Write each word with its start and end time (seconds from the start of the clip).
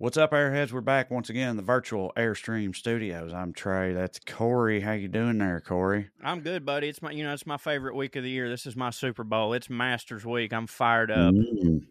What's 0.00 0.16
up, 0.16 0.30
Airheads? 0.30 0.70
We're 0.70 0.80
back 0.80 1.10
once 1.10 1.28
again 1.28 1.50
in 1.50 1.56
the 1.56 1.62
virtual 1.62 2.12
Airstream 2.16 2.74
studios. 2.74 3.32
I'm 3.32 3.52
Trae. 3.52 3.94
That's 3.94 4.20
Corey. 4.20 4.80
How 4.80 4.92
you 4.92 5.08
doing 5.08 5.38
there, 5.38 5.60
Corey? 5.60 6.10
I'm 6.22 6.40
good, 6.40 6.64
buddy. 6.64 6.88
It's 6.88 7.02
my 7.02 7.10
you 7.10 7.24
know 7.24 7.32
it's 7.32 7.46
my 7.46 7.56
favorite 7.56 7.96
week 7.96 8.14
of 8.14 8.22
the 8.22 8.30
year. 8.30 8.48
This 8.48 8.64
is 8.64 8.76
my 8.76 8.90
Super 8.90 9.24
Bowl. 9.24 9.54
It's 9.54 9.68
Masters 9.68 10.24
week. 10.24 10.52
I'm 10.52 10.68
fired 10.68 11.10
up. 11.10 11.34
Mm. 11.34 11.86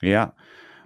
Yeah, 0.00 0.30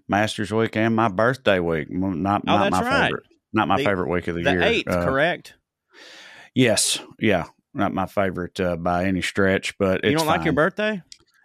Masters 0.08 0.52
week 0.52 0.76
and 0.76 0.96
my 0.96 1.06
birthday 1.06 1.60
week. 1.60 1.90
Not, 1.90 2.42
oh, 2.48 2.56
not 2.56 2.70
that's 2.72 2.84
my 2.84 2.90
right. 2.90 3.04
favorite. 3.04 3.24
Not 3.52 3.68
my 3.68 3.76
The- 3.76 3.84
favorite 3.84 4.08
week 4.10 4.26
of 4.26 4.34
the, 4.34 4.42
The 4.42 4.50
year. 4.50 4.62
eighth, 4.62 4.88
Uh, 4.88 5.04
correct? 5.04 5.54
Yes. 6.56 6.98
Yeah. 7.20 7.44
Not 7.72 7.94
my 7.94 8.06
favorite 8.06 8.58
uh, 8.60 8.74
by 8.76 9.04
any 9.04 9.22
stretch, 9.22 9.78
but 9.78 10.00
it's 10.02 10.10
You 10.10 10.16
don't 10.18 10.26
like 10.26 10.44
your 10.44 10.52
birthday? 10.54 11.02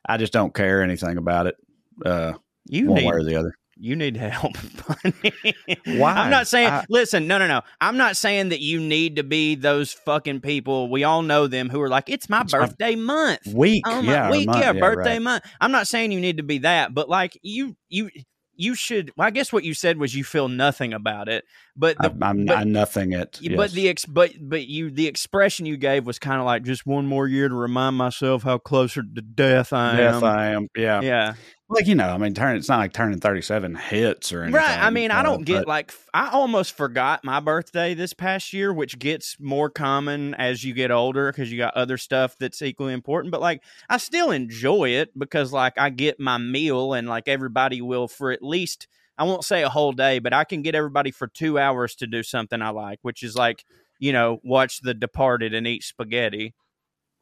I 0.08 0.18
just 0.18 0.34
don't 0.34 0.54
care 0.56 0.82
anything 0.82 1.18
about 1.18 1.46
it. 1.48 1.56
Uh, 2.04 2.34
You 2.66 2.88
one 2.88 3.02
need 3.02 3.08
way 3.08 3.14
or 3.14 3.24
the 3.24 3.36
other. 3.36 3.56
You 3.80 3.96
need 3.96 4.18
help. 4.18 4.58
Why? 5.86 6.14
I'm 6.14 6.30
not 6.30 6.48
saying. 6.48 6.70
I- 6.70 6.86
listen, 6.90 7.28
no, 7.28 7.38
no, 7.38 7.48
no. 7.48 7.62
I'm 7.82 7.98
not 7.98 8.18
saying 8.18 8.50
that 8.50 8.60
you 8.60 8.80
need 8.80 9.16
to 9.18 9.24
be 9.24 9.56
those 9.56 9.94
fucking 9.94 10.42
people. 10.42 10.90
We 10.90 11.04
all 11.04 11.22
know 11.22 11.48
them 11.48 11.70
who 11.70 11.82
are 11.82 11.90
like, 11.90 12.10
it's 12.10 12.30
my 12.30 12.42
It's 12.42 12.54
my 12.54 12.60
birthday 12.60 12.96
month. 12.96 13.46
Week. 13.48 13.84
Oh 13.88 14.02
my 14.02 14.12
yeah. 14.12 14.32
week, 14.32 14.48
month. 14.48 14.60
yeah, 14.60 14.74
birthday 14.74 15.14
right. 15.14 15.22
month. 15.22 15.44
I'm 15.62 15.72
not 15.72 15.88
saying 15.88 16.12
you 16.12 16.20
need 16.20 16.38
to 16.38 16.44
be 16.44 16.60
that, 16.60 16.94
but 16.94 17.10
like 17.10 17.38
you, 17.42 17.76
you, 17.88 18.10
you 18.56 18.76
should. 18.76 19.12
Well, 19.16 19.26
I 19.28 19.32
guess 19.32 19.54
what 19.54 19.64
you 19.64 19.74
said 19.74 19.98
was 19.98 20.14
you 20.14 20.24
feel 20.26 20.50
nothing 20.50 20.92
about 20.94 21.30
it, 21.30 21.46
but 21.78 21.98
the, 21.98 22.10
I'm, 22.12 22.22
I'm, 22.24 22.46
but- 22.46 22.68
nothing 22.68 23.14
it. 23.14 23.40
Yeah, 23.42 23.56
But 23.56 23.72
the 23.72 23.88
ex- 23.88 24.04
but 24.06 24.32
but 24.42 24.68
you 24.68 24.92
the 24.92 25.08
expression 25.08 25.66
you 25.66 25.78
gave 25.78 26.06
was 26.06 26.20
kind 26.20 26.40
of 26.40 26.46
like 26.46 26.64
just 26.64 26.86
one 26.86 27.06
more 27.06 27.26
year 27.28 27.48
to 27.48 27.56
remind 27.56 27.96
myself 27.96 28.44
how 28.44 28.58
closer 28.58 29.02
to 29.02 29.22
death 29.22 29.72
I 29.72 29.96
Death 29.96 30.16
am. 30.16 30.22
Death 30.22 30.24
I 30.24 30.46
am. 30.48 30.68
Yeah. 30.76 31.02
yeah, 31.02 31.34
Like, 31.72 31.86
you 31.86 31.94
know, 31.94 32.08
I 32.10 32.18
mean, 32.18 32.34
turn, 32.34 32.56
it's 32.56 32.68
not 32.68 32.80
like 32.80 32.94
turning 32.94 33.20
37 33.20 33.76
hits 33.76 34.34
or 34.34 34.42
anything. 34.42 34.56
right. 34.60 34.80
I 34.80 34.90
mean, 34.90 35.12
I 35.12 35.22
don't 35.22 35.46
get 35.46 35.60
but- 35.60 35.68
like 35.68 35.94
I 36.16 36.30
almost 36.30 36.76
forgot 36.76 37.24
my 37.24 37.40
birthday 37.40 37.94
this 37.94 38.12
past 38.14 38.54
year, 38.54 38.74
which 38.74 38.98
gets 38.98 39.38
more 39.40 39.70
common 39.70 40.34
as 40.34 40.64
you 40.64 40.74
get 40.74 40.90
older 40.90 41.32
because 41.32 41.52
you 41.52 41.60
got 41.60 41.76
other 41.76 41.98
stuff 41.98 42.36
that's 42.40 42.62
equally 42.64 42.94
important. 42.94 43.32
But 43.32 43.42
like, 43.42 43.62
I 43.88 43.98
still 43.98 44.32
enjoy 44.32 44.90
it 44.90 45.18
because 45.18 45.54
like 45.54 45.74
I 45.78 45.92
get 45.92 46.20
my 46.20 46.40
meal 46.40 46.94
and 46.94 47.08
like 47.08 47.28
everybody 47.28 47.82
will 47.82 48.08
for 48.08 48.32
at 48.32 48.42
least. 48.42 48.88
I 49.20 49.24
won't 49.26 49.44
say 49.44 49.62
a 49.64 49.70
whole 49.70 49.92
day, 49.92 50.20
but 50.20 50.34
I 50.34 50.46
can 50.46 50.62
get 50.62 50.76
everybody 50.76 51.12
for 51.12 51.28
two 51.28 51.60
hours 51.60 51.94
to 51.96 52.08
do 52.08 52.24
something 52.24 52.62
I 52.62 52.70
like, 52.70 53.00
which 53.02 53.22
is 53.22 53.36
like, 53.36 53.66
you 54.00 54.14
know, 54.14 54.40
watch 54.44 54.80
The 54.80 54.94
Departed 54.94 55.54
and 55.54 55.68
eat 55.68 55.84
spaghetti. 55.84 56.56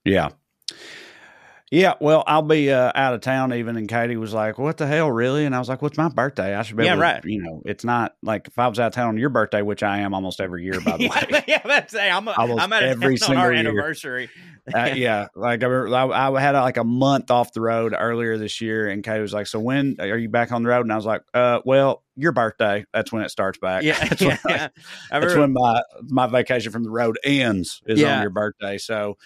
Yeah. 0.05 0.29
Yeah, 1.69 1.95
well, 1.99 2.23
I'll 2.25 2.43
be 2.43 2.71
uh, 2.71 2.93
out 2.95 3.13
of 3.13 3.19
town 3.19 3.53
even, 3.53 3.75
and 3.75 3.89
Katie 3.89 4.15
was 4.15 4.33
like, 4.33 4.57
"What 4.57 4.77
the 4.77 4.87
hell, 4.87 5.11
really?" 5.11 5.43
And 5.43 5.53
I 5.53 5.59
was 5.59 5.67
like, 5.67 5.81
"What's 5.81 5.97
my 5.97 6.07
birthday? 6.07 6.55
I 6.55 6.61
should 6.63 6.77
be 6.77 6.85
Yeah, 6.85 6.91
able 6.93 6.99
to, 6.99 7.03
right. 7.03 7.25
you 7.25 7.41
know, 7.43 7.61
it's 7.65 7.83
not 7.83 8.15
like 8.23 8.47
if 8.47 8.57
I 8.57 8.69
was 8.69 8.79
out 8.79 8.87
of 8.87 8.93
town 8.93 9.09
on 9.09 9.17
your 9.17 9.27
birthday, 9.29 9.61
which 9.61 9.83
I 9.83 9.97
am 9.99 10.13
almost 10.13 10.39
every 10.39 10.63
year, 10.63 10.79
by 10.79 10.95
the 10.97 11.09
way. 11.09 11.43
yeah, 11.45 11.61
that's 11.65 11.93
hey, 11.93 12.09
I'm, 12.09 12.25
a, 12.29 12.31
Almost 12.31 12.61
I'm 12.61 12.71
at 12.71 12.83
a, 12.83 12.87
every 12.87 13.05
on 13.05 13.11
our 13.11 13.17
single 13.17 13.43
year. 13.51 13.53
anniversary. 13.53 14.29
uh, 14.73 14.91
yeah, 14.95 15.27
like 15.35 15.61
I, 15.61 15.67
remember- 15.67 16.13
I, 16.13 16.31
I 16.31 16.39
had 16.41 16.51
like 16.57 16.77
a 16.77 16.85
month 16.85 17.31
off 17.31 17.51
the 17.51 17.59
road 17.59 17.93
earlier 17.99 18.37
this 18.37 18.61
year, 18.61 18.87
and 18.87 19.03
Katie 19.03 19.19
was 19.19 19.33
like, 19.33 19.47
"So 19.47 19.59
when 19.59 19.97
are 19.99 20.17
you 20.17 20.29
back 20.29 20.53
on 20.53 20.63
the 20.63 20.69
road?" 20.69 20.83
And 20.85 20.93
I 20.93 20.95
was 20.95 21.05
like, 21.05 21.23
"Uh, 21.33 21.59
well, 21.65 22.01
your 22.15 22.31
birthday. 22.31 22.85
That's 22.93 23.11
when 23.11 23.23
it 23.23 23.29
starts 23.29 23.59
back. 23.59 23.83
Yeah, 23.83 23.99
that's 24.07 24.21
yeah. 24.21 24.37
when, 24.43 24.55
yeah. 24.55 24.67
I 25.11 25.19
that's 25.19 25.35
when 25.35 25.51
my 25.51 25.81
my 26.03 26.27
vacation 26.27 26.71
from 26.71 26.83
the 26.85 26.91
road 26.91 27.19
ends 27.25 27.81
is 27.85 27.99
Yeah. 27.99 28.15
on 28.15 28.21
your 28.21 28.31
birthday. 28.31 28.77
So." 28.77 29.17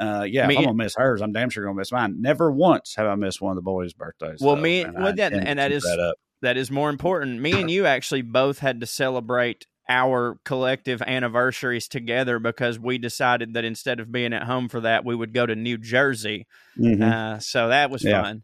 Uh, 0.00 0.24
yeah, 0.28 0.46
Me- 0.46 0.54
if 0.54 0.58
I'm 0.58 0.64
gonna 0.66 0.76
miss 0.76 0.94
hers, 0.96 1.20
I'm 1.20 1.32
damn 1.32 1.50
sure 1.50 1.64
gonna 1.64 1.74
miss 1.76 1.90
mine. 1.92 2.20
Never 2.20 2.50
once 2.52 2.94
have 2.96 3.06
I 3.06 3.14
missed 3.16 3.40
one 3.40 3.50
of 3.52 3.56
the 3.56 3.62
boys' 3.62 3.92
birthdays. 3.92 4.40
Well, 4.40 4.54
though, 4.56 4.62
me- 4.62 4.82
and 4.82 4.94
well, 4.94 5.08
I 5.08 5.12
that- 5.12 5.32
and 5.32 5.58
that 5.58 5.72
is- 5.72 5.82
that 5.82 6.14
that 6.42 6.56
is 6.56 6.70
more 6.70 6.88
important. 6.88 7.40
Me 7.40 7.60
and 7.60 7.68
you 7.70 7.84
actually 7.86 8.22
both 8.22 8.60
had 8.60 8.80
to 8.80 8.86
celebrate 8.86 9.66
our 9.88 10.38
collective 10.44 11.00
anniversaries 11.02 11.88
together 11.88 12.38
because 12.38 12.78
we 12.78 12.98
decided 12.98 13.54
that 13.54 13.64
instead 13.64 13.98
of 13.98 14.12
being 14.12 14.32
at 14.32 14.44
home 14.44 14.68
for 14.68 14.80
that, 14.82 15.04
we 15.04 15.14
would 15.16 15.32
go 15.32 15.46
to 15.46 15.56
New 15.56 15.78
Jersey. 15.78 16.46
Mhm. 16.78 17.02
Uh, 17.02 17.38
so 17.40 17.68
that 17.68 17.90
was 17.90 18.04
Yeah. 18.04 18.22
fun. 18.22 18.42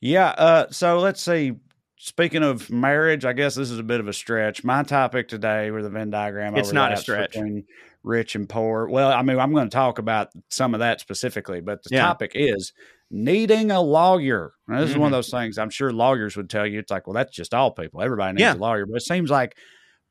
Yeah. 0.00 0.28
Uh, 0.30 0.66
so 0.70 0.98
let's 0.98 1.22
see. 1.22 1.52
Speaking 1.98 2.42
of 2.42 2.70
marriage, 2.70 3.24
I 3.24 3.32
guess 3.32 3.54
this 3.54 3.70
is 3.70 3.78
a 3.78 3.82
bit 3.82 4.00
of 4.00 4.08
a 4.08 4.12
stretch. 4.12 4.62
My 4.64 4.82
topic 4.82 5.28
today, 5.28 5.70
with 5.70 5.84
the 5.84 5.90
Venn 5.90 6.10
diagram, 6.10 6.56
It's 6.56 6.72
not 6.72 6.92
a 6.92 6.96
stretch. 6.96 7.32
between 7.32 7.64
rich 8.06 8.34
and 8.36 8.48
poor. 8.48 8.88
Well, 8.88 9.12
I 9.12 9.20
mean, 9.22 9.38
I'm 9.38 9.52
going 9.52 9.68
to 9.68 9.74
talk 9.74 9.98
about 9.98 10.28
some 10.48 10.72
of 10.74 10.80
that 10.80 11.00
specifically, 11.00 11.60
but 11.60 11.82
the 11.82 11.90
Yeah. 11.92 12.02
topic 12.06 12.32
is 12.34 12.72
needing 13.10 13.70
a 13.70 13.80
lawyer. 13.82 14.52
Now, 14.68 14.80
this 14.80 14.88
is 14.88 14.92
Mm-hmm. 14.92 15.00
one 15.02 15.12
of 15.12 15.16
those 15.18 15.30
things 15.30 15.58
I'm 15.58 15.70
sure 15.70 15.92
lawyers 15.92 16.36
would 16.36 16.48
tell 16.48 16.66
you. 16.66 16.78
It's 16.78 16.90
like, 16.90 17.06
well, 17.06 17.14
that's 17.14 17.34
just 17.34 17.52
all 17.52 17.72
people. 17.72 18.00
Everybody 18.00 18.34
needs 18.34 18.40
Yeah. 18.42 18.54
a 18.54 18.56
lawyer, 18.56 18.86
but 18.86 18.96
it 18.96 19.02
seems 19.02 19.28
like 19.30 19.56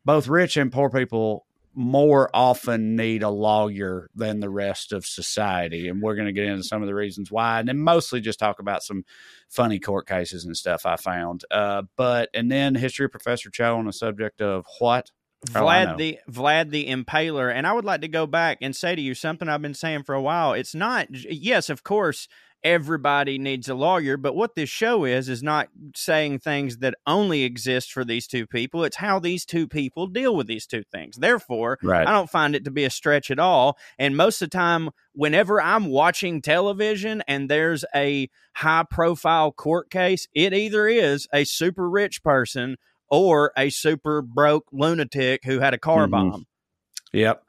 both 0.04 0.28
rich 0.28 0.58
and 0.58 0.72
poor 0.72 0.90
people 0.90 1.46
more 1.78 2.30
often 2.34 2.96
need 2.96 3.22
a 3.22 3.30
lawyer 3.30 4.10
than 4.16 4.40
the 4.40 4.50
rest 4.50 4.94
of 4.94 5.06
society. 5.06 5.90
And 5.90 6.02
we're 6.02 6.16
going 6.16 6.28
to 6.28 6.32
get 6.32 6.46
into 6.46 6.64
some 6.64 6.82
of 6.82 6.88
the 6.88 6.96
reasons 6.96 7.32
why, 7.32 7.60
and 7.60 7.68
then 7.68 7.80
mostly 7.80 8.22
just 8.22 8.40
talk 8.40 8.60
about 8.60 8.82
some 8.84 9.04
funny 9.50 9.80
court 9.80 10.08
cases 10.08 10.46
and 10.46 10.56
stuff 10.56 10.86
I 10.86 10.96
found. 10.96 11.44
Uh, 11.52 11.84
but, 11.98 12.30
and 12.34 12.50
then 12.50 12.76
history 12.76 13.10
professor 13.10 13.50
Cho 13.50 13.78
on 13.78 13.86
the 13.88 13.94
subject 13.94 14.42
of 14.42 14.66
what? 14.80 15.12
Oh, 15.54 15.60
Vlad 15.62 15.98
the 15.98 16.20
Vlad 16.30 16.72
the 16.72 16.88
Impaler, 16.88 17.54
and 17.54 17.68
I 17.68 17.74
would 17.74 17.86
like 17.86 18.02
to 18.02 18.08
go 18.08 18.26
back 18.26 18.60
and 18.62 18.76
say 18.76 18.96
to 18.96 19.02
you 19.02 19.14
something 19.14 19.48
I've 19.50 19.62
been 19.62 19.74
saying 19.74 20.04
for 20.04 20.16
a 20.16 20.22
while. 20.22 20.54
It's 20.54 20.74
not 20.74 21.08
yes, 21.12 21.70
of 21.70 21.84
course, 21.84 22.28
everybody 22.64 23.38
needs 23.38 23.70
a 23.70 23.76
lawyer, 23.76 24.18
but 24.18 24.36
what 24.36 24.56
this 24.56 24.70
show 24.70 25.06
is 25.06 25.30
is 25.30 25.44
not 25.44 25.70
saying 25.96 26.40
things 26.40 26.78
that 26.78 26.96
only 27.06 27.44
exist 27.44 27.94
for 27.94 28.04
these 28.04 28.26
two 28.26 28.48
people. 28.48 28.84
It's 28.84 28.98
how 28.98 29.20
these 29.20 29.46
two 29.46 29.68
people 29.68 30.08
deal 30.08 30.36
with 30.36 30.48
these 30.48 30.66
two 30.66 30.84
things. 30.92 31.18
Therefore, 31.18 31.78
Right. 31.84 32.08
I 32.08 32.12
don't 32.12 32.30
find 32.30 32.56
it 32.56 32.64
to 32.66 32.72
be 32.72 32.84
a 32.84 32.90
stretch 32.90 33.30
at 33.30 33.38
all. 33.38 33.78
And 34.00 34.18
most 34.18 34.42
of 34.42 34.50
the 34.50 34.58
time, 34.58 34.90
whenever 35.14 35.62
I'm 35.62 35.86
watching 35.86 36.42
television 36.42 37.22
and 37.28 37.50
there's 37.50 37.86
a 37.94 38.30
high 38.56 38.86
profile 38.90 39.52
court 39.52 39.92
case, 39.92 40.28
it 40.34 40.52
either 40.52 40.88
is 40.88 41.28
a 41.32 41.44
super 41.44 41.88
rich 41.88 42.24
person 42.24 42.78
or 43.10 43.52
a 43.58 43.70
super 43.70 44.22
broke 44.22 44.66
lunatic 44.72 45.44
who 45.46 45.60
had 45.60 45.74
a 45.74 45.78
car 45.78 46.08
Mhm. 46.08 46.12
bomb. 46.12 46.46
Yep. 47.14 47.46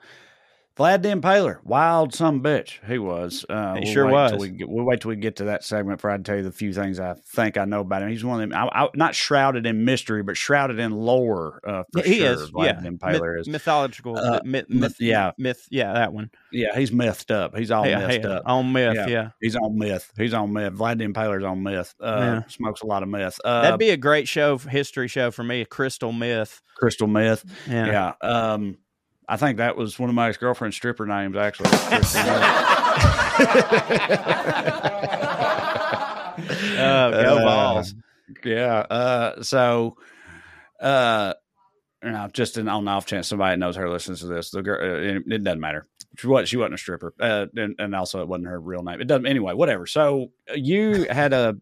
Vlad 0.77 1.01
the 1.03 1.09
Impaler, 1.09 1.57
wild 1.65 2.13
some 2.13 2.43
bitch 2.43 2.79
he 2.87 2.99
was. 2.99 3.47
Uh, 3.49 3.77
He 3.77 3.81
we'll 3.85 3.93
sure 3.95 4.07
was. 4.11 4.33
we 4.39 4.51
get, 4.51 4.69
we'll 4.69 4.85
wait 4.85 5.01
till 5.01 5.09
we 5.09 5.17
get 5.17 5.37
to 5.37 5.45
that 5.45 5.65
segment 5.65 6.03
for 6.03 6.11
I 6.11 6.19
tell 6.19 6.37
you 6.37 6.43
the 6.43 6.53
few 6.53 6.75
things 6.75 7.01
I 7.01 7.15
think 7.35 7.57
I 7.57 7.65
know 7.65 7.81
about 7.81 8.03
him. 8.03 8.11
He's 8.11 8.23
one 8.23 8.43
of 8.43 8.51
them, 8.51 8.59
I, 8.71 8.85
I, 8.85 8.89
not 8.95 9.15
shrouded 9.15 9.65
in 9.65 9.87
mystery, 9.87 10.23
but 10.23 10.37
shrouded 10.37 10.79
in 10.79 10.93
lore. 10.93 11.63
Uh, 11.67 11.85
for 11.95 12.03
he 12.03 12.19
sure. 12.19 12.33
is, 12.33 12.51
Vlad 12.51 12.65
yeah. 12.67 12.81
the 12.81 12.89
Impaler 12.91 13.37
Myth- 13.37 13.41
is. 13.41 13.49
mythological, 13.49 14.19
Uh, 14.19 14.41
myth, 14.45 14.67
myth- 14.69 15.01
yeah. 15.01 15.31
myth, 15.39 15.67
yeah, 15.71 15.95
that 15.95 16.13
one. 16.13 16.31
Yeah, 16.53 16.77
he's 16.79 16.93
mythed 16.93 17.31
up. 17.31 17.57
He's 17.57 17.71
all 17.71 17.87
yeah, 17.87 18.07
mythed 18.07 18.25
yeah, 18.25 18.31
up. 18.33 18.43
on 18.45 18.71
myth, 18.73 18.97
Yeah. 18.97 19.07
yeah. 19.07 19.29
He's 19.41 19.57
on 19.57 19.79
myth. 19.79 20.13
He's 20.19 20.35
on 20.35 20.53
myth. 20.53 20.75
Vlad 20.75 20.99
the 20.99 21.07
Impaler's 21.07 21.45
on 21.45 21.63
myth. 21.63 21.95
Uh, 21.99 22.17
Yeah. 22.21 22.43
Smokes 22.49 22.83
a 22.83 22.87
lot 22.87 23.03
of 23.03 23.09
myth. 23.09 23.39
Uh, 23.43 23.63
That'd 23.63 23.79
be 23.81 23.91
a 23.91 23.97
great 23.97 24.29
show, 24.29 24.59
history 24.59 25.09
show 25.09 25.31
for 25.31 25.43
me, 25.43 25.65
Crystal 25.65 26.13
Myth. 26.13 26.61
crystal 26.77 27.07
myth. 27.07 27.43
Yeah. 27.67 28.13
Yeah. 28.21 28.29
Um, 28.29 28.77
I 29.29 29.37
think 29.37 29.59
that 29.59 29.77
was 29.77 29.99
one 29.99 30.09
of 30.09 30.15
my 30.15 30.29
ex 30.29 30.37
girlfriend's 30.37 30.77
stripper 30.77 31.07
names, 31.07 31.37
actually. 31.37 31.71
Oh, 36.79 37.11
go 37.11 37.39
Uh, 37.39 37.45
balls. 37.45 37.95
Yeah. 38.45 38.79
Uh, 38.79 39.43
so, 39.43 39.97
uh, 40.81 41.35
you 42.03 42.11
know, 42.11 42.29
just 42.33 42.59
an 42.59 42.69
on 42.69 42.87
off 42.89 43.07
chance 43.07 43.29
somebody 43.29 43.57
knows 43.59 43.77
her 43.77 43.91
listens 43.91 44.21
to 44.21 44.27
this, 44.27 44.51
the 44.51 44.63
girl, 44.63 44.81
uh, 44.81 45.17
it, 45.17 45.23
it 45.27 45.45
doesn't 45.45 45.61
matter. 45.61 45.87
She 46.19 46.27
wasn't, 46.27 46.49
she 46.49 46.57
wasn't 46.57 46.75
a 46.75 46.79
stripper, 46.79 47.15
uh, 47.21 47.47
and, 47.57 47.75
and 47.79 47.95
also 47.95 48.21
it 48.23 48.29
wasn't 48.29 48.49
her 48.49 48.61
real 48.61 48.83
name. 48.83 49.01
It 49.01 49.07
doesn't 49.07 49.27
anyway. 49.27 49.55
Whatever. 49.55 49.87
So 49.87 50.33
uh, 50.51 50.55
you 50.55 51.07
had 51.11 51.33
a 51.33 51.57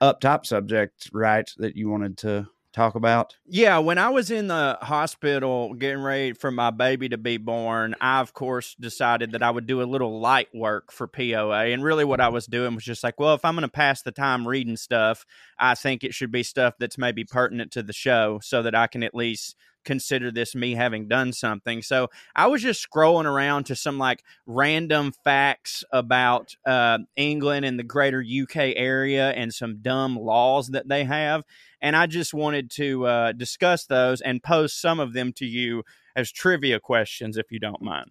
up 0.00 0.20
top 0.20 0.46
subject, 0.46 1.10
right? 1.12 1.48
That 1.58 1.76
you 1.76 1.88
wanted 1.88 2.18
to 2.18 2.48
talk 2.72 2.94
about. 2.94 3.36
Yeah, 3.46 3.78
when 3.78 3.98
I 3.98 4.08
was 4.08 4.30
in 4.30 4.48
the 4.48 4.78
hospital 4.80 5.74
getting 5.74 6.02
ready 6.02 6.32
for 6.32 6.50
my 6.50 6.70
baby 6.70 7.08
to 7.10 7.18
be 7.18 7.36
born, 7.36 7.94
I 8.00 8.20
of 8.20 8.32
course 8.32 8.74
decided 8.78 9.32
that 9.32 9.42
I 9.42 9.50
would 9.50 9.66
do 9.66 9.82
a 9.82 9.84
little 9.84 10.20
light 10.20 10.48
work 10.54 10.92
for 10.92 11.06
POA. 11.06 11.66
And 11.66 11.84
really 11.84 12.04
what 12.04 12.20
I 12.20 12.28
was 12.28 12.46
doing 12.46 12.74
was 12.74 12.84
just 12.84 13.04
like, 13.04 13.20
well, 13.20 13.34
if 13.34 13.44
I'm 13.44 13.54
going 13.54 13.62
to 13.62 13.68
pass 13.68 14.02
the 14.02 14.12
time 14.12 14.46
reading 14.46 14.76
stuff, 14.76 15.24
I 15.58 15.74
think 15.74 16.02
it 16.02 16.14
should 16.14 16.32
be 16.32 16.42
stuff 16.42 16.74
that's 16.78 16.98
maybe 16.98 17.24
pertinent 17.24 17.72
to 17.72 17.82
the 17.82 17.92
show 17.92 18.40
so 18.42 18.62
that 18.62 18.74
I 18.74 18.86
can 18.86 19.02
at 19.02 19.14
least 19.14 19.56
consider 19.84 20.30
this 20.30 20.54
me 20.54 20.74
having 20.74 21.08
done 21.08 21.32
something. 21.32 21.82
So 21.82 22.08
I 22.34 22.46
was 22.46 22.62
just 22.62 22.86
scrolling 22.88 23.24
around 23.24 23.64
to 23.64 23.76
some 23.76 23.98
like 23.98 24.22
random 24.46 25.12
facts 25.24 25.84
about 25.92 26.56
uh, 26.66 26.98
England 27.16 27.64
and 27.64 27.78
the 27.78 27.84
greater 27.84 28.22
UK 28.22 28.74
area 28.76 29.30
and 29.30 29.52
some 29.52 29.78
dumb 29.82 30.16
laws 30.16 30.68
that 30.68 30.88
they 30.88 31.04
have. 31.04 31.42
And 31.80 31.96
I 31.96 32.06
just 32.06 32.32
wanted 32.32 32.70
to 32.72 33.06
uh, 33.06 33.32
discuss 33.32 33.86
those 33.86 34.20
and 34.20 34.42
pose 34.42 34.72
some 34.72 35.00
of 35.00 35.12
them 35.12 35.32
to 35.34 35.46
you 35.46 35.82
as 36.14 36.30
trivia 36.30 36.78
questions, 36.78 37.36
if 37.36 37.50
you 37.50 37.58
don't 37.58 37.82
mind. 37.82 38.10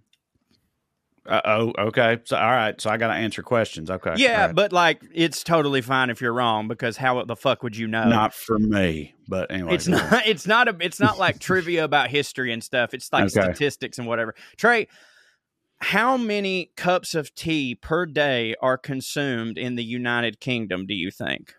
Uh, 1.26 1.42
oh, 1.46 1.74
okay. 1.88 2.18
So, 2.26 2.36
all 2.36 2.50
right. 2.50 2.80
So 2.82 2.90
I 2.90 2.98
got 2.98 3.08
to 3.08 3.14
answer 3.14 3.44
questions. 3.44 3.92
Okay. 3.92 4.14
Yeah, 4.18 4.48
Right. 4.48 4.56
but 4.56 4.74
like 4.74 5.04
it's 5.14 5.44
totally 5.44 5.82
fine 5.82 6.10
if 6.10 6.20
you're 6.20 6.34
wrong 6.34 6.68
because 6.68 6.98
how 6.98 7.24
the 7.26 7.36
fuck 7.36 7.62
would 7.62 7.78
you 7.78 7.88
know? 7.88 8.08
not 8.10 8.34
for 8.34 8.58
me. 8.58 9.14
But 9.28 9.52
anyway, 9.52 9.76
It's 9.76 9.88
not. 9.88 10.26
It's 10.26 10.48
not 10.48 10.68
a. 10.68 10.76
It's 10.80 11.00
not 11.00 11.20
like 11.20 11.40
trivia 11.40 11.84
about 11.84 12.10
history 12.10 12.52
and 12.52 12.64
stuff. 12.64 12.94
It's 12.96 13.14
like 13.14 13.26
Okay. 13.26 13.32
statistics 13.54 14.00
and 14.00 14.08
whatever. 14.08 14.34
Trae, 14.58 14.88
how 15.80 16.18
many 16.18 16.72
cups 16.76 17.14
of 17.16 17.34
tea 17.36 17.76
per 17.76 18.06
day 18.08 18.56
are 18.62 18.78
consumed 18.78 19.58
in 19.60 19.76
the 19.76 19.84
United 19.84 20.40
Kingdom? 20.40 20.86
Do 20.88 20.94
you 20.96 21.12
think 21.12 21.54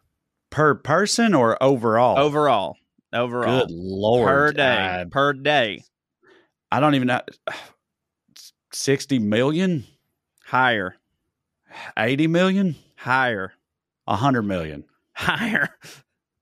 per 0.51 0.75
person 0.75 1.35
or 1.35 1.61
overall. 1.63 2.19
overall? 2.19 2.77
Overall, 3.13 3.67
Good 3.67 3.71
lord. 3.71 4.27
per 4.27 4.53
day. 4.53 4.87
I, 5.01 5.05
per 5.11 5.33
day, 5.35 5.83
I 6.71 6.81
don't 6.81 6.95
even 6.95 7.09
know. 7.09 7.21
60 8.73 9.19
million, 9.19 9.85
higher, 10.47 10.97
80 11.97 12.27
million, 12.27 12.77
higher, 12.97 13.53
100 14.05 14.43
million, 14.43 14.85
higher, 15.15 15.71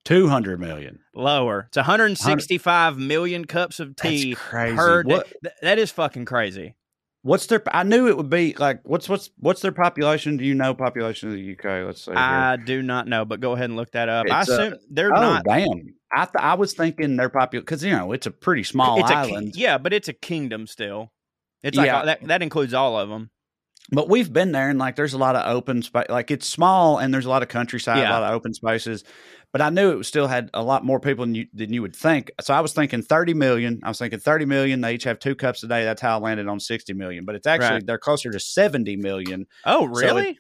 200 0.04 0.58
million. 0.60 1.00
lower. 1.14 1.64
It's 1.68 1.76
165 1.76 2.98
million 2.98 3.44
cups 3.44 3.80
of 3.80 3.96
tea 3.96 4.34
That's 4.34 4.42
crazy. 4.48 4.76
per 4.76 5.02
day. 5.02 5.22
Th- 5.42 5.54
that 5.62 5.78
is 5.78 5.90
fucking 5.90 6.24
crazy. 6.24 6.74
what's 7.22 7.46
their 7.46 7.62
I 7.72 7.82
knew 7.82 8.08
it 8.08 8.16
would 8.16 8.30
be 8.30 8.54
like 8.58 8.80
what's 8.84 9.08
what's 9.08 9.30
what's 9.38 9.60
their 9.60 9.72
population? 9.72 10.36
Do 10.36 10.44
you 10.44 10.54
know 10.54 10.72
population 10.74 11.28
of 11.28 11.34
the 11.34 11.52
UK? 11.52 11.86
Let's 11.86 12.04
see. 12.04 12.12
here. 12.12 12.18
I 12.20 12.56
do 12.56 12.80
not 12.82 13.06
know, 13.08 13.24
but 13.24 13.40
go 13.40 13.52
ahead 13.52 13.66
and 13.66 13.76
look 13.76 13.90
that 13.92 14.08
up. 14.08 14.26
I 14.30 14.40
It's, 14.40 14.50
uh, 14.50 14.52
assume 14.54 14.74
they're 14.90 15.14
oh 15.14 15.20
not. 15.20 15.44
damn. 15.44 15.94
I 16.12 16.24
th- 16.24 16.34
I 16.38 16.54
was 16.54 16.72
thinking 16.72 17.16
their 17.16 17.28
population 17.28 17.66
cuz 17.66 17.84
you 17.84 17.90
know, 17.92 18.12
it's 18.12 18.26
a 18.26 18.30
pretty 18.30 18.64
small 18.64 19.00
it's 19.00 19.10
a 19.10 19.14
island. 19.16 19.54
yeah, 19.54 19.76
but 19.78 19.92
it's 19.92 20.08
a 20.08 20.12
kingdom 20.14 20.66
still. 20.66 21.12
It's 21.62 21.76
like 21.76 21.86
Yeah. 21.86 21.98
all- 22.00 22.06
that. 22.06 22.26
That 22.26 22.42
includes 22.42 22.74
all 22.74 22.98
of 22.98 23.08
them. 23.08 23.30
But 23.92 24.08
we've 24.08 24.32
been 24.32 24.52
there 24.52 24.68
and 24.68 24.78
like 24.78 24.94
there's 24.94 25.14
a 25.14 25.18
lot 25.18 25.34
of 25.34 25.46
open 25.56 25.82
space. 25.82 26.06
Like 26.08 26.30
it's 26.30 26.46
small 26.46 26.98
and 26.98 27.12
there's 27.12 27.26
a 27.26 27.30
lot 27.30 27.42
of 27.42 27.48
countryside, 27.48 27.98
Yeah. 27.98 28.10
a 28.10 28.20
lot 28.20 28.22
of 28.24 28.34
open 28.36 28.54
spaces. 28.54 29.02
But 29.52 29.60
I 29.62 29.70
knew 29.70 29.98
it 29.98 30.04
still 30.04 30.28
had 30.28 30.48
a 30.54 30.62
lot 30.62 30.84
more 30.84 31.00
people 31.00 31.24
than 31.24 31.34
you, 31.34 31.46
than 31.52 31.72
you 31.72 31.82
would 31.82 31.96
think. 31.96 32.30
So 32.40 32.54
I 32.54 32.60
was 32.60 32.72
thinking 32.72 33.02
30 33.02 33.34
million. 33.34 33.80
I 33.82 33.88
was 33.88 33.98
thinking 33.98 34.20
30 34.20 34.44
million. 34.44 34.80
They 34.80 34.94
each 34.94 35.02
have 35.04 35.18
two 35.18 35.34
cups 35.34 35.64
a 35.64 35.66
day. 35.66 35.82
That's 35.82 36.00
how 36.00 36.18
I 36.18 36.20
landed 36.20 36.46
on 36.46 36.60
60 36.60 36.92
million. 36.92 37.24
But 37.24 37.34
it's 37.34 37.48
actually, 37.48 37.70
Right. 37.78 37.86
they're 37.86 37.98
closer 37.98 38.30
to 38.30 38.38
70 38.38 38.94
million. 38.96 39.46
Oh, 39.66 39.92
So 39.92 40.00
it- 40.00 40.04
really? 40.06 40.38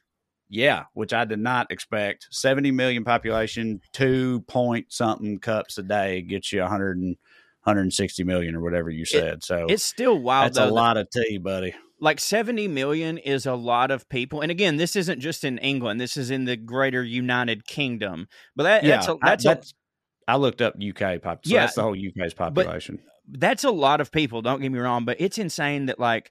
Yeah, 0.48 0.84
which 0.94 1.12
I 1.12 1.24
did 1.24 1.40
not 1.40 1.70
expect. 1.72 2.28
70 2.30 2.70
million 2.70 3.02
population, 3.04 3.80
two 3.92 4.40
point 4.42 4.92
something 4.92 5.38
cups 5.40 5.76
a 5.78 5.82
day 5.82 6.22
gets 6.22 6.52
you 6.52 6.60
100 6.60 6.98
and, 6.98 7.16
160 7.64 8.24
million 8.24 8.54
or 8.54 8.60
whatever 8.60 8.90
you 8.90 9.04
said. 9.04 9.42
so 9.44 9.66
it's 9.68 9.82
still 9.84 10.18
wild. 10.18 10.46
that's 10.46 10.58
though, 10.58 10.68
a 10.68 10.70
lot 10.72 10.96
of 10.96 11.08
tea, 11.10 11.38
buddy. 11.38 11.74
like 12.00 12.18
70 12.20 12.68
million 12.68 13.18
is 13.18 13.44
a 13.46 13.54
lot 13.54 13.90
of 13.90 14.08
people. 14.08 14.40
And 14.40 14.50
again, 14.50 14.76
this 14.76 14.96
isn't 14.96 15.20
just 15.20 15.44
in 15.44 15.58
England. 15.58 16.00
This 16.00 16.16
is 16.16 16.30
in 16.30 16.44
the 16.46 16.56
greater 16.56 17.02
United 17.04 17.66
Kingdom. 17.66 18.28
But 18.56 18.62
that, 18.64 18.84
yeah, 18.84 18.96
that's 18.96 19.08
a, 19.08 19.12
I- 19.12 19.28
that's 19.30 19.44
a, 19.44 19.48
that's 19.48 19.74
I 20.28 20.36
looked 20.36 20.62
up 20.62 20.74
UK 20.80 21.20
pop. 21.20 21.44
So 21.44 21.54
Yeah. 21.54 21.60
that's 21.62 21.74
the 21.74 21.82
whole 21.82 21.96
UK's 21.96 22.34
population. 22.34 23.00
that's 23.28 23.64
a 23.64 23.70
lot 23.70 24.00
of 24.00 24.10
people. 24.12 24.42
Don't 24.42 24.60
get 24.60 24.70
me 24.72 24.78
wrong, 24.78 25.04
but 25.04 25.16
it's 25.20 25.38
insane 25.38 25.86
that 25.86 25.98
like 25.98 26.30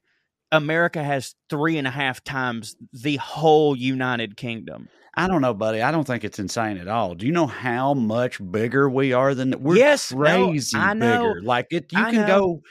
America 0.51 1.03
has 1.03 1.35
three 1.49 1.77
and 1.77 1.87
a 1.87 1.91
half 1.91 2.23
times 2.23 2.75
the 2.93 3.17
whole 3.17 3.75
United 3.75 4.35
Kingdom. 4.37 4.89
I 5.15 5.27
don't 5.27 5.41
know, 5.41 5.53
buddy. 5.53 5.81
I 5.81 5.91
don't 5.91 6.05
think 6.05 6.23
it's 6.23 6.39
insane 6.39 6.77
at 6.77 6.87
all. 6.87 7.13
Do 7.15 7.25
you 7.25 7.31
know 7.31 7.47
how 7.47 7.93
much 7.93 8.39
bigger 8.51 8.89
we 8.89 9.11
are 9.13 9.35
than 9.35 9.53
we're 9.61 9.75
Yes, 9.75 10.11
no, 10.11 10.17
crazy 10.47 10.77
I 10.77 10.93
know. 10.93 11.17
bigger. 11.33 11.41
Like 11.43 11.67
it, 11.71 11.91
you 11.91 11.99
I 11.99 12.11
can 12.11 12.21
know. 12.21 12.61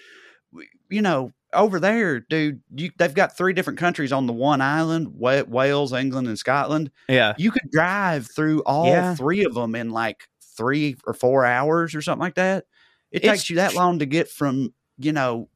go, 0.52 0.62
you 0.88 1.02
know, 1.02 1.32
over 1.52 1.78
there, 1.80 2.20
dude. 2.20 2.60
You, 2.74 2.90
they've 2.98 3.12
got 3.14 3.36
three 3.36 3.52
different 3.52 3.78
countries 3.78 4.12
on 4.12 4.26
the 4.26 4.32
one 4.32 4.60
island: 4.60 5.08
Wales, 5.18 5.92
England, 5.92 6.26
and 6.28 6.38
Scotland. 6.38 6.90
Yeah. 7.08 7.34
You 7.38 7.50
could 7.50 7.70
drive 7.70 8.28
through 8.34 8.62
all 8.62 8.86
Yeah. 8.86 9.14
three 9.14 9.44
of 9.44 9.54
them 9.54 9.74
in 9.74 9.90
like 9.90 10.26
three 10.56 10.96
or 11.06 11.14
four 11.14 11.44
hours 11.44 11.94
or 11.94 12.02
something 12.02 12.20
like 12.22 12.34
that. 12.36 12.64
It 13.12 13.24
It's 13.24 13.26
takes 13.26 13.50
you 13.50 13.56
that 13.56 13.74
long 13.74 13.98
to 14.00 14.06
get 14.06 14.28
from 14.30 14.72
you 14.98 15.12
know 15.12 15.48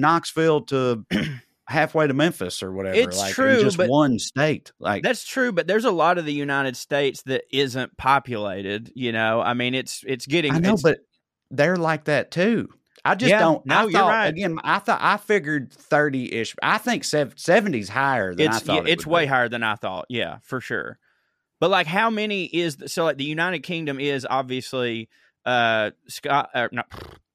Knoxville 0.00 0.62
to 0.62 1.04
halfway 1.68 2.06
to 2.06 2.14
Memphis 2.14 2.62
or 2.62 2.72
whatever. 2.72 2.96
It's 2.96 3.18
like, 3.18 3.34
true, 3.34 3.60
just 3.60 3.76
but 3.76 3.88
one 3.88 4.18
state. 4.18 4.72
Like 4.78 5.02
That's 5.02 5.24
true, 5.24 5.52
but 5.52 5.66
there's 5.66 5.84
a 5.84 5.90
lot 5.90 6.18
of 6.18 6.24
the 6.24 6.32
United 6.32 6.76
States 6.76 7.22
that 7.22 7.44
isn't 7.50 7.96
populated. 7.96 8.90
You 8.94 9.12
know, 9.12 9.40
I 9.40 9.54
mean, 9.54 9.74
it's 9.74 10.02
it's 10.06 10.26
getting. 10.26 10.52
I 10.54 10.58
know, 10.58 10.76
but 10.82 11.00
they're 11.50 11.76
like 11.76 12.04
that 12.04 12.30
too. 12.30 12.68
I 13.04 13.14
just 13.14 13.30
Yeah, 13.30 13.40
don't. 13.40 13.64
no, 13.64 13.74
I 13.74 13.84
you're 13.84 14.02
right. 14.02 14.26
Again, 14.26 14.58
I 14.64 14.78
thought 14.80 14.98
I 15.00 15.16
figured 15.18 15.72
thirty 15.72 16.32
ish. 16.32 16.54
I 16.62 16.78
think 16.78 17.04
seventies 17.04 17.88
higher 17.88 18.34
than 18.34 18.48
I 18.48 18.56
it's 18.56 18.64
thought. 18.66 18.86
yeah, 18.86 18.90
it 18.90 18.92
it's 18.94 19.06
way 19.06 19.24
be. 19.24 19.28
higher 19.28 19.48
than 19.48 19.62
I 19.62 19.76
thought. 19.76 20.06
Yeah, 20.08 20.38
for 20.42 20.60
sure. 20.60 20.98
But 21.60 21.70
like, 21.70 21.86
how 21.86 22.10
many 22.10 22.44
is 22.44 22.76
so? 22.86 23.04
Like, 23.04 23.16
the 23.18 23.24
United 23.24 23.60
Kingdom 23.60 24.00
is 24.00 24.26
obviously 24.28 25.08
uh 25.46 25.90
Scott. 26.08 26.50
Uh, 26.54 26.68
no, 26.72 26.82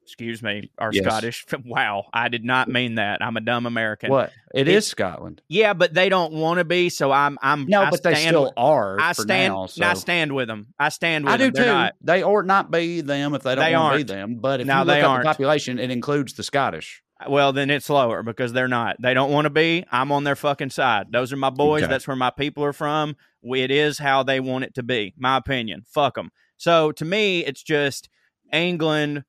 excuse 0.03 0.43
me, 0.43 0.69
or 0.77 0.91
Yes. 0.93 1.03
Scottish. 1.05 1.45
Wow, 1.65 2.05
I 2.13 2.29
did 2.29 2.43
not 2.43 2.67
mean 2.67 2.95
that. 2.95 3.21
I'm 3.23 3.37
a 3.37 3.41
dumb 3.41 3.65
American. 3.65 4.11
What 4.11 4.31
it 4.53 4.67
It- 4.67 4.73
is 4.75 4.85
Scotland. 4.87 5.41
Yeah, 5.47 5.73
but 5.73 5.93
they 5.93 6.09
don't 6.09 6.33
want 6.33 6.59
to 6.59 6.65
be. 6.65 6.89
So 6.89 7.11
I'm. 7.11 7.37
I'm. 7.41 7.65
No, 7.67 7.83
I 7.83 7.89
but 7.89 8.03
they 8.03 8.13
stand 8.15 8.27
still 8.29 8.43
with- 8.43 8.53
are. 8.57 8.99
I 8.99 9.13
stand. 9.13 9.53
Now, 9.77 9.89
I 9.91 9.93
stand 9.95 10.33
with 10.35 10.47
them. 10.47 10.73
I 10.79 10.89
stand 10.89 11.25
with 11.25 11.33
I 11.33 11.37
do 11.37 11.43
them. 11.45 11.53
They're 11.53 11.63
too. 11.65 11.71
not. 11.71 11.93
They 12.01 12.23
ought 12.23 12.45
not 12.45 12.69
be 12.71 13.01
them 13.01 13.33
if 13.33 13.43
they 13.43 13.55
don't 13.55 13.63
They 13.65 13.73
want 13.75 13.93
aren't. 13.93 14.07
be 14.07 14.13
them. 14.13 14.35
But 14.35 14.61
if 14.61 14.67
No, 14.67 14.79
you 14.79 14.85
look 14.85 14.87
they 14.95 15.01
up 15.01 15.09
aren't. 15.09 15.23
the 15.23 15.29
population, 15.29 15.79
it 15.79 15.89
includes 15.91 16.33
the 16.33 16.43
Scottish. 16.43 17.01
Uh, 17.19 17.29
well, 17.29 17.53
then 17.53 17.69
it's 17.69 17.89
lower 17.89 18.23
because 18.23 18.53
they're 18.53 18.67
not. 18.67 18.97
They 19.01 19.13
don't 19.13 19.31
want 19.31 19.45
to 19.45 19.49
be. 19.51 19.85
I'm 19.91 20.11
on 20.11 20.23
their 20.23 20.35
fucking 20.35 20.71
side. 20.71 21.07
Those 21.11 21.31
are 21.31 21.37
my 21.37 21.49
boys. 21.49 21.83
Okay. 21.83 21.89
That's 21.91 22.07
where 22.07 22.15
my 22.17 22.29
people 22.31 22.63
are 22.65 22.73
from. 22.73 23.15
We- 23.41 23.61
It 23.61 23.71
is 23.71 23.97
how 23.99 24.23
they 24.23 24.39
want 24.39 24.63
it 24.65 24.75
to 24.75 24.83
be. 24.83 25.13
My 25.17 25.37
opinion. 25.37 25.83
Fuck 25.87 26.15
them. 26.15 26.31
So 26.57 26.91
to 26.93 27.05
me, 27.05 27.45
it's 27.45 27.61
just 27.63 28.09
England. 28.51 29.23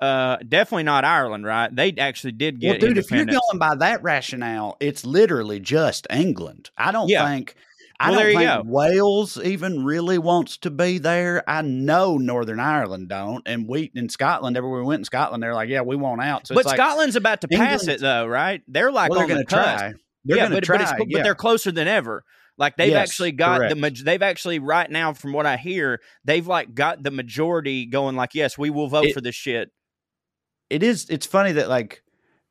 Uh, 0.00 0.36
definitely 0.46 0.82
not 0.82 1.04
Ireland, 1.04 1.46
right? 1.46 1.74
They 1.74 1.94
actually 1.96 2.32
did 2.32 2.60
get 2.60 2.82
well, 2.82 2.90
dude, 2.90 2.98
if 2.98 3.10
you're 3.10 3.24
going 3.24 3.58
by 3.58 3.74
that 3.76 4.02
rationale, 4.02 4.76
it's 4.78 5.06
literally 5.06 5.58
just 5.58 6.06
England. 6.10 6.70
I 6.76 6.92
don't 6.92 7.08
Yeah. 7.08 7.26
think. 7.26 7.54
I 7.98 8.10
Well, 8.10 8.20
don't 8.20 8.36
think. 8.36 8.62
Wales 8.66 9.38
even 9.42 9.82
really 9.86 10.18
wants 10.18 10.58
to 10.58 10.70
be 10.70 10.98
there. 10.98 11.42
I 11.48 11.62
know 11.62 12.18
Northern 12.18 12.60
Ireland 12.60 13.08
don't, 13.08 13.42
and 13.48 13.66
we 13.66 13.90
in 13.94 14.10
Scotland. 14.10 14.54
Everywhere 14.54 14.80
we 14.80 14.86
went 14.86 15.00
in 15.00 15.04
Scotland, 15.04 15.42
they're 15.42 15.54
like, 15.54 15.70
"Yeah, 15.70 15.80
we 15.80 15.96
want 15.96 16.20
out." 16.20 16.46
So 16.46 16.54
but 16.54 16.60
it's 16.60 16.66
like, 16.66 16.76
Scotland's 16.76 17.16
about 17.16 17.40
to 17.40 17.48
pass 17.48 17.80
England- 17.84 17.88
it, 17.88 18.00
though, 18.02 18.26
right? 18.26 18.60
They're 18.68 18.92
like 18.92 19.08
well, 19.10 19.20
they're 19.20 19.28
going 19.28 19.46
to 19.46 19.50
try. 19.50 19.94
They're 20.26 20.36
yeah, 20.36 20.48
but, 20.50 20.62
try. 20.62 20.76
but, 20.76 20.82
it's, 21.00 21.12
but 21.14 21.22
they're 21.22 21.34
closer 21.34 21.72
than 21.72 21.88
ever. 21.88 22.22
Like 22.58 22.76
they've 22.76 22.90
Yes, 22.90 23.08
actually 23.08 23.32
got 23.32 23.54
the 23.60 23.64
correct. 23.68 23.76
maj- 23.78 24.02
they've 24.04 24.22
actually 24.22 24.58
right 24.58 24.90
now, 24.90 25.14
from 25.14 25.32
what 25.32 25.46
I 25.46 25.56
hear, 25.56 26.00
they've 26.24 26.46
like 26.46 26.74
got 26.74 27.02
the 27.02 27.10
majority 27.10 27.86
going. 27.86 28.14
Like, 28.14 28.34
yes, 28.34 28.58
we 28.58 28.68
will 28.68 28.88
vote 28.88 29.06
It- 29.06 29.14
for 29.14 29.22
this 29.22 29.34
shit. 29.34 29.70
It 30.70 30.82
is. 30.82 31.08
It's 31.10 31.26
funny 31.26 31.52
that 31.52 31.68
like 31.68 32.02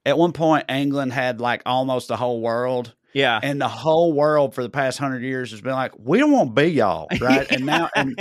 at 0.05 0.17
one 0.17 0.31
point 0.33 0.65
England 0.69 1.13
had 1.13 1.39
like 1.41 1.61
almost 1.65 2.07
the 2.07 2.17
whole 2.17 2.41
world. 2.41 2.93
Yeah, 3.13 3.39
and 3.41 3.61
the 3.61 3.69
whole 3.69 4.11
world 4.11 4.53
for 4.53 4.61
the 4.61 4.69
past 4.69 4.97
hundred 4.99 5.23
years 5.23 5.51
has 5.51 5.61
been 5.61 5.71
like, 5.71 5.93
we 5.97 6.19
don't 6.19 6.31
want 6.33 6.53
to 6.53 6.61
be 6.61 6.67
y'all, 6.71 7.07
right? 7.21 7.49
And 7.49 7.65
now, 7.65 7.89
and 7.95 8.13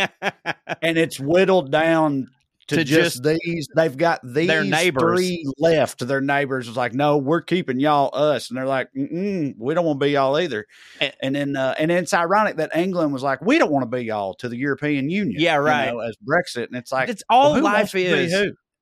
and 0.82 0.96
it's 0.98 1.18
whittled 1.18 1.72
down 1.72 2.28
to, 2.68 2.76
To 2.76 2.84
just, 2.84 3.22
these. 3.24 3.66
They've 3.74 3.96
got 3.96 4.20
these 4.22 4.48
neighbors. 4.48 5.02
three 5.02 5.44
left. 5.58 6.06
Their 6.06 6.20
neighbors 6.20 6.68
was 6.68 6.76
like, 6.76 6.94
no, 6.94 7.18
we're 7.18 7.42
keeping 7.42 7.78
y'all 7.80 8.08
us, 8.14 8.48
and 8.48 8.56
they're 8.56 8.66
like, 8.68 8.88
we 8.94 9.74
don't 9.74 9.84
want 9.84 10.00
to 10.00 10.06
be 10.06 10.12
y'all 10.12 10.38
either. 10.38 10.64
And- 11.00 11.12
And, 11.20 11.34
then, 11.34 11.56
uh, 11.56 11.74
and 11.76 11.90
it's 11.90 12.14
ironic 12.14 12.56
that 12.58 12.74
England 12.76 13.12
was 13.12 13.22
like, 13.24 13.42
we 13.42 13.58
don't 13.58 13.70
want 13.72 13.82
to 13.82 13.94
be 13.96 14.04
y'all 14.04 14.32
to 14.34 14.48
the 14.48 14.56
European 14.56 15.10
Union. 15.10 15.38
Yeah, 15.40 15.56
you 15.56 15.60
right. 15.60 15.90
know, 15.92 15.98
as 16.00 16.16
Brexit, 16.24 16.68
and 16.68 16.76
it's 16.76 16.92
like, 16.92 17.08
it's 17.08 17.22
all 17.28 17.54
well, 17.54 17.64
life 17.64 17.94
is. 17.96 18.32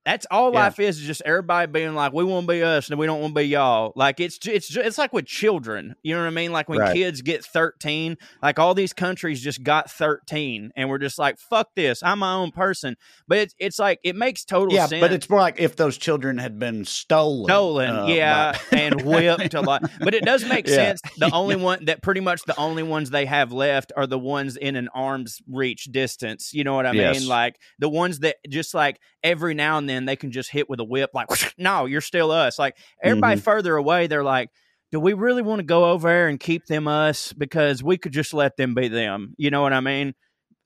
That's 0.05 0.27
all 0.33 0.53
Yeah. 0.53 0.65
life 0.65 0.81
is, 0.81 0.99
is 0.99 1.07
just 1.07 1.23
everybody 1.25 1.71
being 1.71 1.95
like, 1.95 2.13
we 2.13 2.25
want 2.25 2.49
to 2.49 2.53
be 2.53 2.63
us 2.63 2.91
and 2.91 2.99
we 2.99 3.07
don't 3.07 3.21
want 3.21 3.37
to 3.37 3.41
be 3.41 3.47
y'all. 3.47 3.93
Like 3.95 4.19
it's 4.19 4.37
it's 4.47 4.75
it's 4.77 4.99
like 4.99 5.13
with 5.13 5.27
children, 5.27 5.95
you 6.03 6.13
know 6.15 6.21
what 6.23 6.27
I 6.27 6.31
mean? 6.31 6.51
Like 6.51 6.69
when 6.69 6.81
Right. 6.81 6.93
kids 6.95 7.23
get 7.23 7.45
thirteen, 7.45 8.17
like 8.43 8.59
all 8.59 8.75
these 8.75 8.93
countries 8.93 9.41
just 9.41 9.63
got 9.63 9.89
thirteen, 9.91 10.73
and 10.75 10.89
we're 10.89 10.99
just 10.99 11.19
like, 11.21 11.39
fuck 11.39 11.69
this, 11.77 12.03
I'm 12.03 12.19
my 12.19 12.35
own 12.35 12.51
person. 12.51 12.97
But 13.29 13.39
it's 13.39 13.55
it's 13.61 13.79
like 13.79 14.01
it 14.03 14.17
makes 14.17 14.45
total 14.45 14.75
Yeah, 14.75 14.87
sense. 14.87 15.01
but 15.01 15.13
it's 15.13 15.31
more 15.31 15.39
like 15.41 15.61
if 15.61 15.77
those 15.77 15.97
children 15.97 16.39
had 16.39 16.59
been 16.59 16.85
stolen, 16.85 17.47
stolen, 17.47 17.91
uh, 17.91 18.07
yeah, 18.09 18.53
by- 18.53 18.59
and 18.79 19.05
whipped 19.05 19.55
a 19.55 19.61
lot. 19.61 19.83
But 20.01 20.15
it 20.15 20.25
does 20.25 20.45
make 20.45 20.67
Yeah. 20.73 20.75
sense. 20.75 21.01
The 21.19 21.31
only 21.33 21.55
one 21.71 21.85
that 21.85 22.03
pretty 22.03 22.21
much 22.21 22.43
the 22.45 22.59
only 22.59 22.83
ones 22.83 23.11
they 23.11 23.27
have 23.27 23.53
left 23.53 23.93
are 23.97 24.09
the 24.09 24.19
ones 24.19 24.57
in 24.57 24.75
an 24.75 24.89
arm's 24.95 25.39
reach 25.49 25.85
distance. 25.85 26.53
You 26.53 26.65
know 26.65 26.75
what 26.75 26.87
I 26.87 26.93
Yes. 26.93 27.21
mean? 27.21 27.29
Like 27.29 27.55
the 27.79 27.89
ones 27.89 28.19
that 28.21 28.37
just 28.49 28.75
like 28.75 28.99
every 29.25 29.55
now 29.55 29.79
and 29.79 29.89
then 29.89 30.05
they 30.05 30.17
can 30.17 30.31
just 30.33 30.51
hit 30.51 30.69
with 30.71 30.81
a 30.81 30.85
whip, 30.85 31.11
like 31.15 31.29
no, 31.59 31.87
you're 31.87 32.01
still 32.01 32.31
us. 32.31 32.59
Like 32.59 32.77
everybody 33.03 33.37
Mm-hmm. 33.37 33.45
further 33.45 33.77
away, 33.77 34.07
they're 34.07 34.25
like. 34.25 34.51
Do 34.91 35.01
we 35.01 35.15
really 35.15 35.41
want 35.41 35.61
to 35.61 35.63
go 35.65 35.87
over 35.91 36.07
there 36.07 36.29
and 36.29 36.39
keep 36.39 36.67
them 36.67 36.87
us 36.87 37.33
because 37.33 37.83
we 37.83 37.97
could 37.97 38.13
just 38.13 38.35
let 38.35 38.59
them 38.59 38.75
be 38.75 38.89
them? 38.89 39.35
You 39.39 39.51
know 39.51 39.63
what 39.63 39.73
I 39.73 39.81
mean? 39.81 40.13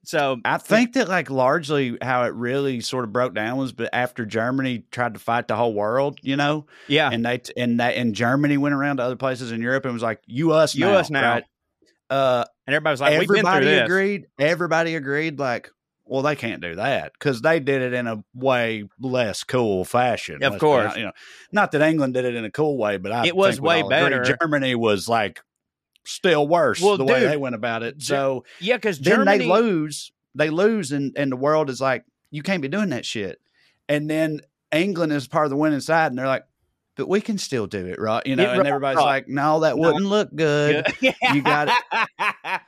So 0.03 0.39
I 0.45 0.59
think 0.59 0.95
that 0.95 1.09
like 1.09 1.31
largely 1.31 1.97
how 2.03 2.25
it 2.25 2.35
really 2.35 2.81
sort 2.81 3.05
of 3.05 3.13
broke 3.13 3.35
down 3.35 3.57
was, 3.57 3.73
but 3.73 3.89
after 3.93 4.27
Germany 4.27 4.83
tried 4.91 5.15
to 5.15 5.21
fight 5.21 5.47
the 5.47 5.55
whole 5.55 5.75
world, 5.75 6.19
you 6.23 6.35
know, 6.35 6.67
yeah, 6.89 7.09
and 7.13 7.25
they 7.25 7.41
and 7.57 7.79
that 7.79 7.95
and 7.95 8.17
Germany 8.17 8.57
went 8.57 8.75
around 8.75 8.97
to 8.97 9.05
other 9.05 9.15
places 9.15 9.53
in 9.53 9.63
Europe 9.63 9.85
and 9.85 9.95
was 9.95 10.03
like, 10.03 10.21
"You 10.27 10.51
us 10.51 10.75
You 10.75 10.87
now, 10.87 10.95
us 10.95 11.09
now. 11.09 11.35
right? 11.35 11.45
Uh, 12.11 12.45
and 12.67 12.75
like, 12.85 13.01
we've 13.01 13.29
been 13.29 13.29
through 13.29 13.37
everybody 13.37 13.67
this. 13.67 13.85
agreed. 13.85 14.27
Everybody 14.41 14.97
agreed. 14.97 15.39
Like, 15.39 15.71
well, 16.07 16.23
they 16.23 16.37
can't 16.37 16.63
do 16.63 16.77
that 16.77 17.13
because 17.13 17.43
they 17.43 17.59
did 17.61 17.83
it 17.83 17.93
in 17.93 18.07
a 18.07 18.25
way 18.33 18.85
less 19.01 19.45
cool 19.45 19.85
fashion. 19.85 20.43
Of 20.43 20.59
course. 20.59 20.85
honest. 20.85 20.97
you 20.97 21.05
know, 21.05 21.13
not 21.53 21.73
that 21.73 21.83
England 21.83 22.15
did 22.15 22.25
it 22.25 22.35
in 22.35 22.45
a 22.45 22.51
cool 22.51 22.79
way, 22.79 22.97
but 22.97 23.13
I 23.13 23.27
It 23.27 23.37
was 23.37 23.61
way 23.61 23.83
all 23.83 23.93
agree 23.93 24.19
better. 24.19 24.37
Germany 24.41 24.75
was 24.75 25.09
like 25.09 25.41
still 26.05 26.47
worse 26.47 26.81
Well, 26.81 26.97
the 26.97 27.05
way 27.05 27.27
they 27.27 27.37
went 27.37 27.55
about 27.57 27.83
it. 27.83 28.03
So 28.03 28.45
Yeah, 28.61 28.77
because 28.77 28.99
then 28.99 29.17
Germany 29.17 29.39
they 29.39 29.47
lose. 29.47 30.13
They 30.35 30.51
lose, 30.51 30.93
and 30.93 31.13
and 31.17 31.33
the 31.33 31.37
world 31.37 31.71
is 31.71 31.81
like, 31.81 32.05
you 32.31 32.43
can't 32.43 32.63
be 32.63 32.69
doing 32.69 32.91
that 32.91 33.05
shit. 33.05 33.41
And 33.89 34.09
then 34.09 34.41
England 34.71 35.13
is 35.13 35.27
part 35.27 35.47
of 35.47 35.51
the 35.51 35.57
winning 35.57 35.81
side, 35.81 36.13
and 36.13 36.19
they're 36.19 36.27
like, 36.27 36.45
but 36.97 37.09
we 37.09 37.21
can 37.21 37.39
still 37.39 37.67
do 37.67 37.87
it, 37.87 37.99
right? 37.99 38.25
You 38.27 38.37
know, 38.37 38.43
Yeah, 38.43 38.59
and 38.59 38.67
everybody's 38.67 38.97
right. 38.97 39.05
like, 39.05 39.29
no, 39.29 39.61
that 39.61 39.79
wouldn't 39.79 40.07
look 40.07 40.35
good. 40.35 40.87
Yeah. 41.01 41.13
You 41.33 41.43
got 41.43 41.69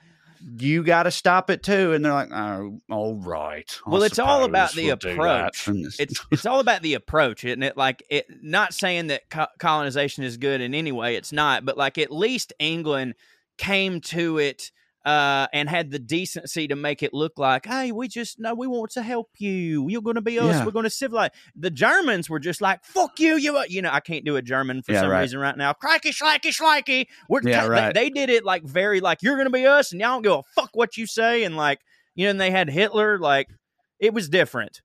You 0.56 0.82
got 0.82 1.02
to 1.04 1.10
stop 1.10 1.50
it 1.50 1.62
too. 1.62 1.92
And 1.92 2.04
they're 2.04 2.12
like, 2.12 2.30
oh, 2.32 2.80
all 2.90 3.16
right. 3.16 3.78
I 3.86 3.90
Well, 3.90 4.02
it's 4.02 4.18
all 4.18 4.44
about 4.44 4.72
the 4.72 4.86
we'll 4.86 4.94
approach. 4.94 5.68
It's- 6.00 6.26
it's 6.30 6.46
all 6.46 6.60
about 6.60 6.82
the 6.82 6.94
approach, 6.94 7.44
isn't 7.44 7.62
it? 7.62 7.76
Like 7.76 8.02
it 8.08 8.26
not 8.42 8.72
saying 8.72 9.08
that 9.08 9.28
co- 9.30 9.46
colonization 9.58 10.24
is 10.24 10.36
good 10.36 10.60
in 10.60 10.74
any 10.74 10.92
way, 10.92 11.16
it's 11.16 11.32
not, 11.32 11.64
but 11.64 11.76
like 11.76 11.98
at 11.98 12.10
least 12.12 12.52
England 12.58 13.14
came 13.56 14.00
to 14.00 14.38
it 14.38 14.70
uh, 15.08 15.46
and 15.54 15.70
had 15.70 15.90
the 15.90 15.98
decency 15.98 16.68
to 16.68 16.76
make 16.76 17.02
it 17.02 17.14
look 17.14 17.38
like, 17.38 17.64
hey, 17.64 17.92
we 17.92 18.08
just 18.08 18.38
no, 18.38 18.54
we 18.54 18.66
want 18.66 18.90
to 18.90 19.02
help 19.02 19.30
you. 19.38 19.86
You're 19.88 20.02
going 20.02 20.16
to 20.16 20.20
be 20.20 20.38
us. 20.38 20.56
Yeah. 20.56 20.64
We're 20.66 20.72
going 20.72 20.84
to 20.84 20.90
civilize. 20.90 21.30
The 21.56 21.70
Germans 21.70 22.28
were 22.28 22.38
just 22.38 22.60
like, 22.60 22.84
fuck 22.84 23.18
you, 23.18 23.36
you. 23.36 23.58
You 23.68 23.80
know, 23.80 23.90
I 23.90 24.00
can't 24.00 24.24
do 24.24 24.36
a 24.36 24.42
German 24.42 24.82
for 24.82 24.92
Yeah, 24.92 25.00
some 25.00 25.10
right. 25.10 25.20
reason 25.22 25.38
right 25.40 25.56
now. 25.56 25.72
Crikey, 25.72 26.10
schlikey, 26.10 26.54
schlikey. 26.54 27.06
We're 27.28 27.40
Yeah, 27.42 27.62
they- 27.62 27.68
right. 27.70 27.94
They, 27.94 28.10
did 28.10 28.28
it 28.28 28.44
like 28.44 28.64
very 28.64 29.00
like 29.00 29.22
you're 29.22 29.36
going 29.36 29.46
to 29.46 29.50
be 29.52 29.66
us, 29.66 29.92
and 29.92 30.00
y'all 30.00 30.20
don't 30.20 30.22
give 30.22 30.32
a 30.32 30.42
fuck 30.54 30.70
what 30.74 30.96
you 30.98 31.06
say, 31.06 31.44
and 31.44 31.56
like 31.56 31.80
you 32.14 32.26
know, 32.26 32.30
and 32.32 32.40
they 32.40 32.50
had 32.50 32.68
Hitler. 32.68 33.18
Like 33.18 33.48
it 33.98 34.12
was 34.12 34.28
different. 34.28 34.82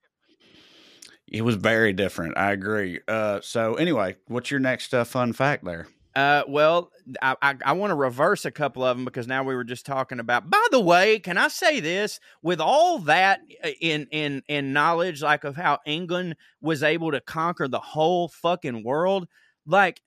it 1.27 1.41
was 1.41 1.55
very 1.55 1.91
different. 1.93 2.37
I 2.37 2.51
agree. 2.53 2.99
Uh, 3.07 3.39
so 3.41 3.73
anyway, 3.75 4.15
what's 4.27 4.51
your 4.51 4.59
next 4.59 4.93
uh, 4.93 5.03
fun 5.03 5.33
fact 5.33 5.65
there? 5.65 5.87
Uh, 6.15 6.43
well, 6.47 6.91
I, 7.21 7.35
I, 7.41 7.55
I 7.65 7.71
want 7.73 7.89
to 7.89 7.95
reverse 7.95 8.45
a 8.45 8.51
couple 8.51 8.83
of 8.83 8.95
them 8.95 9.03
because 9.03 9.27
now 9.27 9.43
we 9.43 9.55
were 9.55 9.63
just 9.63 9.85
talking 9.85 10.19
about. 10.19 10.47
By 10.47 10.65
the 10.69 10.79
way, 10.79 11.19
can 11.19 11.37
I 11.39 11.47
say 11.47 11.79
this? 11.79 12.19
With 12.43 12.61
all 12.61 12.99
that 12.99 13.41
in 13.81 14.07
in 14.11 14.43
in 14.47 14.73
knowledge, 14.73 15.23
like 15.23 15.43
of 15.43 15.55
how 15.55 15.79
England 15.85 16.35
was 16.61 16.83
able 16.83 17.11
to 17.11 17.19
conquer 17.19 17.67
the 17.67 17.79
whole 17.79 18.27
fucking 18.27 18.83
world, 18.83 19.27
like 19.65 20.01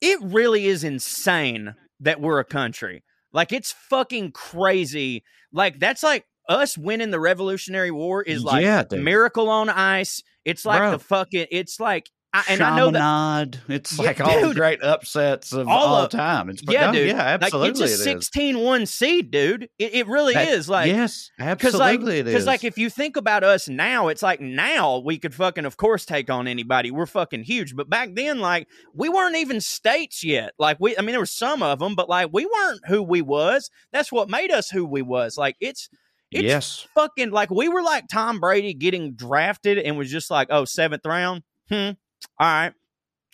it 0.00 0.18
really 0.20 0.66
is 0.66 0.82
insane 0.82 1.76
that 2.00 2.20
we're 2.20 2.40
a 2.40 2.44
country. 2.44 3.04
Like 3.32 3.52
it's 3.52 3.70
fucking 3.88 4.32
crazy. 4.32 5.22
Like 5.52 5.78
that's 5.78 6.02
like 6.02 6.26
us 6.48 6.76
winning 6.76 7.12
the 7.12 7.20
Revolutionary 7.20 7.92
War 7.92 8.20
is 8.20 8.42
like 8.42 8.64
Yeah, 8.64 8.82
miracle 8.90 9.48
on 9.48 9.68
ice. 9.68 10.24
It's 10.44 10.66
like 10.66 10.80
Bro. 10.80 10.90
the 10.92 10.98
fucking. 10.98 11.46
It's 11.52 11.78
like. 11.78 12.10
I, 12.34 12.44
and 12.48 12.62
I 12.62 12.76
know 12.76 12.90
that. 12.90 13.58
It's 13.68 13.98
Yeah, 13.98 14.04
like 14.06 14.20
all 14.22 14.40
the 14.40 14.46
dude. 14.48 14.56
great 14.56 14.82
upsets 14.82 15.52
of 15.52 15.68
All 15.68 15.84
all, 15.96 16.04
of- 16.04 16.10
time. 16.10 16.48
It's 16.48 16.62
Yeah, 16.66 16.86
no, 16.86 16.92
dude. 16.92 17.08
Yeah, 17.08 17.20
absolutely. 17.20 17.80
Like 17.82 17.90
it's 17.90 18.06
a 18.06 18.10
it 18.10 18.16
is. 18.16 18.30
16-1 18.34 18.88
seed, 18.88 19.30
dude. 19.30 19.68
It, 19.78 19.94
it 19.94 20.06
really 20.06 20.32
That- 20.32 20.48
is. 20.48 20.66
Like 20.68 20.86
yes, 20.88 21.30
like 21.38 21.48
absolutely 21.48 22.20
it 22.20 22.24
because 22.24 22.46
like 22.46 22.64
if 22.64 22.78
you 22.78 22.88
think 22.88 23.16
about 23.18 23.44
us 23.44 23.68
now, 23.68 24.08
it's 24.08 24.22
like 24.22 24.40
now 24.40 24.98
we 24.98 25.18
could 25.18 25.34
fucking 25.34 25.66
of 25.66 25.76
course 25.76 26.06
take 26.06 26.30
on 26.30 26.48
anybody. 26.48 26.90
We're 26.90 27.04
fucking 27.04 27.44
huge. 27.44 27.76
But 27.76 27.90
back 27.90 28.10
then, 28.14 28.40
like 28.40 28.66
we 28.94 29.10
weren't 29.10 29.36
even 29.36 29.60
states 29.60 30.24
yet. 30.24 30.52
Like 30.58 30.78
we, 30.80 30.96
I 30.96 31.02
mean, 31.02 31.10
there 31.10 31.20
were 31.20 31.26
some 31.26 31.62
of 31.62 31.80
them, 31.80 31.94
but 31.94 32.08
like 32.08 32.30
we 32.32 32.46
weren't 32.46 32.80
who 32.86 33.02
we 33.02 33.20
was. 33.20 33.68
That's 33.92 34.10
what 34.10 34.30
made 34.30 34.50
us 34.50 34.70
who 34.70 34.86
we 34.86 35.02
was. 35.02 35.36
Like 35.36 35.56
it's 35.60 35.90
it's 36.30 36.44
yes, 36.44 36.86
fucking 36.94 37.30
like 37.30 37.50
we 37.50 37.68
were 37.68 37.82
like 37.82 38.04
Tom 38.10 38.40
Brady 38.40 38.72
getting 38.72 39.12
drafted 39.16 39.76
and 39.76 39.98
was 39.98 40.10
just 40.10 40.30
like, 40.30 40.48
oh, 40.50 40.64
seventh 40.64 41.04
round. 41.04 41.42
Hmm. 41.68 41.90
All 42.38 42.46
right. 42.46 42.72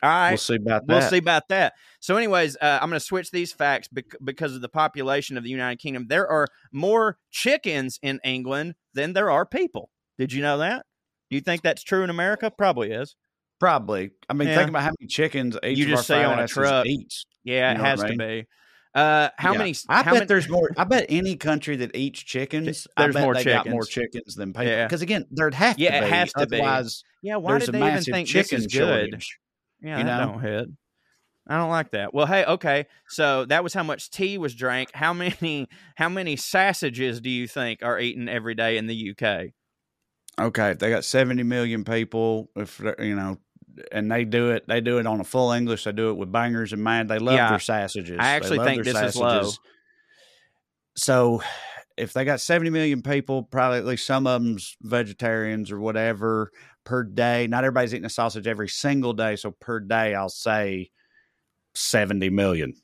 All 0.02 0.08
right. 0.10 0.30
we'll 0.30 0.38
see 0.38 0.54
about 0.54 0.86
that. 0.86 0.92
We'll 0.94 1.08
see 1.10 1.18
about 1.18 1.48
that. 1.48 1.72
So, 2.00 2.16
anyways, 2.16 2.56
uh, 2.60 2.78
I'm 2.80 2.88
going 2.88 3.00
to 3.00 3.04
switch 3.04 3.30
these 3.32 3.52
facts 3.52 3.88
bec- 3.88 4.14
because 4.22 4.54
of 4.54 4.60
the 4.60 4.68
population 4.68 5.36
of 5.36 5.42
the 5.42 5.50
United 5.50 5.78
Kingdom. 5.80 6.06
There 6.08 6.28
are 6.28 6.46
more 6.72 7.18
chickens 7.30 7.98
in 8.02 8.20
England 8.24 8.76
than 8.94 9.12
there 9.12 9.30
are 9.30 9.44
people. 9.44 9.90
Did 10.16 10.32
you 10.32 10.40
know 10.42 10.58
that? 10.58 10.86
Do 11.30 11.36
you 11.36 11.40
think 11.40 11.62
that's 11.62 11.82
true 11.82 12.04
in 12.04 12.10
America? 12.10 12.50
Probably 12.50 12.92
is. 12.92 13.16
Probably. 13.58 14.10
I 14.28 14.34
mean, 14.34 14.48
Yeah. 14.48 14.56
think 14.56 14.68
about 14.70 14.82
how 14.82 14.92
many 15.00 15.08
chickens 15.08 15.56
each 15.64 15.78
You 15.78 15.84
of 15.86 15.90
just 15.90 16.10
our 16.12 16.16
say 16.18 16.24
on 16.24 16.38
a 16.38 16.46
truck. 16.46 16.86
eats. 16.86 17.26
Yeah, 17.42 17.72
it 17.72 17.78
has 17.78 18.02
I 18.02 18.10
to 18.10 18.16
be. 18.16 18.46
Uh, 18.94 19.28
how 19.36 19.52
Yeah. 19.52 19.58
many? 19.58 19.74
I 19.88 20.02
how 20.02 20.12
bet 20.12 20.20
many, 20.20 20.26
there's 20.26 20.48
more. 20.48 20.70
I 20.76 20.84
bet 20.84 21.06
any 21.08 21.36
country 21.36 21.76
that 21.76 21.94
eats 21.94 22.20
chickens, 22.20 22.86
I 22.96 23.02
There's 23.02 23.14
bet 23.14 23.22
more 23.22 23.34
they 23.34 23.44
got 23.44 23.68
more 23.68 23.84
chickens. 23.84 24.12
chickens 24.14 24.34
than 24.34 24.52
people. 24.52 24.66
Yeah. 24.66 24.86
Because 24.86 25.02
again, 25.02 25.26
there'd 25.30 25.54
have 25.54 25.78
Yeah, 25.78 26.00
to 26.00 26.06
it 26.06 26.10
has 26.10 26.32
to 26.34 26.46
be. 26.46 26.56
Yeah, 27.22 27.36
why 27.36 27.58
did 27.58 27.72
they 27.72 27.86
even 27.86 28.02
think 28.02 28.28
this 28.30 28.52
is 28.52 28.66
good? 28.66 29.10
shortage. 29.10 29.38
Yeah, 29.80 29.98
you 29.98 30.04
know? 30.04 30.18
don't 30.18 30.40
hit. 30.40 30.68
I 31.50 31.56
don't 31.56 31.70
like 31.70 31.92
that. 31.92 32.12
Well, 32.12 32.26
hey, 32.26 32.44
okay. 32.44 32.86
So 33.08 33.46
that 33.46 33.62
was 33.62 33.72
how 33.72 33.82
much 33.82 34.10
tea 34.10 34.36
was 34.36 34.54
drank. 34.54 34.90
How 34.92 35.12
many 35.12 35.66
how 35.96 36.08
many 36.08 36.36
sausages 36.36 37.20
do 37.20 37.30
you 37.30 37.48
think 37.48 37.82
are 37.82 37.98
eaten 37.98 38.28
every 38.28 38.54
day 38.54 38.76
in 38.76 38.86
the 38.86 39.10
UK? 39.14 39.52
Okay, 40.40 40.70
if 40.70 40.78
they 40.78 40.90
got 40.90 41.04
70 41.04 41.42
million 41.42 41.84
people, 41.84 42.50
if 42.54 42.80
you 42.98 43.16
know, 43.16 43.38
and 43.92 44.10
they 44.10 44.24
do 44.24 44.50
it, 44.50 44.64
they 44.66 44.80
do 44.80 44.98
it 44.98 45.06
on 45.06 45.20
a 45.20 45.24
full 45.24 45.52
English. 45.52 45.84
They 45.84 45.92
do 45.92 46.10
it 46.10 46.14
with 46.16 46.30
bangers 46.32 46.72
in 46.72 46.80
mind. 46.82 47.08
They 47.08 47.18
love 47.18 47.34
Yeah. 47.34 47.50
their 47.50 47.58
sausages. 47.60 48.16
I 48.20 48.28
actually 48.30 48.58
think 48.60 48.84
this 48.84 48.96
is 48.96 49.16
low. 49.16 49.50
So, 50.96 51.42
if 51.96 52.12
they 52.12 52.24
got 52.24 52.40
70 52.40 52.70
million 52.70 53.02
people, 53.02 53.42
probably 53.42 53.78
at 53.78 53.84
least 53.86 54.06
some 54.06 54.26
of 54.26 54.42
them's 54.42 54.76
vegetarians 54.82 55.70
or 55.70 55.80
whatever 55.80 56.50
per 56.84 57.02
day. 57.02 57.46
Not 57.46 57.64
everybody's 57.64 57.92
eating 57.94 58.04
a 58.06 58.10
sausage 58.10 58.46
every 58.46 58.68
single 58.68 59.12
day. 59.12 59.36
So, 59.36 59.50
per 59.50 59.80
day, 59.80 60.14
I'll 60.14 60.28
say 60.28 60.90
70 61.74 62.30
million. 62.30 62.74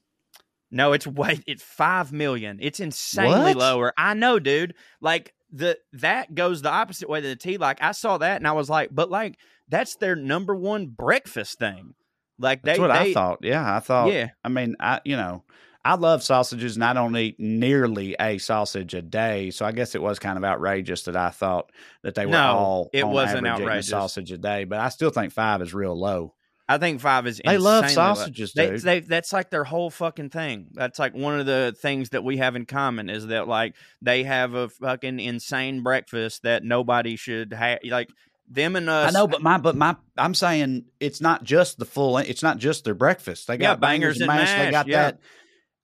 No, 0.71 0.93
it's 0.93 1.07
way 1.07 1.41
it's 1.47 1.63
five 1.63 2.13
million. 2.13 2.59
It's 2.61 2.81
insanely 2.81 3.55
What? 3.55 3.57
lower. 3.57 3.93
I 3.97 4.15
know, 4.15 4.39
dude. 4.41 4.75
Like 5.01 5.33
the 5.53 5.79
that 5.93 6.35
goes 6.35 6.63
the 6.63 6.71
opposite 6.71 7.09
way 7.09 7.21
than 7.21 7.31
the 7.31 7.37
tea. 7.37 7.59
Like 7.59 7.81
I 7.81 7.93
saw 7.93 8.19
that 8.19 8.39
and 8.39 8.49
I 8.49 8.53
was 8.53 8.69
like, 8.69 8.89
but 8.93 9.09
like 9.09 9.39
that's 9.69 9.97
their 9.97 10.17
number 10.17 10.55
one 10.55 10.87
breakfast 10.89 11.59
thing. 11.59 11.95
Like 12.39 12.63
they, 12.63 12.73
That's 12.73 12.81
what 12.81 12.89
they 12.89 13.11
I 13.11 13.15
thought. 13.15 13.39
Yeah, 13.43 13.77
I 13.77 13.81
thought. 13.81 14.13
yeah. 14.13 14.31
I 14.43 14.49
mean, 14.49 14.75
I 14.81 15.01
you 15.05 15.17
know, 15.17 15.45
I 15.85 15.95
love 15.95 16.23
sausages, 16.23 16.75
and 16.75 16.85
I 16.85 16.93
don't 16.93 17.17
eat 17.17 17.37
nearly 17.39 18.17
a 18.19 18.39
sausage 18.39 18.93
a 18.95 19.03
day. 19.03 19.51
So 19.51 19.65
I 19.65 19.73
guess 19.73 19.95
it 19.95 20.03
was 20.03 20.19
kind 20.19 20.37
of 20.37 20.45
outrageous 20.45 21.03
that 21.05 21.17
I 21.17 21.31
thought 21.31 21.71
that 22.03 22.15
they 22.17 22.27
were 22.27 22.33
No, 22.33 22.53
all. 22.53 22.91
it 22.93 23.07
wasn't 23.07 23.47
outrageous. 23.47 23.89
sausage 23.91 24.33
a 24.33 24.39
day, 24.39 24.65
but 24.65 24.81
I 24.81 24.89
still 24.89 25.11
think 25.11 25.33
five 25.33 25.63
is 25.63 25.73
real 25.75 25.99
low. 25.99 26.35
I 26.67 26.79
think 26.79 27.01
five 27.03 27.27
is. 27.27 27.41
They 27.45 27.59
love 27.59 27.91
sausages, 27.91 28.55
They, 28.55 28.71
dude. 28.71 28.81
they, 28.81 29.01
that's 29.01 29.35
like 29.35 29.51
their 29.51 29.65
whole 29.65 29.91
fucking 29.91 30.31
thing. 30.31 30.69
That's 30.73 30.99
like 30.99 31.15
one 31.15 31.39
of 31.39 31.45
the 31.45 31.77
things 31.79 32.09
that 32.11 32.25
we 32.25 32.39
have 32.39 32.57
in 32.57 32.65
common 32.65 33.11
is 33.11 33.27
that 33.27 33.47
like 33.47 33.77
they 34.01 34.25
have 34.25 34.55
a 34.55 34.71
fucking 34.71 35.21
insane 35.21 35.83
breakfast 35.83 36.43
that 36.45 36.65
nobody 36.65 37.17
should 37.17 37.53
have. 37.53 37.81
Like 37.85 38.09
them 38.49 38.77
and 38.77 38.89
us. 38.91 39.15
I 39.15 39.19
know, 39.19 39.27
but 39.27 39.43
my 39.43 39.59
but 39.59 39.77
my 39.77 39.97
I'm 40.17 40.35
saying 40.35 40.85
it's 41.01 41.21
not 41.21 41.45
just 41.45 41.79
the 41.79 41.85
full. 41.85 42.19
It's 42.19 42.43
not 42.43 42.59
just 42.59 42.85
their 42.85 42.95
breakfast. 42.95 43.47
They 43.47 43.57
got 43.57 43.65
Yeah, 43.65 43.75
bangers, 43.77 44.19
bangers 44.19 44.21
and 44.21 44.31
and 44.31 44.41
mash. 44.41 44.65
They 44.67 44.71
got 44.71 44.87
yeah. 44.87 45.03
that. 45.03 45.19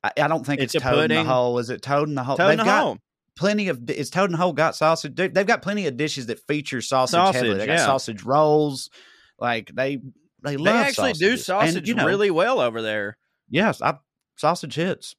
I, 0.02 0.24
I 0.24 0.28
don't 0.28 0.44
think 0.44 0.60
It's 0.60 0.74
it's, 0.74 0.82
toad 0.82 0.92
in 0.92 0.98
the 1.10 1.14
pudding. 1.16 1.26
hole. 1.26 1.58
Is 1.58 1.70
it 1.70 1.82
toad 1.82 2.08
in 2.08 2.14
the 2.14 2.24
hole? 2.24 2.36
Toad 2.36 2.44
in 2.52 2.56
They've 2.58 2.58
the 2.58 2.70
got 2.70 2.82
hole. 2.82 2.98
plenty 3.36 3.68
of. 3.68 3.88
Is 3.90 4.10
toad 4.10 4.26
in 4.26 4.32
the 4.32 4.38
hole 4.38 4.52
got 4.52 4.76
sausage? 4.76 5.14
They- 5.14 5.28
They've 5.28 5.46
got 5.46 5.62
plenty 5.62 5.86
of 5.86 5.96
dishes 5.96 6.26
that 6.26 6.40
feature 6.46 6.80
sausage, 6.80 7.18
heavily. 7.18 7.50
Sausage, 7.50 7.58
They 7.58 7.66
got 7.66 7.72
yeah. 7.78 7.84
sausage 7.86 8.22
rolls. 8.22 8.90
Like 9.38 9.70
they 9.74 9.98
they 10.42 10.56
They 10.56 10.70
actually 10.70 11.12
do 11.14 11.36
sausage 11.36 11.76
And, 11.76 11.88
you 11.88 11.94
know, 11.94 12.06
really 12.06 12.30
well 12.30 12.60
over 12.60 12.82
there. 12.82 13.16
Yes, 13.48 13.80
I, 13.82 13.94
sausage 14.36 14.74
hits. 14.74 15.16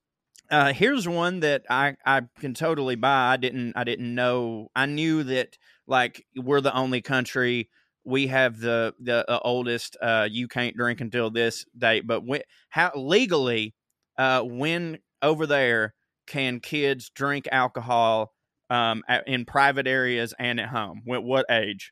Uh, 0.50 0.74
here's 0.74 1.08
one 1.08 1.40
that 1.42 1.64
I, 1.70 1.96
I 2.06 2.24
can 2.40 2.54
totally 2.54 2.96
buy. 2.96 3.32
I 3.34 3.38
didn't 3.38 3.74
I 3.76 3.84
didn't 3.84 4.14
know. 4.14 4.68
I 4.76 4.86
knew 4.86 5.24
that 5.24 5.58
like 5.92 6.26
we're 6.36 6.62
the 6.62 6.74
only 6.76 7.02
country 7.02 7.70
we 8.04 8.28
have 8.28 8.60
the 8.60 8.96
the 9.00 9.30
uh, 9.30 9.40
oldest. 9.44 9.96
Uh, 10.02 10.28
you 10.32 10.48
can't 10.48 10.76
drink 10.76 11.02
until 11.02 11.30
this 11.30 11.66
date. 11.78 12.08
But 12.08 12.26
when, 12.26 12.42
how 12.70 12.92
legally, 12.96 13.76
uh, 14.18 14.42
when 14.42 14.98
over 15.22 15.46
there 15.46 15.94
can 16.26 16.60
kids 16.62 17.12
drink 17.14 17.48
alcohol 17.52 18.34
um, 18.72 19.04
at, 19.08 19.28
in 19.28 19.46
private 19.46 19.86
areas 19.86 20.34
and 20.40 20.60
at 20.60 20.70
home? 20.70 21.02
What 21.06 21.24
what 21.24 21.46
age? 21.52 21.92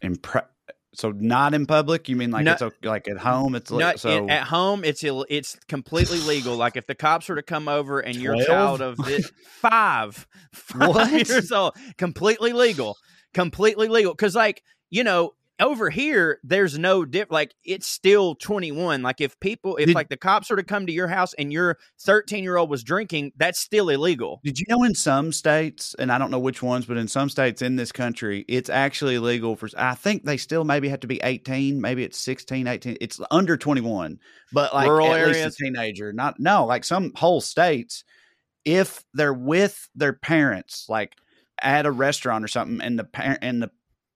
In 0.00 0.16
pre- 0.16 0.42
so 0.94 1.10
not 1.10 1.54
in 1.54 1.66
public. 1.66 2.08
You 2.08 2.16
mean 2.16 2.30
like 2.30 2.44
No- 2.44 2.52
it's 2.52 2.62
okay, 2.62 2.88
like 2.88 3.08
at 3.08 3.18
home? 3.18 3.54
It's 3.54 3.70
No, 3.70 3.78
like, 3.78 3.98
so 3.98 4.10
in- 4.10 4.30
at 4.30 4.44
home 4.44 4.84
it's 4.84 5.02
Ill, 5.02 5.26
it's 5.28 5.56
completely 5.68 6.20
legal. 6.20 6.54
Like 6.56 6.76
if 6.76 6.86
the 6.86 6.94
cops 6.94 7.28
were 7.28 7.34
to 7.36 7.42
come 7.42 7.66
over 7.68 7.98
and 8.00 8.14
you're 8.14 8.34
a 8.34 8.44
12? 8.44 8.46
child 8.46 8.80
of 8.80 8.96
this, 8.98 9.30
five, 9.60 10.26
five 10.52 10.88
What? 10.88 11.28
years 11.28 11.50
old, 11.52 11.74
completely 11.98 12.52
legal, 12.52 12.96
completely 13.36 13.88
legal. 13.88 14.12
Because 14.12 14.34
like 14.34 14.62
you 14.90 15.04
know 15.04 15.34
over 15.58 15.88
here 15.88 16.38
there's 16.44 16.78
no 16.78 17.04
dip. 17.04 17.30
Like 17.30 17.54
it's 17.64 17.86
still 17.86 18.34
21. 18.34 19.02
Like 19.02 19.20
if 19.20 19.38
people 19.40 19.76
if 19.76 19.86
Did- 19.86 19.94
like 19.94 20.08
the 20.08 20.16
cops 20.16 20.50
were 20.50 20.56
to 20.56 20.62
come 20.62 20.86
to 20.86 20.92
your 20.92 21.08
house 21.08 21.34
and 21.34 21.52
your 21.52 21.78
13 22.00 22.44
year 22.44 22.56
old 22.56 22.70
was 22.70 22.82
drinking, 22.82 23.32
that's 23.36 23.58
still 23.58 23.88
illegal. 23.88 24.40
Did 24.44 24.58
you 24.58 24.66
know 24.68 24.84
in 24.84 24.94
some 24.94 25.32
states, 25.32 25.94
and 25.98 26.12
I 26.12 26.18
don't 26.18 26.30
know 26.30 26.38
which 26.38 26.62
ones, 26.62 26.86
but 26.86 26.96
in 26.96 27.08
some 27.08 27.28
states 27.28 27.62
in 27.62 27.76
this 27.76 27.92
country, 27.92 28.44
it's 28.48 28.68
actually 28.68 29.18
legal 29.18 29.56
for, 29.56 29.68
I 29.76 29.94
think 29.94 30.24
they 30.24 30.36
still 30.36 30.64
maybe 30.64 30.88
have 30.88 31.00
to 31.00 31.06
be 31.06 31.20
18, 31.22 31.80
maybe 31.80 32.04
it's 32.04 32.18
16, 32.18 32.66
18. 32.66 32.96
It's 33.00 33.20
under 33.30 33.56
21, 33.56 34.18
but 34.52 34.74
like 34.74 34.88
Rural 34.88 35.14
at 35.14 35.28
least 35.28 35.58
a 35.60 35.64
teenager. 35.64 36.12
Not, 36.12 36.38
no, 36.38 36.66
like 36.66 36.84
some 36.84 37.12
whole 37.14 37.40
states, 37.40 38.04
if 38.64 39.04
they're 39.14 39.32
with 39.32 39.88
their 39.94 40.12
parents, 40.12 40.86
like 40.88 41.14
at 41.62 41.86
a 41.86 41.90
restaurant 41.90 42.44
or 42.44 42.48
something, 42.48 42.80
and 42.80 42.98
the 42.98 43.04
parent, 43.04 43.38
and 43.42 43.62
the 43.62 43.70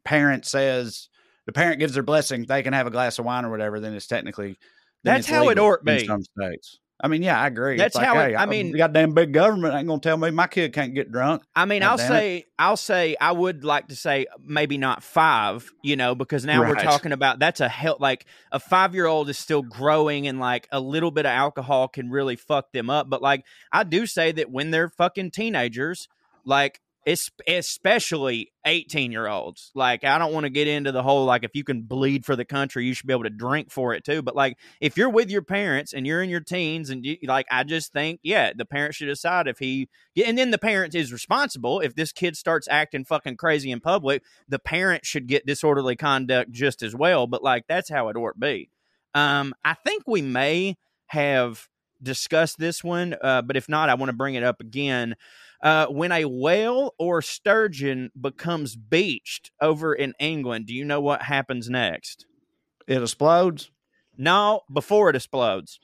parent 0.04 0.47
says, 0.47 1.09
the 1.47 1.52
parent 1.52 1.78
gives 1.80 1.94
their 1.94 2.02
blessing, 2.02 2.44
they 2.47 2.62
can 2.62 2.73
have 2.73 2.87
a 2.87 2.90
glass 2.90 3.18
of 3.18 3.25
wine 3.25 3.44
or 3.44 3.50
whatever, 3.50 3.80
then 3.80 3.94
it's 3.94 4.06
technically, 4.06 4.59
then 5.04 5.14
That's 5.14 5.28
it's 5.28 5.28
how 5.37 5.49
it 5.49 5.59
ought 5.59 5.80
in 5.80 5.97
be. 5.99 6.06
some 6.06 6.23
states. 6.23 6.78
I 7.02 7.09
mean, 7.09 7.23
yeah, 7.23 7.40
I 7.40 7.47
agree. 7.47 7.78
That's 7.78 7.94
like, 7.94 8.04
how 8.06 8.18
it- 8.20 8.30
hey, 8.32 8.37
I 8.37 8.44
mean- 8.44 8.73
the 8.73 8.76
goddamn 8.78 9.14
big 9.14 9.32
government 9.32 9.75
ain't 9.75 9.88
gonna 9.88 10.02
tell 10.02 10.18
me 10.18 10.30
my 10.30 10.47
kid 10.47 10.75
can't 10.75 10.94
get 10.94 11.11
drunk. 11.11 11.42
I 11.56 11.64
mean, 11.64 11.80
God 11.80 11.92
I'll 11.92 11.97
damn 11.97 12.06
it. 12.06 12.09
say, 12.14 12.47
I'll 12.59 12.76
say, 12.76 13.16
I 13.18 13.32
would 13.32 13.64
like 13.64 13.88
to 13.88 13.97
say 13.97 14.26
maybe 14.44 14.76
not 14.76 15.02
five, 15.02 15.73
you 15.82 15.97
know, 15.97 16.14
because 16.14 16.44
now 16.44 16.61
we're 16.61 16.75
talking 16.75 17.12
about 17.12 17.38
that's 17.38 17.61
a 17.61 17.70
hell, 17.70 17.97
like 18.00 18.26
a 18.52 18.61
five 18.61 18.94
year 18.94 19.06
old 19.06 19.30
is 19.30 19.38
still 19.38 19.62
growing 19.62 20.26
and 20.26 20.38
like 20.38 20.68
a 20.70 20.78
little 20.78 21.11
bit 21.11 21.25
of 21.25 21.30
alcohol 21.30 21.88
can 21.88 22.11
really 22.11 22.37
fuck 22.37 22.70
them 22.73 22.90
up. 22.90 23.09
But 23.09 23.23
like, 23.23 23.47
I 23.73 23.85
do 23.85 24.04
say 24.04 24.32
that 24.32 24.50
when 24.50 24.70
they're 24.70 24.90
fucking 24.90 25.30
teenagers, 25.30 26.06
like, 26.44 26.82
it's 27.07 27.30
especially 27.49 28.52
18 28.66 29.11
year 29.11 29.26
olds. 29.26 29.71
Like, 29.75 30.04
I 30.04 30.19
don't 30.19 30.35
want 30.35 30.45
to 30.45 30.50
get 30.50 30.69
into 30.69 30.92
the 30.92 31.02
whole, 31.02 31.25
like, 31.25 31.45
if 31.45 31.52
you 31.54 31.64
can 31.64 31.83
bleed 31.83 32.26
for 32.26 32.37
the 32.37 32.45
country, 32.45 32.85
you 32.85 32.92
should 32.92 33.07
be 33.07 33.14
able 33.14 33.25
to 33.25 33.30
drink 33.30 33.71
for 33.71 33.95
it 33.95 34.04
too. 34.04 34.21
But 34.21 34.37
like, 34.37 34.59
if 34.80 34.97
you're 34.97 35.09
with 35.09 35.30
your 35.30 35.42
parents 35.42 35.95
and 35.95 36.07
you're 36.07 36.23
in 36.23 36.28
your 36.28 36.40
teens 36.40 36.90
and 36.90 37.04
you, 37.04 37.16
like, 37.23 37.47
I 37.50 37.64
just 37.64 37.92
think, 37.92 38.21
yeah, 38.23 38.52
the 38.54 38.66
parents 38.66 38.99
should 38.99 39.07
decide 39.07 39.49
if 39.49 39.59
he, 39.59 39.88
and 40.25 40.37
then 40.37 40.51
the 40.51 40.59
parent 40.59 40.94
is 40.94 41.12
responsible. 41.12 41.81
If 41.81 41.94
this 41.94 42.12
kid 42.12 42.37
starts 42.37 42.68
acting 42.68 43.05
fucking 43.05 43.38
crazy 43.38 43.70
in 43.70 43.81
public, 43.81 44.22
the 44.48 44.59
parent 44.59 45.07
should 45.07 45.27
get 45.27 45.46
disorderly 45.46 45.96
conduct 45.96 46.51
just 46.51 46.83
as 46.83 46.94
well. 46.94 47.27
But 47.27 47.42
like, 47.42 47.64
that's 47.66 47.88
how 47.88 48.09
it 48.09 48.16
ought 48.16 48.33
to 48.33 48.38
be. 48.38 48.68
Um, 49.14 49.55
I 49.64 49.75
think 49.75 50.05
we 50.07 50.20
may 50.22 50.77
have 51.07 51.66
discussed 52.03 52.59
this 52.59 52.85
one, 52.85 53.16
uh, 53.20 53.42
but 53.42 53.57
if 53.57 53.68
not, 53.68 53.88
I 53.88 53.94
want 53.94 54.11
to 54.11 54.16
bring 54.16 54.35
it 54.35 54.42
up 54.42 54.61
again. 54.61 55.16
Uh, 55.62 55.87
when 55.88 56.11
a 56.11 56.25
whale 56.25 56.94
or 56.99 57.20
sturgeon 57.20 58.11
becomes 58.18 58.77
beached 58.77 59.51
over 59.61 59.94
in 59.94 60.14
England, 60.18 60.66
do 60.66 60.75
you 60.75 60.85
know 60.85 61.01
what 61.01 61.23
happens 61.23 61.68
next? 61.68 62.25
It 62.88 63.03
explodes. 63.03 63.70
No, 64.16 64.62
before 64.73 65.11
it 65.11 65.16
explodes. 65.16 65.79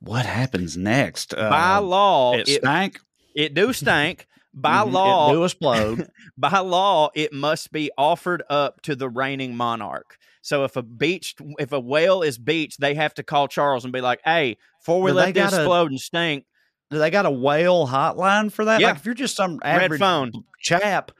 What 0.00 0.26
happens 0.26 0.76
next? 0.76 1.34
Uh, 1.34 1.50
By 1.50 1.78
law, 1.78 2.34
it 2.34 2.48
it, 2.48 2.60
stank. 2.62 3.00
it 3.34 3.54
do 3.54 3.72
stink. 3.72 4.26
By 4.54 4.78
Mhm, 4.84 4.92
law, 4.92 5.30
it 5.30 5.34
do 5.34 5.44
explode. 5.44 6.08
by 6.38 6.58
law, 6.58 7.10
it 7.14 7.32
must 7.32 7.70
be 7.72 7.90
offered 7.98 8.42
up 8.48 8.80
to 8.82 8.96
the 8.96 9.08
reigning 9.08 9.56
monarch. 9.56 10.16
So 10.42 10.64
if 10.64 10.76
a 10.76 10.82
beached, 10.82 11.40
if 11.58 11.72
a 11.72 11.80
whale 11.80 12.22
is 12.22 12.38
beached, 12.38 12.80
they 12.80 12.94
have 12.94 13.14
to 13.14 13.22
call 13.22 13.48
Charles 13.48 13.84
and 13.84 13.92
be 13.92 14.00
like, 14.00 14.20
"Hey, 14.24 14.56
before 14.80 15.02
we 15.02 15.10
Do 15.10 15.16
let 15.16 15.34
this 15.34 15.50
gotta- 15.50 15.62
explode 15.62 15.90
and 15.90 16.00
stink, 16.00 16.44
Do 16.90 16.98
they 16.98 17.10
got 17.10 17.26
a 17.26 17.30
whale 17.30 17.86
hotline 17.86 18.50
for 18.52 18.64
that? 18.66 18.80
Yeah. 18.80 18.88
Like 18.88 18.96
if 18.96 19.04
you're 19.04 19.14
just 19.14 19.36
some 19.36 19.58
red 19.62 19.82
average 19.82 20.00
phone." 20.00 20.32
chap, 20.60 21.12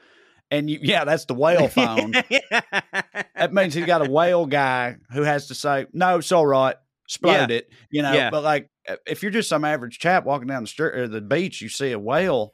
and 0.50 0.68
you, 0.70 0.78
yeah, 0.82 1.04
that's 1.04 1.26
the 1.26 1.34
whale 1.34 1.68
phone. 1.68 2.12
that 2.12 3.50
means 3.52 3.74
he's 3.74 3.86
got 3.86 4.06
a 4.06 4.10
whale 4.10 4.46
guy 4.46 4.96
who 5.12 5.22
has 5.22 5.48
to 5.48 5.54
say, 5.54 5.86
"No, 5.92 6.18
it's 6.18 6.32
all 6.32 6.46
right, 6.46 6.76
explode 7.04 7.50
it." 7.50 7.68
You 7.90 8.02
know, 8.02 8.12
Yeah. 8.12 8.30
but 8.30 8.42
like 8.42 8.70
uh, 8.88 8.96
if 9.06 9.22
you're 9.22 9.30
just 9.32 9.48
some 9.48 9.64
average 9.64 9.98
chap 9.98 10.24
walking 10.24 10.48
down 10.48 10.62
the 10.62 10.68
street 10.68 10.94
or 10.94 11.08
the 11.08 11.20
beach, 11.20 11.60
you 11.60 11.68
see 11.68 11.92
a 11.92 11.98
whale. 11.98 12.52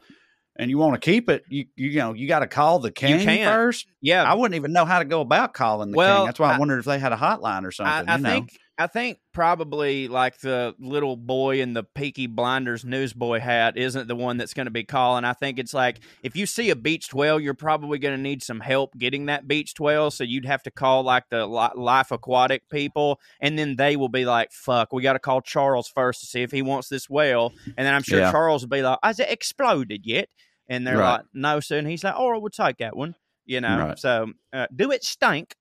And 0.57 0.71
you 0.71 0.79
want 0.79 0.95
to 0.95 1.01
keep 1.05 1.29
it, 1.31 1.43
you 1.49 1.65
you 1.75 1.97
know 1.99 2.13
you 2.13 2.29
got 2.29 2.39
to 2.39 2.47
call 2.47 2.79
the 2.79 2.93
king 2.93 3.27
first. 3.45 3.89
yeah, 4.01 4.23
I 4.23 4.35
wouldn't 4.35 4.55
even 4.55 4.73
know 4.73 4.85
how 4.85 5.01
to 5.01 5.05
go 5.05 5.21
about 5.21 5.53
calling 5.53 5.91
the 5.91 5.97
Well, 5.97 6.19
king. 6.19 6.27
That's 6.27 6.39
why 6.39 6.53
I, 6.53 6.55
I- 6.55 6.59
wondered 6.61 6.79
if 6.79 6.85
they 6.85 7.01
had 7.01 7.13
a 7.13 7.17
hotline 7.17 7.65
or 7.65 7.69
I, 7.69 7.71
something. 7.71 8.09
I 8.09 8.17
you 8.17 8.23
know? 8.23 8.31
think 8.31 8.59
I 8.77 8.89
think 8.89 9.19
probably 9.33 10.09
like 10.09 10.39
the 10.41 10.75
little 10.81 11.17
boy 11.17 11.61
in 11.61 11.75
the 11.75 11.85
Peaky 11.85 12.27
Blinders 12.27 12.85
newsboy 12.85 13.39
hat 13.39 13.77
isn't 13.77 14.09
the 14.09 14.17
one 14.17 14.37
that's 14.37 14.53
going 14.53 14.67
to 14.67 14.73
be 14.73 14.83
calling. 14.83 15.25
I 15.25 15.33
think 15.33 15.61
it's 15.61 15.73
like 15.73 16.01
if 16.25 16.35
you 16.35 16.45
see 16.45 16.71
a 16.71 16.77
beached 16.77 17.15
whale, 17.15 17.39
you're 17.39 17.55
probably 17.55 17.99
going 18.01 18.17
to 18.17 18.21
need 18.21 18.43
some 18.43 18.59
help 18.59 18.97
getting 18.99 19.27
that 19.27 19.47
beached 19.47 19.79
whale. 19.79 20.11
So 20.11 20.25
you'd 20.25 20.45
have 20.45 20.65
to 20.65 20.73
call 20.73 21.05
like 21.05 21.29
the 21.31 21.47
life 21.47 22.11
aquatic 22.11 22.69
people, 22.69 23.21
and 23.41 23.57
then 23.57 23.77
they 23.77 23.95
will 23.95 24.09
be 24.09 24.25
like, 24.25 24.51
"Fuck, 24.51 24.93
we 24.93 25.03
got 25.03 25.13
to 25.13 25.21
call 25.21 25.41
Charles 25.41 25.87
first 25.89 26.21
to 26.21 26.27
see 26.27 26.43
if 26.43 26.51
he 26.51 26.63
wants 26.63 26.89
this 26.89 27.09
whale." 27.09 27.53
And 27.77 27.87
then 27.87 27.95
I'm 27.95 28.03
sure 28.03 28.19
Yeah. 28.19 28.33
Charles 28.33 28.63
will 28.63 28.71
be 28.71 28.83
like, 28.83 28.99
"Has 29.05 29.21
it 29.21 29.31
exploded 29.31 30.05
yet?" 30.05 30.29
And 30.69 30.85
they're 30.85 30.99
Right. 30.99 31.13
like, 31.19 31.27
"No, 31.33 31.61
sir." 31.61 31.79
And 31.79 31.87
he's 31.87 32.03
like, 32.03 32.15
"Oh, 32.17 32.37
we'll 32.41 32.51
take 32.51 32.79
that 32.79 32.97
one." 32.97 33.15
You 33.47 33.61
know, 33.61 33.79
Right. 33.79 33.99
so 33.99 34.33
uh, 34.53 34.67
do 34.75 34.91
it 34.91 35.05
stink. 35.05 35.55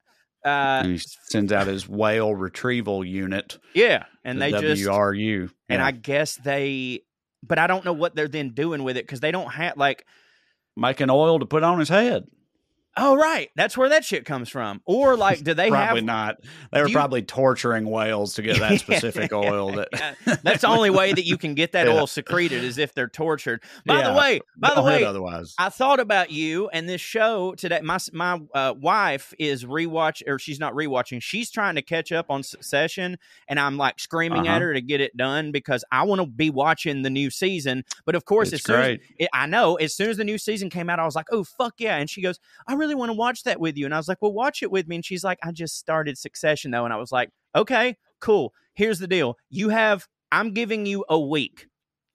Uh, 0.43 0.83
he 0.83 0.97
sends 0.97 1.51
out 1.53 1.67
his 1.67 1.87
whale 1.87 2.35
retrieval 2.35 3.03
unit. 3.03 3.57
yeah, 3.73 4.05
and 4.23 4.41
the 4.41 4.51
they 4.51 4.61
just 4.61 4.83
WRU. 4.83 5.49
and 5.69 5.79
Yeah. 5.79 5.85
I 5.85 5.91
guess 5.91 6.35
they, 6.35 7.01
but 7.41 7.59
I 7.59 7.67
don't 7.67 7.85
know 7.85 7.93
what 7.93 8.15
they're 8.15 8.27
then 8.27 8.49
doing 8.49 8.83
with 8.83 8.97
it 8.97 9.05
because 9.05 9.19
they 9.21 9.31
don't 9.31 9.51
have 9.51 9.77
like, 9.77 10.05
making 10.75 11.09
oil 11.09 11.39
to 11.39 11.45
put 11.45 11.63
on 11.63 11.79
his 11.79 11.89
head. 11.89 12.25
Oh 12.97 13.15
right, 13.15 13.49
that's 13.55 13.77
where 13.77 13.89
that 13.89 14.05
shit 14.05 14.25
comes 14.25 14.49
from. 14.49 14.81
Or 14.85 15.15
like, 15.17 15.43
do 15.43 15.53
they 15.53 15.69
probably 15.69 16.01
have? 16.01 16.05
not. 16.05 16.37
They 16.71 16.81
were 16.81 16.87
you- 16.87 16.93
probably 16.95 17.21
torturing 17.23 17.89
whales 17.89 18.35
to 18.35 18.41
get 18.41 18.59
that 18.59 18.79
specific 18.79 19.33
oil. 19.33 19.71
That 19.71 20.17
That's 20.43 20.61
the 20.61 20.67
only 20.67 20.89
way 20.89 21.13
that 21.13 21.25
you 21.25 21.37
can 21.37 21.53
get 21.55 21.71
that 21.73 21.87
Yeah. 21.87 21.93
oil 21.93 22.07
secreted 22.07 22.63
is 22.63 22.77
if 22.77 22.93
they're 22.93 23.07
tortured. 23.09 23.63
By 23.85 24.03
the 24.03 24.13
way, 24.13 24.39
by 24.57 24.69
the 24.69 24.75
Don't 24.75 24.85
way, 24.85 25.03
otherwise. 25.03 25.55
I 25.57 25.69
thought 25.69 25.99
about 25.99 26.31
you 26.31 26.69
and 26.69 26.87
this 26.87 27.01
show 27.01 27.53
today. 27.55 27.81
My 27.81 27.97
my 28.11 28.39
uh, 28.53 28.73
wife 28.79 29.33
is 29.39 29.65
rewatch, 29.65 30.21
or 30.27 30.37
she's 30.39 30.59
not 30.59 30.73
rewatching. 30.73 31.21
She's 31.21 31.49
trying 31.51 31.75
to 31.75 31.81
catch 31.81 32.11
up 32.11 32.27
on 32.29 32.43
Succession, 32.43 33.17
and 33.47 33.59
I'm 33.59 33.77
like 33.77 33.99
screaming 33.99 34.47
Uh-huh. 34.47 34.55
at 34.55 34.61
her 34.61 34.73
to 34.73 34.81
get 34.81 35.01
it 35.01 35.15
done 35.17 35.51
because 35.51 35.83
I 35.91 36.03
want 36.03 36.21
to 36.21 36.27
be 36.27 36.49
watching 36.49 37.01
the 37.01 37.09
new 37.09 37.29
season. 37.29 37.83
But 38.05 38.15
of 38.15 38.25
course, 38.25 38.51
It's 38.51 38.61
as 38.61 38.65
soon 38.65 38.75
as 38.79 38.85
great. 38.85 39.01
it, 39.17 39.29
I 39.33 39.45
know, 39.47 39.75
as 39.75 39.93
soon 39.95 40.09
as 40.09 40.17
the 40.17 40.23
new 40.23 40.37
season 40.37 40.69
came 40.69 40.89
out, 40.89 40.99
I 40.99 41.05
was 41.05 41.15
like, 41.15 41.27
"Oh 41.31 41.43
fuck 41.43 41.75
yeah!" 41.77 41.97
And 41.97 42.09
she 42.09 42.21
goes, 42.21 42.39
"I 42.67 42.73
really 42.73 42.82
want 42.95 43.09
to 43.09 43.17
watch 43.17 43.43
that 43.43 43.59
with 43.59 43.77
you." 43.77 43.85
And 43.85 43.93
I 43.93 43.97
was 43.97 44.07
like, 44.07 44.21
"Well, 44.21 44.33
watch 44.33 44.63
it 44.63 44.71
with 44.71 44.87
me." 44.87 44.95
And 44.97 45.05
she's 45.05 45.23
like, 45.23 45.39
"I 45.43 45.51
just 45.51 45.77
started 45.77 46.17
Succession 46.17 46.71
though," 46.71 46.85
and 46.85 46.93
I 46.93 46.97
was 46.97 47.11
like, 47.11 47.29
"Okay, 47.55 47.97
cool. 48.19 48.53
Here's 48.73 48.99
the 48.99 49.07
deal. 49.07 49.37
You 49.49 49.69
have. 49.69 50.07
I'm 50.31 50.53
giving 50.53 50.85
you 50.85 51.05
a 51.09 51.19
week, 51.19 51.67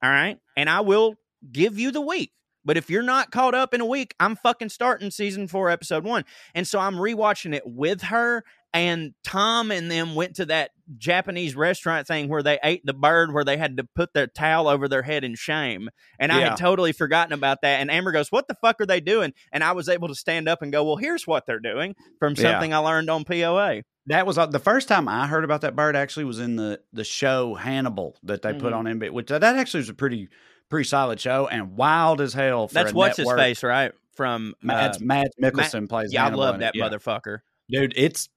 all 0.02 0.10
right, 0.10 0.38
and 0.56 0.68
I 0.68 0.80
will 0.80 1.14
give 1.52 1.78
you 1.78 1.90
the 1.90 2.00
week." 2.00 2.32
But 2.64 2.76
if 2.76 2.90
you're 2.90 3.02
not 3.02 3.30
caught 3.30 3.54
up 3.54 3.72
in 3.72 3.80
a 3.80 3.86
week, 3.86 4.14
I'm 4.20 4.36
fucking 4.36 4.68
starting 4.68 5.10
season 5.10 5.48
four, 5.48 5.70
episode 5.70 6.04
one. 6.04 6.26
And 6.54 6.66
so 6.66 6.78
I'm 6.78 6.96
rewatching 6.96 7.54
it 7.54 7.62
with 7.64 8.02
her. 8.02 8.44
And 8.74 9.14
Tom 9.24 9.70
and 9.70 9.90
them 9.90 10.14
went 10.14 10.36
to 10.36 10.44
that 10.46 10.70
Japanese 10.98 11.56
restaurant 11.56 12.06
thing 12.06 12.28
where 12.28 12.42
they 12.42 12.58
ate 12.62 12.84
the 12.84 12.92
bird, 12.92 13.32
where 13.32 13.44
they 13.44 13.56
had 13.56 13.78
to 13.78 13.84
put 13.94 14.12
their 14.12 14.26
towel 14.26 14.68
over 14.68 14.88
their 14.88 15.02
head 15.02 15.24
in 15.24 15.34
shame. 15.36 15.88
And 16.18 16.30
I 16.30 16.40
had 16.40 16.56
totally 16.58 16.92
forgotten 16.92 17.32
about 17.32 17.62
that. 17.62 17.80
And 17.80 17.90
Amber 17.90 18.12
goes, 18.12 18.30
What 18.30 18.46
the 18.46 18.54
fuck 18.62 18.80
are 18.80 18.86
they 18.86 19.00
doing? 19.00 19.32
And 19.52 19.64
I 19.64 19.72
was 19.72 19.88
able 19.88 20.08
to 20.08 20.14
stand 20.14 20.48
up 20.48 20.60
and 20.60 20.70
go, 20.70 20.84
Well, 20.84 20.96
here's 20.96 21.26
what 21.26 21.46
they're 21.46 21.60
doing 21.60 21.94
from 22.18 22.34
Yeah. 22.36 22.52
something 22.52 22.74
I 22.74 22.78
learned 22.78 23.08
on 23.08 23.24
POA. 23.24 23.82
That 24.06 24.26
was 24.26 24.36
uh, 24.38 24.46
the 24.46 24.58
first 24.58 24.86
time 24.88 25.08
I 25.08 25.26
heard 25.26 25.44
about 25.44 25.62
that 25.62 25.74
bird. 25.76 25.96
Actually, 25.96 26.24
was 26.24 26.38
in 26.38 26.56
the 26.56 26.80
the 26.92 27.04
show 27.04 27.54
Hannibal 27.54 28.16
that 28.22 28.42
they 28.42 28.52
put 28.54 28.72
Mhm. 28.72 28.76
on 28.76 28.84
NBC, 28.86 29.10
which 29.10 29.28
that 29.28 29.42
actually 29.42 29.80
was 29.80 29.88
a 29.90 29.94
pretty 29.94 30.28
pretty 30.70 30.86
solid 30.88 31.18
show 31.20 31.46
and 31.48 31.76
wild 31.76 32.20
as 32.20 32.34
hell. 32.34 32.68
For 32.68 32.74
That's 32.74 32.92
what's 32.92 33.16
his 33.18 33.30
face, 33.32 33.62
right? 33.62 33.92
From 34.14 34.54
uh, 34.62 34.66
Mads, 34.66 35.00
Mads 35.00 35.34
Mikkelsen 35.42 35.88
plays. 35.88 36.12
yeah, 36.12 36.26
I 36.26 36.30
love 36.30 36.58
that. 36.60 36.74
Yeah. 36.74 36.88
motherfucker. 36.88 37.38
dude. 37.70 37.92
It's 37.96 38.28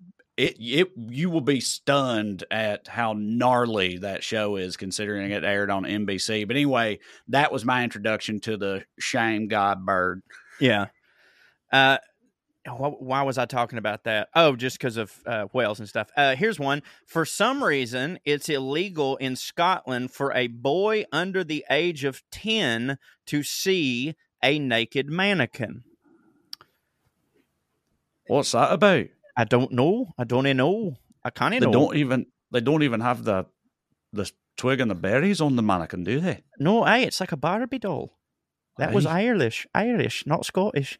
it 0.41 0.57
it 0.59 0.91
you 0.97 1.29
will 1.29 1.41
be 1.41 1.59
stunned 1.59 2.43
at 2.49 2.87
how 2.87 3.13
gnarly 3.15 3.99
that 3.99 4.23
show 4.23 4.55
is, 4.55 4.75
considering 4.75 5.31
it 5.31 5.43
aired 5.43 5.69
on 5.69 5.83
NBC. 5.83 6.47
But 6.47 6.55
anyway, 6.55 6.99
that 7.27 7.51
was 7.51 7.63
my 7.63 7.83
introduction 7.83 8.39
to 8.41 8.57
the 8.57 8.83
shame 8.99 9.47
god 9.47 9.85
bird. 9.85 10.23
Yeah. 10.59 10.87
Uh, 11.71 11.99
wh- 12.67 12.99
why 12.99 13.21
was 13.21 13.37
I 13.37 13.45
talking 13.45 13.77
about 13.77 14.05
that? 14.05 14.29
Oh, 14.35 14.55
just 14.55 14.79
because 14.79 14.97
of 14.97 15.13
uh, 15.27 15.45
whales 15.53 15.79
and 15.79 15.87
stuff. 15.87 16.09
Uh, 16.17 16.35
here's 16.35 16.59
one. 16.59 16.81
For 17.05 17.23
some 17.23 17.63
reason, 17.63 18.17
it's 18.25 18.49
illegal 18.49 19.17
in 19.17 19.35
Scotland 19.35 20.11
for 20.11 20.33
a 20.33 20.47
boy 20.47 21.05
under 21.11 21.43
the 21.43 21.63
age 21.69 22.03
of 22.03 22.23
10 22.31 22.97
to 23.27 23.43
see 23.43 24.15
a 24.43 24.57
naked 24.57 25.07
mannequin. 25.07 25.83
What's 28.25 28.53
that 28.53 28.73
about? 28.73 29.07
I 29.41 29.45
don't 29.45 29.71
know. 29.71 30.13
I 30.19 30.23
don't 30.23 30.45
know. 30.55 30.97
I 31.23 31.31
of 31.55 31.61
They 31.61 31.65
know. 31.65 31.71
don't 31.71 31.95
even 31.97 32.27
they 32.51 32.61
don't 32.61 32.83
even 32.83 33.01
have 33.01 33.23
the 33.23 33.45
the 34.13 34.29
twig 34.55 34.79
and 34.79 34.91
the 34.91 34.95
berries 34.95 35.41
on 35.41 35.55
the 35.55 35.63
mannequin, 35.63 36.03
do 36.03 36.19
they? 36.19 36.43
No, 36.59 36.85
hey, 36.85 37.03
it's 37.07 37.19
like 37.19 37.31
a 37.31 37.37
Barbie 37.37 37.79
doll. 37.79 38.19
That 38.77 38.93
was 38.93 39.05
Irish. 39.05 39.67
Irish, 39.73 40.25
not 40.27 40.45
Scottish. 40.45 40.99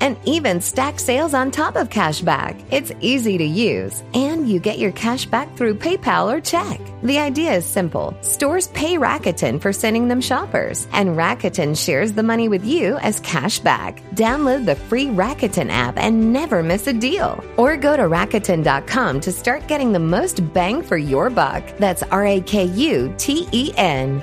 and 0.00 0.16
even 0.24 0.60
stack 0.60 0.98
sales 0.98 1.34
on 1.34 1.50
top 1.50 1.76
of 1.76 1.88
cashback. 1.90 2.62
It's 2.70 2.92
easy 3.00 3.38
to 3.38 3.44
use, 3.44 4.02
and 4.14 4.48
you 4.48 4.58
get 4.60 4.78
your 4.78 4.92
cash 4.92 5.26
back 5.26 5.56
through 5.56 5.74
PayPal 5.76 6.32
or 6.32 6.40
check. 6.40 6.80
The 7.02 7.18
idea 7.18 7.54
is 7.54 7.64
simple. 7.64 8.16
Stores 8.20 8.68
pay 8.68 8.96
Rakuten 8.96 9.60
for 9.60 9.72
sending 9.72 10.08
them 10.08 10.20
shoppers, 10.20 10.86
and 10.92 11.16
Rakuten 11.16 11.76
shares 11.76 12.12
the 12.12 12.22
money 12.22 12.48
with 12.48 12.64
you 12.64 12.96
as 12.98 13.20
cash 13.20 13.58
back. 13.58 14.02
Download 14.14 14.66
the 14.66 14.76
free 14.76 15.06
Rakuten 15.06 15.70
app 15.70 15.98
and 15.98 16.32
never 16.32 16.62
miss 16.62 16.86
a 16.86 16.92
deal. 16.92 17.42
Or 17.56 17.76
go 17.76 17.96
to 17.96 18.04
Rakuten.com 18.04 19.20
to 19.20 19.32
start 19.32 19.66
getting 19.66 19.92
the 19.92 19.98
most 19.98 20.52
bang 20.52 20.82
for 20.82 20.96
your 20.96 21.30
buck. 21.30 21.62
That's 21.78 22.02
R 22.04 22.26
A 22.26 22.40
K 22.40 22.64
U 22.64 23.14
T 23.18 23.48
E 23.52 23.72
N. 23.76 24.22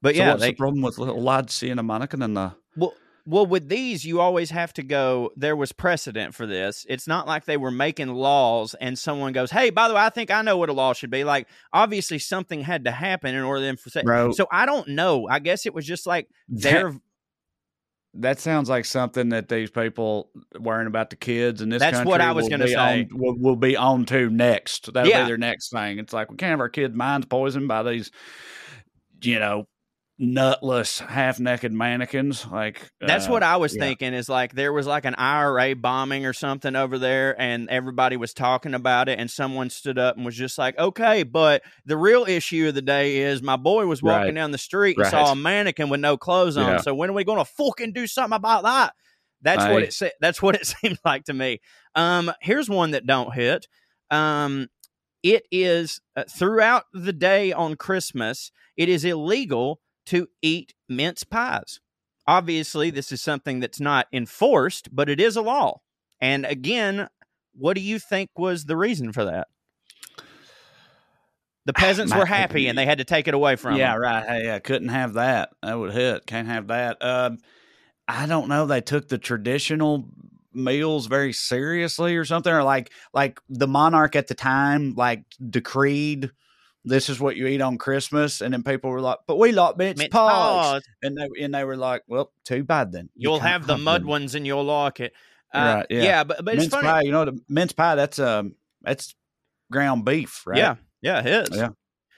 But 0.00 0.14
So 0.14 0.20
yeah, 0.22 0.30
what's 0.30 0.42
they, 0.42 0.50
the 0.50 0.56
problem 0.56 0.82
with 0.82 0.98
little 0.98 1.22
lads 1.22 1.52
seeing 1.54 1.78
a 1.78 1.82
mannequin 1.82 2.22
in 2.22 2.34
the? 2.34 2.54
Well, 2.76 2.94
well, 3.26 3.44
with 3.44 3.68
these, 3.68 4.06
you 4.06 4.20
always 4.20 4.50
have 4.50 4.72
to 4.74 4.82
go. 4.82 5.32
There 5.36 5.54
was 5.54 5.70
precedent 5.70 6.34
for 6.34 6.46
this. 6.46 6.86
It's 6.88 7.06
not 7.06 7.26
like 7.26 7.44
they 7.44 7.58
were 7.58 7.70
making 7.70 8.08
laws 8.14 8.74
and 8.80 8.98
someone 8.98 9.34
goes, 9.34 9.50
"Hey, 9.50 9.68
by 9.68 9.88
the 9.88 9.94
way, 9.94 10.00
I 10.00 10.08
think 10.08 10.30
I 10.30 10.40
know 10.40 10.56
what 10.56 10.70
a 10.70 10.72
law 10.72 10.94
should 10.94 11.10
be." 11.10 11.24
Like, 11.24 11.46
obviously, 11.72 12.18
something 12.18 12.62
had 12.62 12.84
to 12.84 12.90
happen 12.90 13.34
in 13.34 13.42
order 13.42 13.76
for 13.76 13.90
say. 13.90 14.02
Bro. 14.02 14.32
So 14.32 14.46
I 14.50 14.64
don't 14.64 14.88
know. 14.88 15.28
I 15.28 15.40
guess 15.40 15.66
it 15.66 15.74
was 15.74 15.84
just 15.86 16.06
like 16.06 16.28
their. 16.48 16.98
That 18.14 18.40
sounds 18.40 18.70
like 18.70 18.86
something 18.86 19.28
that 19.28 19.50
these 19.50 19.70
people 19.70 20.30
worrying 20.58 20.86
about 20.86 21.10
the 21.10 21.16
kids 21.16 21.60
in 21.60 21.68
this 21.68 21.80
That's 21.80 21.98
country 21.98 22.08
what 22.08 22.22
I 22.22 22.32
was 22.32 22.48
gonna 22.48 22.66
say. 22.66 23.02
On, 23.02 23.08
will, 23.12 23.36
will 23.38 23.56
be 23.56 23.76
on 23.76 24.06
to 24.06 24.30
next. 24.30 24.90
That'll 24.94 25.10
Yeah. 25.10 25.24
be 25.24 25.28
their 25.28 25.36
next 25.36 25.70
thing. 25.70 25.98
It's 25.98 26.14
like 26.14 26.30
we 26.30 26.38
can't 26.38 26.50
have 26.50 26.60
our 26.60 26.70
kids' 26.70 26.94
minds 26.94 27.26
poisoned 27.26 27.68
by 27.68 27.82
these, 27.82 28.10
you 29.20 29.38
know, 29.38 29.68
nutless, 30.18 30.98
half-naked 30.98 31.72
mannequins. 31.72 32.46
Like 32.46 32.90
That's 33.00 33.28
uh, 33.28 33.30
what 33.30 33.42
I 33.42 33.56
was 33.56 33.74
yeah. 33.74 33.82
thinking. 33.82 34.14
Is 34.14 34.28
like 34.28 34.52
there 34.52 34.72
was 34.72 34.86
like 34.86 35.04
an 35.04 35.14
IRA 35.16 35.76
bombing 35.76 36.26
or 36.26 36.32
something 36.32 36.74
over 36.76 36.98
there, 36.98 37.40
and 37.40 37.68
everybody 37.70 38.16
was 38.16 38.34
talking 38.34 38.74
about 38.74 39.08
it, 39.08 39.18
and 39.18 39.30
someone 39.30 39.70
stood 39.70 39.98
up 39.98 40.16
and 40.16 40.24
was 40.24 40.36
just 40.36 40.58
like, 40.58 40.78
"Okay, 40.78 41.22
but 41.22 41.62
the 41.84 41.96
real 41.96 42.24
issue 42.24 42.68
of 42.68 42.74
the 42.74 42.82
day 42.82 43.18
is 43.18 43.42
my 43.42 43.56
boy 43.56 43.86
was 43.86 44.02
walking 44.02 44.26
Right. 44.26 44.34
down 44.34 44.50
the 44.50 44.58
street 44.58 44.96
and 44.98 45.06
saw 45.06 45.32
a 45.32 45.36
mannequin 45.36 45.88
with 45.88 46.00
no 46.00 46.16
clothes 46.16 46.56
on. 46.56 46.66
Yeah. 46.66 46.76
So 46.78 46.94
when 46.94 47.10
are 47.10 47.14
we 47.14 47.24
going 47.24 47.38
to 47.38 47.50
fucking 47.50 47.92
do 47.92 48.06
something 48.06 48.36
about 48.36 48.64
that?" 48.64 48.94
That's 49.40 49.64
what 49.72 49.82
it 49.84 49.92
sa- 49.92 50.08
That's 50.20 50.42
what 50.42 50.56
it 50.56 50.66
seemed 50.80 50.98
like 51.04 51.24
to 51.24 51.32
me. 51.32 51.60
Um, 51.94 52.32
here's 52.40 52.68
one 52.68 52.90
that 52.90 53.06
don't 53.06 53.32
hit. 53.32 53.66
Um, 54.10 54.68
it 55.22 55.44
is 55.52 56.00
uh, 56.16 56.24
throughout 56.28 56.84
the 56.92 57.12
day 57.12 57.52
on 57.52 57.76
Christmas. 57.76 58.50
It 58.76 58.88
is 58.88 59.04
illegal 59.04 59.80
to 60.08 60.28
eat 60.42 60.74
mince 60.88 61.24
pies. 61.24 61.80
Obviously, 62.26 62.90
this 62.90 63.12
is 63.12 63.22
something 63.22 63.60
that's 63.60 63.80
not 63.80 64.06
enforced, 64.12 64.94
but 64.94 65.08
it 65.08 65.20
is 65.20 65.36
a 65.36 65.42
law. 65.42 65.80
And 66.20 66.44
again, 66.44 67.08
what 67.54 67.74
do 67.74 67.80
you 67.80 67.98
think 67.98 68.30
was 68.36 68.64
the 68.64 68.76
reason 68.76 69.12
for 69.12 69.24
that? 69.24 69.48
The 71.64 71.72
peasants 71.74 72.14
were 72.14 72.26
happy 72.26 72.66
and 72.66 72.76
they 72.76 72.86
had 72.86 72.98
to 72.98 73.04
take 73.04 73.28
it 73.28 73.34
away 73.34 73.56
from 73.56 73.72
them. 73.72 73.80
Yeah, 73.80 73.92
them. 73.92 74.02
right. 74.02 74.26
Hey, 74.26 74.44
yeah, 74.44 74.58
couldn't 74.58 74.88
have 74.88 75.14
that. 75.14 75.50
That 75.62 75.78
would 75.78 75.92
hit. 75.92 76.26
Can't 76.26 76.48
have 76.48 76.68
that. 76.68 77.02
Um, 77.02 77.38
I 78.06 78.26
don't 78.26 78.48
know. 78.48 78.66
They 78.66 78.80
took 78.80 79.08
the 79.08 79.18
traditional 79.18 80.08
meals 80.52 81.06
very 81.06 81.32
seriously 81.32 82.16
or 82.16 82.24
something, 82.24 82.52
or 82.52 82.62
like 82.62 82.90
like 83.12 83.40
the 83.48 83.68
monarch 83.68 84.16
at 84.16 84.28
the 84.28 84.34
time 84.34 84.94
like 84.96 85.24
decreed 85.48 86.30
this 86.88 87.08
is 87.08 87.20
what 87.20 87.36
you 87.36 87.46
eat 87.46 87.60
on 87.60 87.78
Christmas, 87.78 88.40
and 88.40 88.52
then 88.52 88.62
people 88.62 88.90
were 88.90 89.00
like, 89.00 89.18
"But 89.26 89.38
we 89.38 89.52
like 89.52 89.76
mince, 89.76 89.98
Mince 89.98 90.10
pies," 90.12 90.72
pies. 90.72 90.82
and 91.02 91.16
they 91.16 91.28
and 91.44 91.54
they 91.54 91.64
were 91.64 91.76
like, 91.76 92.02
"Well, 92.08 92.32
too 92.44 92.64
bad 92.64 92.92
then. 92.92 93.10
You 93.14 93.30
You'll 93.30 93.38
can't 93.40 93.50
have 93.52 93.66
the 93.66 93.78
mud 93.78 94.02
them." 94.02 94.08
ones 94.08 94.34
and 94.34 94.46
you'll 94.46 94.64
like 94.64 95.00
it. 95.00 95.12
Uh, 95.54 95.76
Right, 95.78 95.86
yeah. 95.90 96.24
but, 96.24 96.44
but 96.44 96.54
it's 96.54 96.62
mince 96.64 96.74
funny. 96.74 96.86
pie. 96.86 97.02
You 97.02 97.12
know, 97.12 97.24
the 97.24 97.40
mince 97.48 97.72
pie. 97.72 97.94
That's 97.94 98.18
um, 98.18 98.54
that's 98.82 99.14
ground 99.70 100.04
beef, 100.04 100.46
right? 100.46 100.58
Yeah, 100.58 100.74
yeah, 101.02 101.20
it 101.20 101.48
is. 101.52 101.56
Yeah. 101.56 101.68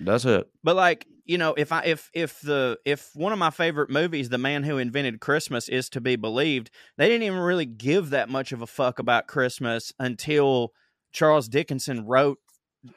that's 0.01 0.25
it. 0.25 0.49
But 0.65 0.77
like, 0.77 1.07
you 1.25 1.39
know, 1.39 1.55
if 1.55 1.71
I 1.73 1.83
if 1.85 2.11
if 2.13 2.41
the 2.41 2.79
if 2.85 3.11
one 3.15 3.33
of 3.33 3.39
my 3.39 3.51
favorite 3.51 3.89
movies, 3.91 4.29
The 4.31 4.39
Man 4.39 4.65
Who 4.65 4.79
Invented 4.79 5.21
Christmas, 5.21 5.69
is 5.69 5.89
to 5.91 6.01
be 6.01 6.17
believed, 6.17 6.71
they 6.97 7.07
didn't 7.09 7.23
even 7.23 7.39
really 7.39 7.67
give 7.67 8.11
that 8.11 8.29
much 8.29 8.51
of 8.53 8.63
a 8.63 8.67
fuck 8.67 8.99
about 8.99 9.27
Christmas 9.29 9.93
until 9.99 10.73
Charles 11.13 11.49
Dickinson 11.49 12.07
wrote 12.07 12.39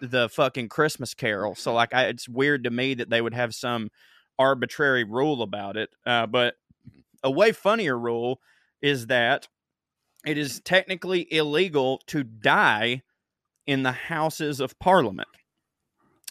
the 0.02 0.30
fucking 0.30 0.70
Christmas 0.70 1.14
Carol. 1.14 1.56
So 1.56 1.74
like, 1.74 1.94
I, 1.94 2.06
it's 2.06 2.30
weird 2.30 2.64
to 2.66 2.70
me 2.70 2.94
that 2.96 3.10
they 3.10 3.22
would 3.22 3.34
have 3.34 3.54
some 3.54 3.90
arbitrary 4.40 5.04
rule 5.04 5.42
about 5.42 5.78
it. 5.78 5.90
Uh, 6.06 6.26
but 6.26 6.56
a 7.24 7.32
way 7.32 7.52
funnier 7.52 7.98
rule 7.98 8.40
is 8.82 9.08
that 9.08 9.48
it 10.26 10.38
is 10.38 10.62
technically 10.64 11.32
illegal 11.34 12.02
to 12.08 12.24
die 12.24 13.02
in 13.68 13.84
the 13.84 13.92
Houses 13.92 14.60
of 14.60 14.78
Parliament. 14.80 15.28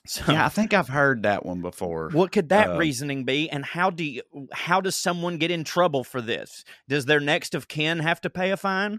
So, 0.04 0.32
Yeah, 0.32 0.46
I 0.46 0.48
think 0.48 0.74
I've 0.74 0.88
heard 0.88 1.22
that 1.22 1.46
one 1.46 1.60
before. 1.60 2.10
what 2.10 2.32
could 2.32 2.48
that 2.48 2.70
Uh, 2.70 2.76
reasoning 2.76 3.22
be? 3.24 3.48
And 3.48 3.64
how 3.64 3.88
do 3.90 4.02
you, 4.02 4.22
how 4.52 4.80
does 4.80 4.96
someone 4.96 5.38
get 5.38 5.52
in 5.52 5.62
trouble 5.62 6.02
for 6.02 6.20
this? 6.20 6.64
Does 6.88 7.04
their 7.04 7.20
next 7.20 7.54
of 7.54 7.68
kin 7.68 8.00
have 8.00 8.20
to 8.22 8.28
pay 8.28 8.50
a 8.50 8.56
fine? 8.56 8.98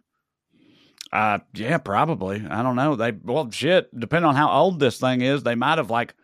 Uh, 1.13 1.37
yeah, 1.53 1.77
probably. 1.77 2.43
I 2.49 2.63
don't 2.63 2.75
know. 2.75 2.95
They 2.95 3.11
well, 3.11 3.49
shit. 3.51 3.87
Depending 3.97 4.27
on 4.27 4.35
how 4.35 4.49
old 4.51 4.79
this 4.79 4.99
thing 4.99 5.21
is, 5.21 5.43
they 5.43 5.53
might 5.53 5.77
have 5.77 5.91
like 5.91 6.15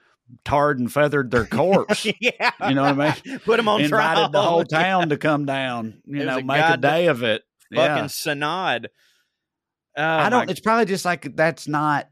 tarred 0.44 0.80
and 0.80 0.92
feathered 0.92 1.30
their 1.30 1.46
corpse. 1.60 2.08
yeah, 2.20 2.52
You 2.68 2.74
know 2.74 2.82
what 2.94 3.00
I 3.00 3.22
mean? 3.26 3.40
Put 3.46 3.58
them 3.58 3.68
on 3.68 3.82
Invited 3.82 3.90
trial. 4.16 4.30
the 4.30 4.42
whole 4.42 4.66
town 4.66 5.10
to 5.10 5.18
come 5.30 5.46
down. 5.46 6.02
You 6.06 6.26
know, 6.26 6.40
a 6.40 6.44
make 6.44 6.64
a 6.66 6.78
day 6.78 7.06
of 7.08 7.22
it. 7.22 7.44
Fucking 7.74 7.86
Yeah. 8.04 8.08
synod. 8.08 8.90
Oh, 9.96 10.04
I 10.04 10.30
don't. 10.30 10.48
my- 10.48 10.52
It's 10.52 10.60
probably 10.60 10.86
just 10.86 11.06
like 11.06 11.36
that's 11.36 11.68
not 11.68 12.10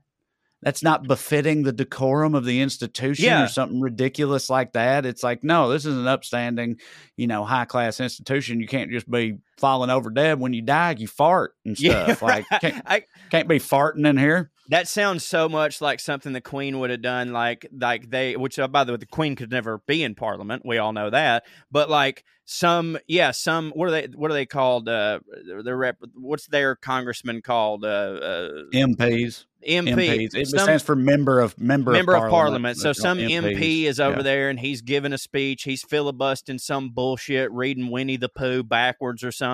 that's 0.62 0.84
not 0.84 1.08
befitting 1.08 1.64
the 1.64 1.72
decorum 1.72 2.36
of 2.36 2.44
the 2.46 2.62
institution 2.62 3.26
Yeah. 3.26 3.46
or 3.46 3.48
something 3.48 3.80
ridiculous 3.80 4.50
like 4.52 4.74
that. 4.74 5.06
It's 5.06 5.24
like 5.24 5.44
no, 5.44 5.70
this 5.70 5.86
is 5.86 5.98
an 5.98 6.08
upstanding, 6.08 6.78
you 7.16 7.26
know, 7.28 7.44
high 7.44 7.66
class 7.66 8.00
institution. 8.00 8.60
You 8.60 8.68
can't 8.68 8.92
just 8.92 9.10
be 9.10 9.38
falling 9.58 9.90
over 9.90 10.10
dead 10.10 10.40
when 10.40 10.54
you 10.54 10.62
die. 10.62 10.96
You 10.98 11.08
fart 11.08 11.54
and 11.66 11.80
Yeah, 11.80 12.06
stuff. 12.16 12.22
Like 12.22 12.46
can't, 12.62 12.82
I, 12.86 13.04
can't 13.32 13.48
be 13.48 13.60
farting 13.60 14.08
in 14.08 14.18
here. 14.18 14.52
that 14.70 14.88
sounds 14.88 15.26
so 15.26 15.50
much 15.50 15.82
like 15.82 16.00
something 16.00 16.34
the 16.34 16.42
Queen 16.42 16.80
would 16.80 16.90
have 16.90 17.02
done. 17.02 17.32
Like, 17.34 17.68
like 17.72 18.10
they, 18.10 18.36
which 18.36 18.60
uh, 18.60 18.68
by 18.68 18.84
the 18.84 18.94
way, 18.94 18.98
the 18.98 19.06
Queen 19.06 19.36
could 19.36 19.52
never 19.52 19.80
be 19.88 20.04
in 20.04 20.16
Parliament. 20.16 20.64
We 20.66 20.78
all 20.78 20.94
know 20.94 21.10
that. 21.10 21.46
But 21.72 21.90
like 21.90 22.24
some, 22.46 22.98
yeah, 23.08 23.32
some. 23.32 23.72
What 23.72 23.90
are 23.90 23.92
they? 23.92 24.08
What 24.16 24.32
are 24.32 24.34
they 24.34 24.46
called? 24.46 24.88
Uh, 24.88 25.20
the 25.64 25.76
rep. 25.76 25.98
What's 26.16 26.48
their 26.48 26.76
congressman 26.78 27.42
called? 27.42 27.84
Uh, 27.84 27.88
uh 27.88 28.50
MPs, 28.74 29.44
MP. 29.68 29.90
MPs. 29.96 30.34
It 30.34 30.48
Some- 30.48 30.60
stands 30.60 30.82
for 30.84 30.96
member 30.96 31.42
of 31.42 31.60
member 31.60 31.92
member 31.92 32.14
of 32.16 32.24
of 32.24 32.30
parliament. 32.30 32.78
parliament. 32.78 32.78
So 32.78 32.94
some 32.94 33.18
MP 33.18 33.84
is 33.84 34.00
over 34.00 34.18
Yeah. 34.18 34.24
there 34.24 34.50
and 34.50 34.58
he's 34.62 34.82
giving 34.82 35.12
a 35.12 35.18
speech. 35.18 35.64
He's 35.64 35.84
filibustering 35.84 36.60
some 36.60 36.92
bullshit, 36.92 37.52
reading 37.52 37.90
Winnie 37.90 38.16
the 38.16 38.30
Pooh 38.30 38.64
backwards 38.64 39.26
or 39.26 39.32
something, 39.34 39.47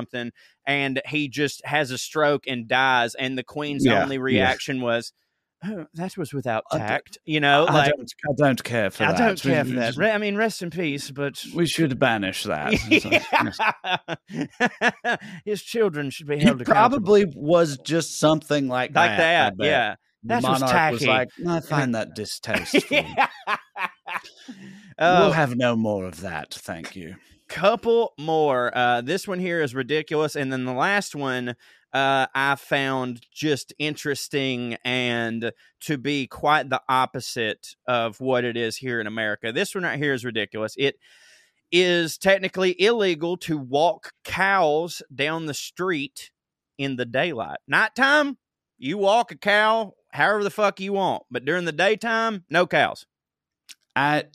and 0.66 1.02
he 1.08 1.28
just 1.30 1.62
has 1.66 1.92
a 1.92 1.98
stroke 1.98 2.44
and 2.48 2.68
dies. 2.68 3.16
And 3.16 3.38
the 3.38 3.44
Queen's 3.44 3.86
Yeah, 3.86 4.02
only 4.04 4.16
yeah. 4.16 4.22
reaction 4.22 4.82
was, 4.82 5.12
oh, 5.66 5.86
"That 5.94 6.18
was 6.18 6.34
without 6.34 6.64
tact," 6.72 7.18
you 7.26 7.40
know. 7.40 7.66
I, 7.66 7.74
like 7.74 7.92
don't, 7.96 8.14
I 8.30 8.34
don't 8.38 8.64
care 8.64 8.90
for 8.92 9.04
I 9.04 9.12
that. 9.12 9.22
I 9.22 9.26
don't 9.28 9.44
We- 9.46 9.52
care 9.52 9.66
for 9.66 9.72
that. 9.72 9.98
I 10.14 10.18
mean, 10.18 10.36
rest 10.36 10.62
in 10.62 10.70
peace. 10.70 11.12
But 11.12 11.44
We 11.56 11.66
should 11.68 11.98
banish 12.00 12.44
that. 12.44 12.74
Yeah. 14.34 15.18
his 15.46 15.62
children 15.62 16.10
should 16.10 16.28
be 16.28 16.38
He 16.38 16.44
held 16.44 16.62
accountable. 16.62 16.74
probably 17.00 17.26
was 17.36 17.78
just 17.80 18.20
something 18.20 18.68
like 18.68 18.96
like 18.96 19.18
that. 19.18 19.58
that. 19.58 19.66
Yeah, 19.66 19.96
That 20.24 20.44
was 20.44 20.62
monarch 20.62 20.92
was 20.94 21.02
tacky. 21.02 21.06
like, 21.08 21.30
I 21.48 21.60
find 21.60 21.96
that 21.96 22.16
distasteful. 22.16 22.82
yeah. 22.90 23.28
we'll 25.00 25.08
Oh, 25.28 25.32
have 25.32 25.56
no 25.56 25.76
more 25.76 26.06
of 26.06 26.22
that, 26.22 26.54
thank 26.54 26.96
you. 26.96 27.16
Couple 27.54 28.14
more. 28.18 28.76
Uh, 28.76 29.02
this 29.02 29.28
one 29.28 29.38
here 29.38 29.62
is 29.62 29.76
ridiculous, 29.76 30.36
and 30.36 30.52
then 30.52 30.66
the 30.66 30.74
last 30.74 31.14
one 31.16 31.50
uh, 31.94 32.26
I 32.34 32.56
found 32.56 33.22
just 33.32 33.74
interesting 33.78 34.76
and 34.84 35.52
to 35.82 35.98
be 36.00 36.26
quite 36.26 36.72
the 36.72 36.82
opposite 36.90 37.76
of 37.88 38.20
what 38.20 38.44
it 38.44 38.58
is 38.58 38.78
here 38.78 39.00
in 39.00 39.06
America. 39.06 39.52
This 39.52 39.76
one 39.76 39.84
right 39.84 40.00
here 40.00 40.14
is 40.14 40.26
ridiculous. 40.26 40.74
It 40.80 40.96
is 41.72 42.18
technically 42.18 42.76
illegal 42.82 43.38
to 43.38 43.60
walk 43.60 44.14
cows 44.24 45.04
down 45.14 45.46
the 45.46 45.54
street 45.54 46.32
in 46.80 46.96
the 46.96 47.06
daylight. 47.06 47.60
Nighttime, 47.68 48.40
you 48.80 48.98
walk 48.98 49.32
a 49.32 49.38
cow 49.38 49.94
however 50.10 50.44
the 50.44 50.50
fuck 50.50 50.80
you 50.80 50.94
want, 50.94 51.24
but 51.30 51.46
during 51.46 51.66
the 51.66 51.72
daytime, 51.72 52.46
no 52.50 52.66
cows. 52.66 53.06
I 53.96 54.26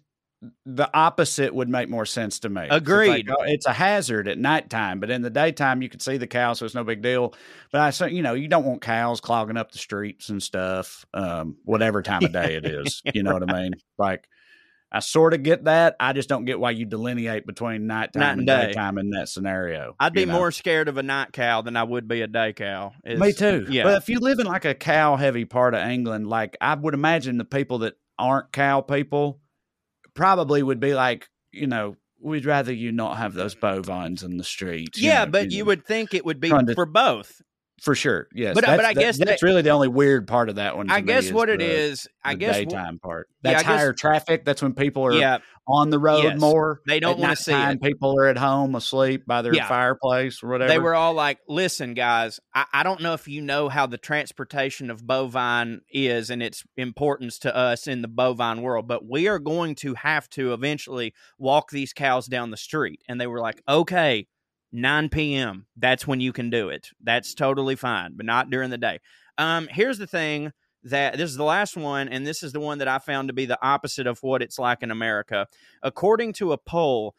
the 0.64 0.88
opposite 0.96 1.52
would 1.52 1.68
make 1.68 1.88
more 1.88 2.06
sense 2.06 2.38
to 2.40 2.48
me. 2.48 2.62
It's 2.62 2.70
like, 2.70 2.82
Agreed. 2.82 3.30
oh, 3.30 3.42
It's, 3.44 3.66
a 3.66 3.72
hazard 3.72 4.28
at 4.28 4.38
nighttime, 4.38 5.00
but 5.00 5.10
in 5.10 5.22
the 5.22 5.30
daytime 5.30 5.82
you 5.82 5.88
can 5.88 5.98
see 6.00 6.16
the 6.16 6.26
cows, 6.28 6.58
so 6.60 6.66
it's 6.66 6.74
no 6.76 6.84
big 6.84 7.02
deal. 7.02 7.34
But 7.72 7.80
I 7.80 7.90
say, 7.90 8.10
you 8.10 8.22
know, 8.22 8.34
you 8.34 8.46
don't 8.46 8.64
want 8.64 8.80
cows 8.80 9.20
clogging 9.20 9.56
up 9.56 9.72
the 9.72 9.78
streets 9.78 10.28
and 10.28 10.40
stuff, 10.42 11.04
um, 11.12 11.56
whatever 11.64 12.02
time 12.02 12.24
of 12.24 12.32
day 12.32 12.54
it 12.54 12.64
is. 12.66 13.02
You 13.14 13.22
know 13.24 13.32
what 13.32 13.50
I 13.50 13.62
mean? 13.62 13.72
Like, 13.96 14.28
I 14.92 15.00
sort 15.00 15.34
of 15.34 15.42
get 15.42 15.64
that. 15.64 15.96
I 15.98 16.12
just 16.12 16.28
don't 16.28 16.44
get 16.44 16.60
why 16.60 16.70
you 16.70 16.84
delineate 16.86 17.44
between 17.46 17.86
nighttime 17.86 18.20
Night 18.20 18.30
and 18.30 18.38
and 18.40 18.46
day. 18.46 18.66
daytime 18.68 18.96
in 18.98 19.10
that 19.10 19.28
scenario. 19.28 19.96
I'd 19.98 20.12
be 20.12 20.24
know? 20.24 20.34
more 20.34 20.50
scared 20.52 20.88
of 20.88 20.96
a 20.98 21.02
night 21.02 21.32
cow 21.32 21.62
than 21.62 21.76
I 21.76 21.82
would 21.82 22.06
be 22.06 22.20
a 22.22 22.26
day 22.28 22.52
cow. 22.52 22.92
is- 23.04 23.18
Me 23.18 23.32
too. 23.32 23.66
Yeah. 23.68 23.82
But 23.82 23.96
if 23.98 24.08
you 24.08 24.20
live 24.20 24.38
in 24.38 24.46
like 24.46 24.64
a 24.64 24.74
cow 24.74 25.16
heavy 25.16 25.44
part 25.44 25.74
of 25.74 25.80
England, 25.86 26.28
like 26.28 26.56
I 26.60 26.74
would 26.74 26.94
imagine 26.94 27.38
the 27.38 27.44
people 27.44 27.80
that 27.80 27.94
aren't 28.18 28.52
cow 28.52 28.80
people 28.82 29.40
probably 30.18 30.62
would 30.62 30.80
be 30.80 30.94
like, 30.94 31.28
you 31.52 31.66
know, 31.66 31.96
we'd 32.20 32.44
rather 32.44 32.72
you 32.72 32.92
not 32.92 33.16
have 33.16 33.32
those 33.32 33.54
bovines 33.54 34.22
in 34.22 34.36
the 34.36 34.44
street. 34.44 34.90
yeah, 34.98 35.24
know, 35.24 35.30
but 35.30 35.50
you 35.52 35.60
know, 35.60 35.66
would 35.68 35.86
think 35.86 36.12
it 36.12 36.24
would 36.26 36.40
be 36.40 36.50
to- 36.50 36.74
for 36.74 36.84
both. 36.86 37.40
For 37.80 37.94
sure. 37.94 38.28
Yes. 38.34 38.54
But, 38.54 38.68
uh, 38.68 38.76
but 38.76 38.84
I 38.84 38.94
that- 38.94 39.00
guess 39.00 39.18
that's 39.18 39.40
that- 39.40 39.42
really 39.46 39.62
the 39.62 39.70
only 39.70 39.88
weird 39.88 40.26
part 40.26 40.48
of 40.48 40.56
that 40.56 40.76
one. 40.76 40.90
I 40.90 41.00
guess 41.00 41.30
what 41.30 41.48
it 41.48 41.62
is, 41.62 42.08
I 42.24 42.34
guess 42.34 42.56
daytime 42.56 42.98
part. 42.98 43.28
Yeah, 43.42 43.50
I 43.50 43.52
That's 43.54 43.62
guess- 43.66 43.76
higher 43.78 43.92
traffic. 43.92 44.44
That's 44.44 44.62
when 44.62 44.74
people 44.74 45.04
are 45.06 45.12
yeah, 45.12 45.38
on 45.66 45.90
the 45.90 45.98
road 45.98 46.24
Yes. 46.24 46.40
more. 46.40 46.80
They 46.88 46.98
don't 46.98 47.18
wanna 47.18 47.36
see 47.36 47.52
it. 47.52 47.80
People 47.80 48.18
are 48.18 48.26
at 48.26 48.36
home 48.36 48.74
asleep 48.74 49.24
by 49.26 49.42
their 49.42 49.54
Yeah. 49.54 49.68
fireplace 49.68 50.42
or 50.42 50.48
whatever. 50.48 50.68
they 50.68 50.78
were 50.78 50.94
all 50.94 51.14
like, 51.14 51.38
"Listen, 51.48 51.94
guys, 51.94 52.40
I, 52.54 52.64
I 52.72 52.82
don't 52.82 53.00
know 53.00 53.12
if 53.14 53.28
you 53.28 53.40
know 53.42 53.68
how 53.68 53.86
the 53.86 53.98
transportation 53.98 54.90
of 54.90 55.06
bovine 55.06 55.80
is 55.90 56.30
and 56.30 56.42
its 56.42 56.64
importance 56.76 57.38
to 57.40 57.54
us 57.54 57.86
in 57.86 58.02
the 58.02 58.08
bovine 58.08 58.62
world, 58.62 58.88
but 58.88 59.06
we 59.08 59.28
are 59.28 59.38
going 59.38 59.74
to 59.76 59.94
have 59.94 60.28
to 60.30 60.52
eventually 60.52 61.14
walk 61.38 61.70
these 61.70 61.92
cows 61.92 62.26
down 62.26 62.50
the 62.50 62.56
street." 62.56 63.00
And 63.08 63.20
they 63.20 63.26
were 63.26 63.40
like, 63.40 63.62
"Okay." 63.68 64.26
9 64.72 65.08
p.m. 65.08 65.66
That's 65.76 66.06
when 66.06 66.20
you 66.20 66.32
can 66.32 66.50
do 66.50 66.68
it. 66.68 66.90
That's 67.02 67.34
totally 67.34 67.76
fine, 67.76 68.12
but 68.16 68.26
not 68.26 68.50
during 68.50 68.70
the 68.70 68.78
day. 68.78 69.00
Um, 69.36 69.68
here's 69.70 69.98
the 69.98 70.06
thing 70.06 70.52
that 70.84 71.16
this 71.16 71.30
is 71.30 71.36
the 71.36 71.44
last 71.44 71.76
one, 71.76 72.08
and 72.08 72.26
this 72.26 72.42
is 72.42 72.52
the 72.52 72.60
one 72.60 72.78
that 72.78 72.88
I 72.88 72.98
found 72.98 73.28
to 73.28 73.34
be 73.34 73.46
the 73.46 73.62
opposite 73.62 74.06
of 74.06 74.22
what 74.22 74.42
it's 74.42 74.58
like 74.58 74.82
in 74.82 74.90
America. 74.90 75.46
According 75.82 76.34
to 76.34 76.52
a 76.52 76.58
poll, 76.58 77.14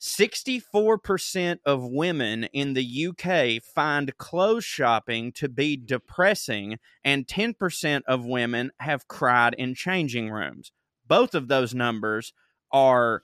64% 0.00 1.58
of 1.66 1.84
women 1.84 2.44
in 2.44 2.72
the 2.72 3.08
UK 3.08 3.62
find 3.62 4.16
clothes 4.16 4.64
shopping 4.64 5.32
to 5.32 5.48
be 5.48 5.76
depressing, 5.76 6.78
and 7.04 7.26
10% 7.26 8.02
of 8.06 8.24
women 8.24 8.70
have 8.78 9.08
cried 9.08 9.54
in 9.54 9.74
changing 9.74 10.30
rooms. 10.30 10.72
Both 11.06 11.34
of 11.34 11.48
those 11.48 11.74
numbers 11.74 12.32
are 12.72 13.22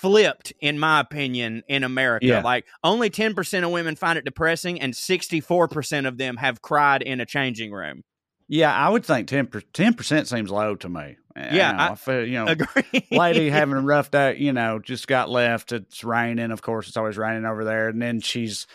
flipped, 0.00 0.52
in 0.60 0.78
my 0.78 1.00
opinion, 1.00 1.62
in 1.68 1.84
America. 1.84 2.26
Yeah. 2.26 2.42
Like, 2.42 2.66
only 2.84 3.08
10% 3.08 3.64
of 3.64 3.70
women 3.70 3.96
find 3.96 4.18
it 4.18 4.24
depressing, 4.24 4.80
and 4.80 4.92
64% 4.92 6.06
of 6.06 6.18
them 6.18 6.36
have 6.36 6.60
cried 6.62 7.02
in 7.02 7.20
a 7.20 7.26
changing 7.26 7.72
room. 7.72 8.02
Yeah, 8.48 8.72
I 8.72 8.88
would 8.88 9.04
think 9.04 9.26
10 9.28 9.46
percent 9.94 10.28
seems 10.28 10.50
low 10.50 10.76
to 10.76 10.88
me. 10.88 11.16
Eh, 11.34 11.54
yeah, 11.56 11.70
you 11.70 11.76
know, 11.76 11.82
I- 11.82 11.88
I 11.90 11.94
feel 11.96 12.24
you 12.26 12.44
know, 12.44 12.46
Agree. 12.46 13.06
lady 13.10 13.50
having 13.50 13.74
a 13.76 13.80
rough 13.80 14.10
day, 14.10 14.36
you 14.38 14.52
know, 14.52 14.78
just 14.78 15.08
got 15.08 15.28
left. 15.28 15.72
It's 15.72 16.04
raining, 16.04 16.52
of 16.52 16.62
course. 16.62 16.86
It's 16.88 16.96
always 16.96 17.18
raining 17.18 17.44
over 17.44 17.64
there, 17.64 17.88
and 17.88 18.00
then 18.00 18.20
she's 18.20 18.66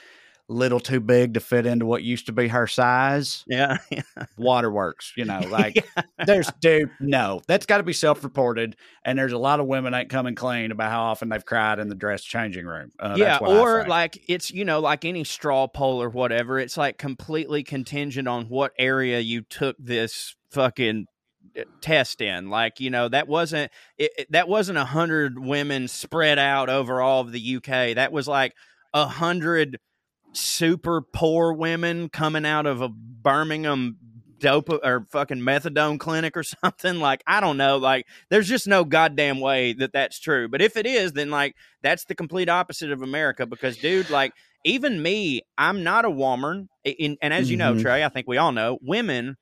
little 0.52 0.80
too 0.80 1.00
big 1.00 1.34
to 1.36 1.40
fit 1.40 1.66
into 1.66 1.86
what 1.86 2.04
used 2.04 2.26
to 2.28 2.32
be 2.32 2.48
her 2.50 2.68
size. 2.68 3.44
yeah. 3.48 3.78
Waterworks, 4.38 5.14
you 5.16 5.26
know, 5.26 5.40
like 5.50 5.86
there's 6.26 6.50
dude, 6.60 6.90
no, 7.00 7.42
that's 7.48 7.66
got 7.66 7.78
to 7.78 7.84
be 7.84 7.94
self-reported. 7.94 8.76
And 9.04 9.18
there's 9.18 9.34
a 9.34 9.38
lot 9.38 9.60
of 9.60 9.68
women 9.68 9.94
ain't 9.94 10.10
coming 10.10 10.36
clean 10.36 10.72
about 10.72 10.92
how 10.92 11.04
often 11.04 11.30
they've 11.30 11.46
cried 11.46 11.80
in 11.80 11.90
the 11.90 11.96
dress 11.96 12.24
changing 12.24 12.66
room. 12.66 12.92
Uh, 13.00 13.16
yeah, 13.18 13.38
or 13.60 13.82
like 13.88 14.24
it's 14.28 14.52
you 14.52 14.66
know 14.66 14.80
like 14.80 15.06
any 15.06 15.24
straw 15.24 15.68
poll 15.68 16.02
or 16.02 16.10
whatever. 16.10 16.60
It's 16.60 16.78
like 16.78 16.98
completely 16.98 17.64
contingent 17.64 18.28
on 18.28 18.46
what 18.46 18.74
area 18.78 19.20
you 19.20 19.42
took 19.42 19.76
this 19.80 20.36
fucking 20.52 21.06
uh, 21.58 21.64
test 21.82 22.22
in. 22.22 22.50
Like 22.50 22.80
you 22.80 22.90
know 22.90 23.08
that 23.10 23.28
wasn't 23.28 23.72
it, 23.98 24.12
it- 24.18 24.32
that 24.32 24.48
wasn't 24.48 24.78
a 24.78 24.86
hundred 24.86 25.40
women 25.40 25.88
spread 25.88 26.38
out 26.40 26.70
over 26.70 27.02
all 27.02 27.22
of 27.22 27.32
the 27.32 27.56
UK. 27.58 27.96
That 27.96 28.12
was 28.12 28.28
like 28.28 28.54
a 28.94 29.06
hundred 29.06 29.80
super 30.34 31.02
poor 31.02 31.54
women 31.54 32.10
coming 32.10 32.46
out 32.46 32.66
of 32.66 32.82
a 32.82 32.90
Birmingham 32.90 33.98
dope 34.40 34.70
or 34.70 35.06
fucking 35.12 35.38
methadone 35.38 36.00
clinic 36.00 36.36
or 36.36 36.44
something? 36.64 37.00
Like 37.00 37.24
i 37.28 37.40
don't 37.40 37.58
know. 37.58 37.78
Like 37.78 38.08
there's 38.30 38.48
just 38.48 38.68
no 38.68 38.84
goddamn 38.84 39.40
way 39.40 39.74
that 39.74 39.94
that's 39.94 40.20
true. 40.20 40.48
But 40.48 40.62
if 40.62 40.76
it 40.78 40.86
is 40.86 41.12
then 41.14 41.30
like 41.30 41.56
that's 41.84 42.06
the 42.06 42.16
complete 42.16 42.50
opposite 42.50 42.92
of 42.92 43.02
america 43.02 43.46
because 43.46 43.78
dude 43.78 44.10
like 44.10 44.34
even 44.64 45.02
me 45.02 45.42
i'm 45.58 45.84
not 45.84 46.06
a 46.06 46.10
woman 46.10 46.70
in, 46.84 47.18
and 47.22 47.34
as 47.34 47.50
you 47.50 47.58
know 47.58 47.74
Mhm. 47.74 47.82
Trae 47.82 48.06
i 48.06 48.10
think 48.10 48.28
we 48.28 48.38
all 48.38 48.52
know 48.52 48.78
women 48.82 49.38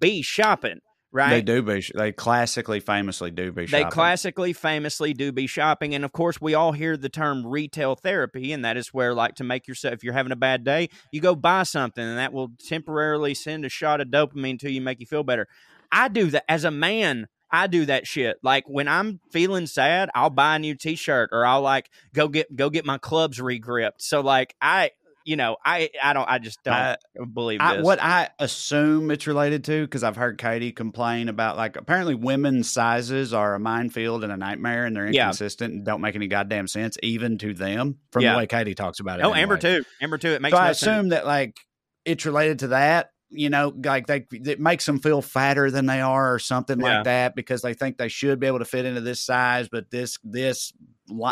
be 0.00 0.22
shopping 0.22 0.80
right 1.16 1.30
they 1.30 1.42
do 1.42 1.62
be, 1.62 1.84
they 1.94 2.12
classically, 2.12 2.78
famously 2.78 3.30
do 3.30 3.50
be. 3.50 3.66
they 3.66 3.84
classically, 3.84 4.52
famously 4.52 5.14
do 5.14 5.32
be 5.32 5.46
shopping, 5.46 5.94
and 5.94 6.04
of 6.04 6.12
course, 6.12 6.40
we 6.40 6.54
all 6.54 6.72
hear 6.72 6.96
the 6.96 7.08
term 7.08 7.46
retail 7.46 7.96
therapy, 7.96 8.52
and 8.52 8.64
that 8.64 8.76
is 8.76 8.88
where, 8.88 9.14
like, 9.14 9.34
to 9.36 9.44
make 9.44 9.66
yourself, 9.66 9.94
if 9.94 10.04
you're 10.04 10.12
having 10.12 10.32
a 10.32 10.36
bad 10.36 10.62
day, 10.62 10.90
you 11.10 11.20
go 11.20 11.34
buy 11.34 11.62
something, 11.62 12.04
and 12.04 12.18
that 12.18 12.32
will 12.32 12.52
temporarily 12.68 13.34
send 13.34 13.64
a 13.64 13.68
shot 13.68 14.00
of 14.00 14.08
dopamine 14.08 14.58
to 14.60 14.70
you, 14.70 14.80
make 14.80 15.00
you 15.00 15.06
feel 15.06 15.24
better. 15.24 15.48
I 15.90 16.08
do 16.08 16.30
that 16.30 16.44
as 16.48 16.64
a 16.64 16.70
man. 16.70 17.28
I 17.50 17.68
do 17.68 17.86
that 17.86 18.06
shit. 18.06 18.38
Like 18.42 18.64
when 18.66 18.88
I'm 18.88 19.20
feeling 19.30 19.66
sad, 19.66 20.10
I'll 20.14 20.30
buy 20.30 20.56
a 20.56 20.58
new 20.58 20.74
T-shirt 20.74 21.30
or 21.32 21.46
I'll 21.46 21.62
like 21.62 21.88
go 22.12 22.28
get 22.28 22.54
go 22.54 22.70
get 22.70 22.84
my 22.84 22.98
clubs 22.98 23.40
regripped. 23.40 24.02
So 24.02 24.20
like 24.20 24.54
I, 24.60 24.90
you 25.26 25.36
know, 25.36 25.56
I 25.64 25.90
I 26.02 26.12
don't 26.14 26.26
I 26.30 26.38
just 26.38 26.62
don't 26.62 26.72
I- 26.72 26.96
believe 27.34 27.60
I, 27.60 27.82
what 27.82 28.00
I 28.02 28.30
assume 28.38 29.10
it's 29.10 29.26
related 29.26 29.64
to, 29.64 29.82
because 29.84 30.02
I've 30.04 30.16
heard 30.16 30.38
Katie 30.38 30.72
complain 30.72 31.28
about 31.28 31.56
like 31.56 31.76
apparently 31.76 32.14
women's 32.14 32.70
sizes 32.70 33.34
are 33.34 33.54
a 33.54 33.58
minefield 33.60 34.22
and 34.24 34.32
a 34.32 34.36
nightmare, 34.36 34.84
and 34.86 34.94
they're 34.96 35.10
Yeah. 35.12 35.24
inconsistent 35.24 35.74
and 35.74 35.84
don't 35.84 36.00
make 36.00 36.14
any 36.14 36.28
goddamn 36.28 36.68
sense, 36.68 36.96
even 37.02 37.36
to 37.38 37.52
them. 37.52 37.96
From 38.12 38.22
Yeah. 38.22 38.32
the 38.32 38.38
way 38.38 38.46
Katie 38.46 38.74
talks 38.74 39.00
about 39.00 39.18
it. 39.20 39.24
oh, 39.26 39.34
Amber 39.34 39.58
too. 39.58 39.84
Amber 40.00 40.16
too. 40.16 40.30
It 40.30 40.40
makes 40.42 40.52
So 40.54 40.58
no 40.58 40.64
I 40.64 40.68
sense. 40.68 40.82
assume 40.82 41.08
that 41.10 41.26
like 41.26 41.56
it's 42.04 42.24
related 42.24 42.60
to 42.60 42.68
that. 42.68 43.10
You 43.30 43.50
know, 43.50 43.74
like 43.84 44.06
they 44.06 44.24
it 44.30 44.60
makes 44.60 44.86
them 44.86 45.00
feel 45.00 45.20
fatter 45.20 45.70
than 45.70 45.86
they 45.86 46.00
are, 46.00 46.34
or 46.34 46.38
something 46.38 46.80
Yeah. 46.80 46.96
like 46.98 47.04
that, 47.04 47.34
because 47.34 47.60
they 47.62 47.74
think 47.74 47.98
they 47.98 48.08
should 48.08 48.38
be 48.38 48.46
able 48.46 48.60
to 48.60 48.64
fit 48.64 48.84
into 48.84 49.00
this 49.00 49.20
size, 49.20 49.68
but 49.68 49.90
this 49.90 50.18
this 50.22 50.72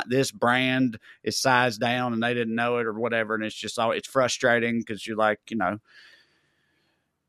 this 0.09 0.31
brand 0.33 0.99
is 1.23 1.37
sized 1.39 1.81
down 1.81 2.13
and 2.13 2.23
they 2.23 2.35
didn't 2.35 2.55
know 2.55 2.79
it 2.79 2.87
or 2.87 2.93
whatever, 2.95 3.35
and 3.35 3.45
it's 3.45 3.55
just 3.55 3.79
all 3.79 3.93
it's 3.93 4.09
frustrating 4.09 4.81
because 4.81 5.07
you're 5.07 5.17
like, 5.17 5.39
you 5.51 5.57
know, 5.57 5.79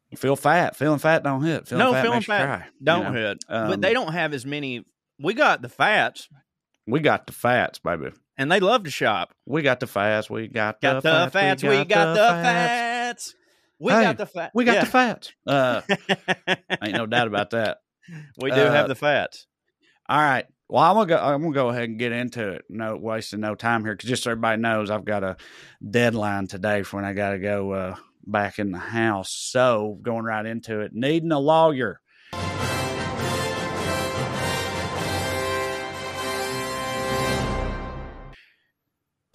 you 0.10 0.18
feel 0.18 0.36
fat, 0.36 0.76
feeling 0.76 1.00
fat 1.00 1.24
don't 1.24 1.44
hit, 1.44 1.68
feeling 1.68 1.86
no, 1.86 1.94
fat 1.94 2.02
feeling 2.04 2.18
you 2.22 2.26
fat 2.26 2.46
cry, 2.60 2.68
don't 2.84 3.04
know? 3.06 3.12
hit. 3.12 3.44
but 3.48 3.72
Um, 3.74 3.82
they 3.82 3.94
don't 3.94 4.14
have 4.14 4.34
as 4.34 4.46
many. 4.46 4.84
We 5.20 5.34
got 5.34 5.62
the 5.62 5.70
fats, 5.70 6.28
We 6.88 7.00
got 7.00 7.26
the 7.28 7.34
fats, 7.34 7.80
baby. 7.80 8.12
and 8.38 8.52
they 8.52 8.60
love 8.60 8.84
to 8.84 8.92
shop. 8.92 9.34
We 9.46 9.62
got 9.62 9.80
the 9.80 9.88
fats. 9.88 10.30
We 10.30 10.48
got, 10.48 10.82
Got 10.82 11.04
the, 11.04 11.30
fats. 11.32 11.64
We 11.64 11.86
got, 11.86 12.14
the 12.16 12.20
fats. 12.44 13.34
We 13.80 13.92
Hey, 13.92 14.04
got 14.04 14.18
the 14.18 14.26
fat. 14.26 14.52
We 14.54 14.64
got 14.66 14.76
yeah. 14.76 14.80
the 14.82 14.90
fat. 14.90 15.32
Uh, 15.46 15.82
ain't 16.82 16.94
no 16.96 17.06
doubt 17.06 17.28
about 17.28 17.50
that. 17.52 17.80
we 18.42 18.50
do 18.52 18.58
have 18.58 18.86
Uh, 18.86 18.88
the 18.88 18.96
fats. 18.96 19.48
All 20.08 20.20
right. 20.20 20.46
Well, 20.70 20.84
I'm 20.84 20.96
gonna 20.96 21.06
go. 21.08 21.18
I'm 21.18 21.42
gonna 21.42 21.54
go 21.54 21.70
ahead 21.70 21.90
and 21.90 22.00
get 22.00 22.12
into 22.12 22.50
it. 22.50 22.66
No 22.70 22.96
wasting 22.96 23.40
no 23.42 23.54
time 23.56 23.84
here, 23.84 23.94
because 23.94 24.10
just 24.10 24.24
so 24.24 24.32
everybody 24.32 24.62
knows, 24.62 24.90
I've 24.90 25.06
got 25.06 25.24
a 25.24 25.38
deadline 25.88 26.48
today 26.48 26.82
for 26.84 26.98
when 26.98 27.06
I 27.06 27.14
got 27.14 27.32
to 27.32 27.40
go 27.40 27.72
uh, 27.72 27.96
back 28.26 28.58
in 28.58 28.72
the 28.72 28.80
house. 28.80 29.32
So 29.32 30.00
going 30.02 30.26
right 30.26 30.46
into 30.46 30.80
it, 30.82 30.92
needing 30.94 31.32
a 31.32 31.40
lawyer. 31.40 32.00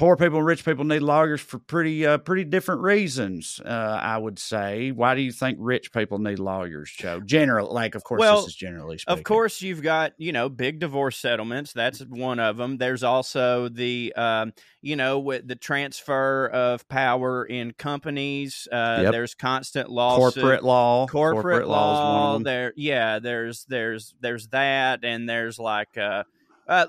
Poor 0.00 0.16
people 0.16 0.38
and 0.38 0.46
rich 0.46 0.64
people 0.64 0.86
need 0.86 1.02
lawyers 1.02 1.42
for 1.42 1.58
pretty 1.58 2.06
uh, 2.06 2.16
pretty 2.16 2.44
different 2.44 2.80
reasons. 2.80 3.60
Uh, 3.62 3.68
I 4.00 4.16
would 4.16 4.38
say. 4.38 4.92
Why 4.92 5.14
do 5.14 5.20
you 5.20 5.30
think 5.30 5.58
rich 5.60 5.92
people 5.92 6.18
need 6.18 6.38
lawyers, 6.38 6.90
Joe? 6.90 7.20
General, 7.20 7.70
like 7.70 7.94
of 7.94 8.02
course, 8.02 8.18
Well, 8.18 8.36
this 8.36 8.46
is 8.46 8.54
generally 8.54 8.96
speaking. 8.96 9.18
Of 9.18 9.24
course, 9.24 9.60
you've 9.60 9.82
got 9.82 10.14
you 10.16 10.32
know 10.32 10.48
big 10.48 10.78
divorce 10.78 11.18
settlements. 11.18 11.74
That's 11.74 12.00
one 12.00 12.38
of 12.38 12.56
them. 12.56 12.78
There's 12.78 13.02
also 13.02 13.68
the 13.68 14.14
um, 14.16 14.54
you 14.80 14.96
know 14.96 15.18
with 15.18 15.46
the 15.46 15.54
transfer 15.54 16.46
of 16.46 16.88
power 16.88 17.44
in 17.44 17.72
companies. 17.72 18.66
Uh, 18.72 19.00
Yep. 19.02 19.12
There's 19.12 19.34
constant 19.34 19.90
lawsuit. 19.90 20.40
corporate 20.40 20.64
law. 20.64 21.06
corporate, 21.08 21.68
law 21.68 21.92
is 21.92 21.98
one 21.98 22.06
law. 22.08 22.28
of 22.28 22.32
them. 22.36 22.42
There, 22.44 22.72
yeah. 22.74 23.18
There's 23.18 23.66
there's 23.66 24.14
there's 24.18 24.48
that, 24.48 25.04
and 25.04 25.28
there's 25.28 25.58
like 25.58 25.98
uh, 25.98 26.24
uh, 26.68 26.86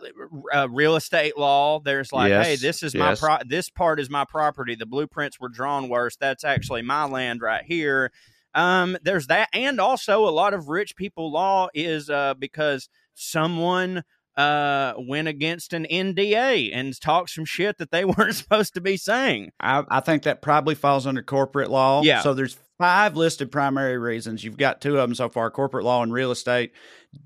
uh, 0.53 0.67
real 0.69 0.95
estate 0.95 1.37
law. 1.37 1.79
There's 1.79 2.11
like, 2.11 2.29
Yes, 2.29 2.45
hey, 2.45 2.55
this 2.55 2.83
is 2.83 2.93
my 2.93 3.09
yes. 3.09 3.19
pro- 3.19 3.37
this 3.45 3.69
part 3.69 3.99
is 3.99 4.09
my 4.09 4.25
property. 4.25 4.75
The 4.75 4.85
blueprints 4.85 5.39
were 5.39 5.49
drawn 5.49 5.89
worse. 5.89 6.15
That's 6.15 6.43
actually 6.43 6.81
my 6.81 7.05
land 7.05 7.41
right 7.41 7.63
here. 7.65 8.11
Um, 8.53 8.97
there's 9.01 9.27
that, 9.27 9.49
and 9.53 9.79
also 9.79 10.27
a 10.27 10.29
lot 10.31 10.53
of 10.53 10.67
rich 10.67 10.95
people 10.95 11.31
law 11.31 11.69
is 11.73 12.09
uh 12.09 12.33
because 12.33 12.89
someone 13.13 14.03
uh 14.37 14.93
went 14.97 15.27
against 15.27 15.73
an 15.73 15.85
NDA 15.91 16.71
and 16.73 16.99
talked 16.99 17.31
some 17.31 17.45
shit 17.45 17.77
that 17.77 17.91
they 17.91 18.05
weren't 18.17 18.35
supposed 18.35 18.73
to 18.75 18.81
be 18.81 18.97
saying. 18.97 19.51
I, 19.59 19.83
I 19.89 19.99
think 19.99 20.23
that 20.23 20.41
probably 20.41 20.75
falls 20.75 21.05
under 21.07 21.21
corporate 21.21 21.69
law. 21.69 22.01
Yeah. 22.03 22.21
So 22.21 22.33
there's 22.33 22.57
five 22.77 23.15
listed 23.15 23.51
primary 23.51 23.97
reasons. 23.97 24.43
You've 24.43 24.57
got 24.57 24.81
two 24.81 24.97
of 24.97 25.07
them 25.07 25.15
so 25.15 25.29
far: 25.29 25.51
corporate 25.51 25.85
law 25.85 26.01
and 26.03 26.11
real 26.13 26.31
estate. 26.31 26.71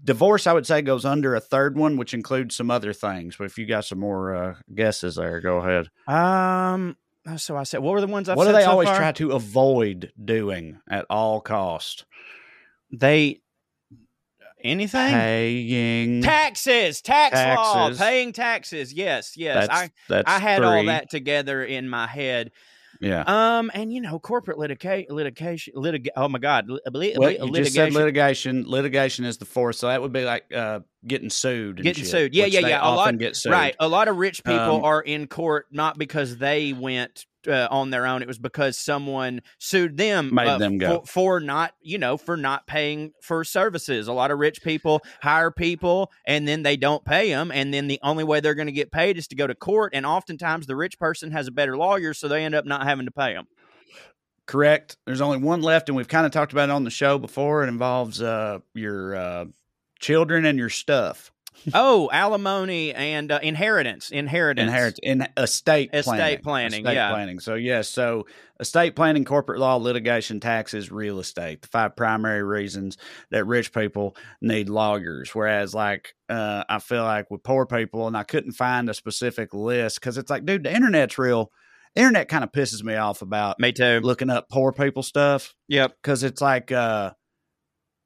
Divorce, 0.04 0.48
I 0.48 0.54
would 0.54 0.66
say, 0.66 0.82
goes 0.82 1.06
under 1.06 1.36
a 1.36 1.40
third 1.40 1.78
one, 1.78 1.96
which 1.98 2.14
includes 2.14 2.56
some 2.56 2.72
other 2.72 2.92
things. 2.92 3.36
But 3.38 3.46
if 3.46 3.58
you 3.58 3.66
got 3.66 3.86
some 3.86 4.00
more 4.00 4.36
uh, 4.36 4.56
guesses 4.74 5.16
there, 5.16 5.40
go 5.42 5.58
ahead. 5.58 5.90
Um. 6.08 6.98
So 7.38 7.58
I 7.58 7.64
said, 7.64 7.80
what 7.82 7.94
were 7.94 8.02
the 8.02 8.08
ones 8.08 8.30
I've 8.30 8.38
what 8.38 8.46
do 8.46 8.52
they 8.52 8.66
so 8.66 8.70
always 8.72 8.88
far? 8.88 8.98
try 8.98 9.12
to 9.14 9.32
avoid 9.32 10.12
doing 10.24 10.78
at 10.88 11.06
all 11.10 11.42
cost? 11.42 12.06
They 12.92 13.42
anything 14.66 15.14
Paying 15.14 16.22
taxes, 16.22 17.02
tax 17.02 17.36
law, 17.36 17.92
paying 17.94 18.34
taxes. 18.34 18.94
Yes, 18.94 19.38
yes. 19.38 19.68
That's, 19.68 19.82
I 19.82 19.92
that's 20.10 20.32
I 20.32 20.40
had 20.40 20.64
all 20.64 20.84
that 20.86 21.10
together 21.10 21.64
in 21.64 21.88
my 21.90 22.08
head. 22.08 22.52
Yeah. 23.02 23.24
Um, 23.28 23.72
and 23.74 23.92
you 23.92 24.00
know, 24.02 24.20
corporate 24.20 24.58
litigation, 24.58 25.14
litigation, 25.14 25.74
Oh 26.16 26.30
my 26.30 26.40
God, 26.40 26.70
lit- 26.70 26.82
Well, 27.18 27.30
lit- 27.30 27.40
you 27.42 27.52
just 27.52 27.74
said 27.74 27.92
litigation. 27.92 27.94
litigation. 27.94 28.64
Litigation 28.68 29.26
is 29.26 29.38
the 29.38 29.46
fourth, 29.46 29.76
so 29.76 29.88
that 29.88 30.02
would 30.02 30.14
be 30.14 30.24
like 30.24 30.46
uh, 30.54 30.80
getting 31.06 31.30
sued. 31.30 31.78
and 31.78 31.84
Getting 31.84 32.04
shit, 32.04 32.12
sued. 32.12 32.34
Yeah, 32.36 32.46
yeah, 32.46 32.62
yeah. 32.62 32.80
A 32.82 32.96
lot- 32.96 33.18
get 33.18 33.36
sued. 33.36 33.52
Right. 33.52 33.76
A 33.80 33.88
lot 33.88 34.08
of 34.08 34.16
rich 34.18 34.44
people 34.44 34.78
Um, 34.78 34.84
are 34.86 35.02
in 35.02 35.28
court 35.28 35.66
not 35.72 35.98
because 35.98 36.38
they 36.38 36.72
went 36.72 37.26
uh, 37.48 37.68
on 37.72 37.90
their 37.90 38.06
own. 38.06 38.22
It 38.22 38.28
was 38.28 38.40
because 38.40 38.78
someone 38.78 39.42
sued 39.60 39.98
them, 39.98 40.34
Made 40.34 40.48
uh, 40.48 40.58
them 40.58 40.78
go. 40.78 41.00
for, 41.02 41.06
for 41.08 41.40
not, 41.40 41.74
you 41.82 41.98
know, 41.98 42.18
for 42.18 42.38
not 42.38 42.68
paying 42.68 43.14
for 43.22 43.44
services. 43.44 44.08
A 44.08 44.14
lot 44.14 44.32
of 44.32 44.40
rich 44.40 44.62
people 44.62 45.02
hire 45.22 45.52
people 45.52 46.12
and 46.26 46.48
then 46.48 46.64
they 46.64 46.78
don't 46.78 47.04
pay 47.06 47.30
them, 47.30 47.52
and 47.52 47.74
then 47.74 47.88
the 47.88 48.00
only 48.04 48.24
way 48.24 48.40
they're 48.40 48.56
going 48.56 48.68
to 48.68 48.72
get 48.72 48.92
paid 48.92 49.18
is 49.18 49.28
to 49.28 49.36
go 49.36 49.48
to 49.48 49.56
court. 49.56 49.94
And 49.94 50.06
oftentimes, 50.06 50.68
the 50.68 50.76
rich 50.76 51.00
person 51.00 51.32
has 51.32 51.48
a 51.48 51.52
better 51.52 51.78
lawyer, 51.78 52.14
so 52.14 52.28
they 52.28 52.44
end 52.44 52.56
up 52.56 52.66
not 52.66 52.84
having 52.86 53.06
to 53.06 53.12
pay 53.12 53.34
them. 53.34 53.48
Correct. 54.46 54.98
There's 55.06 55.22
only 55.22 55.38
one 55.40 55.62
left, 55.62 55.90
and 55.90 55.96
we've 55.96 56.08
kind 56.08 56.26
of 56.26 56.32
talked 56.32 56.52
about 56.52 56.70
it 56.70 56.72
on 56.72 56.84
the 56.84 56.92
show 56.92 57.18
before. 57.18 57.64
It 57.64 57.70
involves 57.70 58.22
uh, 58.22 58.60
your 58.74 59.16
uh, 59.16 59.46
children 60.00 60.46
and 60.46 60.60
your 60.60 60.70
stuff. 60.70 61.32
Oh, 61.74 62.10
alimony 62.12 62.94
and 62.94 63.32
uh, 63.32 63.40
inheritance, 63.42 64.10
inheritance, 64.12 64.68
Inherit 64.68 65.00
in 65.02 65.28
estate 65.38 65.90
Estate 65.94 66.04
planning. 66.06 66.42
planning, 66.44 66.80
Estate 66.86 66.94
yeah. 66.96 67.12
planning. 67.12 67.40
So 67.40 67.56
yes, 67.56 67.90
so 67.90 68.26
estate 68.60 68.96
planning, 68.96 69.26
corporate 69.26 69.60
law, 69.60 69.76
litigation, 69.76 70.40
taxes, 70.40 70.92
real 70.92 71.20
estate. 71.20 71.62
The 71.62 71.68
five 71.68 71.96
primary 71.96 72.44
reasons 72.44 72.98
that 73.32 73.46
rich 73.46 73.74
people 73.74 74.16
need 74.42 74.70
lawyers. 74.70 75.34
Whereas, 75.34 75.74
like, 75.74 76.14
uh, 76.30 76.64
I 76.70 76.80
feel 76.80 77.04
like 77.04 77.30
with 77.32 77.44
poor 77.44 77.66
people, 77.66 78.08
and 78.08 78.16
I 78.18 78.24
couldn't 78.24 78.54
find 78.54 78.90
a 78.90 78.94
specific 78.94 79.54
list 79.54 80.00
because 80.00 80.18
it's 80.18 80.30
like, 80.30 80.46
dude, 80.46 80.64
the 80.64 80.74
internet's 80.76 81.18
real. 81.18 81.52
Internet 81.96 82.28
kind 82.28 82.44
of 82.44 82.52
pisses 82.52 82.84
me 82.84 82.96
off 82.96 83.22
about 83.22 83.58
Me 83.58 83.72
too. 83.72 84.02
looking 84.04 84.30
up 84.30 84.50
poor 84.50 84.74
people 84.74 85.02
stuff. 85.02 85.56
Yep. 85.70 85.94
because 86.02 86.24
it's 86.24 86.42
like 86.42 86.70
uh 86.72 87.12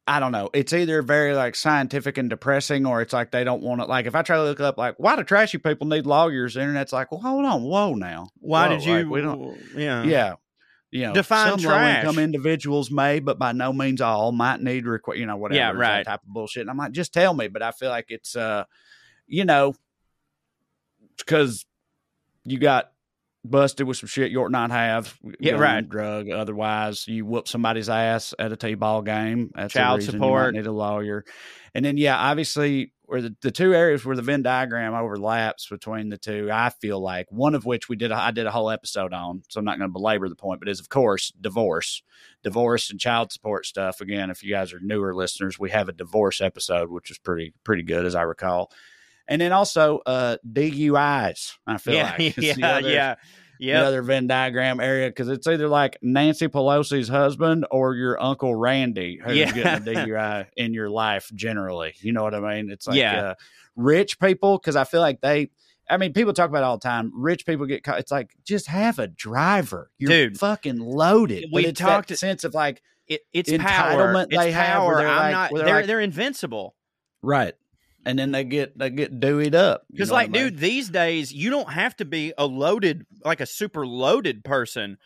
I 0.09 0.19
don't 0.19 0.31
know. 0.31 0.49
It's 0.55 0.73
either 0.73 1.03
very 1.03 1.35
like 1.35 1.53
scientific 1.55 2.17
and 2.17 2.31
depressing, 2.31 2.87
or 2.87 3.01
it's 3.03 3.13
like 3.13 3.29
they 3.29 3.43
don't 3.43 3.61
want 3.61 3.79
to. 3.79 3.85
Like 3.85 4.07
if 4.07 4.15
I 4.15 4.23
try 4.23 4.37
to 4.37 4.43
look 4.43 4.59
up 4.59 4.75
like 4.75 4.95
why 4.97 5.15
do 5.15 5.23
trashy 5.23 5.59
people 5.59 5.85
need 5.85 6.07
lawyers, 6.07 6.55
the 6.55 6.61
internet's 6.61 6.91
like, 6.91 7.11
well, 7.11 7.21
hold 7.21 7.45
on, 7.45 7.61
whoa 7.61 7.93
now. 7.93 8.29
Why 8.39 8.67
Whoa, 8.67 8.75
did 8.75 8.85
you? 8.85 8.93
like, 8.95 9.07
we 9.07 9.21
don't. 9.21 9.57
Yeah. 9.75 10.03
Yeah, 10.03 10.33
you 10.89 11.03
know, 11.03 11.13
Define 11.13 11.59
some 11.59 11.69
low 11.69 11.79
income 11.87 12.17
individuals 12.17 12.89
may, 12.89 13.19
but 13.19 13.37
by 13.37 13.51
no 13.51 13.71
means 13.71 14.01
all 14.01 14.31
might 14.31 14.61
need 14.61 14.85
requ- 14.85 15.17
you 15.17 15.27
know 15.27 15.37
whatever 15.37 15.59
Yeah, 15.59 15.73
that 15.73 15.77
right. 15.77 16.05
type 16.05 16.23
of 16.23 16.29
bullshit. 16.29 16.61
And 16.61 16.71
I'm 16.71 16.77
like, 16.77 16.91
just 16.91 17.13
tell 17.13 17.35
me. 17.35 17.47
But 17.47 17.61
I 17.61 17.69
feel 17.69 17.89
like 17.89 18.05
it's 18.09 18.35
uh, 18.35 18.63
you 19.27 19.45
know, 19.45 19.75
because 21.17 21.67
you 22.45 22.57
got 22.57 22.91
busted 23.45 23.87
with 23.87 23.97
some 23.97 24.07
shit 24.07 24.31
you 24.31 24.41
ought 24.41 24.51
not 24.51 24.71
have. 24.71 25.17
Yeah, 25.39 25.53
gun, 25.53 25.61
right. 25.61 25.89
Drug. 25.89 26.29
Otherwise, 26.29 27.07
you 27.07 27.25
whoop 27.25 27.47
somebody's 27.47 27.89
ass 27.89 28.33
at 28.37 28.51
a 28.51 28.55
t-ball 28.55 29.01
game. 29.01 29.51
That's 29.55 29.73
Child 29.73 30.03
support. 30.03 30.53
might 30.53 30.59
need 30.59 30.67
a 30.67 30.71
lawyer. 30.71 31.25
And 31.73 31.85
then, 31.85 31.97
yeah, 31.97 32.17
obviously, 32.17 32.93
where 33.03 33.21
the, 33.21 33.35
the 33.41 33.51
two 33.51 33.73
areas 33.73 34.05
where 34.05 34.15
the 34.15 34.21
Venn 34.21 34.43
diagram 34.43 34.93
overlaps 34.93 35.67
between 35.67 36.09
the 36.09 36.17
two, 36.17 36.49
I 36.51 36.69
feel 36.69 36.99
like 36.99 37.27
one 37.31 37.55
of 37.55 37.65
which 37.65 37.89
we 37.89 37.95
did, 37.95 38.11
I 38.11 38.31
did 38.31 38.45
a 38.45 38.51
whole 38.51 38.69
episode 38.69 39.13
on, 39.13 39.43
so 39.49 39.59
I'm 39.59 39.65
not 39.65 39.79
going 39.79 39.89
to 39.89 39.93
belabor 39.93 40.29
the 40.29 40.35
point, 40.35 40.59
but 40.59 40.69
is 40.69 40.79
of 40.79 40.89
course 40.89 41.31
divorce, 41.39 42.03
divorce 42.43 42.91
and 42.91 42.99
child 42.99 43.31
support 43.31 43.65
stuff. 43.65 44.01
Again, 44.01 44.29
if 44.29 44.43
you 44.43 44.51
guys 44.51 44.73
are 44.73 44.79
newer 44.81 45.15
listeners, 45.15 45.57
we 45.57 45.71
have 45.71 45.89
a 45.89 45.93
divorce 45.93 46.39
episode, 46.41 46.91
which 46.91 47.09
is 47.09 47.17
pretty 47.17 47.53
pretty 47.63 47.83
good 47.83 48.05
as 48.05 48.15
I 48.15 48.23
recall. 48.23 48.71
And 49.29 49.39
then 49.39 49.51
also 49.53 49.99
uh, 50.05 50.37
DUIs. 50.51 51.53
I 51.65 51.77
feel 51.77 51.93
Yeah. 51.93 52.03
like 52.17 52.19
It's 52.37 52.55
the 52.55 52.59
yeah. 52.59 52.75
other- 52.77 52.89
Yeah. 52.89 53.15
the 53.59 53.65
Yeah. 53.65 53.83
other 53.83 54.01
Venn 54.01 54.27
diagram 54.27 54.79
area 54.79 55.07
because 55.09 55.27
it's 55.29 55.45
either 55.47 55.67
like 55.67 55.97
Nancy 56.01 56.47
Pelosi's 56.47 57.07
husband 57.09 57.65
or 57.71 57.93
your 57.95 58.21
Uncle 58.21 58.55
Randy 58.55 59.19
who's 59.23 59.35
Yeah. 59.37 59.51
getting 59.51 59.87
a 59.87 59.91
DUI 60.05 60.47
in 60.57 60.73
your 60.73 60.89
life 60.89 61.29
generally. 61.35 61.93
You 61.99 62.11
know 62.13 62.23
what 62.23 62.33
I 62.33 62.39
mean? 62.39 62.71
It's 62.71 62.87
like 62.87 62.97
Yeah. 62.97 63.21
uh, 63.21 63.33
rich 63.75 64.19
people 64.19 64.57
because 64.57 64.75
I 64.75 64.83
feel 64.83 65.01
like 65.01 65.21
they. 65.21 65.51
I 65.91 65.97
mean, 65.97 66.13
people 66.13 66.33
talk 66.33 66.49
about 66.49 66.59
it 66.59 66.65
all 66.65 66.77
the 66.77 66.87
time. 66.87 67.11
Rich 67.15 67.45
people 67.47 67.65
get 67.65 67.83
caught. 67.83 67.99
It's 67.99 68.11
like 68.11 68.29
just 68.45 68.67
have 68.67 68.99
a 68.99 69.07
driver. 69.07 69.89
You're 69.97 70.09
Dude. 70.09 70.37
fucking 70.37 70.77
loaded. 70.77 71.45
We 71.51 71.63
but 71.63 71.69
it's 71.69 71.79
talked- 71.79 72.09
that 72.09 72.17
sense 72.17 72.43
of 72.43 72.53
like 72.53 72.81
It, 73.07 73.21
it's 73.33 73.49
entitlement 73.49 73.65
power. 73.65 74.25
they 74.29 74.47
It's 74.49 74.55
have 74.55 74.67
power. 74.75 74.87
where 74.87 74.97
they're 74.99 75.07
I'm 75.07 75.17
like- 75.17 75.31
not. 75.31 75.51
They're 75.55 75.65
they're 75.65 75.87
they're, 75.87 75.99
invincible. 76.01 76.75
Right. 77.23 77.55
And 78.09 78.17
then 78.17 78.31
they 78.31 78.43
get 78.43 78.75
they 78.75 78.89
get 78.89 79.19
dewied 79.19 79.53
up. 79.53 79.83
Because, 79.91 80.09
like, 80.09 80.29
I 80.29 80.31
mean? 80.31 80.43
dude, 80.45 80.57
these 80.57 80.89
days 80.89 81.31
you 81.31 81.51
don't 81.51 81.71
have 81.71 81.95
to 81.97 82.05
be 82.05 82.33
a 82.39 82.45
loaded, 82.47 83.05
like 83.23 83.39
a 83.39 83.45
super 83.45 83.85
loaded 83.85 84.43
person 84.43 84.97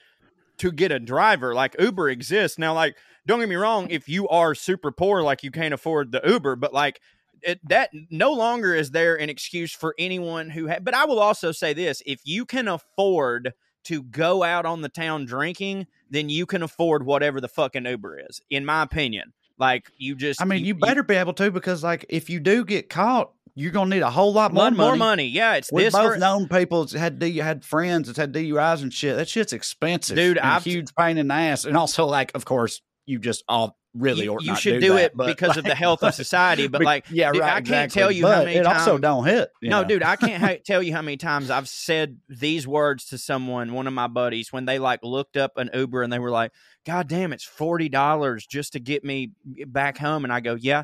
to 0.59 0.71
get 0.71 0.93
a 0.93 1.01
driver. 1.01 1.53
Like 1.53 1.75
Uber 1.77 2.09
exists 2.09 2.57
now. 2.57 2.73
Like, 2.73 2.95
don't 3.27 3.41
get 3.41 3.49
me 3.49 3.55
wrong, 3.55 3.89
if 3.89 4.07
you 4.07 4.29
are 4.29 4.55
super 4.55 4.89
poor, 4.93 5.21
like 5.21 5.43
you 5.43 5.51
can't 5.51 5.73
afford 5.73 6.13
the 6.13 6.21
Uber, 6.25 6.55
but 6.55 6.73
like. 6.73 7.01
It, 7.45 7.59
that 7.67 7.89
no 8.09 8.31
longer 8.31 8.73
is 8.73 8.91
there 8.91 9.19
an 9.19 9.29
excuse 9.29 9.73
for 9.73 9.93
anyone 9.99 10.49
who 10.49 10.69
ha- 10.69 10.79
but 10.81 10.93
I 10.93 11.03
will 11.03 11.19
also 11.19 11.51
say 11.51 11.73
this 11.73 12.01
if 12.05 12.21
you 12.23 12.45
can 12.45 12.69
afford 12.69 13.51
to 13.83 14.01
go 14.01 14.43
out 14.43 14.65
on 14.65 14.79
the 14.79 14.87
town 14.87 15.25
drinking 15.25 15.87
then 16.09 16.29
you 16.29 16.45
can 16.45 16.63
afford 16.63 17.05
whatever 17.05 17.41
the 17.41 17.49
fucking 17.49 17.85
Uber 17.85 18.21
is 18.29 18.39
in 18.49 18.63
my 18.63 18.81
opinion 18.81 19.33
like 19.57 19.91
you 19.97 20.15
just 20.15 20.41
I 20.41 20.45
mean, 20.45 20.65
you, 20.65 20.75
better 20.75 21.03
be 21.03 21.15
able 21.15 21.33
to 21.33 21.51
because, 21.51 21.83
like, 21.83 22.05
if 22.09 22.29
you 22.29 22.39
do 22.39 22.65
get 22.65 22.89
caught, 22.89 23.31
you're 23.55 23.71
gonna 23.71 23.89
need 23.95 24.01
a 24.01 24.09
whole 24.09 24.33
lot 24.33 24.51
more 24.51 24.63
money. 24.65 24.77
more 24.77 24.95
money 24.95 25.25
yeah 25.27 25.53
it's 25.53 25.71
We 25.71 25.83
this 25.83 25.93
both 25.93 26.15
or- 26.15 26.17
known 26.17 26.47
people 26.47 26.85
that 26.85 26.97
had 26.97 27.19
D, 27.19 27.37
had 27.37 27.63
friends 27.63 28.07
that 28.07 28.17
had 28.17 28.33
DUIs 28.33 28.81
and 28.81 28.91
shit. 28.91 29.15
That 29.15 29.29
shit's 29.29 29.53
expensive, 29.53 30.15
Dude, 30.15 30.39
I've- 30.39 30.67
huge 30.67 30.93
pain 30.95 31.17
in 31.19 31.27
the 31.27 31.35
ass, 31.35 31.65
and 31.65 31.77
also 31.77 32.05
like, 32.05 32.31
of 32.33 32.45
course, 32.45 32.81
you 33.05 33.19
just 33.19 33.43
all 33.47 33.77
really 33.95 34.23
you, 34.23 34.37
you 34.41 34.55
should 34.55 34.81
do, 34.81 34.87
do, 34.87 34.93
that, 34.95 35.03
it 35.05 35.11
but, 35.15 35.27
because 35.27 35.55
of 35.55 35.63
the 35.63 35.75
health 35.75 36.01
of 36.03 36.13
society. 36.15 36.67
But 36.67 36.79
but- 36.79 36.85
like, 36.85 37.05
yeah, 37.11 37.31
dude, 37.31 37.41
right. 37.41 37.49
I 37.51 37.61
can't 37.61 37.67
exactly. 37.85 38.01
tell 38.01 38.11
you 38.11 38.25
how 38.27 38.43
many 38.43 38.55
it 38.55 38.63
times. 38.63 38.79
also 38.87 38.97
don't 38.97 39.25
hit. 39.25 39.49
no, 39.61 39.81
know? 39.81 39.87
dude, 39.87 40.01
I 40.03 40.15
can't 40.15 40.41
ha- 40.43 40.55
tell 40.65 40.81
you 40.81 40.93
how 40.93 41.01
many 41.01 41.17
times 41.17 41.49
I've 41.51 41.69
said 41.69 42.17
these 42.27 42.67
words 42.67 43.05
to 43.07 43.17
someone, 43.17 43.73
one 43.73 43.85
of 43.85 43.93
my 43.93 44.07
buddies, 44.07 44.51
when 44.51 44.65
they 44.65 44.79
like 44.79 45.01
looked 45.03 45.37
up 45.37 45.57
an 45.57 45.69
Uber 45.73 46.01
and 46.01 46.11
they 46.11 46.19
were 46.19 46.31
like, 46.31 46.51
"God 46.85 47.07
damn, 47.07 47.33
it's 47.33 47.43
forty 47.43 47.87
dollars 47.89 48.47
just 48.47 48.73
to 48.73 48.79
get 48.79 49.03
me 49.03 49.31
back 49.67 49.97
home," 49.99 50.23
and 50.23 50.33
I 50.33 50.39
go, 50.39 50.55
"Yeah." 50.55 50.83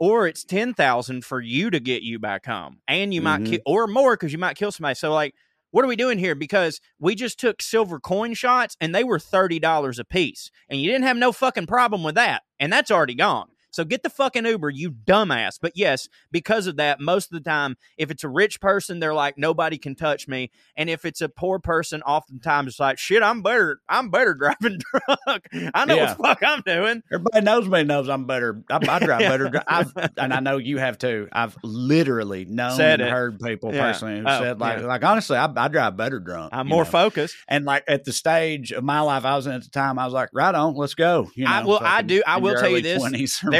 Or 0.00 0.26
it's 0.26 0.42
ten 0.42 0.74
thousand 0.74 1.24
for 1.24 1.40
you 1.40 1.70
to 1.70 1.78
get 1.78 2.02
you 2.02 2.18
back 2.18 2.46
home, 2.46 2.78
and 2.88 3.14
you 3.14 3.22
might 3.22 3.42
Mhm. 3.42 3.50
kill, 3.50 3.60
or 3.64 3.86
more 3.86 4.14
because 4.16 4.32
you 4.32 4.38
might 4.38 4.56
kill 4.56 4.72
somebody. 4.72 4.96
So, 4.96 5.12
like, 5.12 5.34
what 5.70 5.84
are 5.84 5.88
we 5.88 5.96
doing 5.96 6.18
here? 6.18 6.34
Because 6.34 6.80
we 6.98 7.14
just 7.14 7.38
took 7.38 7.62
silver 7.62 8.00
coin 8.00 8.34
shots, 8.34 8.76
and 8.80 8.94
they 8.94 9.04
were 9.04 9.18
thirty 9.18 9.58
dollars 9.58 9.98
a 9.98 10.04
piece, 10.04 10.50
and 10.68 10.80
you 10.80 10.90
didn't 10.90 11.06
have 11.06 11.16
no 11.16 11.32
fucking 11.32 11.66
problem 11.66 12.02
with 12.02 12.14
that, 12.14 12.42
and 12.58 12.72
that's 12.72 12.90
already 12.90 13.14
gone. 13.14 13.48
So 13.70 13.84
get 13.84 14.02
the 14.02 14.10
fucking 14.10 14.46
Uber, 14.46 14.70
you 14.70 14.90
dumbass. 14.90 15.58
But 15.60 15.72
yes, 15.74 16.08
because 16.32 16.66
of 16.66 16.76
that, 16.76 17.00
most 17.00 17.32
of 17.32 17.42
the 17.42 17.48
time, 17.48 17.76
if 17.96 18.10
it's 18.10 18.24
a 18.24 18.28
rich 18.28 18.60
person, 18.60 18.98
they're 18.98 19.14
like, 19.14 19.36
nobody 19.36 19.76
can 19.78 19.94
touch 19.94 20.26
me. 20.26 20.50
And 20.76 20.88
if 20.88 21.04
it's 21.04 21.20
a 21.20 21.28
poor 21.28 21.58
person, 21.58 22.02
oftentimes 22.02 22.68
it's 22.68 22.80
like, 22.80 22.98
shit, 22.98 23.22
I'm 23.22 23.42
better. 23.42 23.80
I'm 23.88 24.10
better 24.10 24.34
driving 24.38 24.78
drunk. 24.78 25.42
I 25.74 25.84
know 25.84 25.96
Yeah. 25.96 26.14
what 26.14 26.16
the 26.18 26.22
fuck 26.24 26.38
I'm 26.44 26.62
doing. 26.64 27.02
Everybody 27.12 27.44
knows 27.44 27.68
me 27.68 27.84
knows 27.84 28.08
I'm 28.08 28.24
better. 28.26 28.62
I, 28.70 28.76
I 28.76 28.98
drive 29.00 29.20
better. 29.20 29.62
I've, 29.68 29.92
and 30.16 30.32
I 30.32 30.40
know 30.40 30.56
you 30.56 30.78
have 30.78 30.96
too. 30.98 31.28
I've 31.32 31.56
literally 31.62 32.44
known 32.46 32.76
Said 32.76 33.00
and 33.00 33.08
it. 33.08 33.12
heard 33.12 33.38
people 33.40 33.74
Yeah. 33.74 33.90
personally 33.92 34.20
who 34.20 34.26
Oh, 34.28 34.40
said 34.40 34.60
like, 34.60 34.80
yeah. 34.80 34.86
like 34.86 35.04
honestly, 35.04 35.36
I, 35.36 35.48
I 35.56 35.68
drive 35.68 35.96
better 35.96 36.20
drunk. 36.20 36.50
I'm 36.52 36.68
more 36.68 36.84
know? 36.84 36.90
focused. 36.90 37.34
And 37.48 37.64
like 37.64 37.84
at 37.88 38.04
the 38.04 38.12
stage 38.12 38.72
of 38.72 38.82
my 38.84 39.00
life 39.00 39.24
I 39.24 39.36
was 39.36 39.46
in 39.46 39.52
at 39.52 39.62
the 39.62 39.70
time, 39.70 39.98
I 39.98 40.04
was 40.04 40.14
like, 40.14 40.30
right 40.32 40.54
on, 40.54 40.74
let's 40.74 40.94
go. 40.94 41.30
You 41.34 41.44
know, 41.44 41.50
I- 41.50 41.64
well, 41.64 41.78
I 41.82 41.96
fucking 41.96 42.06
do- 42.08 42.22
I 42.26 42.38
will 42.38 42.54
tell 42.58 42.70
you 42.70 42.80
this, 42.82 43.02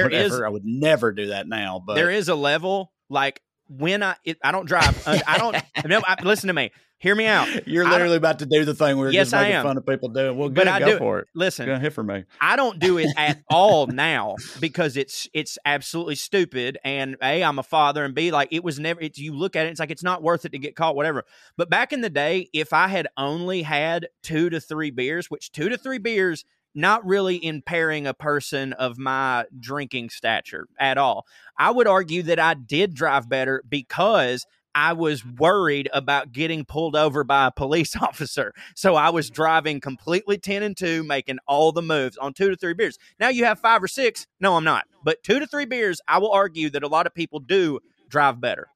20s 0.04 0.06
or 0.06 0.10
there 0.10 0.26
is- 0.26 0.40
I 0.40 0.48
would 0.48 0.64
never 0.64 1.12
do 1.12 1.26
that 1.28 1.46
now. 1.48 1.82
But 1.84 1.94
there 1.94 2.10
is 2.10 2.28
a 2.28 2.34
level 2.34 2.92
like 3.08 3.40
when 3.68 4.02
I 4.02 4.16
it, 4.24 4.38
I 4.42 4.50
don't 4.52 4.66
drive. 4.66 5.06
uh, 5.06 5.18
I 5.26 5.38
don't. 5.38 5.56
No, 5.86 6.00
I, 6.04 6.16
listen 6.22 6.48
to 6.48 6.52
me. 6.54 6.70
Hear 7.00 7.14
me 7.14 7.26
out. 7.26 7.68
you're 7.68 7.88
literally 7.88 8.16
about 8.16 8.40
to 8.40 8.46
do 8.46 8.64
the 8.64 8.74
thing 8.74 8.98
we 8.98 9.06
are 9.06 9.10
Yes, 9.12 9.30
just 9.30 9.40
making 9.40 9.62
fun 9.62 9.76
of 9.76 9.86
people 9.86 10.08
doing. 10.08 10.36
Well, 10.36 10.48
good, 10.48 10.66
go 10.66 10.78
do 10.84 10.98
for 10.98 11.20
it. 11.20 11.28
Listen, 11.32 11.66
Go 11.66 11.78
hit 11.78 11.92
for 11.92 12.02
me. 12.02 12.24
I 12.40 12.56
don't 12.56 12.80
do 12.80 12.98
it 12.98 13.06
at 13.16 13.40
all 13.50 13.86
now 13.86 14.34
because 14.58 14.96
it's 14.96 15.28
it's 15.32 15.58
absolutely 15.64 16.16
stupid. 16.16 16.76
And 16.82 17.16
a, 17.22 17.44
I'm 17.44 17.60
a 17.60 17.62
father, 17.62 18.04
and 18.04 18.16
b, 18.16 18.32
like 18.32 18.48
it 18.50 18.64
was 18.64 18.80
never. 18.80 19.00
It's 19.00 19.16
you 19.18 19.32
look 19.36 19.54
at 19.54 19.66
it, 19.66 19.70
it's 19.70 19.78
like 19.80 19.92
it's 19.92 20.02
not 20.02 20.24
worth 20.24 20.44
it 20.44 20.50
to 20.52 20.58
get 20.58 20.74
caught, 20.74 20.96
whatever. 20.96 21.22
But 21.56 21.70
back 21.70 21.92
in 21.92 22.00
the 22.00 22.10
day, 22.10 22.48
if 22.52 22.72
I 22.72 22.88
had 22.88 23.06
only 23.16 23.62
had 23.62 24.08
two 24.24 24.50
to 24.50 24.58
three 24.60 24.90
beers, 24.90 25.30
which 25.30 25.52
two 25.52 25.68
to 25.68 25.78
three 25.78 25.98
beers, 25.98 26.44
not 26.74 27.04
really 27.06 27.44
impairing 27.44 28.06
a 28.06 28.14
person 28.14 28.72
of 28.74 28.98
my 28.98 29.44
drinking 29.58 30.10
stature 30.10 30.66
at 30.78 30.98
all, 30.98 31.26
I 31.56 31.70
would 31.70 31.86
argue 31.86 32.22
that 32.24 32.38
I 32.38 32.54
did 32.54 32.94
drive 32.94 33.28
better 33.28 33.62
because. 33.68 34.46
I 34.74 34.92
was 34.92 35.26
worried 35.26 35.88
about 35.92 36.30
getting 36.30 36.64
pulled 36.64 36.94
over 36.94 37.24
by 37.24 37.46
a 37.46 37.50
police 37.50 37.96
officer. 38.00 38.52
So 38.76 38.94
I 38.94 39.10
was 39.10 39.28
driving 39.28 39.80
completely 39.80 40.38
10 40.38 40.62
and 40.62 40.76
2, 40.76 41.02
making 41.02 41.38
all 41.48 41.72
the 41.72 41.82
moves 41.82 42.16
on 42.16 42.32
two 42.32 42.50
to 42.50 42.56
three 42.56 42.74
beers. 42.74 42.96
Now 43.18 43.28
you 43.28 43.44
have 43.44 43.58
five 43.58 43.82
or 43.82 43.88
six. 43.88 44.28
No, 44.38 44.54
I'm 44.56 44.62
not. 44.62 44.84
But 45.02 45.24
two 45.24 45.40
to 45.40 45.48
three 45.48 45.64
beers, 45.64 46.00
I 46.06 46.18
will 46.18 46.30
argue 46.30 46.70
that 46.70 46.84
a 46.84 46.86
lot 46.86 47.08
of 47.08 47.14
people 47.14 47.40
do 47.40 47.80
drive 48.08 48.40
better. 48.40 48.68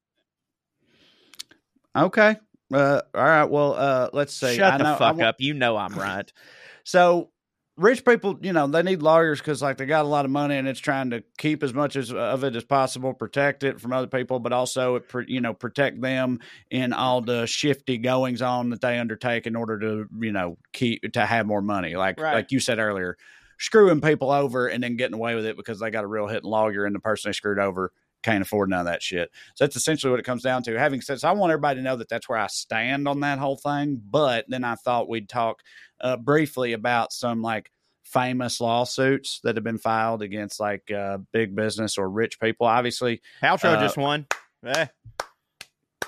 Okay. 1.95 2.35
Uh, 2.73 3.01
all 3.13 3.23
right. 3.23 3.45
Well, 3.45 3.73
uh, 3.73 4.09
let's 4.13 4.33
see. 4.33 4.55
Shut 4.55 4.79
the 4.79 4.95
fuck 4.97 5.21
up. 5.21 5.35
You 5.39 5.53
know 5.53 5.77
I'm 5.77 5.93
right. 5.93 6.31
So 6.85 7.29
rich 7.75 8.05
people, 8.05 8.37
you 8.41 8.53
know, 8.53 8.67
they 8.67 8.83
need 8.83 9.01
lawyers 9.01 9.39
because 9.39 9.61
like 9.61 9.77
they 9.77 9.85
got 9.85 10.05
a 10.05 10.07
lot 10.07 10.25
of 10.25 10.31
money 10.31 10.57
and 10.57 10.67
it's 10.67 10.79
trying 10.79 11.09
to 11.09 11.23
keep 11.37 11.63
as 11.63 11.73
much 11.73 11.95
as 11.95 12.11
of 12.13 12.43
it 12.43 12.55
as 12.55 12.63
possible, 12.63 13.13
protect 13.13 13.63
it 13.63 13.81
from 13.81 13.93
other 13.93 14.07
people, 14.07 14.39
but 14.39 14.53
also 14.53 14.95
it, 14.95 15.05
you 15.27 15.41
know, 15.41 15.53
protect 15.53 15.99
them 16.01 16.39
in 16.69 16.93
all 16.93 17.21
the 17.21 17.47
shifty 17.47 17.97
goings 17.97 18.41
on 18.41 18.69
that 18.69 18.81
they 18.81 18.99
undertake 18.99 19.47
in 19.47 19.55
order 19.55 19.79
to, 19.79 20.07
you 20.19 20.31
know, 20.31 20.57
keep 20.71 21.01
to 21.13 21.25
have 21.25 21.47
more 21.47 21.61
money. 21.61 21.95
Like 21.95 22.19
Right. 22.19 22.35
like 22.35 22.51
you 22.51 22.59
said 22.59 22.77
earlier, 22.77 23.17
screwing 23.57 24.01
people 24.01 24.29
over 24.29 24.67
and 24.67 24.83
then 24.83 24.95
getting 24.95 25.15
away 25.15 25.33
with 25.35 25.45
it 25.45 25.57
because 25.57 25.79
they 25.79 25.89
got 25.89 26.03
a 26.03 26.07
real 26.07 26.27
hitting 26.27 26.49
lawyer 26.49 26.85
and 26.85 26.95
the 26.95 26.99
person 26.99 27.29
they 27.29 27.33
screwed 27.33 27.59
over 27.59 27.91
can't 28.23 28.41
afford 28.41 28.69
none 28.69 28.79
of 28.79 28.85
that 28.85 29.03
shit. 29.03 29.29
So 29.55 29.65
that's 29.65 29.75
essentially 29.75 30.09
what 30.09 30.19
it 30.19 30.25
comes 30.25 30.43
down 30.43 30.63
to. 30.63 30.79
Having 30.79 31.01
said, 31.01 31.19
so 31.19 31.27
I 31.27 31.33
want 31.33 31.51
everybody 31.51 31.79
to 31.79 31.83
know 31.83 31.97
that 31.97 32.09
that's 32.09 32.27
where 32.27 32.37
I 32.37 32.47
stand 32.47 33.07
on 33.07 33.19
that 33.19 33.37
whole 33.37 33.57
thing. 33.57 34.01
But 34.09 34.45
then 34.47 34.63
I 34.63 34.75
thought 34.75 35.09
we'd 35.09 35.29
talk 35.29 35.61
uh, 36.03 36.17
briefly 36.17 36.73
about 36.73 37.11
some 37.11 37.41
like 37.41 37.71
famous 38.03 38.61
lawsuits 38.61 39.39
that 39.43 39.55
have 39.55 39.63
been 39.63 39.79
filed 39.79 40.21
against 40.21 40.59
like 40.59 40.91
uh, 40.91 41.17
big 41.31 41.55
business 41.55 41.97
or 41.97 42.07
rich 42.07 42.39
people. 42.39 42.67
Obviously, 42.67 43.21
Paltrow 43.41 43.75
Uh, 43.77 43.81
just 43.81 43.97
won. 43.97 44.27
Eh. 44.65 44.85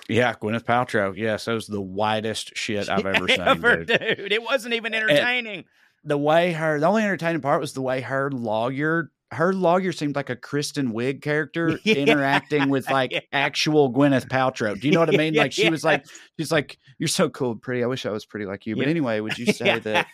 yeah, 0.08 0.34
Gwyneth 0.34 0.66
Paltrow. 0.66 1.18
Yes, 1.18 1.46
that 1.46 1.54
was 1.54 1.68
the 1.68 1.82
whitest 1.82 2.56
shit 2.56 2.90
I've 2.90 3.06
ever 3.06 3.28
seen. 3.28 3.42
Ever, 3.42 3.84
dude. 3.84 4.00
dude. 4.18 4.32
It 4.32 4.44
wasn't 4.44 4.76
even 4.76 4.94
entertaining. 4.94 5.66
The 6.04 6.18
way 6.18 6.52
her, 6.52 6.80
the 6.80 6.86
only 6.86 7.02
entertaining 7.02 7.42
part 7.42 7.60
was 7.60 7.74
the 7.74 7.82
way 7.82 8.02
her 8.02 8.30
lawyer. 8.30 9.10
Her 9.36 9.54
lawyer 9.54 9.92
seemed 9.92 10.16
like 10.16 10.30
a 10.30 10.36
Kristen 10.36 10.94
Wiig 10.94 11.22
character 11.22 11.80
Yeah. 11.84 11.96
interacting 11.96 12.70
with 12.70 12.90
like 12.90 13.12
Yeah. 13.12 13.20
actual 13.32 13.92
Gwyneth 13.94 14.28
Paltrow. 14.30 14.80
Do 14.80 14.88
you 14.88 14.94
know 14.94 15.02
what 15.02 15.14
I 15.14 15.18
mean? 15.18 15.34
Like 15.36 15.52
she 15.52 15.70
was 15.70 15.84
like, 15.84 16.06
she's 16.40 16.52
like, 16.52 16.78
"You're 16.98 17.08
so 17.08 17.30
cool, 17.30 17.52
and 17.52 17.62
pretty. 17.62 17.84
I 17.84 17.88
wish 17.88 18.06
I 18.06 18.12
was 18.12 18.26
pretty 18.26 18.46
like 18.46 18.66
you." 18.66 18.76
But 18.76 18.88
anyway, 18.88 19.20
would 19.20 19.38
you 19.38 19.48
say 19.54 19.80
that 19.80 20.08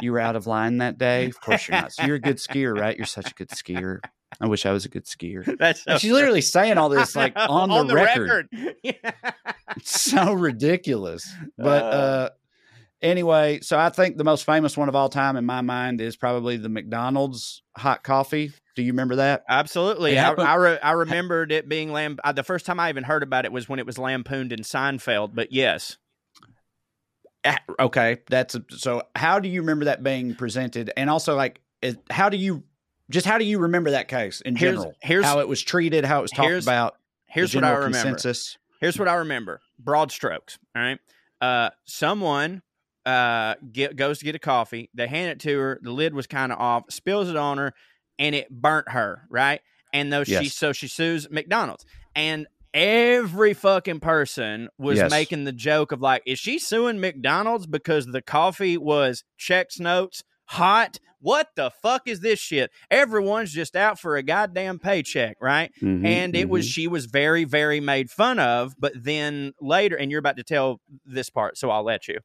you 0.00 0.12
were 0.12 0.20
out 0.20 0.36
of 0.36 0.46
line 0.46 0.78
that 0.78 0.98
day? 0.98 1.26
Of 1.26 1.40
course 1.40 1.68
you're 1.68 1.80
not. 1.80 1.92
So 1.92 2.04
you're 2.04 2.16
a 2.16 2.20
good 2.20 2.36
skier, 2.36 2.78
right? 2.78 2.96
You're 2.96 3.06
such 3.06 3.30
a 3.30 3.34
good 3.34 3.48
skier. 3.48 4.00
I 4.40 4.46
wish 4.46 4.66
I 4.66 4.72
was 4.72 4.84
a 4.84 4.88
good 4.88 5.04
skier. 5.06 5.56
That's 5.58 5.84
so 5.84 5.96
she's 5.98 6.12
literally 6.12 6.42
saying 6.42 6.76
all 6.76 6.88
this 6.90 7.16
like 7.16 7.32
on, 7.36 7.86
the, 7.86 7.94
record. 7.94 8.48
Yeah. 8.82 8.92
It's 9.76 10.00
so 10.02 10.32
ridiculous. 10.34 11.26
But 11.56 11.82
uh 11.82 12.30
anyway, 13.02 13.60
so 13.60 13.78
I 13.78 13.88
think 13.90 14.16
the 14.16 14.24
most 14.24 14.44
famous 14.44 14.76
one 14.76 14.88
of 14.88 14.94
all 14.96 15.08
time 15.08 15.36
in 15.36 15.44
my 15.46 15.60
mind 15.60 16.00
is 16.00 16.16
probably 16.16 16.56
the 16.56 16.68
McDonald's 16.68 17.62
hot 17.76 18.02
coffee. 18.04 18.52
Do 18.74 18.82
you 18.82 18.92
remember 18.92 19.16
that? 19.16 19.44
Absolutely. 19.48 20.18
I, 20.18 20.32
I, 20.32 20.54
re- 20.56 20.78
I 20.82 20.92
remembered 20.92 21.50
it 21.52 21.68
being 21.68 21.92
lamb. 21.92 22.18
Uh, 22.22 22.32
the 22.32 22.42
first 22.42 22.66
time 22.66 22.78
I 22.78 22.88
even 22.90 23.04
heard 23.04 23.22
about 23.22 23.44
it 23.44 23.52
was 23.52 23.68
when 23.68 23.78
it 23.78 23.86
was 23.86 23.96
lampooned 23.98 24.52
in 24.52 24.60
Seinfeld. 24.60 25.34
But 25.34 25.52
yes, 25.52 25.96
Okay, 27.78 28.18
that's 28.28 28.56
a, 28.56 28.64
so. 28.70 29.02
How 29.14 29.38
do 29.38 29.48
you 29.48 29.60
remember 29.60 29.84
that 29.84 30.02
being 30.02 30.34
presented? 30.34 30.90
And 30.96 31.08
also, 31.08 31.36
like, 31.36 31.60
how 32.10 32.28
do 32.28 32.36
you 32.36 32.64
just 33.08 33.24
how 33.24 33.38
do 33.38 33.44
you 33.44 33.60
remember 33.60 33.92
that 33.92 34.08
case 34.08 34.40
in 34.40 34.56
Here's- 34.56 34.74
general? 34.74 34.94
here's- 35.00 35.24
how 35.24 35.38
it 35.38 35.46
was 35.46 35.62
treated, 35.62 36.04
how 36.04 36.18
it 36.18 36.22
was 36.22 36.30
talked 36.32 36.48
here's- 36.48 36.64
about. 36.64 36.96
here's 37.26 37.54
what 37.54 37.62
I 37.62 37.70
remember. 37.70 37.92
Consensus. 37.98 38.58
Here's 38.80 38.98
what 38.98 39.06
I 39.06 39.14
remember. 39.14 39.60
Broad 39.78 40.10
strokes. 40.10 40.58
All 40.74 40.82
right. 40.82 40.98
Uh, 41.40 41.70
someone 41.84 42.62
uh 43.06 43.54
get, 43.72 43.96
goes 43.96 44.18
to 44.18 44.24
get 44.24 44.34
a 44.34 44.38
coffee. 44.40 44.90
They 44.94 45.06
hand 45.06 45.30
it 45.30 45.40
to 45.40 45.58
her. 45.58 45.78
The 45.82 45.92
lid 45.92 46.12
was 46.14 46.26
kind 46.26 46.52
of 46.52 46.58
off. 46.58 46.84
Spills 46.90 47.28
it 47.30 47.36
on 47.36 47.58
her, 47.58 47.72
and 48.18 48.34
it 48.34 48.50
burnt 48.50 48.90
her. 48.90 49.22
Right. 49.30 49.60
And 49.92 50.12
though 50.12 50.24
she 50.24 50.48
so 50.48 50.72
she 50.72 50.88
sues 50.88 51.30
McDonald's, 51.30 51.86
and 52.14 52.46
every 52.74 53.54
fucking 53.54 54.00
person 54.00 54.68
was 54.78 54.98
Yes. 54.98 55.10
making 55.10 55.44
the 55.44 55.52
joke 55.52 55.92
of 55.92 56.00
like, 56.02 56.22
is 56.26 56.38
she 56.38 56.58
suing 56.58 57.00
McDonald's 57.00 57.66
because 57.66 58.06
the 58.06 58.20
coffee 58.20 58.76
was 58.76 59.24
checks 59.38 59.78
notes 59.80 60.22
hot? 60.46 60.98
What 61.20 61.48
the 61.56 61.70
fuck 61.82 62.02
is 62.06 62.20
this 62.20 62.38
shit? 62.38 62.70
Everyone's 62.90 63.50
just 63.52 63.74
out 63.74 63.98
for 63.98 64.16
a 64.16 64.22
goddamn 64.22 64.78
paycheck, 64.78 65.38
right? 65.40 65.72
Mm-hmm, 65.82 66.04
and 66.04 66.36
it 66.36 66.48
was 66.48 66.66
she 66.66 66.86
was 66.86 67.06
very 67.06 67.44
very 67.44 67.80
made 67.80 68.10
fun 68.10 68.38
of 68.38 68.74
but 68.78 68.92
then 68.94 69.54
later 69.60 69.96
and 69.96 70.10
you're 70.10 70.20
about 70.20 70.36
to 70.36 70.44
tell 70.44 70.80
this 71.06 71.30
part 71.30 71.56
so 71.56 71.70
i'll 71.70 71.82
let 71.84 72.06
you 72.08 72.18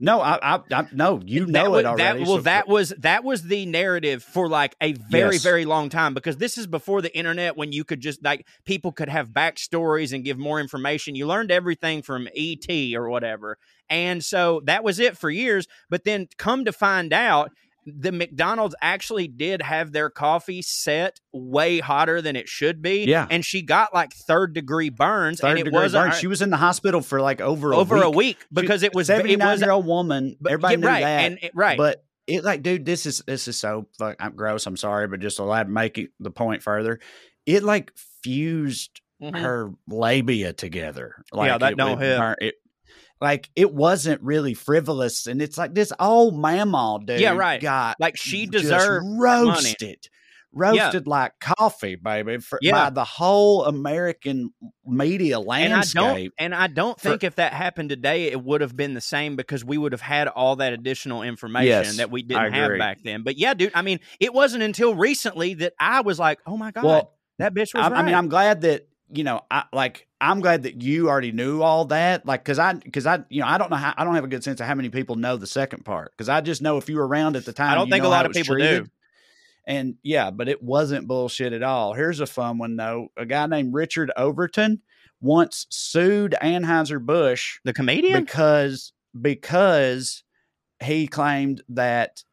No, 0.00 0.20
I, 0.20 0.38
I, 0.56 0.60
I 0.72 0.86
no, 0.92 1.20
you 1.24 1.46
that 1.46 1.50
know 1.50 1.70
was, 1.70 1.80
it 1.80 1.86
already. 1.86 2.20
That, 2.20 2.26
well, 2.28 2.36
so- 2.36 2.42
that 2.42 2.68
was 2.68 2.90
that 2.98 3.24
was 3.24 3.42
the 3.42 3.66
narrative 3.66 4.22
for 4.22 4.48
like 4.48 4.76
a 4.80 4.92
very 4.92 5.34
Yes. 5.34 5.42
very 5.42 5.64
long 5.64 5.88
time 5.88 6.14
because 6.14 6.36
this 6.36 6.56
is 6.56 6.66
before 6.68 7.02
the 7.02 7.16
internet 7.16 7.56
when 7.56 7.72
you 7.72 7.82
could 7.84 8.00
just 8.00 8.22
like 8.22 8.46
people 8.64 8.92
could 8.92 9.08
have 9.08 9.30
backstories 9.30 10.12
and 10.12 10.24
give 10.24 10.38
more 10.38 10.60
information. 10.60 11.16
You 11.16 11.26
learned 11.26 11.50
everything 11.50 12.02
from 12.02 12.28
ET 12.36 12.68
or 12.94 13.08
whatever, 13.08 13.58
and 13.90 14.24
so 14.24 14.60
that 14.66 14.84
was 14.84 15.00
it 15.00 15.18
for 15.18 15.30
years. 15.30 15.66
But 15.90 16.04
then 16.04 16.28
come 16.36 16.64
to 16.64 16.72
find 16.72 17.12
out. 17.12 17.50
The 17.96 18.12
McDonald's 18.12 18.74
actually 18.82 19.28
did 19.28 19.62
have 19.62 19.92
their 19.92 20.10
coffee 20.10 20.62
set 20.62 21.20
way 21.32 21.78
hotter 21.80 22.20
than 22.22 22.36
it 22.36 22.48
should 22.48 22.82
be. 22.82 23.04
Yeah. 23.04 23.26
And 23.30 23.44
she 23.44 23.62
got 23.62 23.94
like 23.94 24.12
third 24.12 24.52
degree 24.54 24.90
burns. 24.90 25.40
third 25.40 25.50
and 25.50 25.58
it 25.60 25.64
degree 25.64 25.80
was 25.82 25.92
burn. 25.92 26.12
She 26.12 26.26
was 26.26 26.42
in 26.42 26.50
the 26.50 26.56
hospital 26.56 27.00
for 27.00 27.20
like 27.20 27.40
over 27.40 27.72
a 27.72 27.76
over 27.76 27.94
week. 27.96 28.04
a 28.04 28.10
week 28.10 28.36
because 28.52 28.82
it 28.82 28.94
was 28.94 29.06
seventy 29.06 29.36
nine 29.36 29.52
was 29.52 29.60
year 29.62 29.70
old 29.70 29.86
woman. 29.86 30.36
but- 30.40 30.52
Everybody 30.52 30.74
yeah, 30.74 30.80
knew 30.80 30.86
right, 30.86 31.00
that, 31.02 31.20
and 31.24 31.38
it- 31.42 31.52
right. 31.54 31.78
But 31.78 32.04
it 32.26 32.44
like, 32.44 32.62
dude, 32.62 32.84
this 32.84 33.06
is 33.06 33.22
this 33.26 33.48
is 33.48 33.58
so 33.58 33.86
fuck. 33.98 34.16
I'm 34.20 34.34
gross. 34.36 34.66
I'm 34.66 34.76
sorry, 34.76 35.08
but 35.08 35.20
just 35.20 35.38
allowed 35.38 35.64
to 35.64 35.68
make 35.70 35.96
it, 35.98 36.10
the 36.20 36.30
point 36.30 36.62
further. 36.62 37.00
It 37.46 37.62
like 37.62 37.92
fused 38.22 39.00
Mhm. 39.22 39.38
her 39.40 39.70
labia 39.88 40.52
together. 40.52 41.24
Like 41.32 41.48
Yeah, 41.50 41.58
that 41.58 41.72
it 41.72 41.76
don't 41.78 41.98
help. 42.00 42.36
It, 42.40 42.54
like 43.20 43.50
it 43.56 43.72
wasn't 43.74 44.22
really 44.22 44.54
frivolous, 44.54 45.26
and 45.26 45.40
it's 45.42 45.58
like 45.58 45.74
this 45.74 45.92
old 45.98 46.34
mamaw 46.34 47.04
dude. 47.04 47.20
Yeah, 47.20 47.34
right. 47.34 47.60
Got 47.60 47.96
like 48.00 48.16
she 48.16 48.46
deserved 48.46 49.06
roasted. 49.18 50.08
Roasted 50.50 51.06
like 51.06 51.32
coffee, 51.40 51.94
baby, 51.94 52.38
for, 52.38 52.58
Yeah. 52.62 52.72
by 52.72 52.90
the 52.90 53.04
whole 53.04 53.66
American 53.66 54.50
media 54.84 55.38
and 55.38 55.44
I 55.44 55.46
landscape. 55.76 55.94
don't 56.02 56.32
and 56.38 56.54
I 56.54 56.68
don't 56.68 56.98
for- 56.98 57.10
think 57.10 57.22
if 57.22 57.36
that 57.36 57.52
happened 57.52 57.90
today 57.90 58.24
it 58.32 58.42
would 58.42 58.62
have 58.62 58.74
been 58.74 58.94
the 58.94 59.00
same 59.02 59.36
because 59.36 59.62
we 59.62 59.76
would 59.76 59.92
have 59.92 60.00
had 60.00 60.26
all 60.26 60.56
that 60.56 60.72
additional 60.72 61.22
information 61.22 61.66
Yes, 61.84 61.96
that 61.98 62.10
we 62.10 62.22
didn't 62.22 62.54
have 62.54 62.78
back 62.78 63.02
then. 63.04 63.24
But 63.24 63.36
yeah, 63.36 63.52
dude, 63.52 63.72
I 63.74 63.82
mean, 63.82 64.00
it 64.20 64.32
wasn't 64.32 64.62
until 64.62 64.94
recently 64.94 65.52
that 65.54 65.74
I 65.78 66.00
was 66.00 66.18
like, 66.18 66.38
"Oh 66.46 66.56
my 66.56 66.70
god, 66.70 66.84
well, 66.84 67.12
that 67.38 67.52
bitch 67.52 67.74
was 67.74 67.84
I, 67.84 67.90
right." 67.90 67.98
I 67.98 68.02
mean, 68.02 68.14
I'm 68.14 68.28
glad 68.28 68.62
that 68.62 68.88
you 69.10 69.24
know, 69.24 69.42
I 69.50 69.64
like. 69.72 70.07
I'm 70.20 70.40
glad 70.40 70.64
that 70.64 70.82
you 70.82 71.08
already 71.08 71.32
knew 71.32 71.62
all 71.62 71.84
that, 71.86 72.26
like, 72.26 72.42
because 72.42 72.58
I, 72.58 72.74
because 72.74 73.06
I, 73.06 73.20
you 73.28 73.40
know, 73.40 73.46
I 73.46 73.56
don't 73.56 73.70
know 73.70 73.76
how, 73.76 73.94
I 73.96 74.04
don't 74.04 74.16
have 74.16 74.24
a 74.24 74.28
good 74.28 74.42
sense 74.42 74.60
of 74.60 74.66
how 74.66 74.74
many 74.74 74.88
people 74.88 75.16
know 75.16 75.36
the 75.36 75.46
second 75.46 75.84
part, 75.84 76.12
because 76.12 76.28
I 76.28 76.40
just 76.40 76.60
know 76.60 76.76
if 76.76 76.88
you 76.88 76.96
were 76.96 77.06
around 77.06 77.36
at 77.36 77.44
the 77.44 77.52
time, 77.52 77.70
I 77.70 77.74
don't 77.76 77.88
think 77.88 78.04
a 78.04 78.08
lot 78.08 78.26
of 78.26 78.32
people 78.32 78.56
treated. 78.56 78.84
do. 78.84 78.90
And 79.66 79.96
yeah, 80.02 80.30
but 80.30 80.48
it 80.48 80.62
wasn't 80.62 81.06
bullshit 81.06 81.52
at 81.52 81.62
all. 81.62 81.92
Here's 81.92 82.20
a 82.20 82.26
fun 82.26 82.58
one 82.58 82.74
though. 82.76 83.08
A 83.16 83.26
guy 83.26 83.46
named 83.46 83.74
Richard 83.74 84.10
Overton 84.16 84.80
once 85.20 85.66
sued 85.68 86.34
Anheuser 86.40 87.04
Busch 87.04 87.58
the 87.64 87.74
comedian. 87.74 88.24
because 88.24 88.92
because 89.20 90.24
he 90.82 91.06
claimed 91.06 91.62
that 91.68 92.24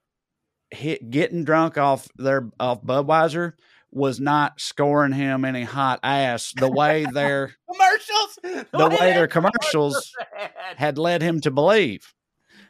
hit, 0.70 1.10
getting 1.10 1.44
drunk 1.44 1.78
off 1.78 2.08
their 2.16 2.50
off 2.60 2.82
Budweiser 2.84 3.54
was 3.96 4.20
not 4.20 4.60
scoring 4.60 5.14
him 5.14 5.46
any 5.46 5.64
hot 5.64 6.02
ass 6.04 6.52
the 6.58 6.70
way 6.70 7.06
their 7.14 7.56
commercials. 7.72 8.68
the 8.72 8.98
way 9.00 9.14
their 9.14 9.28
commercials 9.30 10.12
had 10.76 10.98
led 10.98 11.22
him 11.22 11.39
to 11.39 11.50
believe. 11.50 12.14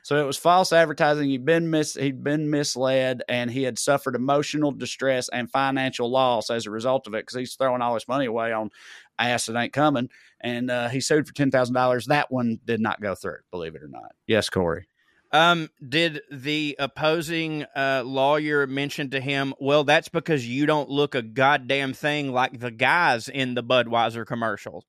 So 0.03 0.21
it 0.21 0.27
was 0.27 0.37
false 0.37 0.71
advertising. 0.71 1.27
He'd 1.31 1.45
been 1.45 1.71
mis 1.71 1.95
he'd 1.95 2.23
been 2.23 2.51
misled, 2.51 3.23
and 3.27 3.49
he 3.49 3.63
had 3.63 3.79
suffered 3.79 4.15
emotional 4.15 4.71
distress 4.71 5.27
and 5.29 5.49
financial 5.49 6.11
loss 6.11 6.51
as 6.51 6.67
a 6.67 6.71
result 6.71 7.07
of 7.07 7.15
it 7.15 7.23
because 7.25 7.39
he's 7.39 7.55
throwing 7.55 7.81
all 7.81 7.95
his 7.95 8.07
money 8.07 8.27
away 8.27 8.53
on 8.53 8.69
ass 9.17 9.47
that 9.47 9.57
ain't 9.57 9.73
coming. 9.73 10.09
And 10.41 10.69
uh, 10.69 10.89
he 10.89 11.01
sued 11.01 11.25
for 11.25 11.33
ten 11.33 11.49
thousand 11.49 11.73
dollars. 11.73 12.05
That 12.05 12.31
one 12.31 12.59
did 12.65 12.81
not 12.81 13.01
go 13.01 13.15
through. 13.15 13.39
Believe 13.49 13.73
it 13.73 13.81
or 13.81 13.87
not. 13.87 14.11
Yes, 14.27 14.47
Corey. 14.47 14.87
Um, 15.35 15.69
did 15.85 16.21
the 16.31 16.77
opposing 16.79 17.65
uh, 17.75 18.03
lawyer 18.05 18.65
mention 18.67 19.09
to 19.09 19.19
him, 19.19 19.53
well, 19.59 19.83
that's 19.83 20.07
because 20.07 20.47
you 20.47 20.65
don't 20.65 20.89
look 20.89 21.13
a 21.13 21.21
goddamn 21.21 21.91
thing 21.93 22.31
like 22.31 22.57
the 22.57 22.71
guys 22.71 23.27
in 23.27 23.53
the 23.53 23.61
Budweiser 23.61 24.25
commercials? 24.25 24.85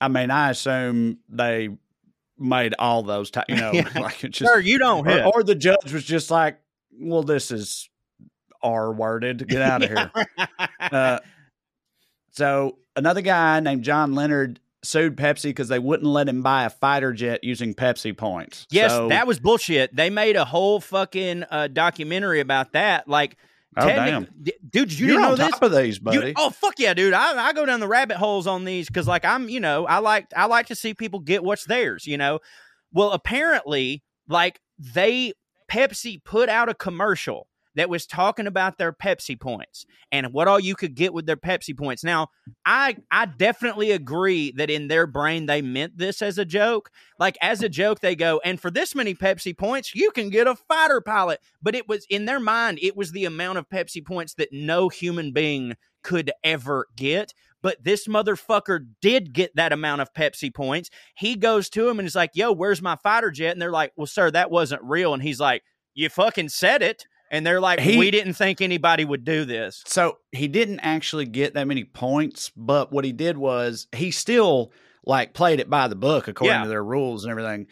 I 0.00 0.08
mean, 0.08 0.30
I 0.30 0.48
assume 0.50 1.18
they 1.28 1.68
made 2.38 2.74
all 2.78 3.02
those. 3.02 3.30
Ti- 3.30 3.42
you 3.50 3.56
know, 3.56 3.72
Yeah. 3.74 3.88
like 4.00 4.24
it 4.24 4.30
just 4.30 4.50
Sir, 4.50 4.58
you 4.58 4.78
don't 4.78 5.06
or, 5.06 5.36
or 5.36 5.42
the 5.42 5.54
judge 5.54 5.92
was 5.92 6.04
just 6.04 6.30
like, 6.30 6.58
"Well, 6.98 7.22
this 7.22 7.50
is 7.50 7.90
R 8.62 8.90
worded. 8.90 9.46
Get 9.46 9.60
out 9.60 9.82
of 9.82 9.90
here." 9.90 10.10
Uh, 10.80 11.18
so 12.30 12.76
another 12.94 13.22
guy 13.22 13.58
named 13.60 13.82
John 13.84 14.14
Leonard 14.14 14.60
sued 14.84 15.16
Pepsi 15.16 15.44
because 15.44 15.68
they 15.68 15.78
wouldn't 15.78 16.08
let 16.08 16.28
him 16.28 16.42
buy 16.42 16.64
a 16.64 16.70
fighter 16.70 17.12
jet 17.12 17.42
using 17.42 17.74
Pepsi 17.74 18.16
points. 18.16 18.66
Yes, 18.70 18.90
So- 18.92 19.08
that 19.08 19.26
was 19.26 19.40
bullshit. 19.40 19.94
They 19.94 20.10
made 20.10 20.36
a 20.36 20.44
whole 20.44 20.80
fucking 20.80 21.44
uh, 21.50 21.68
documentary 21.68 22.40
about 22.40 22.72
that. 22.72 23.08
Like, 23.08 23.36
Oh, 23.76 23.88
damn. 23.88 24.28
D- 24.40 24.52
dude, 24.70 24.92
you 24.96 25.06
you're 25.08 25.16
didn't 25.16 25.22
know 25.22 25.32
on 25.32 25.38
this? 25.38 25.50
top 25.50 25.62
of 25.64 25.74
these, 25.74 25.96
You- 25.96 26.02
buddy. 26.02 26.32
oh 26.36 26.50
fuck 26.50 26.74
yeah, 26.78 26.94
dude! 26.94 27.12
I, 27.12 27.46
I 27.48 27.52
go 27.52 27.66
down 27.66 27.80
the 27.80 27.88
rabbit 27.88 28.18
holes 28.18 28.46
on 28.46 28.64
these 28.64 28.86
because, 28.86 29.08
like, 29.08 29.24
I'm 29.24 29.48
you 29.48 29.58
know 29.58 29.84
I 29.84 29.98
like 29.98 30.28
I 30.36 30.46
like 30.46 30.66
to 30.66 30.76
see 30.76 30.94
people 30.94 31.18
get 31.18 31.42
what's 31.42 31.64
theirs. 31.66 32.06
You 32.06 32.16
know, 32.16 32.38
well 32.92 33.10
apparently, 33.10 34.04
like 34.28 34.60
they 34.78 35.32
Pepsi 35.68 36.22
put 36.22 36.48
out 36.48 36.68
a 36.68 36.74
commercial 36.74 37.48
that 37.74 37.88
was 37.88 38.06
talking 38.06 38.46
about 38.46 38.78
their 38.78 38.92
Pepsi 38.92 39.38
points 39.38 39.86
and 40.12 40.32
what 40.32 40.48
all 40.48 40.60
you 40.60 40.74
could 40.74 40.94
get 40.94 41.12
with 41.12 41.26
their 41.26 41.36
Pepsi 41.36 41.76
points. 41.76 42.04
Now, 42.04 42.28
I 42.64 42.96
I 43.10 43.26
definitely 43.26 43.90
agree 43.90 44.52
that 44.52 44.70
in 44.70 44.88
their 44.88 45.06
brain 45.06 45.46
they 45.46 45.62
meant 45.62 45.98
this 45.98 46.22
as 46.22 46.38
a 46.38 46.44
joke. 46.44 46.90
Like 47.18 47.36
as 47.40 47.62
a 47.62 47.68
joke, 47.68 48.00
they 48.00 48.16
go, 48.16 48.40
and 48.44 48.60
for 48.60 48.70
this 48.70 48.94
many 48.94 49.14
Pepsi 49.14 49.56
points, 49.56 49.94
you 49.94 50.10
can 50.10 50.30
get 50.30 50.46
a 50.46 50.54
fighter 50.54 51.00
pilot. 51.00 51.40
But 51.62 51.74
it 51.74 51.88
was 51.88 52.06
in 52.08 52.24
their 52.24 52.40
mind, 52.40 52.78
it 52.82 52.96
was 52.96 53.12
the 53.12 53.24
amount 53.24 53.58
of 53.58 53.68
Pepsi 53.68 54.04
points 54.04 54.34
that 54.34 54.48
no 54.52 54.88
human 54.88 55.32
being 55.32 55.74
could 56.02 56.30
ever 56.44 56.86
get. 56.96 57.34
But 57.62 57.82
this 57.82 58.06
motherfucker 58.06 58.86
did 59.00 59.32
get 59.32 59.56
that 59.56 59.72
amount 59.72 60.02
of 60.02 60.12
Pepsi 60.12 60.54
points. 60.54 60.90
He 61.16 61.34
goes 61.34 61.70
to 61.70 61.88
him 61.88 61.98
and 61.98 62.06
is 62.06 62.14
like, 62.14 62.32
yo, 62.34 62.52
where's 62.52 62.82
my 62.82 62.96
fighter 62.96 63.30
jet? 63.30 63.52
And 63.52 63.62
they're 63.62 63.70
like, 63.70 63.92
well, 63.96 64.06
sir, 64.06 64.30
that 64.32 64.50
wasn't 64.50 64.82
real. 64.84 65.14
And 65.14 65.22
he's 65.22 65.40
like, 65.40 65.62
you 65.94 66.10
fucking 66.10 66.50
said 66.50 66.82
it. 66.82 67.06
And 67.30 67.44
they're 67.46 67.60
like, 67.60 67.80
He- 67.80 67.98
we 67.98 68.10
didn't 68.10 68.34
think 68.34 68.60
anybody 68.60 69.04
would 69.04 69.24
do 69.24 69.44
this. 69.44 69.82
So 69.86 70.18
he 70.32 70.46
didn't 70.48 70.80
actually 70.80 71.26
get 71.26 71.54
that 71.54 71.66
many 71.66 71.84
points, 71.84 72.50
but 72.56 72.92
what 72.92 73.04
he 73.04 73.12
did 73.12 73.36
was 73.36 73.86
he 73.94 74.10
still 74.10 74.72
like 75.06 75.34
played 75.34 75.60
it 75.60 75.68
by 75.68 75.88
the 75.88 75.96
book 75.96 76.28
according 76.28 76.54
Yeah. 76.56 76.62
to 76.64 76.68
their 76.68 76.84
rules 76.84 77.24
and 77.24 77.30
everything. 77.30 77.66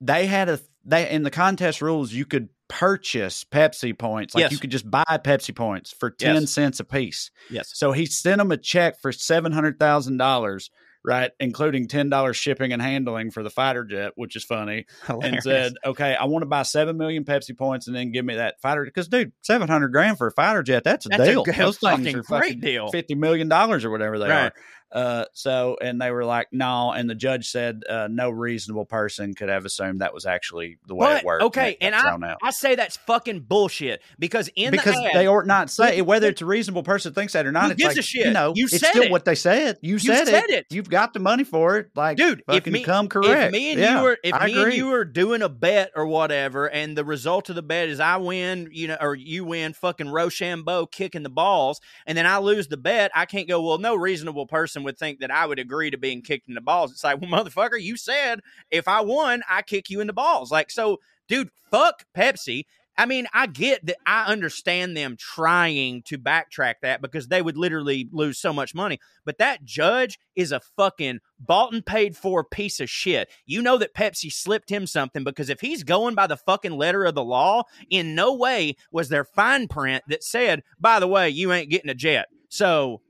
They 0.00 0.26
had 0.26 0.48
a 0.48 0.60
they 0.84 1.10
in 1.10 1.22
the 1.24 1.30
contest 1.30 1.82
rules 1.82 2.12
you 2.12 2.24
could 2.24 2.48
purchase 2.68 3.44
Pepsi 3.44 3.96
points. 3.96 4.34
Like 4.34 4.42
Yes. 4.42 4.52
you 4.52 4.58
could 4.58 4.70
just 4.70 4.88
buy 4.90 5.02
Pepsi 5.08 5.54
points 5.54 5.92
for 5.92 6.10
10 6.10 6.42
Yes. 6.42 6.52
cents 6.52 6.78
a 6.80 6.84
piece. 6.84 7.30
Yes. 7.50 7.70
So 7.74 7.92
he 7.92 8.06
sent 8.06 8.38
them 8.38 8.52
a 8.52 8.56
check 8.56 9.00
for 9.00 9.10
seven 9.12 9.52
hundred 9.52 9.78
thousand 9.80 10.18
dollars, 10.18 10.70
right, 11.06 11.30
including 11.40 11.86
ten 11.88 12.10
dollars 12.10 12.36
shipping 12.36 12.72
and 12.72 12.82
handling 12.82 13.30
for 13.30 13.42
the 13.42 13.48
fighter 13.50 13.84
jet, 13.84 14.12
which 14.16 14.36
is 14.36 14.44
funny. 14.44 14.84
And 15.08 15.42
said, 15.42 15.72
"Okay, 15.84 16.14
I 16.14 16.24
want 16.24 16.42
to 16.42 16.46
buy 16.46 16.62
seven 16.64 16.98
million 16.98 17.24
Pepsi 17.24 17.56
points, 17.56 17.86
and 17.86 17.94
then 17.96 18.10
give 18.12 18.24
me 18.24 18.34
that 18.34 18.60
fighter." 18.60 18.84
Because, 18.84 19.08
dude, 19.08 19.32
seven 19.42 19.68
hundred 19.68 19.88
grand 19.92 20.18
for 20.18 20.26
a 20.26 20.32
fighter 20.32 20.62
jet, 20.62 20.84
that's 20.84 21.06
a 21.06 21.08
That's 21.08 21.22
a 21.22 21.26
deal. 21.26 21.44
good 21.44 21.54
Those 21.54 21.78
things 21.78 21.92
fucking 21.98 22.16
are 22.16 22.22
great 22.22 22.42
fucking 22.42 22.60
deal. 22.60 22.88
fifty 22.90 23.14
million 23.14 23.48
dollars 23.48 23.84
or 23.84 23.90
whatever 23.90 24.18
they 24.18 24.28
Right. 24.28 24.46
are. 24.46 24.52
Uh, 24.92 25.24
so, 25.32 25.76
and 25.82 26.00
they 26.00 26.10
were 26.10 26.24
like, 26.24 26.48
"No," 26.52 26.92
and 26.92 27.10
the 27.10 27.14
judge 27.14 27.48
said, 27.48 27.82
uh, 27.88 28.08
"No 28.10 28.30
reasonable 28.30 28.84
person 28.84 29.34
could 29.34 29.48
have 29.48 29.64
assumed 29.64 30.00
that 30.00 30.14
was 30.14 30.26
actually 30.26 30.78
the 30.86 30.94
way 30.94 31.06
But, 31.06 31.16
it 31.18 31.24
worked." 31.24 31.42
okay, 31.44 31.70
it 31.72 31.78
and 31.80 31.94
I. 31.94 32.36
I 32.42 32.50
say 32.50 32.76
that's 32.76 32.96
fucking 32.98 33.40
bullshit 33.40 34.00
because 34.18 34.48
in 34.54 34.70
because 34.70 34.94
the 34.94 35.06
ad, 35.06 35.14
they 35.14 35.26
ought 35.26 35.46
not 35.46 35.70
say 35.70 35.98
Look, 35.98 36.08
whether 36.08 36.28
it's 36.28 36.40
a 36.40 36.46
reasonable 36.46 36.84
person 36.84 37.12
thinks 37.12 37.32
that 37.32 37.46
or 37.46 37.52
not. 37.52 37.72
It's 37.72 37.82
gives 37.82 37.96
like 37.96 38.00
a 38.00 38.02
shit? 38.02 38.26
you 38.26 38.32
know, 38.32 38.52
You 38.54 38.66
it's 38.66 38.78
said 38.78 38.90
still 38.90 39.02
it. 39.04 39.10
what 39.10 39.24
they 39.24 39.34
said. 39.34 39.78
You, 39.82 39.98
said, 39.98 40.26
said 40.28 40.44
it. 40.44 40.50
it. 40.50 40.66
You've 40.70 40.88
got 40.88 41.12
the 41.12 41.20
money 41.20 41.44
for 41.44 41.78
it. 41.78 41.90
Like, 41.94 42.16
dude, 42.16 42.42
if 42.48 42.64
me 42.66 42.84
come 42.84 43.08
correct. 43.08 43.46
If 43.46 43.52
me 43.52 43.72
and 43.72 43.80
Yeah, 43.80 43.98
you 43.98 44.02
were, 44.04 44.18
if 44.22 44.34
I 44.34 44.46
me 44.46 44.62
and 44.62 44.72
you 44.72 44.86
were 44.86 45.04
doing 45.04 45.42
a 45.42 45.48
bet 45.48 45.90
or 45.96 46.06
whatever, 46.06 46.70
and 46.70 46.96
the 46.96 47.04
result 47.04 47.48
of 47.50 47.56
the 47.56 47.62
bet 47.62 47.88
is 47.88 47.98
I 48.00 48.16
win, 48.18 48.68
you 48.72 48.88
know, 48.88 48.96
or 49.00 49.14
you 49.14 49.44
win, 49.44 49.72
fucking 49.72 50.08
Rochambeau 50.08 50.86
kicking 50.86 51.22
the 51.24 51.28
balls, 51.30 51.80
and 52.06 52.16
then 52.16 52.26
I 52.26 52.38
lose 52.38 52.68
the 52.68 52.76
bet, 52.76 53.10
I 53.14 53.26
can't 53.26 53.48
go. 53.48 53.60
Well, 53.62 53.78
no 53.78 53.94
reasonable 53.96 54.46
person 54.46 54.82
would 54.86 54.98
think 54.98 55.20
that 55.20 55.30
I 55.30 55.44
would 55.44 55.58
agree 55.58 55.90
to 55.90 55.98
being 55.98 56.22
kicked 56.22 56.48
in 56.48 56.54
the 56.54 56.60
balls. 56.60 56.90
It's 56.90 57.04
like, 57.04 57.20
well, 57.20 57.30
motherfucker, 57.30 57.80
you 57.80 57.96
said 57.96 58.40
if 58.70 58.88
I 58.88 59.02
won, 59.02 59.42
I 59.48 59.62
kick 59.62 59.90
you 59.90 60.00
in 60.00 60.06
the 60.06 60.14
balls. 60.14 60.50
Like, 60.50 60.70
so, 60.70 61.00
dude, 61.28 61.50
fuck 61.70 62.04
Pepsi. 62.16 62.64
I 62.98 63.04
mean, 63.04 63.26
I 63.34 63.46
get 63.46 63.84
that. 63.86 63.96
I 64.06 64.24
understand 64.24 64.96
them 64.96 65.16
trying 65.18 66.02
to 66.04 66.16
backtrack 66.16 66.76
that 66.80 67.02
because 67.02 67.28
they 67.28 67.42
would 67.42 67.58
literally 67.58 68.08
lose 68.10 68.38
so 68.38 68.52
much 68.54 68.74
money. 68.74 68.98
But 69.24 69.38
that 69.38 69.64
judge 69.64 70.18
is 70.34 70.50
a 70.50 70.60
fucking 70.60 71.20
bought 71.38 71.74
and 71.74 71.84
paid 71.84 72.16
for 72.16 72.42
piece 72.42 72.80
of 72.80 72.88
shit. 72.88 73.28
You 73.44 73.60
know 73.60 73.76
that 73.78 73.94
Pepsi 73.94 74.32
slipped 74.32 74.70
him 74.70 74.86
something 74.86 75.24
because 75.24 75.50
if 75.50 75.60
he's 75.60 75.82
going 75.82 76.14
by 76.14 76.26
the 76.26 76.38
fucking 76.38 76.72
letter 76.72 77.04
of 77.04 77.14
the 77.14 77.24
law, 77.24 77.64
in 77.90 78.14
no 78.14 78.34
way 78.34 78.76
was 78.90 79.10
there 79.10 79.24
fine 79.24 79.68
print 79.68 80.02
that 80.08 80.24
said, 80.24 80.62
by 80.80 80.98
the 80.98 81.08
way, 81.08 81.28
you 81.28 81.52
ain't 81.52 81.70
getting 81.70 81.90
a 81.90 81.94
jet. 81.94 82.28
So 82.48 83.02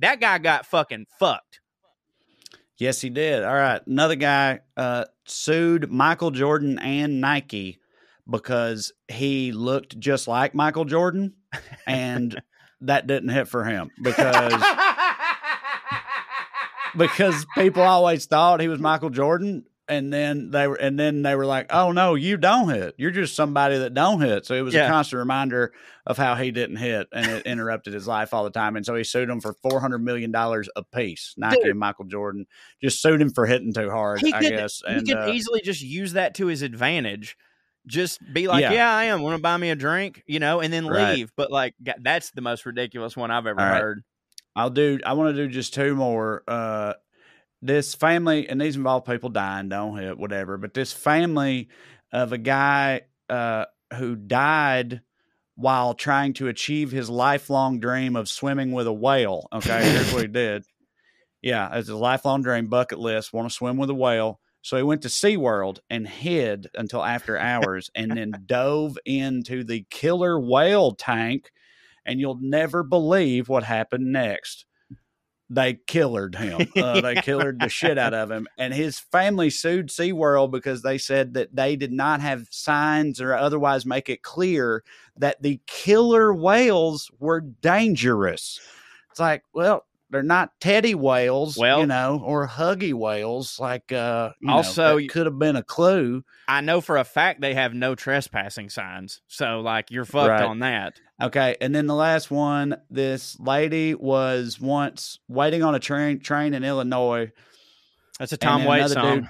that 0.00 0.20
guy 0.20 0.38
got 0.38 0.66
fucking 0.66 1.06
fucked. 1.18 1.60
Yes, 2.78 3.00
he 3.00 3.10
did. 3.10 3.44
All 3.44 3.54
right. 3.54 3.86
Another 3.86 4.16
guy 4.16 4.60
uh, 4.76 5.04
sued 5.26 5.90
Michael 5.90 6.30
Jordan 6.30 6.78
and 6.78 7.20
Nike 7.20 7.78
because 8.28 8.92
he 9.08 9.52
looked 9.52 9.98
just 9.98 10.26
like 10.26 10.54
Michael 10.54 10.86
Jordan, 10.86 11.34
and 11.86 12.40
that 12.80 13.06
didn't 13.06 13.28
hit 13.28 13.48
for 13.48 13.64
him 13.64 13.90
because 14.02 14.54
because 16.96 17.46
people 17.54 17.82
always 17.82 18.26
thought 18.26 18.60
he 18.60 18.68
was 18.68 18.80
Michael 18.80 19.10
Jordan, 19.10 19.64
and 19.90 20.12
then 20.12 20.50
they 20.50 20.66
were 20.68 20.76
and 20.76 20.98
then 20.98 21.22
they 21.22 21.34
were 21.34 21.44
like, 21.44 21.66
"Oh 21.70 21.92
no, 21.92 22.14
you 22.14 22.36
don't 22.38 22.68
hit. 22.70 22.94
You're 22.96 23.10
just 23.10 23.34
somebody 23.36 23.76
that 23.78 23.92
don't 23.92 24.20
hit." 24.20 24.46
So 24.46 24.54
it 24.54 24.62
was 24.62 24.72
Yeah. 24.72 24.86
a 24.86 24.88
constant 24.88 25.18
reminder 25.18 25.72
of 26.06 26.16
how 26.16 26.34
he 26.36 26.50
didn't 26.50 26.76
hit, 26.76 27.08
and 27.12 27.26
it 27.28 27.44
interrupted 27.46 27.92
his 27.92 28.06
life 28.06 28.32
all 28.32 28.44
the 28.44 28.50
time. 28.50 28.76
And 28.76 28.86
so 28.86 28.94
he 28.94 29.04
sued 29.04 29.28
him 29.28 29.40
for 29.40 29.52
four 29.52 29.80
hundred 29.80 29.98
million 29.98 30.30
dollars 30.32 30.68
a 30.76 30.82
piece. 30.82 31.34
Nike 31.36 31.56
Dude. 31.60 31.70
and 31.72 31.78
Michael 31.78 32.06
Jordan 32.06 32.46
just 32.82 33.02
sued 33.02 33.20
him 33.20 33.30
for 33.30 33.44
hitting 33.46 33.74
too 33.74 33.90
hard. 33.90 34.20
he 34.20 34.32
I 34.32 34.38
could, 34.40 34.50
guess. 34.50 34.82
he 34.88 35.02
could 35.02 35.18
uh, 35.18 35.32
easily 35.32 35.60
just 35.60 35.82
use 35.82 36.12
that 36.14 36.34
to 36.36 36.46
his 36.46 36.62
advantage. 36.62 37.36
Just 37.86 38.20
be 38.32 38.46
like, 38.46 38.60
Yeah. 38.62 38.72
yeah, 38.72 38.94
I 38.94 39.04
am. 39.04 39.22
Want 39.22 39.36
to 39.36 39.42
buy 39.42 39.56
me 39.56 39.70
a 39.70 39.74
drink, 39.74 40.22
you 40.26 40.38
know, 40.38 40.60
and 40.60 40.72
then 40.72 40.86
Right. 40.86 41.14
leave. 41.16 41.32
But 41.36 41.50
like, 41.50 41.74
that's 42.00 42.30
the 42.30 42.42
most 42.42 42.64
ridiculous 42.66 43.16
one 43.16 43.30
I've 43.30 43.46
ever 43.46 43.60
All 43.60 43.66
right. 43.66 43.80
heard. 43.80 44.02
I'll 44.54 44.70
do. 44.70 44.98
I 45.06 45.14
want 45.14 45.34
to 45.34 45.46
do 45.46 45.52
just 45.52 45.74
two 45.74 45.94
more. 45.94 46.42
Uh, 46.46 46.94
this 47.62 47.94
family, 47.94 48.48
and 48.48 48.60
these 48.60 48.76
involve 48.76 49.04
people 49.04 49.30
dying. 49.30 49.68
Don't 49.68 49.98
hit 49.98 50.18
whatever. 50.18 50.56
But 50.56 50.74
this 50.74 50.92
family 50.92 51.68
of 52.12 52.32
a 52.32 52.38
guy 52.38 53.02
uh, 53.28 53.66
who 53.96 54.16
died 54.16 55.02
while 55.56 55.94
trying 55.94 56.32
to 56.32 56.48
achieve 56.48 56.90
his 56.90 57.10
lifelong 57.10 57.80
dream 57.80 58.16
of 58.16 58.28
swimming 58.28 58.72
with 58.72 58.86
a 58.86 58.92
whale. 58.92 59.46
Okay, 59.52 59.90
here's 59.90 60.12
what 60.12 60.22
he 60.22 60.28
did. 60.32 60.64
Yeah, 61.42 61.76
it's 61.76 61.88
a 61.88 61.96
lifelong 61.96 62.42
dream, 62.42 62.68
bucket 62.68 62.98
list. 62.98 63.32
Want 63.32 63.48
to 63.48 63.54
swim 63.54 63.76
with 63.76 63.90
a 63.90 63.94
whale. 63.94 64.40
So 64.62 64.76
he 64.76 64.82
went 64.82 65.02
to 65.02 65.08
SeaWorld 65.08 65.78
and 65.88 66.06
hid 66.06 66.68
until 66.74 67.02
after 67.02 67.38
hours 67.38 67.90
and 67.94 68.10
then 68.16 68.32
dove 68.46 68.98
into 69.04 69.64
the 69.64 69.86
killer 69.90 70.38
whale 70.38 70.92
tank. 70.92 71.50
And 72.06 72.18
you'll 72.18 72.38
never 72.40 72.82
believe 72.82 73.48
what 73.48 73.62
happened 73.62 74.12
next. 74.12 74.64
They 75.52 75.74
killered 75.86 76.36
him. 76.36 76.68
Uh, 76.76 77.00
they 77.00 77.16
killered 77.16 77.58
the 77.60 77.68
shit 77.68 77.98
out 77.98 78.14
of 78.14 78.30
him. 78.30 78.46
And 78.56 78.72
his 78.72 78.98
family 79.00 79.50
sued 79.50 79.88
SeaWorld 79.88 80.52
because 80.52 80.82
they 80.82 80.96
said 80.96 81.34
that 81.34 81.54
they 81.54 81.74
did 81.74 81.90
not 81.92 82.20
have 82.20 82.46
signs 82.50 83.20
or 83.20 83.34
otherwise 83.34 83.84
make 83.84 84.08
it 84.08 84.22
clear 84.22 84.84
that 85.16 85.42
the 85.42 85.60
killer 85.66 86.32
whales 86.32 87.10
were 87.18 87.40
dangerous. 87.40 88.60
It's 89.10 89.18
like, 89.20 89.42
well, 89.52 89.84
they're 90.10 90.22
not 90.22 90.50
teddy 90.60 90.94
whales, 90.94 91.56
Well- 91.56 91.80
you 91.80 91.86
know, 91.86 92.20
or 92.24 92.46
huggy 92.48 92.92
whales. 92.94 93.58
Like, 93.60 93.92
uh, 93.92 94.30
you 94.40 94.48
know, 94.48 94.54
Also, 94.54 94.98
that 94.98 95.08
could 95.08 95.26
have 95.26 95.38
been 95.38 95.56
a 95.56 95.62
clue. 95.62 96.24
I 96.48 96.60
know 96.62 96.80
for 96.80 96.96
a 96.96 97.04
fact 97.04 97.40
they 97.40 97.54
have 97.54 97.74
no 97.74 97.94
trespassing 97.94 98.70
signs. 98.70 99.20
So 99.28 99.60
like, 99.60 99.90
you're 99.90 100.04
fucked 100.04 100.30
Right. 100.30 100.42
on 100.42 100.60
that. 100.60 101.00
Okay, 101.22 101.56
and 101.60 101.74
then 101.74 101.86
the 101.86 101.94
last 101.94 102.30
one, 102.30 102.76
this 102.88 103.38
lady 103.38 103.94
was 103.94 104.60
once 104.60 105.18
waiting 105.28 105.62
on 105.62 105.74
a 105.74 105.78
train 105.78 106.20
train 106.20 106.54
in 106.54 106.64
Illinois. 106.64 107.30
That's 108.18 108.32
a 108.32 108.36
Tom 108.36 108.64
Waits 108.64 108.92
another 108.92 109.08
song. 109.08 109.20
Dude, 109.20 109.28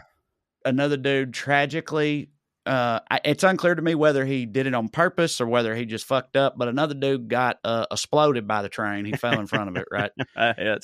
another 0.64 0.96
dude 0.96 1.32
tragically, 1.34 2.30
uh, 2.66 3.00
it's 3.24 3.42
unclear 3.44 3.74
to 3.74 3.82
me 3.82 3.94
whether 3.94 4.24
he 4.24 4.46
did 4.46 4.66
it 4.66 4.74
on 4.74 4.88
purpose 4.88 5.40
or 5.40 5.46
whether 5.46 5.74
he 5.74 5.84
just 5.86 6.04
fucked 6.06 6.36
up. 6.36 6.54
But 6.56 6.68
another 6.68 6.94
dude 6.94 7.28
got 7.28 7.58
uh, 7.64 7.86
exploded 7.90 8.46
by 8.46 8.62
the 8.62 8.68
train. 8.68 9.04
He 9.04 9.12
fell 9.12 9.38
in 9.38 9.46
front 9.46 9.70
of 9.70 9.76
it, 9.76 9.86
right? 9.90 10.10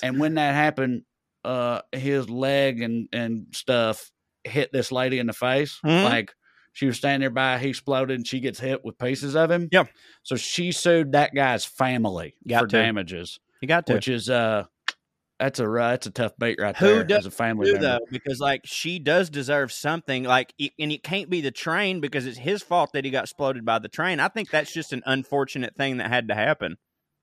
And 0.02 0.18
when 0.18 0.34
that 0.34 0.54
happened, 0.54 1.02
uh, 1.44 1.82
his 1.92 2.28
leg 2.28 2.80
and 2.82 3.08
and 3.12 3.46
stuff 3.52 4.10
hit 4.44 4.72
this 4.72 4.90
lady 4.90 5.18
in 5.18 5.26
the 5.26 5.32
face. 5.32 5.78
Mhm. 5.84 6.04
Like 6.04 6.34
she 6.76 6.84
was 6.84 6.98
standing 6.98 7.20
there 7.20 7.30
by, 7.30 7.58
he 7.58 7.70
exploded, 7.70 8.18
and 8.18 8.26
she 8.26 8.38
gets 8.38 8.60
hit 8.60 8.84
with 8.84 8.98
pieces 8.98 9.34
of 9.34 9.50
him. 9.50 9.70
Yep. 9.72 9.88
So 10.22 10.36
she 10.36 10.72
sued 10.72 11.12
that 11.12 11.34
guy's 11.34 11.64
family 11.64 12.34
Got 12.46 12.60
for 12.60 12.66
to. 12.66 12.76
damages, 12.82 13.40
He 13.62 13.66
got 13.66 13.86
to. 13.86 13.94
which 13.94 14.08
is 14.08 14.28
uh, 14.28 14.64
that's 15.38 15.58
a 15.58 15.66
ru- 15.66 15.78
that's 15.78 16.06
a 16.06 16.10
tough 16.10 16.32
bait 16.38 16.58
right 16.60 16.76
Who 16.76 16.86
there 16.86 17.04
does 17.04 17.20
as 17.20 17.26
a 17.26 17.30
family 17.30 17.70
do 17.72 17.78
though 17.78 18.00
because 18.10 18.40
like 18.40 18.60
she 18.66 18.98
does 18.98 19.30
deserve 19.30 19.72
something 19.72 20.24
like 20.24 20.52
and 20.78 20.92
it 20.92 21.02
can't 21.02 21.30
be 21.30 21.40
the 21.40 21.50
train 21.50 22.00
because 22.00 22.26
it's 22.26 22.36
his 22.36 22.62
fault 22.62 22.90
that 22.92 23.06
he 23.06 23.10
got 23.10 23.24
exploded 23.24 23.64
by 23.64 23.78
the 23.78 23.88
train 23.88 24.20
i 24.20 24.28
think 24.28 24.50
that's 24.50 24.72
just 24.72 24.92
an 24.92 25.02
unfortunate 25.06 25.76
thing 25.76 25.96
that 25.98 26.08
had 26.10 26.28
to 26.28 26.34
happen 26.34 26.76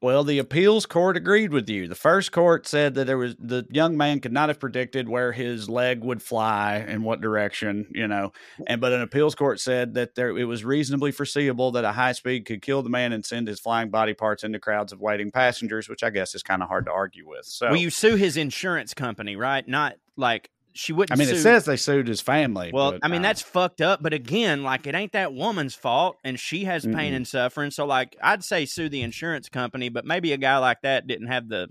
Well, 0.03 0.25
the 0.25 0.39
appeals 0.39 0.85
court 0.85 1.15
agreed 1.15 1.53
with 1.53 1.69
you. 1.69 1.87
The 1.87 1.95
first 1.95 2.33
court 2.33 2.67
said 2.67 2.95
that 2.95 3.07
there 3.07 3.17
was 3.17 3.37
the 3.39 3.65
young 3.69 3.95
man 3.95 4.19
could 4.19 4.33
not 4.33 4.49
have 4.49 4.59
predicted 4.59 5.07
where 5.07 5.31
his 5.31 5.69
leg 5.69 6.03
would 6.03 6.21
fly 6.21 6.85
in 6.85 7.03
what 7.03 7.21
direction, 7.21 7.87
you 7.95 8.09
know. 8.09 8.33
And 8.67 8.81
but 8.81 8.91
an 8.91 8.99
appeals 8.99 9.33
court 9.33 9.61
said 9.61 9.93
that 9.93 10.15
there 10.15 10.37
it 10.37 10.43
was 10.43 10.65
reasonably 10.65 11.13
foreseeable 11.13 11.71
that 11.71 11.85
a 11.85 11.93
high 11.93 12.11
speed 12.11 12.43
could 12.45 12.61
kill 12.61 12.81
the 12.81 12.89
man 12.89 13.13
and 13.13 13.25
send 13.25 13.47
his 13.47 13.61
flying 13.61 13.91
body 13.91 14.13
parts 14.13 14.43
into 14.43 14.59
crowds 14.59 14.91
of 14.91 14.99
waiting 14.99 15.31
passengers, 15.31 15.87
which 15.87 16.03
I 16.03 16.09
guess 16.09 16.35
is 16.35 16.43
kind 16.43 16.61
of 16.61 16.67
hard 16.67 16.85
to 16.87 16.91
argue 16.91 17.25
with. 17.25 17.45
So 17.45 17.67
well 17.67 17.77
you 17.77 17.89
sue 17.89 18.17
his 18.17 18.35
insurance 18.35 18.93
company 18.93 19.37
right 19.37 19.65
not 19.65 19.93
like 20.17 20.49
she 20.73 20.93
wouldn't 20.93 21.17
I 21.17 21.19
mean, 21.19 21.27
sue 21.27 21.35
it 21.35 21.41
says 21.41 21.65
they 21.65 21.77
sued 21.77 22.07
his 22.07 22.21
family. 22.21 22.71
well 22.73 22.93
but, 22.93 22.99
i 23.03 23.07
mean 23.07 23.19
uh, 23.19 23.29
that's 23.29 23.41
fucked 23.41 23.81
up 23.81 24.01
but 24.01 24.13
again 24.13 24.63
like 24.63 24.87
it 24.87 24.95
ain't 24.95 25.11
that 25.13 25.33
woman's 25.33 25.75
fault 25.75 26.17
and 26.23 26.39
she 26.39 26.65
has 26.65 26.85
pain 26.85 27.13
Mm-mm. 27.13 27.17
and 27.17 27.27
suffering 27.27 27.71
so 27.71 27.85
like 27.85 28.15
i'd 28.23 28.43
say 28.43 28.65
sue 28.65 28.89
the 28.89 29.01
insurance 29.01 29.49
company 29.49 29.89
but 29.89 30.05
maybe 30.05 30.33
a 30.33 30.37
guy 30.37 30.57
like 30.57 30.81
that 30.81 31.05
didn't 31.07 31.27
have 31.27 31.47
the 31.49 31.67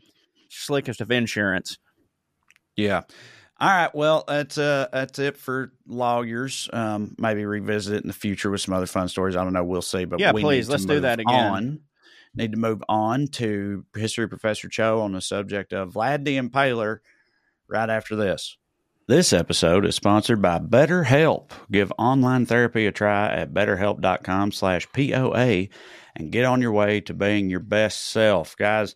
slickest 0.48 1.00
of 1.00 1.10
insurance 1.10 1.78
Yeah. 2.76 3.02
All 3.60 3.68
right. 3.68 3.94
Well, 3.94 4.24
that's 4.26 4.58
uh 4.58 4.88
that's 4.92 5.18
it 5.20 5.36
for 5.36 5.72
lawyers. 5.86 6.68
Um, 6.72 7.14
maybe 7.16 7.44
revisit 7.46 7.94
it 7.94 8.02
in 8.02 8.08
the 8.08 8.12
future 8.12 8.50
with 8.50 8.60
some 8.60 8.74
other 8.74 8.86
fun 8.86 9.06
stories. 9.06 9.36
I 9.36 9.44
don't 9.44 9.52
know. 9.52 9.62
We'll 9.62 9.82
see. 9.82 10.04
But 10.04 10.18
Yeah, 10.18 10.32
we 10.32 10.42
please, 10.42 10.66
need 10.66 10.72
let's 10.72 10.84
do 10.84 10.94
move 10.94 11.02
that 11.02 11.20
again. 11.20 11.52
On. 11.52 11.80
Need 12.34 12.52
to 12.52 12.58
move 12.58 12.82
on 12.88 13.28
to 13.28 13.84
history 13.94 14.26
professor 14.28 14.68
Cho 14.68 15.00
on 15.02 15.12
the 15.12 15.20
subject 15.20 15.72
of 15.72 15.92
Vlad 15.92 16.24
the 16.24 16.38
Impaler. 16.38 16.98
Right 17.68 17.88
after 17.88 18.16
this. 18.16 18.56
This 19.12 19.34
episode 19.34 19.84
is 19.84 19.94
sponsored 19.94 20.40
by 20.40 20.58
BetterHelp. 20.58 21.50
Give 21.70 21.92
online 21.98 22.46
therapy 22.46 22.86
a 22.86 22.92
try 22.92 23.30
at 23.30 23.52
betterhelp.com 23.52 24.52
slash 24.52 24.90
POA 24.90 25.68
and 26.16 26.32
get 26.32 26.46
on 26.46 26.62
your 26.62 26.72
way 26.72 27.02
to 27.02 27.12
being 27.12 27.50
your 27.50 27.60
best 27.60 28.06
self. 28.06 28.56
Guys, 28.56 28.94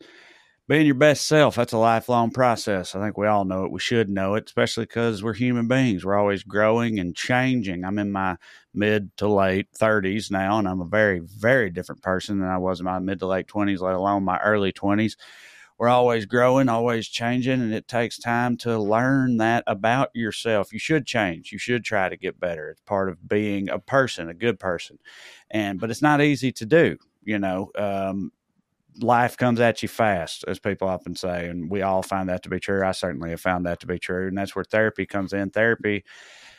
being 0.66 0.86
your 0.86 0.94
best 0.94 1.26
self, 1.26 1.56
that's 1.56 1.74
a 1.74 1.76
lifelong 1.76 2.30
process. 2.30 2.94
I 2.94 3.00
think 3.02 3.18
we 3.18 3.26
all 3.26 3.44
know 3.44 3.66
it. 3.66 3.70
We 3.70 3.78
should 3.78 4.08
know 4.08 4.36
it, 4.36 4.44
especially 4.46 4.86
because 4.86 5.22
we're 5.22 5.34
human 5.34 5.68
beings. 5.68 6.02
We're 6.02 6.16
always 6.16 6.44
growing 6.44 6.98
and 6.98 7.14
changing. 7.14 7.84
I'm 7.84 7.98
in 7.98 8.10
my 8.10 8.38
mid 8.72 9.14
to 9.18 9.28
late 9.28 9.70
30s 9.78 10.30
now, 10.30 10.58
and 10.58 10.66
I'm 10.66 10.80
a 10.80 10.86
very, 10.86 11.20
very 11.20 11.68
different 11.68 12.00
person 12.00 12.40
than 12.40 12.48
I 12.48 12.56
was 12.56 12.80
in 12.80 12.86
my 12.86 13.00
mid 13.00 13.18
to 13.18 13.26
late 13.26 13.48
20s, 13.48 13.82
let 13.82 13.94
alone 13.94 14.24
my 14.24 14.38
early 14.38 14.72
20s. 14.72 15.16
We're 15.78 15.88
always 15.88 16.24
growing, 16.24 16.68
always 16.68 17.06
changing, 17.06 17.60
and 17.60 17.74
it 17.74 17.86
takes 17.86 18.18
time 18.18 18.56
to 18.58 18.78
learn 18.78 19.36
that 19.38 19.62
about 19.66 20.08
yourself. 20.14 20.72
You 20.72 20.78
should 20.78 21.04
change. 21.06 21.52
You 21.52 21.58
should 21.58 21.84
try 21.84 22.08
to 22.08 22.16
get 22.16 22.40
better. 22.40 22.70
It's 22.70 22.80
part 22.80 23.10
of 23.10 23.28
being 23.28 23.68
a 23.68 23.78
person, 23.78 24.28
a 24.28 24.34
good 24.34 24.58
person. 24.58 24.98
And 25.50 25.78
but 25.78 25.90
it's 25.90 26.02
not 26.02 26.22
easy 26.22 26.50
to 26.52 26.66
do, 26.66 26.96
you 27.24 27.38
know. 27.38 27.70
Um, 27.76 28.32
life 29.00 29.36
comes 29.36 29.60
at 29.60 29.82
you 29.82 29.88
fast, 29.88 30.44
as 30.48 30.58
people 30.58 30.88
often 30.88 31.14
say, 31.14 31.48
and 31.48 31.70
we 31.70 31.82
all 31.82 32.02
find 32.02 32.28
that 32.28 32.42
to 32.44 32.48
be 32.48 32.60
true. 32.60 32.84
I 32.84 32.92
certainly 32.92 33.30
have 33.30 33.40
found 33.40 33.66
that 33.66 33.80
to 33.80 33.86
be 33.86 33.98
true, 33.98 34.28
and 34.28 34.38
that's 34.38 34.56
where 34.56 34.64
therapy 34.64 35.06
comes 35.06 35.32
in. 35.32 35.50
Therapy 35.50 36.04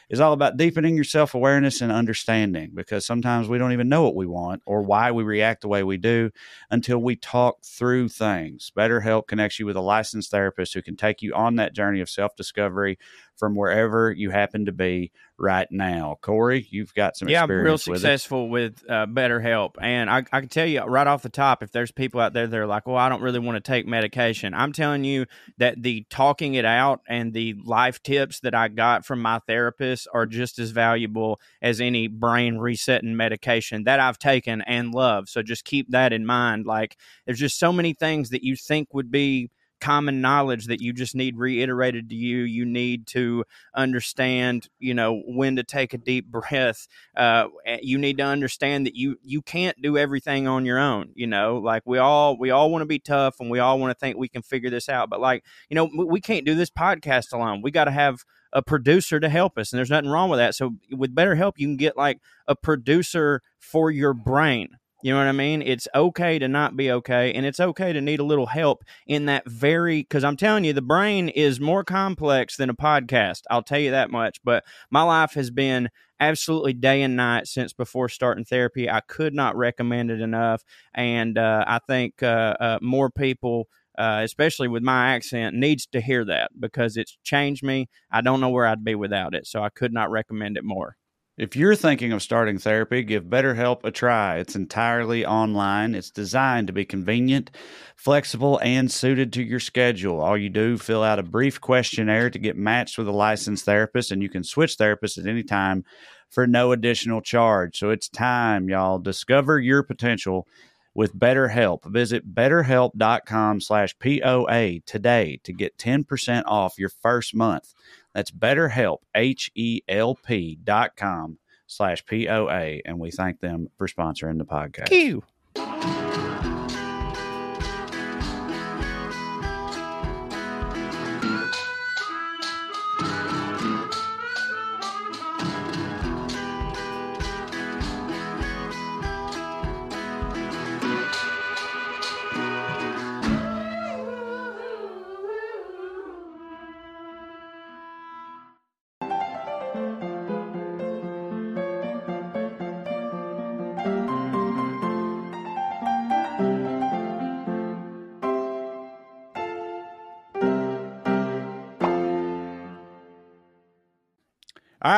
is 0.09 0.19
all 0.19 0.33
about 0.33 0.57
deepening 0.57 0.95
your 0.95 1.03
self 1.03 1.33
awareness 1.35 1.81
and 1.81 1.91
understanding 1.91 2.71
because 2.73 3.05
sometimes 3.05 3.47
we 3.47 3.57
don't 3.57 3.73
even 3.73 3.89
know 3.89 4.03
what 4.03 4.15
we 4.15 4.25
want 4.25 4.61
or 4.65 4.81
why 4.81 5.11
we 5.11 5.23
react 5.23 5.61
the 5.61 5.67
way 5.67 5.83
we 5.83 5.97
do 5.97 6.29
until 6.71 6.99
we 6.99 7.15
talk 7.15 7.63
through 7.63 8.09
things. 8.09 8.71
BetterHelp 8.77 9.27
connects 9.27 9.59
you 9.59 9.65
with 9.65 9.75
a 9.75 9.81
licensed 9.81 10.31
therapist 10.31 10.73
who 10.73 10.81
can 10.81 10.95
take 10.95 11.21
you 11.21 11.33
on 11.33 11.55
that 11.55 11.73
journey 11.73 11.99
of 11.99 12.09
self 12.09 12.35
discovery 12.35 12.97
from 13.37 13.55
wherever 13.55 14.11
you 14.11 14.29
happen 14.29 14.65
to 14.65 14.71
be 14.71 15.11
right 15.37 15.67
now. 15.71 16.17
Corey, 16.21 16.67
you've 16.69 16.93
got 16.93 17.15
some 17.15 17.29
yeah, 17.29 17.43
I'm 17.43 17.49
real 17.49 17.75
experience 17.75 17.87
with 17.87 18.01
successful 18.01 18.49
with 18.49 18.83
uh, 18.89 19.05
BetterHelp, 19.05 19.75
and 19.79 20.09
I, 20.09 20.17
I 20.31 20.39
can 20.41 20.49
tell 20.49 20.65
you 20.65 20.81
right 20.83 21.07
off 21.07 21.21
the 21.21 21.29
top, 21.29 21.63
if 21.63 21.71
there's 21.71 21.91
people 21.91 22.19
out 22.19 22.33
there 22.33 22.47
that 22.47 22.57
are 22.57 22.67
like, 22.67 22.87
"Well, 22.87 22.97
I 22.97 23.09
don't 23.09 23.21
really 23.21 23.39
want 23.39 23.55
to 23.55 23.71
take 23.71 23.85
medication," 23.85 24.53
I'm 24.53 24.73
telling 24.73 25.03
you 25.03 25.25
that 25.57 25.81
the 25.81 26.05
talking 26.09 26.55
it 26.55 26.65
out 26.65 27.01
and 27.07 27.33
the 27.33 27.55
life 27.63 28.01
tips 28.03 28.39
that 28.41 28.55
I 28.55 28.67
got 28.67 29.05
from 29.05 29.21
my 29.21 29.39
therapist 29.39 30.07
are 30.13 30.25
just 30.25 30.59
as 30.59 30.71
valuable 30.71 31.39
as 31.61 31.79
any 31.79 32.07
brain 32.07 32.57
resetting 32.57 33.15
medication 33.15 33.83
that 33.83 33.99
I've 33.99 34.19
taken 34.19 34.61
and 34.61 34.93
love. 34.93 35.29
So 35.29 35.41
just 35.41 35.65
keep 35.65 35.91
that 35.91 36.13
in 36.13 36.25
mind. 36.25 36.65
Like, 36.65 36.97
there's 37.25 37.39
just 37.39 37.59
so 37.59 37.71
many 37.71 37.93
things 37.93 38.29
that 38.29 38.43
you 38.43 38.55
think 38.55 38.93
would 38.93 39.11
be 39.11 39.51
common 39.79 40.21
knowledge 40.21 40.67
that 40.67 40.81
you 40.81 40.93
just 40.93 41.15
need 41.15 41.37
reiterated 41.37 42.09
to 42.09 42.15
you. 42.15 42.39
You 42.39 42.65
need 42.65 43.07
to 43.07 43.45
understand, 43.75 44.67
you 44.79 44.93
know, 44.93 45.21
when 45.25 45.55
to 45.55 45.63
take 45.63 45.93
a 45.93 45.97
deep 45.97 46.27
breath. 46.27 46.87
Uh, 47.15 47.47
you 47.81 47.97
need 47.97 48.17
to 48.17 48.23
understand 48.23 48.85
that 48.85 48.95
you 48.95 49.17
you 49.23 49.41
can't 49.41 49.81
do 49.81 49.97
everything 49.97 50.47
on 50.47 50.65
your 50.65 50.79
own. 50.79 51.11
You 51.15 51.27
know, 51.27 51.57
like 51.57 51.83
we 51.85 51.97
all 51.97 52.37
we 52.37 52.49
all 52.49 52.71
want 52.71 52.81
to 52.81 52.87
be 52.87 52.99
tough 52.99 53.39
and 53.39 53.49
we 53.49 53.59
all 53.59 53.79
want 53.79 53.91
to 53.91 53.99
think 53.99 54.17
we 54.17 54.29
can 54.29 54.41
figure 54.41 54.69
this 54.69 54.89
out, 54.89 55.09
but 55.09 55.19
like 55.19 55.43
you 55.69 55.75
know, 55.75 55.89
we 55.95 56.21
can't 56.21 56.45
do 56.45 56.55
this 56.55 56.69
podcast 56.69 57.33
alone. 57.33 57.61
We 57.61 57.71
got 57.71 57.85
to 57.85 57.91
have 57.91 58.23
a 58.53 58.61
producer 58.61 59.19
to 59.19 59.29
help 59.29 59.57
us, 59.57 59.71
and 59.71 59.77
there's 59.77 59.89
nothing 59.89 60.09
wrong 60.09 60.29
with 60.29 60.39
that. 60.39 60.55
So 60.55 60.75
with 60.91 61.13
BetterHelp, 61.13 61.53
you 61.57 61.67
can 61.67 61.77
get 61.77 61.97
like 61.97 62.19
a 62.47 62.55
producer 62.55 63.41
for 63.59 63.91
your 63.91 64.13
brain. 64.13 64.77
You 65.03 65.13
know 65.13 65.19
what 65.19 65.27
I 65.27 65.31
mean? 65.31 65.61
It's 65.61 65.87
okay 65.93 66.39
to 66.39 66.47
not 66.47 66.75
be 66.75 66.91
okay, 66.91 67.31
and 67.33 67.45
it's 67.45 67.59
okay 67.59 67.93
to 67.93 68.01
need 68.01 68.19
a 68.19 68.23
little 68.23 68.47
help 68.47 68.83
in 69.05 69.25
that 69.27 69.47
very. 69.47 70.01
Because 70.01 70.23
I'm 70.23 70.37
telling 70.37 70.63
you, 70.63 70.73
the 70.73 70.81
brain 70.81 71.29
is 71.29 71.59
more 71.59 71.83
complex 71.83 72.57
than 72.57 72.69
a 72.69 72.73
podcast. 72.75 73.41
I'll 73.49 73.61
tell 73.63 73.79
you 73.79 73.91
that 73.91 74.09
much. 74.09 74.39
But 74.43 74.63
my 74.89 75.03
life 75.03 75.33
has 75.33 75.51
been 75.51 75.89
absolutely 76.19 76.73
day 76.73 77.03
and 77.03 77.15
night 77.15 77.47
since 77.47 77.73
before 77.73 78.09
starting 78.09 78.43
therapy. 78.45 78.89
I 78.89 79.01
could 79.01 79.35
not 79.35 79.55
recommend 79.55 80.09
it 80.09 80.19
enough, 80.19 80.63
and 80.95 81.37
uh, 81.37 81.63
I 81.67 81.79
think 81.87 82.23
uh, 82.23 82.55
uh, 82.59 82.79
more 82.81 83.11
people 83.11 83.67
uh, 83.97 84.21
especially 84.23 84.67
with 84.67 84.83
my 84.83 85.15
accent, 85.15 85.55
needs 85.55 85.87
to 85.87 85.99
hear 85.99 86.23
that 86.23 86.51
because 86.59 86.97
it's 86.97 87.17
changed 87.23 87.63
me. 87.63 87.89
I 88.11 88.21
don't 88.21 88.39
know 88.39 88.49
where 88.49 88.67
I'd 88.67 88.83
be 88.83 88.93
without 88.93 89.33
it. 89.33 89.47
So 89.47 89.63
I 89.63 89.69
could 89.69 89.91
not 89.91 90.11
recommend 90.11 90.55
it 90.55 90.63
more. 90.63 90.97
If 91.37 91.55
you're 91.55 91.75
thinking 91.75 92.13
of 92.13 92.23
starting 92.23 92.57
therapy, 92.57 93.03
give 93.03 93.25
BetterHelp 93.25 93.83
a 93.83 93.91
try. 93.91 94.37
It's 94.39 94.55
entirely 94.55 95.23
online. 95.23 95.93
It's 95.93 96.09
designed 96.09 96.65
to 96.65 96.73
be 96.73 96.83
convenient, 96.83 97.51
flexible, 97.95 98.59
and 98.63 98.91
suited 98.91 99.31
to 99.33 99.43
your 99.43 99.59
schedule. 99.59 100.19
All 100.19 100.35
you 100.35 100.49
do, 100.49 100.79
fill 100.79 101.03
out 101.03 101.19
a 101.19 101.23
brief 101.23 101.61
questionnaire 101.61 102.31
to 102.31 102.39
get 102.39 102.57
matched 102.57 102.97
with 102.97 103.07
a 103.07 103.11
licensed 103.11 103.65
therapist, 103.65 104.09
and 104.11 104.23
you 104.23 104.29
can 104.29 104.43
switch 104.43 104.77
therapists 104.77 105.19
at 105.19 105.27
any 105.27 105.43
time 105.43 105.85
for 106.27 106.47
no 106.47 106.71
additional 106.71 107.21
charge. 107.21 107.77
So 107.77 107.91
it's 107.91 108.09
time, 108.09 108.67
y'all. 108.67 108.97
Discover 108.97 109.59
your 109.59 109.83
potential 109.83 110.47
with 110.95 111.15
BetterHelp. 111.15 111.85
Visit 111.85 112.33
betterhelp.com 112.33 113.61
slash 113.61 113.95
POA 113.99 114.79
today 114.87 115.39
to 115.43 115.53
get 115.53 115.77
10% 115.77 116.43
off 116.47 116.79
your 116.79 116.89
first 116.89 117.35
month. 117.35 117.75
That's 118.17 118.31
betterhelp, 118.31 118.97
H-E-L-P 119.13 120.57
dot 120.63 120.95
com 120.95 121.37
slash 121.67 122.03
POA. 122.07 122.79
And 122.83 122.97
we 122.97 123.11
thank 123.11 123.41
them 123.41 123.69
for 123.77 123.87
sponsoring 123.87 124.39
the 124.39 124.43
podcast. 124.43 124.89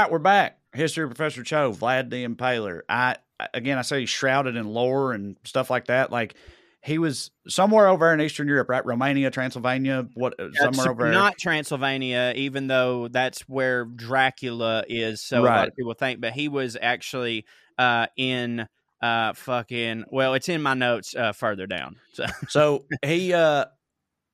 Right, 0.10 0.12
we're 0.12 0.20
back. 0.20 0.58
History 0.74 1.04
of 1.04 1.10
Professor 1.10 1.44
Cho, 1.44 1.72
Vlad 1.72 2.10
the 2.10 2.26
Impaler. 2.26 2.82
I 2.90 3.18
again, 3.54 3.78
I 3.78 3.84
say 3.84 4.02
he's 4.02 4.10
shrouded 4.10 4.56
in 4.56 4.68
lore 4.68 5.14
and 5.14 5.38
stuff 5.44 5.70
like 5.70 5.86
that. 5.86 6.12
Like 6.12 6.36
he 6.82 6.98
was 6.98 7.32
somewhere 7.48 7.88
over 7.88 8.14
in 8.14 8.22
Eastern 8.22 8.48
Europe, 8.48 8.70
right? 8.70 8.86
Romania, 8.86 9.32
Transylvania, 9.32 10.08
what? 10.14 10.40
uh, 10.40 10.50
somewhere 10.54 10.90
over 10.90 11.12
not 11.12 11.38
Transylvania, 11.38 12.34
even 12.36 12.68
though 12.68 13.08
that's 13.08 13.42
where 13.42 13.86
Dracula 13.86 14.84
is. 14.88 15.22
So 15.22 15.42
a 15.42 15.46
lot 15.46 15.68
of 15.68 15.76
people 15.76 15.94
think, 15.94 16.22
but 16.22 16.34
he 16.34 16.48
was 16.48 16.78
actually 16.80 17.46
uh, 17.78 18.08
in 18.16 18.68
uh, 19.02 19.34
fucking. 19.34 20.06
Well, 20.12 20.34
it's 20.34 20.50
in 20.50 20.62
my 20.62 20.74
notes 20.74 21.16
uh, 21.16 21.34
further 21.34 21.68
down. 21.68 21.98
So 22.14 22.26
So 22.48 22.86
he 23.04 23.34
uh 23.34 23.66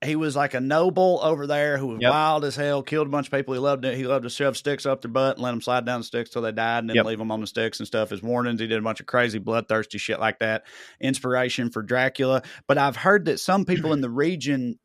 he 0.05 0.15
was 0.15 0.35
like 0.35 0.53
a 0.53 0.61
noble 0.61 1.19
over 1.23 1.47
there 1.47 1.77
who 1.77 1.87
was 1.87 1.99
Yep. 2.01 2.11
wild 2.11 2.45
as 2.45 2.55
hell, 2.55 2.81
killed 2.83 3.07
a 3.07 3.09
bunch 3.09 3.27
of 3.27 3.33
people. 3.33 3.53
He 3.53 3.59
loved 3.59 3.83
it. 3.85 3.97
He 3.97 4.05
loved 4.05 4.23
to 4.23 4.29
shove 4.29 4.55
sticks 4.57 4.85
up 4.85 5.01
their 5.01 5.11
butt 5.11 5.35
and 5.37 5.43
let 5.43 5.51
them 5.51 5.61
slide 5.61 5.85
down 5.85 5.99
the 6.01 6.03
sticks 6.05 6.29
till 6.29 6.41
they 6.41 6.51
died 6.51 6.79
and 6.79 6.89
then 6.89 6.95
Yep. 6.97 7.05
leave 7.05 7.17
them 7.19 7.31
on 7.31 7.41
the 7.41 7.47
sticks 7.47 7.79
and 7.79 7.87
stuff 7.87 8.11
as 8.11 8.21
warnings. 8.23 8.59
He 8.59 8.67
did 8.67 8.77
a 8.79 8.81
bunch 8.81 8.99
of 8.99 9.05
crazy, 9.05 9.39
bloodthirsty 9.39 9.97
shit 9.97 10.19
like 10.19 10.39
that. 10.39 10.63
Inspiration 11.01 11.69
for 11.69 11.81
Dracula. 11.81 12.41
But 12.67 12.77
I've 12.77 12.95
heard 12.95 13.25
that 13.25 13.39
some 13.39 13.65
people 13.65 13.93
in 13.93 14.01
the 14.01 14.09
region 14.09 14.79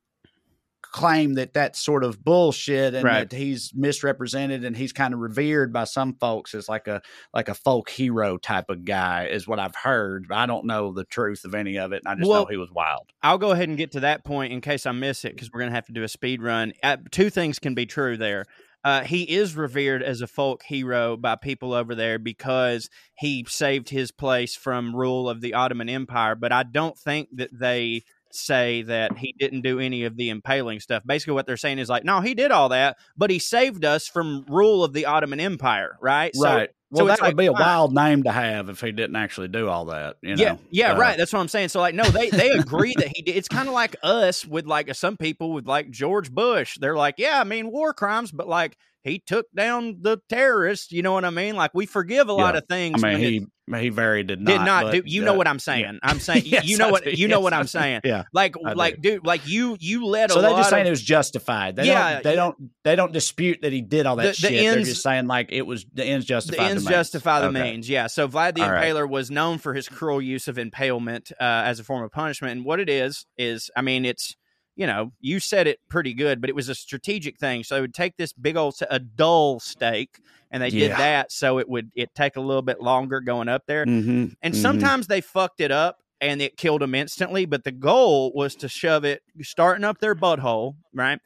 claim 0.93 1.35
that 1.35 1.53
that's 1.55 1.79
sort 1.83 2.03
of 2.05 2.25
bullshit 2.25 2.95
and 2.95 3.05
Right. 3.05 3.29
that 3.31 3.37
he's 3.37 3.73
misrepresented 3.75 4.65
and 4.65 4.77
he's 4.77 4.93
kind 4.93 5.15
of 5.15 5.21
revered 5.21 5.73
by 5.73 5.85
some 5.85 6.15
folks 6.15 6.55
as 6.55 6.69
like 6.69 6.89
a 6.89 7.01
like 7.33 7.49
a 7.49 7.55
folk 7.55 7.91
hero 7.91 8.37
type 8.39 8.71
of 8.71 8.85
guy 8.85 9.27
is 9.27 9.47
what 9.47 9.59
I've 9.59 9.75
heard. 9.77 10.27
I 10.31 10.47
don't 10.47 10.67
know 10.67 10.93
the 10.93 11.05
truth 11.05 11.45
of 11.45 11.55
any 11.55 11.79
of 11.79 11.93
it. 11.93 12.03
And 12.05 12.09
I 12.09 12.17
just 12.17 12.29
Well, 12.29 12.43
know 12.43 12.47
he 12.51 12.57
was 12.57 12.71
wild. 12.73 13.07
I'll 13.23 13.39
go 13.39 13.53
ahead 13.53 13.69
and 13.69 13.79
get 13.79 13.93
to 13.93 14.01
that 14.01 14.25
point 14.25 14.53
in 14.53 14.61
case 14.61 14.87
I 14.87 14.93
miss 14.93 15.25
it 15.25 15.35
because 15.35 15.51
we're 15.53 15.61
going 15.61 15.71
to 15.71 15.75
have 15.77 15.87
to 15.87 15.93
do 15.93 16.03
a 16.03 16.09
speed 16.09 16.43
run. 16.43 16.73
Uh, 16.83 16.97
two 17.11 17.31
things 17.31 17.59
can 17.59 17.75
be 17.75 17.87
true 17.87 18.17
there. 18.17 18.47
Uh, 18.83 19.03
he 19.03 19.25
is 19.25 19.55
revered 19.57 20.03
as 20.03 20.23
a 20.23 20.27
folk 20.27 20.63
hero 20.63 21.15
by 21.15 21.37
people 21.37 21.75
over 21.75 21.95
there 21.95 22.19
because 22.19 22.89
he 23.15 23.45
saved 23.47 23.91
his 23.91 24.11
place 24.11 24.57
from 24.57 24.97
rule 24.97 25.29
of 25.29 25.43
the 25.43 25.53
Ottoman 25.53 25.91
Empire. 25.91 26.35
But 26.35 26.51
I 26.51 26.63
don't 26.63 26.97
think 26.99 27.29
that 27.35 27.51
they 27.53 28.05
say 28.33 28.83
that 28.83 29.17
he 29.19 29.35
didn't 29.39 29.63
do 29.63 29.81
any 29.81 30.05
of 30.05 30.17
the 30.17 30.31
impaling 30.31 30.81
stuff. 30.81 31.03
Basically, 31.05 31.35
what 31.35 31.47
they're 31.47 31.57
saying 31.57 31.79
is 31.79 31.89
like, 31.89 32.05
no, 32.05 32.21
he 32.21 32.35
did 32.35 32.51
all 32.51 32.71
that, 32.71 32.97
but 33.17 33.31
he 33.31 33.39
saved 33.39 33.85
us 33.85 34.07
from 34.09 34.45
rule 34.49 34.85
of 34.85 34.93
the 34.93 35.07
Ottoman 35.07 35.41
Empire, 35.41 35.97
right? 36.01 36.35
So- 36.35 36.45
right. 36.45 36.71
Well, 36.93 37.05
so 37.05 37.07
that 37.07 37.21
would 37.21 37.27
like, 37.29 37.37
be 37.37 37.47
a 37.47 37.53
wild 37.53 37.95
name 37.95 38.25
to 38.25 38.33
have 38.33 38.69
if 38.69 38.81
he 38.81 38.91
didn't 38.91 39.15
actually 39.15 39.47
do 39.47 39.69
all 39.69 39.85
that. 39.85 40.17
You 40.23 40.35
know? 40.35 40.43
Yeah, 40.43 40.57
yeah, 40.71 40.93
Uh, 40.95 40.99
right. 40.99 41.17
That's 41.17 41.33
what 41.33 41.39
I'm 41.39 41.47
saying. 41.47 41.69
So 41.69 41.79
like, 41.79 41.95
no, 41.95 42.03
they 42.03 42.31
they 42.31 42.51
agree 42.51 42.95
that 42.99 43.07
he 43.15 43.23
did. 43.23 43.37
It's 43.37 43.47
kind 43.47 43.69
of 43.69 43.75
like 43.75 43.95
us 44.03 44.45
with 44.45 44.67
like 44.67 44.93
some 44.97 45.17
people 45.17 45.53
with 45.53 45.69
like 45.69 45.93
George 45.93 46.33
Bush. 46.33 46.79
They're 46.81 46.97
like, 46.97 47.15
yeah, 47.19 47.39
I 47.41 47.45
mean 47.45 47.71
war 47.71 47.95
crimes, 47.95 48.33
but 48.33 48.49
like 48.49 48.77
he 49.05 49.19
took 49.19 49.47
down 49.55 49.99
the 50.03 50.19
terrorists. 50.29 50.93
You 50.93 51.03
know 51.03 51.13
what 51.13 51.25
I 51.25 51.31
mean? 51.31 51.57
Like 51.57 51.73
we 51.75 51.87
forgive 51.87 52.29
a 52.29 52.33
lot 52.33 52.55
Yeah. 52.55 52.59
of 52.59 52.69
I 52.95 52.99
mean, 52.99 53.19
he 53.19 53.47
it 53.69 53.83
he 53.83 53.89
very 53.89 54.25
did 54.25 54.41
not 54.41 54.51
did 54.51 54.61
not 54.65 54.83
but, 54.85 54.93
do. 54.93 55.03
You 55.07 55.23
uh, 55.23 55.27
know 55.27 55.35
what 55.35 55.47
I'm 55.47 55.59
saying? 55.61 56.01
I'm 56.03 56.19
saying 56.21 56.43
Yes, 56.45 56.67
you 56.67 56.77
know 56.77 56.89
I 56.89 56.91
what 56.91 57.05
do. 57.05 57.11
you 57.13 57.29
know 57.29 57.39
what 57.41 57.53
I'm 57.55 57.67
saying. 57.69 58.01
Yeah, 58.05 58.25
Like 58.33 58.57
I 58.67 58.73
like 58.73 59.01
dude, 59.01 59.25
like 59.25 59.47
you 59.47 59.77
you 59.81 60.07
let 60.07 60.33
So 60.33 60.41
they're 60.43 60.51
lot 60.51 60.57
just 60.59 60.71
saying 60.71 60.83
of, 60.83 60.87
it 60.89 60.91
was 60.91 61.03
justified. 61.03 61.77
They 61.77 61.87
Yeah, 61.87 62.15
don't. 62.15 62.25
They 62.25 62.31
yeah. 62.31 62.37
don't. 62.37 62.57
They 62.83 62.97
don't 62.97 63.13
dispute 63.13 63.61
that 63.63 63.73
he 63.73 63.81
did 63.81 64.07
all 64.07 64.17
that 64.17 64.23
The- 64.23 64.29
the 64.29 64.35
shit. 64.49 64.51
they're 64.65 64.83
just 64.83 65.03
saying 65.03 65.29
like 65.29 65.51
it 65.53 65.63
was 65.63 65.87
the 65.95 66.05
ends 66.05 66.27
justify 66.27 66.65
the 66.65 66.69
ends 66.71 66.83
means. 66.85 66.91
justify 66.91 67.41
the 67.41 67.47
Okay. 67.49 67.63
means. 67.73 67.89
Yeah. 67.89 68.09
So 68.09 68.27
Vlad 68.29 68.55
the 68.57 68.63
All 68.63 68.73
right. 68.73 68.93
Impaler 68.93 69.09
was 69.09 69.31
known 69.31 69.59
for 69.59 69.73
his 69.75 69.89
cruel 69.89 70.21
use 70.21 70.49
of 70.49 70.59
impalement 70.59 71.31
uh, 71.41 71.45
as 71.45 71.79
a 71.79 71.85
form 71.85 72.03
of 72.03 72.11
punishment. 72.11 72.53
And 72.53 72.65
what 72.65 72.81
it 72.81 72.89
is 72.89 73.25
is, 73.39 73.71
I 73.77 73.83
mean, 73.83 74.05
it's 74.05 74.37
you 74.81 74.87
know, 74.87 75.13
you 75.21 75.41
said 75.41 75.67
it 75.67 75.79
pretty 75.91 76.15
good, 76.15 76.41
but 76.41 76.49
it 76.49 76.57
was 76.57 76.71
a 76.71 76.75
strategic 76.75 77.39
thing. 77.39 77.63
So 77.63 77.75
they 77.75 77.83
would 77.83 77.93
take 77.93 78.17
this 78.17 78.33
big 78.33 78.57
old 78.57 78.75
a 78.89 78.99
dull 78.99 79.61
stake, 79.61 80.19
and 80.51 80.63
they 80.63 80.71
did 80.71 80.89
Yeah. 80.93 80.97
that 80.97 81.31
so 81.33 81.59
it 81.59 81.69
would 81.69 81.91
it 81.95 82.15
take 82.15 82.37
a 82.37 82.41
little 82.41 82.63
bit 82.63 82.81
longer 82.81 83.21
going 83.21 83.47
up 83.47 83.67
there. 83.67 83.85
Mhm, 83.85 84.33
And 84.41 84.55
mhm. 84.55 84.57
sometimes 84.57 85.07
they 85.07 85.21
fucked 85.21 85.61
it 85.61 85.71
up 85.71 85.99
and 86.19 86.41
it 86.41 86.57
killed 86.57 86.81
them 86.81 86.95
instantly. 86.95 87.45
But 87.45 87.65
the 87.65 87.73
goal 87.73 88.33
was 88.35 88.55
to 88.57 88.69
shove 88.71 89.05
it 89.05 89.23
starting 89.43 89.85
up 89.85 89.99
their 89.99 90.15
butthole, 90.15 90.77
right? 90.95 91.19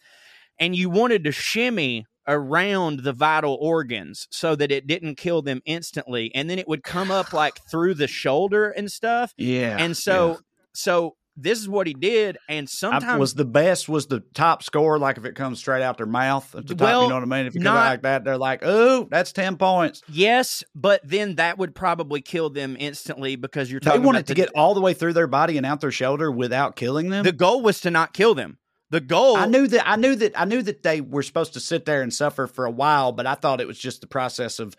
And 0.58 0.74
you 0.74 0.90
wanted 0.90 1.22
to 1.22 1.30
shimmy 1.30 2.06
around 2.26 3.04
the 3.04 3.12
vital 3.12 3.56
organs 3.60 4.26
so 4.32 4.56
that 4.56 4.72
it 4.72 4.88
didn't 4.88 5.14
kill 5.14 5.42
them 5.42 5.60
instantly. 5.64 6.34
And 6.34 6.50
then 6.50 6.58
it 6.58 6.66
would 6.66 6.82
come 6.82 7.12
up 7.12 7.32
like 7.32 7.60
through 7.70 7.94
the 7.94 8.08
shoulder 8.08 8.70
and 8.70 8.90
stuff. 8.90 9.32
Yeah. 9.36 9.76
And 9.78 9.96
so, 9.96 10.30
yeah. 10.30 10.36
so 10.72 11.16
this 11.36 11.58
is 11.58 11.68
what 11.68 11.86
he 11.86 11.94
did. 11.94 12.38
And 12.48 12.64
I- 12.64 12.66
sometimes 12.68 13.18
was 13.20 13.34
the 13.34 13.44
best 13.44 13.88
was 13.88 14.06
the 14.06 14.20
top 14.34 14.62
score 14.62 14.98
like 14.98 15.16
if 15.18 15.24
it 15.24 15.34
comes 15.34 15.58
straight 15.58 15.82
out 15.82 15.96
their 15.96 16.06
mouth 16.06 16.54
at 16.54 16.66
the 16.66 16.74
top 16.74 16.84
Well, 16.84 17.02
you 17.04 17.08
know 17.08 17.14
what 17.16 17.22
i 17.22 17.26
mean 17.26 17.46
if 17.46 17.54
you 17.54 17.60
come 17.60 17.74
not- 17.74 17.86
out 17.86 17.90
like 17.90 18.02
that 18.02 18.24
they're 18.24 18.36
like 18.38 18.60
oh 18.62 19.08
that's 19.10 19.32
10 19.32 19.56
points 19.56 20.02
yes, 20.08 20.62
but 20.74 21.00
then 21.04 21.36
that 21.36 21.58
would 21.58 21.74
probably 21.74 22.20
kill 22.20 22.50
them 22.50 22.76
instantly 22.78 23.36
because 23.36 23.70
you're 23.70 23.80
talking. 23.80 24.00
they 24.00 24.06
wanted 24.06 24.18
about 24.20 24.26
to 24.28 24.34
the- 24.34 24.40
get 24.40 24.50
all 24.54 24.74
the 24.74 24.80
way 24.80 24.94
through 24.94 25.12
their 25.12 25.26
body 25.26 25.56
and 25.56 25.66
out 25.66 25.80
their 25.80 25.90
shoulder 25.90 26.30
without 26.30 26.76
killing 26.76 27.10
them 27.10 27.24
The 27.24 27.32
goal 27.32 27.62
was 27.62 27.80
to 27.82 27.90
not 27.90 28.12
kill 28.14 28.34
them. 28.34 28.58
The 28.94 29.00
goal 29.00 29.36
I 29.36 29.46
knew 29.46 29.66
that 29.66 29.88
I 29.88 29.96
knew 29.96 30.14
that 30.14 30.40
I 30.40 30.44
knew 30.44 30.62
that 30.62 30.84
they 30.84 31.00
were 31.00 31.24
supposed 31.24 31.54
to 31.54 31.60
sit 31.60 31.84
there 31.84 32.02
and 32.02 32.14
suffer 32.14 32.46
for 32.46 32.64
a 32.64 32.70
while, 32.70 33.10
but 33.10 33.26
I 33.26 33.34
thought 33.34 33.60
it 33.60 33.66
was 33.66 33.76
just 33.78 34.00
the 34.00 34.06
process 34.06 34.60
of 34.60 34.76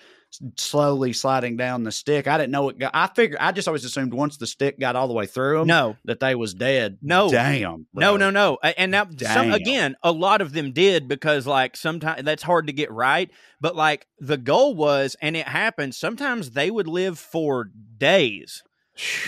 slowly 0.57 1.11
sliding 1.11 1.57
down 1.57 1.83
the 1.83 1.91
stick. 1.91 2.25
I 2.25 2.37
didn't 2.37 2.51
know 2.51 2.69
it 2.69 2.79
got. 2.79 2.91
I 2.93 3.07
figured 3.07 3.39
I 3.41 3.51
just 3.51 3.67
always 3.67 3.83
assumed 3.83 4.13
once 4.13 4.37
the 4.37 4.47
stick 4.47 4.79
got 4.79 4.95
all 4.95 5.09
the 5.09 5.13
way 5.13 5.25
through 5.25 5.59
them, 5.59 5.67
No. 5.67 5.97
that 6.05 6.21
they 6.21 6.33
was 6.35 6.53
dead. 6.53 6.97
No. 7.01 7.29
damn, 7.29 7.87
No, 7.93 8.11
bro. 8.13 8.17
no, 8.17 8.29
no. 8.29 8.57
A- 8.63 8.79
And 8.79 8.91
now, 8.91 9.07
some, 9.19 9.51
again, 9.51 9.95
a 10.03 10.11
lot 10.13 10.39
of 10.41 10.53
them 10.53 10.71
did 10.71 11.07
because, 11.09 11.45
like, 11.45 11.75
sometimes 11.77 12.23
that's 12.23 12.43
hard 12.43 12.67
to 12.67 12.73
get 12.73 12.91
right. 12.91 13.29
But, 13.61 13.75
like, 13.75 14.07
the 14.19 14.37
goal 14.37 14.75
was, 14.75 15.15
and 15.21 15.35
it 15.35 15.47
happened, 15.47 15.93
sometimes 15.95 16.51
they 16.51 16.71
would 16.71 16.87
live 16.87 17.17
for 17.19 17.69
days. 17.97 18.63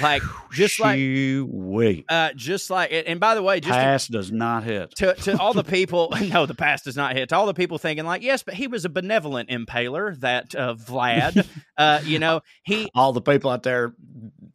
Like, 0.02 0.24
just 0.54 0.80
like, 0.80 0.98
wait, 1.00 2.06
uh, 2.10 2.32
just 2.36 2.70
like, 2.70 2.90
and 2.92 3.20
by 3.20 3.36
the 3.36 3.44
way, 3.44 3.60
just 3.60 4.08
to, 4.08 4.12
does 4.12 4.32
not 4.32 4.64
hit. 4.64 4.96
to, 4.96 5.14
to 5.16 5.38
all 5.38 5.54
the 5.54 5.64
people, 5.78 6.14
no, 6.22 6.46
the 6.46 6.56
past 6.56 6.86
does 6.86 6.96
not 6.96 7.16
hit. 7.16 7.30
To 7.30 7.36
all 7.36 7.46
the 7.46 7.54
people 7.54 7.78
thinking, 7.78 8.06
like, 8.06 8.22
yes, 8.22 8.44
but 8.44 8.54
he 8.54 8.68
was 8.68 8.86
a 8.86 8.90
benevolent 8.90 9.50
impaler, 9.50 10.18
that 10.22 10.56
uh, 10.56 10.76
Vlad. 10.76 11.46
uh, 11.78 12.00
you 12.06 12.20
know, 12.20 12.42
he, 12.64 12.90
All 12.96 13.12
the 13.14 13.22
people 13.22 13.52
out 13.52 13.64
there 13.64 13.94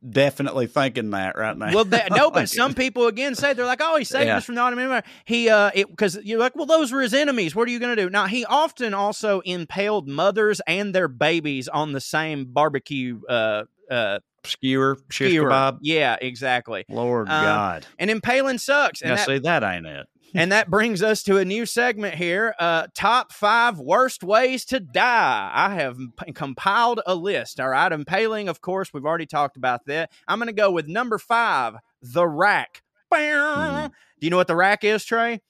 definitely 0.08 0.66
thinking 0.66 1.10
that 1.10 1.36
right 1.36 1.56
now. 1.56 1.72
Well, 1.74 1.84
that, 1.86 2.10
no, 2.10 2.30
but 2.30 2.48
some 2.48 2.74
people 2.74 3.06
again 3.06 3.34
say 3.34 3.52
they're 3.52 3.66
like, 3.66 3.80
"Oh, 3.82 3.96
he 3.96 4.04
saved 4.04 4.26
Yeah. 4.26 4.38
us 4.38 4.44
from 4.44 4.54
the 4.56 4.60
Ottoman 4.60 4.84
Empire." 4.84 5.02
He, 5.24 5.48
uh, 5.48 5.70
because 5.74 6.18
you're 6.22 6.38
like, 6.40 6.56
"Well, 6.56 6.66
those 6.66 6.90
were 6.90 7.00
his 7.02 7.14
enemies. 7.14 7.54
What 7.54 7.68
are 7.68 7.70
you 7.70 7.78
going 7.78 7.94
to 7.96 8.02
do?" 8.02 8.10
Now, 8.10 8.26
he 8.26 8.44
often 8.44 8.94
also 8.94 9.40
impaled 9.40 10.08
mothers 10.08 10.60
and 10.66 10.94
their 10.94 11.08
babies 11.08 11.68
on 11.68 11.92
the 11.92 12.00
same 12.00 12.46
barbecue, 12.46 13.20
uh, 13.28 13.64
uh, 13.90 14.18
skewer, 14.44 14.98
shish 15.10 15.30
skewer. 15.32 15.48
kebab. 15.50 15.78
Yeah, 15.80 16.16
exactly. 16.20 16.84
Lord 16.88 17.28
Um, 17.28 17.44
God. 17.44 17.86
And 17.98 18.10
impaling 18.10 18.58
sucks, 18.58 19.00
and 19.02 19.10
Now, 19.10 19.16
that, 19.16 19.26
see, 19.26 19.38
that 19.38 19.62
ain't 19.62 19.86
it. 19.86 20.06
and 20.34 20.50
that 20.52 20.70
brings 20.70 21.02
us 21.02 21.22
to 21.24 21.36
a 21.36 21.44
new 21.44 21.66
segment 21.66 22.14
here. 22.14 22.54
Uh, 22.58 22.86
top 22.94 23.32
five 23.32 23.78
worst 23.78 24.22
ways 24.24 24.64
to 24.66 24.80
die. 24.80 25.50
I 25.52 25.74
have 25.74 25.98
p- 26.18 26.32
compiled 26.32 27.00
a 27.06 27.14
list. 27.14 27.60
All 27.60 27.68
right, 27.68 27.92
impaling, 27.92 28.48
of 28.48 28.60
course, 28.62 28.92
we've 28.94 29.04
already 29.04 29.26
talked 29.26 29.56
about 29.58 29.84
that. 29.86 30.10
I'm 30.26 30.38
going 30.38 30.46
to 30.46 30.52
go 30.54 30.70
with 30.70 30.88
number 30.88 31.18
five, 31.18 31.74
the 32.00 32.26
rack. 32.26 32.82
Hmm. 33.12 33.86
Do 34.20 34.26
you 34.26 34.30
know 34.30 34.38
what 34.38 34.46
the 34.46 34.56
rack 34.56 34.84
is, 34.84 35.04
Trae? 35.04 35.40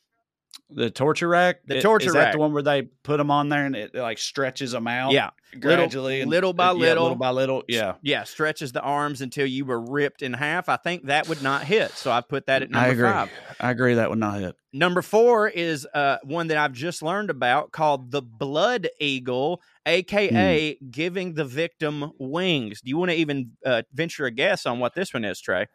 The 0.74 0.90
torture 0.90 1.28
rack? 1.28 1.60
The 1.66 1.78
I- 1.78 1.80
torture 1.80 2.08
is 2.08 2.14
rack. 2.14 2.26
that 2.26 2.32
the 2.32 2.38
one 2.38 2.52
where 2.52 2.62
they 2.62 2.82
put 2.82 3.18
them 3.18 3.30
on 3.30 3.48
there 3.48 3.66
and 3.66 3.76
it, 3.76 3.94
like 3.94 4.18
stretches 4.18 4.72
them 4.72 4.86
out? 4.86 5.12
Yeah, 5.12 5.30
gradually, 5.60 6.20
and- 6.22 6.30
little 6.30 6.52
by 6.52 6.66
yeah, 6.66 6.72
little. 6.72 7.02
little 7.04 7.16
by 7.18 7.30
little. 7.30 7.62
Yeah, 7.68 7.94
Yeah, 8.02 8.24
stretches 8.24 8.72
the 8.72 8.80
arms 8.80 9.20
until 9.20 9.46
you 9.46 9.64
were 9.64 9.80
ripped 9.80 10.22
in 10.22 10.32
half. 10.32 10.68
I 10.68 10.76
think 10.76 11.06
that 11.06 11.28
would 11.28 11.42
not 11.42 11.64
hit, 11.64 11.90
so 11.92 12.10
I 12.10 12.20
put 12.20 12.46
that 12.46 12.62
at 12.62 12.68
I 12.74 12.86
number 12.88 12.92
agree. 13.04 13.12
five. 13.12 13.30
I 13.60 13.70
agree 13.70 13.94
that 13.94 14.10
would 14.10 14.18
not 14.18 14.40
hit. 14.40 14.56
Number 14.72 15.02
four 15.02 15.48
is 15.48 15.86
uh, 15.94 16.16
one 16.24 16.46
that 16.48 16.56
I've 16.56 16.72
just 16.72 17.02
learned 17.02 17.28
about 17.28 17.72
called 17.72 18.10
the 18.10 18.22
blood 18.22 18.88
eagle, 18.98 19.60
aka 19.86 20.74
Hmm. 20.76 20.90
giving 20.90 21.34
the 21.34 21.44
victim 21.44 22.12
wings. 22.18 22.80
Do 22.80 22.88
you 22.88 22.96
want 22.96 23.10
to 23.10 23.16
even 23.16 23.52
uh, 23.66 23.82
venture 23.92 24.24
a 24.26 24.30
guess 24.30 24.64
on 24.66 24.78
what 24.78 24.94
this 24.94 25.12
one 25.12 25.24
is, 25.24 25.42
Trae? 25.42 25.66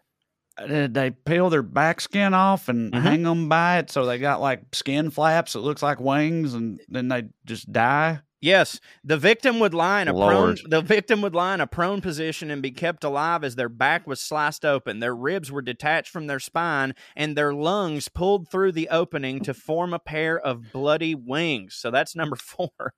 Uh, 0.59 0.87
They 0.89 1.11
peel 1.11 1.49
their 1.49 1.61
back 1.63 2.01
skin 2.01 2.33
off 2.33 2.67
and 2.69 2.91
Mhm. 2.91 3.01
hang 3.01 3.23
them 3.23 3.47
by 3.49 3.77
it, 3.79 3.89
so 3.91 4.05
they 4.05 4.17
got 4.17 4.41
like 4.41 4.61
skin 4.73 5.09
flaps. 5.11 5.53
that 5.53 5.59
looks 5.59 5.83
like 5.83 5.99
wings, 5.99 6.53
and 6.53 6.79
then 6.89 7.07
they 7.09 7.23
just 7.45 7.71
die. 7.71 8.21
Yes, 8.39 8.79
the 9.03 9.17
victim 9.17 9.59
would 9.59 9.73
lie 9.73 10.03
in 10.03 10.07
a 10.07 10.13
prone. 10.13 10.57
The 10.69 10.81
victim 10.81 11.21
would 11.23 11.33
lie 11.33 11.55
in 11.55 11.59
a 11.61 11.65
prone 11.65 12.01
position 12.01 12.51
and 12.51 12.61
be 12.61 12.69
kept 12.69 13.03
alive 13.03 13.43
as 13.43 13.55
their 13.55 13.67
back 13.67 14.05
was 14.05 14.19
sliced 14.21 14.63
open, 14.63 14.99
their 14.99 15.15
ribs 15.15 15.51
were 15.51 15.63
detached 15.63 16.09
from 16.11 16.27
their 16.27 16.39
spine, 16.39 16.93
and 17.15 17.35
their 17.35 17.51
lungs 17.51 18.09
pulled 18.09 18.47
through 18.51 18.73
the 18.73 18.89
opening 18.89 19.39
to 19.41 19.55
form 19.55 19.91
a 19.91 19.97
pair 19.99 20.39
of 20.39 20.71
bloody 20.71 21.15
wings. 21.15 21.73
So 21.73 21.89
that's 21.89 22.15
number 22.15 22.35
four. 22.51 22.69
Oh, 22.79 22.91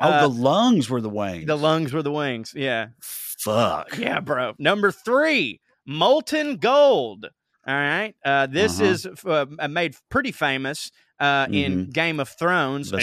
Uh, 0.00 0.22
the 0.22 0.28
lungs 0.28 0.90
were 0.90 1.00
the 1.00 1.08
wings. 1.08 1.46
the 1.46 1.56
lungs 1.56 1.92
were 1.92 2.02
the 2.02 2.12
wings. 2.12 2.52
Yeah, 2.56 2.88
Fuck. 3.00 3.96
yeah, 3.96 4.18
bro. 4.18 4.54
Number 4.58 4.90
three, 4.90 5.60
molten 5.86 6.56
gold. 6.56 7.26
All 7.66 7.74
right, 7.74 8.14
uh, 8.24 8.46
this 8.46 8.80
Uh-huh. 8.80 8.90
is 8.90 9.06
uh, 9.26 9.44
made 9.68 9.94
pretty 10.08 10.32
famous 10.32 10.90
uh, 11.20 11.46
in 11.52 11.90
Game 11.90 12.18
of 12.18 12.30
Thrones. 12.30 12.90
A- 12.92 12.98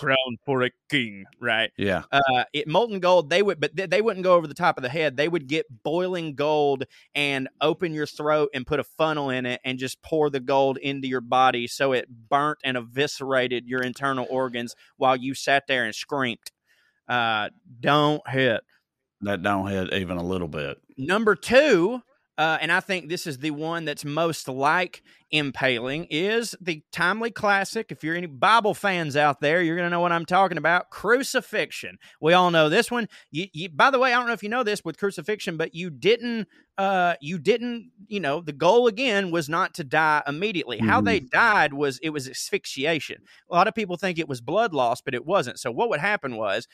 crown 0.00 0.36
for 0.46 0.62
a 0.62 0.70
king, 0.88 1.26
right? 1.38 1.70
Yeah. 1.76 2.04
uh, 2.10 2.44
it 2.54 2.66
molten 2.66 3.00
gold 3.00 3.28
they 3.28 3.42
would 3.42 3.60
but 3.60 3.76
they, 3.76 3.86
they 3.86 4.00
wouldn't 4.00 4.24
go 4.24 4.34
over 4.34 4.46
the 4.46 4.54
top 4.54 4.76
of 4.78 4.82
the 4.82 4.88
head 4.88 5.16
they 5.16 5.28
would 5.28 5.46
get 5.46 5.66
boiling 5.82 6.34
gold 6.34 6.84
and 7.14 7.48
open 7.60 7.92
your 7.92 8.06
throat 8.06 8.48
and 8.54 8.66
put 8.66 8.80
a 8.80 8.84
funnel 8.84 9.28
in 9.30 9.44
it 9.46 9.60
and 9.64 9.78
just 9.78 10.02
pour 10.02 10.28
the 10.30 10.40
gold 10.40 10.76
into 10.78 11.06
your 11.08 11.20
body 11.22 11.66
so 11.66 11.92
it 11.92 12.06
burnt 12.28 12.58
and 12.64 12.76
eviscerated 12.76 13.66
your 13.66 13.82
internal 13.82 14.26
organs 14.30 14.74
while 14.96 15.16
you 15.16 15.34
sat 15.34 15.64
there 15.68 15.84
and 15.84 15.94
screamed 15.94 16.38
uh, 17.08 17.48
don't 17.80 18.26
hit 18.28 18.62
That 19.22 19.42
don't 19.42 19.68
hit 19.68 19.92
even 19.94 20.16
a 20.16 20.22
little 20.22 20.48
bit. 20.48 20.78
number 20.96 21.34
two 21.34 22.02
uh, 22.38 22.56
and 22.62 22.72
I 22.72 22.80
think 22.80 23.08
this 23.08 23.26
is 23.26 23.38
the 23.38 23.50
one 23.50 23.84
that's 23.84 24.06
most 24.06 24.48
like 24.48 25.02
impaling 25.30 26.06
is 26.08 26.56
the 26.62 26.82
timely 26.90 27.30
classic. 27.30 27.92
If 27.92 28.02
you're 28.02 28.16
any 28.16 28.26
Bible 28.26 28.72
fans 28.72 29.16
out 29.16 29.40
there, 29.40 29.60
you're 29.60 29.76
going 29.76 29.86
to 29.86 29.90
know 29.90 30.00
what 30.00 30.12
I'm 30.12 30.24
talking 30.24 30.56
about. 30.56 30.88
Crucifixion. 30.88 31.98
We 32.22 32.32
all 32.32 32.50
know 32.50 32.70
this 32.70 32.90
one. 32.90 33.08
You, 33.30 33.48
you, 33.52 33.68
by 33.68 33.90
the 33.90 33.98
way, 33.98 34.14
I 34.14 34.16
don't 34.16 34.28
know 34.28 34.32
if 34.32 34.42
you 34.42 34.48
know 34.48 34.62
this 34.62 34.82
with 34.82 34.98
crucifixion, 34.98 35.58
but 35.58 35.74
you 35.74 35.90
didn't. 35.90 36.48
Uh, 36.78 37.14
you 37.20 37.38
didn't. 37.38 37.90
You 38.08 38.20
know, 38.20 38.40
the 38.40 38.52
goal 38.52 38.86
again 38.86 39.30
was 39.30 39.50
not 39.50 39.74
to 39.74 39.84
die 39.84 40.22
immediately. 40.26 40.78
How 40.78 41.02
they 41.02 41.20
died 41.20 41.74
was 41.74 41.98
it 41.98 42.10
was 42.10 42.28
asphyxiation. 42.28 43.22
A 43.50 43.54
lot 43.54 43.68
of 43.68 43.74
people 43.74 43.98
think 43.98 44.18
it 44.18 44.28
was 44.28 44.40
blood 44.40 44.72
loss, 44.72 45.02
but 45.02 45.14
it 45.14 45.26
wasn't. 45.26 45.60
So 45.60 45.70
what 45.70 45.90
would 45.90 46.00
happen 46.00 46.36
was 46.36 46.66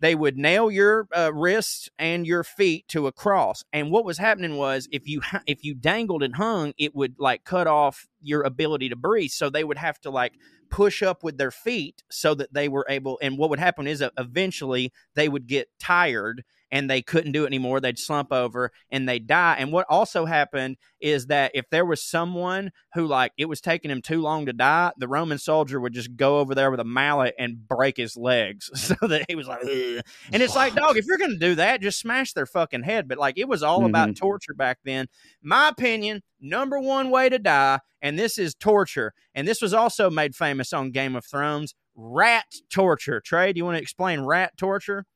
they 0.00 0.14
would 0.14 0.36
nail 0.36 0.70
your 0.70 1.08
uh, 1.16 1.32
wrists 1.32 1.88
and 1.98 2.26
your 2.26 2.44
feet 2.44 2.86
to 2.88 3.06
a 3.06 3.12
cross 3.12 3.64
and 3.72 3.90
what 3.90 4.04
was 4.04 4.18
happening 4.18 4.56
was 4.56 4.88
if 4.92 5.06
you 5.08 5.20
if 5.46 5.64
you 5.64 5.74
dangled 5.74 6.22
and 6.22 6.36
hung 6.36 6.72
it 6.78 6.94
would 6.94 7.14
like 7.18 7.44
cut 7.44 7.66
off 7.66 8.06
your 8.22 8.42
ability 8.42 8.88
to 8.88 8.96
breathe 8.96 9.30
so 9.30 9.48
they 9.48 9.64
would 9.64 9.78
have 9.78 10.00
to 10.00 10.10
like 10.10 10.34
push 10.70 11.02
up 11.02 11.22
with 11.22 11.38
their 11.38 11.50
feet 11.50 12.02
so 12.10 12.34
that 12.34 12.52
they 12.52 12.68
were 12.68 12.86
able 12.88 13.18
and 13.22 13.38
what 13.38 13.50
would 13.50 13.58
happen 13.60 13.86
is 13.86 14.02
uh, 14.02 14.10
eventually 14.18 14.92
they 15.14 15.28
would 15.28 15.46
get 15.46 15.68
tired 15.78 16.42
and 16.70 16.90
they 16.90 17.02
couldn't 17.02 17.32
do 17.32 17.44
it 17.44 17.48
anymore 17.48 17.80
they'd 17.80 17.98
slump 17.98 18.32
over 18.32 18.70
and 18.90 19.08
they'd 19.08 19.26
die. 19.26 19.56
And 19.58 19.72
what 19.72 19.86
also 19.88 20.24
happened 20.24 20.76
is 21.00 21.26
that 21.26 21.52
if 21.54 21.68
there 21.70 21.84
was 21.84 22.02
someone 22.02 22.70
who 22.94 23.06
like 23.06 23.32
it 23.36 23.46
was 23.46 23.60
taking 23.60 23.90
him 23.90 24.02
too 24.02 24.20
long 24.20 24.46
to 24.46 24.52
die 24.52 24.92
the 24.96 25.08
roman 25.08 25.38
soldier 25.38 25.80
would 25.80 25.92
just 25.92 26.16
go 26.16 26.38
over 26.38 26.54
there 26.54 26.70
with 26.70 26.80
a 26.80 26.84
mallet 26.84 27.34
and 27.38 27.68
break 27.68 27.96
his 27.96 28.16
legs 28.16 28.70
so 28.80 28.94
that 29.02 29.24
he 29.28 29.34
was 29.34 29.46
like 29.46 29.62
"Ugh." 29.62 30.02
and 30.32 30.42
it's 30.42 30.56
like 30.56 30.74
dog 30.74 30.96
if 30.96 31.06
you're 31.06 31.18
gonna 31.18 31.36
do 31.36 31.54
that 31.54 31.80
just 31.80 32.00
smash 32.00 32.32
their 32.32 32.46
fucking 32.46 32.82
head. 32.82 33.08
But 33.08 33.18
like 33.18 33.38
it 33.38 33.48
was 33.48 33.62
all 33.62 33.84
about 33.84 34.08
mm-hmm. 34.08 34.24
torture 34.24 34.54
back 34.54 34.78
then. 34.84 35.06
My 35.42 35.68
opinion 35.68 36.22
number 36.40 36.80
one 36.80 37.10
way 37.10 37.28
to 37.28 37.38
die 37.38 37.80
and 38.02 38.18
this 38.18 38.38
is 38.38 38.54
torture 38.54 39.12
and 39.34 39.46
this 39.46 39.62
was 39.62 39.74
also 39.74 40.10
made 40.10 40.34
famous 40.34 40.72
on 40.72 40.90
game 40.90 41.16
of 41.16 41.24
thrones 41.24 41.74
rat 41.96 42.46
torture. 42.72 43.22
Trae 43.24 43.52
do 43.52 43.58
you 43.58 43.64
want 43.64 43.76
to 43.76 43.82
explain 43.82 44.20
rat 44.20 44.56
torture 44.56 45.06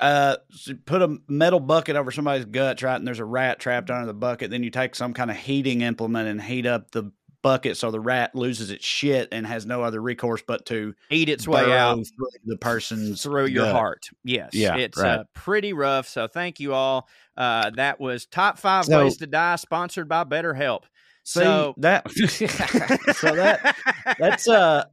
Uh, 0.00 0.36
so 0.50 0.74
put 0.86 1.02
a 1.02 1.16
metal 1.28 1.60
bucket 1.60 1.96
over 1.96 2.10
somebody's 2.10 2.44
guts, 2.46 2.82
right? 2.82 2.96
And 2.96 3.06
there's 3.06 3.20
a 3.20 3.24
rat 3.24 3.58
trapped 3.60 3.90
under 3.90 4.06
the 4.06 4.14
bucket. 4.14 4.50
Then 4.50 4.62
you 4.64 4.70
take 4.70 4.94
some 4.94 5.14
kind 5.14 5.30
of 5.30 5.36
heating 5.36 5.82
implement 5.82 6.28
and 6.28 6.42
heat 6.42 6.66
up 6.66 6.90
the 6.90 7.12
bucket 7.42 7.76
so 7.76 7.90
the 7.90 8.00
rat 8.00 8.34
loses 8.34 8.70
its 8.70 8.84
shit 8.86 9.28
and 9.30 9.46
has 9.46 9.66
no 9.66 9.82
other 9.82 10.00
recourse 10.00 10.42
but 10.46 10.64
to 10.64 10.94
eat 11.10 11.28
its 11.28 11.46
way 11.46 11.70
out 11.72 11.96
through 11.96 12.28
the 12.46 12.56
person's 12.56 13.22
through 13.22 13.44
your 13.46 13.64
gut. 13.66 13.74
heart. 13.74 14.06
Yes. 14.24 14.50
Yeah, 14.54 14.76
It's 14.78 14.98
right. 14.98 15.18
uh, 15.20 15.24
pretty 15.34 15.74
rough. 15.74 16.08
So 16.08 16.26
thank 16.26 16.58
you 16.58 16.72
all. 16.72 17.06
Uh, 17.36 17.68
that 17.76 18.00
was 18.00 18.24
top 18.26 18.58
five 18.58 18.86
So- 18.86 19.04
ways 19.04 19.18
to 19.18 19.26
die, 19.26 19.56
sponsored 19.56 20.08
by 20.08 20.24
BetterHelp. 20.24 20.84
See 21.22 21.40
So- 21.40 21.74
that 21.78 22.10
so 23.16 23.34
that 23.36 23.76
that's 24.18 24.48
uh 24.48 24.84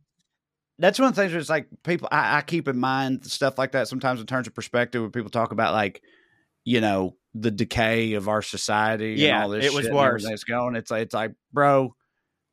that's 0.82 1.00
one 1.00 1.10
of 1.10 1.16
the 1.16 1.22
things 1.22 1.32
where 1.32 1.40
it's 1.40 1.50
like 1.50 1.68
people 1.84 2.08
I, 2.12 2.38
I 2.38 2.42
keep 2.42 2.68
in 2.68 2.78
mind 2.78 3.26
stuff 3.26 3.58
like 3.58 3.72
that 3.74 3.88
sometimes 3.88 4.20
in 4.20 4.26
terms 4.26 4.48
of 4.48 4.54
perspective 4.56 5.02
when 5.02 5.12
people 5.12 5.30
talk 5.30 5.52
about 5.52 5.74
like 5.74 6.02
you 6.66 6.82
know 6.82 7.16
the 7.34 7.52
decay 7.52 8.14
of 8.14 8.28
our 8.28 8.42
society 8.42 9.16
Yeah, 9.18 9.36
and 9.36 9.44
all 9.44 9.50
this 9.52 9.66
it 9.66 9.74
was 9.74 9.90
worse. 9.90 10.26
that's 10.28 10.44
going 10.44 10.76
it's 10.76 10.92
like 10.92 11.04
it's 11.04 11.14
like 11.14 11.32
bro 11.54 11.96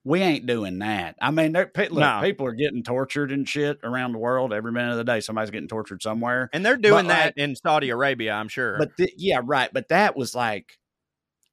we 0.04 0.20
ain't 0.22 0.46
doing 0.46 0.78
that 0.78 1.16
i 1.20 1.30
mean 1.32 1.52
pe- 1.52 1.88
look, 1.88 1.98
No. 1.98 2.20
people 2.22 2.46
are 2.46 2.52
getting 2.54 2.82
tortured 2.84 3.32
and 3.32 3.46
shit 3.48 3.80
around 3.82 4.12
the 4.12 4.18
world 4.18 4.52
every 4.52 4.70
minute 4.72 4.92
of 4.92 4.96
the 4.96 5.04
day 5.04 5.18
somebody's 5.20 5.50
getting 5.50 5.68
tortured 5.68 6.00
somewhere 6.02 6.48
and 6.52 6.64
they're 6.64 6.76
doing 6.76 7.06
But, 7.06 7.08
that 7.08 7.24
like- 7.26 7.34
in 7.38 7.56
Saudi 7.56 7.90
Arabia, 7.90 8.32
I'm 8.32 8.48
sure. 8.48 8.76
but 8.78 8.96
th- 8.96 9.14
yeah 9.16 9.40
right 9.44 9.68
but 9.72 9.88
that 9.88 10.16
was 10.16 10.34
like 10.34 10.77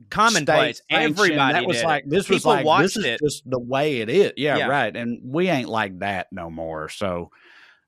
commonplace. 0.09 0.81
Everybody 0.89 1.35
That 1.35 1.65
was 1.65 1.77
did 1.77 1.85
like 1.85 2.03
this 2.07 2.29
was 2.29 2.39
People 2.39 2.51
like 2.51 2.65
watched 2.65 2.83
this 2.95 2.97
is 2.97 3.05
it. 3.05 3.19
just 3.21 3.49
the 3.49 3.59
way 3.59 4.01
it 4.01 4.09
is. 4.09 4.33
Yeah, 4.37 4.57
Yeah. 4.57 4.67
right. 4.67 4.95
And 4.95 5.19
we 5.23 5.49
ain't 5.49 5.69
like 5.69 5.99
that 5.99 6.27
no 6.31 6.49
more. 6.49 6.89
So 6.89 7.29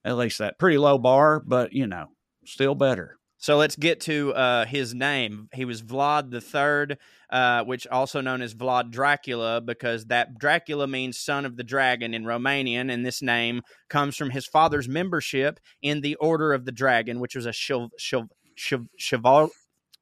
at 0.05 0.17
least 0.17 0.37
that 0.39 0.57
pretty 0.59 0.77
low 0.77 0.97
bar, 0.97 1.39
but 1.45 1.73
you 1.73 1.87
know, 1.87 2.07
still 2.45 2.75
better. 2.75 3.17
So 3.39 3.57
let's 3.57 3.75
get 3.75 4.01
to 4.01 4.33
uh, 4.33 4.65
his 4.65 4.95
name. 4.95 5.47
He 5.53 5.63
was 5.63 5.83
Vlad 5.83 6.31
the 6.31 6.41
Third, 6.41 6.97
uh, 7.29 7.63
which 7.65 7.85
also 7.85 8.19
known 8.19 8.41
as 8.41 8.55
Vlad 8.55 8.89
Dracula, 8.89 9.61
because 9.61 10.05
that 10.05 10.39
Dracula 10.39 10.87
means 10.87 11.19
son 11.19 11.45
of 11.45 11.55
the 11.55 11.63
dragon 11.63 12.15
in 12.15 12.23
Romanian, 12.23 12.91
and 12.91 13.05
this 13.05 13.21
name 13.21 13.61
comes 13.89 14.17
from 14.17 14.31
his 14.31 14.47
father's 14.47 14.89
membership 14.89 15.59
in 15.83 16.01
the 16.01 16.15
Order 16.15 16.51
of 16.51 16.65
the 16.65 16.71
Dragon, 16.71 17.19
which 17.19 17.35
was 17.35 17.45
a 17.45 17.53
chiv- 17.53 17.91
chiv- 17.99 18.31
chiv- 18.55 18.87
chival- 18.99 19.51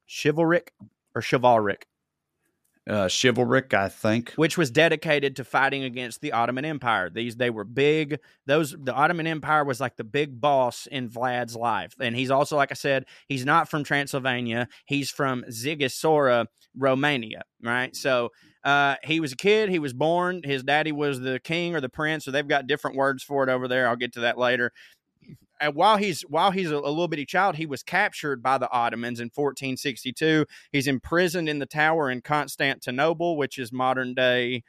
chivalric 0.08 0.72
or 1.14 1.20
chivalric 1.20 1.86
Uh, 2.88 3.08
chivalric, 3.08 3.74
I 3.74 3.88
think. 3.88 4.32
which 4.34 4.56
was 4.56 4.70
dedicated 4.70 5.34
to 5.36 5.44
fighting 5.44 5.82
against 5.82 6.20
the 6.20 6.32
Ottoman 6.32 6.64
Empire. 6.64 7.10
These 7.10 7.34
they 7.36 7.50
were 7.50 7.64
big. 7.64 8.20
Those 8.46 8.76
the 8.78 8.94
Ottoman 8.94 9.26
Empire 9.26 9.64
was 9.64 9.80
like 9.80 9.96
the 9.96 10.04
big 10.04 10.40
boss 10.40 10.86
in 10.86 11.08
Vlad's 11.08 11.56
life, 11.56 11.94
and 12.00 12.14
he's 12.14 12.30
also 12.30 12.56
like 12.56 12.70
I 12.70 12.74
said, 12.74 13.06
he's 13.28 13.44
not 13.44 13.68
from 13.68 13.82
Transylvania. 13.82 14.68
He's 14.84 15.10
from 15.10 15.42
Zigisora, 15.50 16.46
Romania. 16.76 17.42
Right, 17.62 17.94
so. 17.96 18.30
Uh, 18.64 18.96
he 19.04 19.20
was 19.20 19.30
a 19.30 19.36
kid. 19.36 19.68
He 19.68 19.78
was 19.78 19.92
born. 19.92 20.40
His 20.42 20.64
daddy 20.64 20.90
was 20.90 21.20
the 21.20 21.38
king 21.38 21.76
or 21.76 21.80
the 21.80 21.88
prince, 21.88 22.24
so 22.24 22.32
they've 22.32 22.48
got 22.48 22.66
different 22.66 22.96
words 22.96 23.22
for 23.22 23.44
it 23.44 23.48
over 23.48 23.68
there. 23.68 23.86
I'll 23.86 23.94
get 23.94 24.14
to 24.14 24.20
that 24.22 24.36
later. 24.38 24.72
And 25.60 25.74
while 25.74 25.96
he's 25.96 26.22
while 26.22 26.50
he's 26.50 26.70
a, 26.70 26.76
a 26.76 26.76
little 26.76 27.08
bitty 27.08 27.26
child, 27.26 27.56
he 27.56 27.66
was 27.66 27.82
captured 27.82 28.42
by 28.42 28.58
the 28.58 28.70
Ottomans 28.70 29.20
in 29.20 29.26
1462. 29.26 30.46
He's 30.72 30.86
imprisoned 30.86 31.48
in 31.48 31.58
the 31.58 31.66
tower 31.66 32.10
in 32.10 32.20
Constantinople, 32.20 33.36
which 33.36 33.58
is 33.58 33.72
modern 33.72 34.14
day 34.14 34.64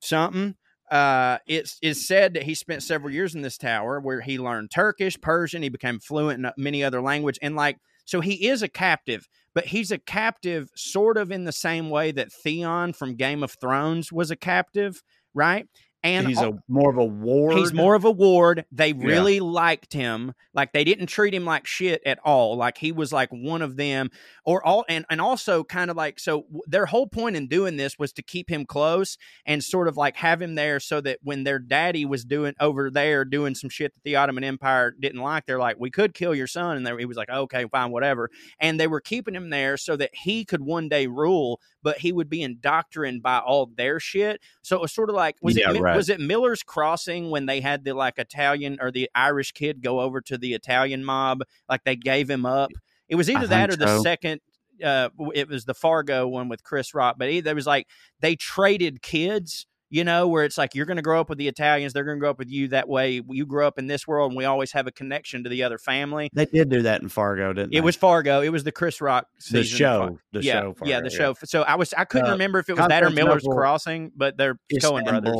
something. 0.00 0.54
Uh, 0.90 1.38
it's 1.46 1.78
it's 1.82 2.06
said 2.06 2.34
that 2.34 2.44
he 2.44 2.54
spent 2.54 2.82
several 2.82 3.12
years 3.12 3.34
in 3.34 3.42
this 3.42 3.58
tower 3.58 4.00
where 4.00 4.20
he 4.20 4.38
learned 4.38 4.70
Turkish, 4.70 5.20
Persian. 5.20 5.62
He 5.62 5.68
became 5.68 5.98
fluent 5.98 6.44
in 6.44 6.52
many 6.56 6.82
other 6.82 7.02
language, 7.02 7.38
and 7.42 7.56
like 7.56 7.78
so, 8.08 8.22
he 8.22 8.48
is 8.48 8.62
a 8.62 8.68
captive, 8.68 9.28
but 9.54 9.66
he's 9.66 9.90
a 9.90 9.98
captive 9.98 10.70
sort 10.74 11.18
of 11.18 11.30
in 11.30 11.44
the 11.44 11.52
same 11.52 11.90
way 11.90 12.10
that 12.12 12.32
Theon 12.32 12.94
from 12.94 13.16
Game 13.16 13.42
of 13.42 13.52
Thrones 13.60 14.10
was 14.10 14.30
a 14.30 14.36
captive, 14.36 15.02
right? 15.34 15.68
And 16.04 16.28
he's 16.28 16.40
a 16.40 16.52
more 16.68 16.90
of 16.90 16.96
a 16.96 17.04
ward. 17.04 17.58
He's 17.58 17.72
more 17.72 17.96
of 17.96 18.04
a 18.04 18.10
ward. 18.10 18.64
They 18.70 18.92
really 18.92 19.40
liked 19.40 19.92
him. 19.92 20.32
Like 20.54 20.72
they 20.72 20.84
didn't 20.84 21.08
treat 21.08 21.34
him 21.34 21.44
like 21.44 21.66
shit 21.66 22.00
at 22.06 22.20
all. 22.24 22.56
Like 22.56 22.78
he 22.78 22.92
was 22.92 23.12
like 23.12 23.30
one 23.30 23.62
of 23.62 23.76
them, 23.76 24.10
or 24.44 24.64
all, 24.64 24.84
and 24.88 25.04
and 25.10 25.20
also 25.20 25.64
kind 25.64 25.90
of 25.90 25.96
like 25.96 26.20
so. 26.20 26.46
Their 26.66 26.86
whole 26.86 27.08
point 27.08 27.34
in 27.34 27.48
doing 27.48 27.76
this 27.76 27.98
was 27.98 28.12
to 28.12 28.22
keep 28.22 28.48
him 28.48 28.64
close 28.64 29.18
and 29.44 29.62
sort 29.62 29.88
of 29.88 29.96
like 29.96 30.14
have 30.16 30.40
him 30.40 30.54
there, 30.54 30.78
so 30.78 31.00
that 31.00 31.18
when 31.22 31.42
their 31.42 31.58
daddy 31.58 32.04
was 32.04 32.24
doing 32.24 32.54
over 32.60 32.90
there 32.90 33.24
doing 33.24 33.56
some 33.56 33.70
shit 33.70 33.92
that 33.94 34.04
the 34.04 34.14
Ottoman 34.14 34.44
Empire 34.44 34.94
didn't 34.98 35.20
like, 35.20 35.46
they're 35.46 35.58
like, 35.58 35.76
we 35.80 35.90
could 35.90 36.14
kill 36.14 36.34
your 36.34 36.46
son, 36.46 36.76
and 36.76 36.86
they, 36.86 36.96
he 36.96 37.06
was 37.06 37.16
like, 37.16 37.30
okay, 37.30 37.66
fine, 37.72 37.90
whatever. 37.90 38.30
And 38.60 38.78
they 38.78 38.86
were 38.86 39.00
keeping 39.00 39.34
him 39.34 39.50
there 39.50 39.76
so 39.76 39.96
that 39.96 40.10
he 40.14 40.44
could 40.44 40.62
one 40.62 40.88
day 40.88 41.08
rule, 41.08 41.60
but 41.82 41.98
he 41.98 42.12
would 42.12 42.28
be 42.28 42.42
indoctrined 42.42 43.22
by 43.22 43.38
all 43.38 43.66
their 43.66 44.00
shit. 44.00 44.40
So 44.62 44.76
it 44.76 44.82
was 44.82 44.92
sort 44.92 45.10
of 45.10 45.16
like 45.16 45.36
was 45.42 45.56
Yeah, 45.56 45.72
it 45.72 45.80
right. 45.80 45.96
was 45.96 46.08
it 46.08 46.20
Miller's 46.20 46.62
Crossing 46.62 47.30
when 47.30 47.46
they 47.46 47.60
had 47.60 47.84
the 47.84 47.94
like 47.94 48.18
Italian 48.18 48.78
or 48.80 48.90
the 48.90 49.08
Irish 49.14 49.52
kid 49.52 49.82
go 49.82 50.00
over 50.00 50.20
to 50.22 50.36
the 50.36 50.54
Italian 50.54 51.04
mob, 51.04 51.42
like 51.68 51.84
they 51.84 51.96
gave 51.96 52.28
him 52.28 52.44
up. 52.44 52.70
It 53.08 53.14
was 53.14 53.30
either 53.30 53.44
I 53.44 53.46
that 53.46 53.70
or 53.70 53.76
think 53.76 53.88
the 53.88 54.00
second. 54.00 54.40
Uh, 54.82 55.08
it 55.34 55.48
was 55.48 55.64
the 55.64 55.74
Fargo 55.74 56.28
one 56.28 56.48
with 56.48 56.62
Chris 56.62 56.94
Rock, 56.94 57.16
but 57.18 57.28
either 57.28 57.50
it 57.50 57.54
was 57.54 57.66
like 57.66 57.88
they 58.20 58.36
traded 58.36 59.02
kids. 59.02 59.66
You 59.90 60.04
know, 60.04 60.28
where 60.28 60.44
it's 60.44 60.58
like 60.58 60.74
you're 60.74 60.84
going 60.84 60.96
to 60.98 61.02
grow 61.02 61.20
up 61.20 61.30
with 61.30 61.38
the 61.38 61.48
Italians, 61.48 61.92
they're 61.94 62.04
going 62.04 62.18
to 62.18 62.20
grow 62.20 62.30
up 62.30 62.38
with 62.38 62.50
you. 62.50 62.68
That 62.68 62.88
way, 62.88 63.22
you 63.28 63.46
grow 63.46 63.66
up 63.66 63.78
in 63.78 63.86
this 63.86 64.06
world, 64.06 64.32
and 64.32 64.36
we 64.36 64.44
always 64.44 64.72
have 64.72 64.86
a 64.86 64.92
connection 64.92 65.44
to 65.44 65.48
the 65.50 65.62
other 65.62 65.78
family. 65.78 66.28
They 66.34 66.44
did 66.44 66.68
do 66.68 66.82
that 66.82 67.00
in 67.00 67.08
Fargo, 67.08 67.52
didn't 67.54 67.72
they? 67.72 67.78
It 67.78 67.84
was 67.84 67.96
Fargo. 67.96 68.42
It 68.42 68.50
was 68.50 68.64
the 68.64 68.72
Chris 68.72 69.00
Rock 69.00 69.26
the 69.50 69.64
show. 69.64 70.18
The 70.32 70.42
yeah, 70.42 70.52
show. 70.60 70.74
yeah, 70.84 71.00
the 71.00 71.10
show. 71.10 71.34
So 71.44 71.62
I 71.62 71.76
was 71.76 71.94
I 71.94 72.04
couldn't 72.04 72.28
Uh, 72.28 72.32
remember 72.32 72.58
if 72.58 72.68
it 72.68 72.76
was 72.76 72.86
that 72.86 73.02
or 73.02 73.10
Miller's 73.10 73.44
Crossing, 73.44 74.12
but 74.14 74.36
they're 74.36 74.58
Coen 74.74 75.04
brothers. 75.04 75.34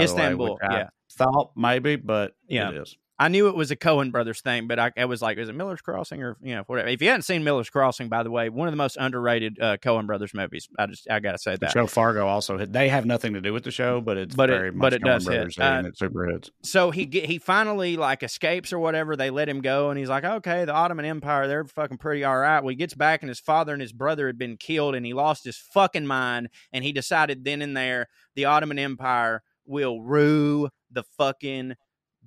Istanbul, 0.00 0.46
way, 0.46 0.52
which 0.52 0.70
I 0.70 0.76
yeah. 0.78 0.88
Thought 1.12 1.50
maybe, 1.56 1.96
but 1.96 2.34
Yeah. 2.48 2.70
it 2.70 2.76
is. 2.76 2.96
I 3.22 3.28
knew 3.28 3.48
it 3.48 3.54
was 3.54 3.70
a 3.70 3.76
Coen 3.76 4.10
brothers 4.10 4.40
thing, 4.40 4.66
but 4.66 4.78
I, 4.78 4.92
I 4.96 5.04
was 5.04 5.20
like, 5.20 5.36
is 5.36 5.50
it 5.50 5.54
Miller's 5.54 5.82
Crossing 5.82 6.22
or 6.22 6.38
you 6.40 6.54
know 6.54 6.62
whatever? 6.66 6.88
If 6.88 7.02
you 7.02 7.08
hadn't 7.08 7.22
seen 7.24 7.44
Miller's 7.44 7.68
Crossing, 7.68 8.08
by 8.08 8.22
the 8.22 8.30
way, 8.30 8.48
one 8.48 8.66
of 8.66 8.72
the 8.72 8.76
most 8.78 8.96
underrated 8.98 9.60
uh, 9.60 9.76
Coen 9.76 10.06
brothers 10.06 10.32
movies. 10.32 10.68
I 10.78 10.86
just 10.86 11.06
I 11.10 11.20
gotta 11.20 11.36
say 11.36 11.52
The 11.52 11.58
that. 11.58 11.72
show 11.72 11.86
Fargo 11.86 12.26
also 12.26 12.56
hit. 12.56 12.72
They 12.72 12.88
have 12.88 13.04
nothing 13.04 13.34
to 13.34 13.42
do 13.42 13.52
with 13.52 13.64
the 13.64 13.70
show, 13.70 14.00
but 14.00 14.16
it's 14.16 14.34
But 14.34 14.48
it- 14.48 14.74
much 14.74 14.80
but 14.80 14.92
it 14.94 15.02
Coen 15.02 15.04
does 15.04 15.28
hit. 15.28 15.58
Uh, 15.62 15.82
it 15.86 15.98
super 15.98 16.26
hits. 16.28 16.50
so 16.62 16.90
he 16.90 17.04
he 17.12 17.38
finally 17.38 17.98
like 17.98 18.22
escapes 18.22 18.72
or 18.72 18.78
whatever. 18.78 19.16
They 19.16 19.28
let 19.28 19.50
him 19.50 19.60
go, 19.60 19.90
and 19.90 19.98
he's 19.98 20.08
like, 20.08 20.24
okay, 20.24 20.64
the 20.64 20.72
Ottoman 20.72 21.04
Empire, 21.04 21.46
they're 21.46 21.64
fucking 21.66 21.98
pretty 21.98 22.24
all 22.24 22.38
right. 22.38 22.60
Well, 22.60 22.70
he 22.70 22.74
gets 22.76 22.94
back, 22.94 23.22
and 23.22 23.28
his 23.28 23.38
father 23.40 23.74
and 23.74 23.82
his 23.82 23.92
brother 23.92 24.28
had 24.28 24.38
been 24.38 24.56
killed, 24.56 24.94
and 24.94 25.04
he 25.04 25.12
lost 25.12 25.44
his 25.44 25.58
fucking 25.58 26.06
mind, 26.06 26.48
and 26.72 26.84
he 26.84 26.92
decided 26.92 27.44
then 27.44 27.60
and 27.60 27.76
there 27.76 28.06
the 28.34 28.46
Ottoman 28.46 28.78
Empire 28.78 29.42
will 29.66 30.00
rue 30.00 30.70
the 30.90 31.02
fucking 31.18 31.74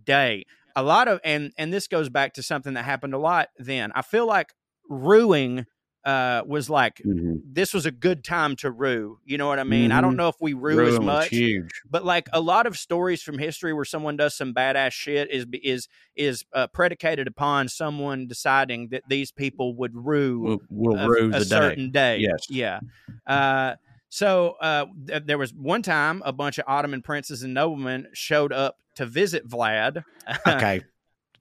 day. 0.05 0.45
A 0.75 0.83
lot 0.83 1.07
of 1.07 1.19
and 1.23 1.51
and 1.57 1.71
this 1.71 1.87
goes 1.87 2.09
back 2.09 2.33
to 2.35 2.43
something 2.43 2.73
that 2.73 2.83
happened 2.85 3.13
a 3.13 3.17
lot 3.19 3.49
then. 3.57 3.91
I 3.93 4.01
feel 4.01 4.25
like 4.25 4.53
ruining 4.89 5.65
uh 6.05 6.41
was 6.45 6.69
like 6.69 7.01
this 7.45 7.73
was 7.73 7.85
a 7.85 7.91
good 7.91 8.23
time 8.25 8.57
to 8.57 8.69
rue. 8.69 9.19
You 9.23 9.37
know 9.37 9.47
what 9.47 9.57
I 9.59 9.63
mean? 9.63 9.91
I 9.93 10.01
don't 10.01 10.15
Mhm. 10.15 10.17
know 10.17 10.27
if 10.27 10.35
we 10.41 10.53
rue 10.53 10.77
Ruin 10.79 10.93
as 10.95 10.99
much 10.99 11.33
but 11.89 12.03
like 12.03 12.27
a 12.33 12.41
lot 12.41 12.65
of 12.67 12.77
stories 12.77 13.21
from 13.23 13.37
history 13.37 13.71
where 13.71 13.85
someone 13.85 14.17
does 14.17 14.35
some 14.35 14.53
badass 14.53 14.91
shit 14.91 15.31
is 15.31 15.45
is 15.63 15.87
is 16.17 16.43
uh, 16.53 16.67
predicated 16.67 17.27
upon 17.27 17.69
someone 17.69 18.27
deciding 18.27 18.89
that 18.89 19.03
these 19.07 19.31
people 19.31 19.75
would 19.75 19.95
rue 19.95 20.41
We'll, 20.41 20.59
we'll 20.69 20.97
a, 20.97 21.07
rue 21.07 21.27
a 21.29 21.39
the 21.39 21.45
day. 21.45 21.45
certain 21.45 21.91
day. 21.91 22.17
Yes. 22.17 22.47
Yeah. 22.49 22.81
Uh, 23.25 23.75
so 24.09 24.55
uh, 24.61 24.85
th- 25.07 25.23
there 25.25 25.37
was 25.37 25.53
one 25.53 25.81
time 25.83 26.21
a 26.25 26.33
bunch 26.33 26.57
of 26.57 26.65
Ottoman 26.67 27.01
princes 27.01 27.43
and 27.43 27.53
noblemen 27.53 28.07
showed 28.13 28.51
up 28.51 28.77
to 28.95 29.05
visit 29.05 29.47
Vlad. 29.47 30.03
Okay, 30.47 30.81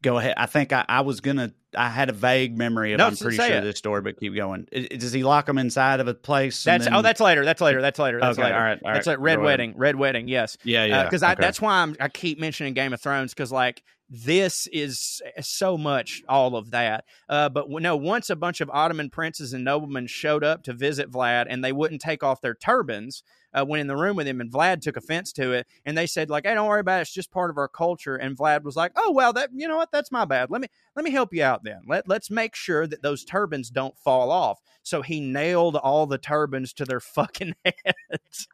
go 0.03 0.19
ahead. 0.19 0.35
I 0.37 0.47
think 0.47 0.73
I, 0.73 0.85
I 0.89 1.01
was 1.03 1.21
gonna. 1.21 1.53
I 1.75 1.89
had 1.89 2.11
a 2.11 2.13
vague 2.13 2.59
memory 2.59 2.93
of. 2.93 2.99
No, 2.99 3.07
I'm 3.07 3.17
pretty 3.17 3.37
sure 3.37 3.47
it. 3.47 3.63
this 3.63 3.79
story, 3.79 4.03
but 4.03 4.19
keep 4.19 4.35
going. 4.35 4.67
Does 4.73 5.13
he 5.13 5.23
lock 5.23 5.47
them 5.47 5.57
inside 5.59 6.01
of 6.01 6.09
a 6.09 6.15
place? 6.15 6.65
That's 6.65 6.85
then- 6.85 6.95
oh, 6.95 7.03
that's 7.03 7.21
later. 7.21 7.45
That's 7.45 7.61
later. 7.61 7.81
That's 7.81 7.99
later. 7.99 8.21
That's 8.21 8.39
Okay, 8.39 8.45
later. 8.45 8.57
all 8.57 8.63
right, 8.63 8.79
all 8.85 8.93
That's 8.93 9.07
right. 9.07 9.19
like 9.19 9.25
Red 9.25 9.37
Go 9.37 9.43
ahead. 9.43 9.45
Wedding. 9.61 9.75
Red 9.77 9.97
Wedding. 9.97 10.29
Yes. 10.29 10.59
yeah, 10.65 10.85
yeah. 10.85 11.05
because 11.05 11.23
I 11.23 11.33
okay. 11.33 11.41
that's 11.41 11.61
why 11.61 11.83
I'm, 11.83 11.97
I 11.99 12.09
keep 12.09 12.39
mentioning 12.39 12.75
Game 12.75 12.93
of 12.93 13.01
Thrones 13.01 13.33
because 13.33 13.51
like 13.53 13.83
this 14.11 14.67
is 14.67 15.23
so 15.41 15.79
much 15.79 16.23
all 16.29 16.57
of 16.57 16.73
that. 16.73 17.05
Uh, 17.31 17.49
but 17.49 17.71
no, 17.71 17.97
once 17.97 18.29
a 18.29 18.37
bunch 18.37 18.61
of 18.61 18.69
Ottoman 18.71 19.09
princes 19.09 19.55
and 19.55 19.65
noblemen 19.65 20.07
showed 20.07 20.45
up 20.45 20.65
to 20.65 20.75
visit 20.75 21.11
Vlad, 21.11 21.47
and 21.49 21.65
they 21.65 21.73
wouldn't 21.73 22.03
take 22.03 22.23
off 22.23 22.43
their 22.43 22.55
turbans. 22.55 23.23
Uh, 23.55 23.65
went 23.67 23.81
in 23.81 23.87
the 23.87 23.97
room 23.97 24.17
with 24.17 24.27
him, 24.27 24.41
and 24.41 24.51
Vlad 24.51 24.81
took 24.81 24.97
offense 24.97 25.33
to 25.33 25.53
it, 25.53 25.67
and 25.85 25.97
they 25.97 26.07
said 26.07 26.31
like, 26.31 26.47
"Hey, 26.47 26.55
don't 26.55 26.69
worry 26.69 26.81
about 26.81 26.99
it. 26.99 27.03
It's 27.03 27.13
just 27.13 27.31
part 27.31 27.51
of 27.51 27.59
our 27.59 27.69
culture." 27.69 28.17
And 28.17 28.37
Vlad 28.37 28.63
was 28.63 28.77
like, 28.77 28.93
"Oh 28.97 29.13
well, 29.13 29.33
that 29.35 29.51
you 29.55 29.69
know 29.69 29.77
what? 29.77 29.91
That's 29.93 30.11
my 30.13 30.25
bad. 30.25 30.51
Let 30.51 30.61
me 30.61 30.69
let 30.97 31.05
me 31.05 31.11
help 31.11 31.35
you 31.35 31.43
out 31.43 31.65
then. 31.65 31.81
Let 31.87 32.09
let's 32.09 32.31
make 32.31 32.55
sure 32.55 32.87
that 32.87 33.03
those 33.03 33.25
turbans 33.25 33.71
don't 33.71 33.97
fall 33.99 34.31
off." 34.31 34.61
So 34.85 35.03
he 35.03 35.21
nailed 35.21 35.77
all 35.77 36.07
the 36.07 36.19
turbans 36.19 36.73
to 36.75 36.85
their 36.85 37.01
fucking 37.15 37.55
heads. 37.65 38.49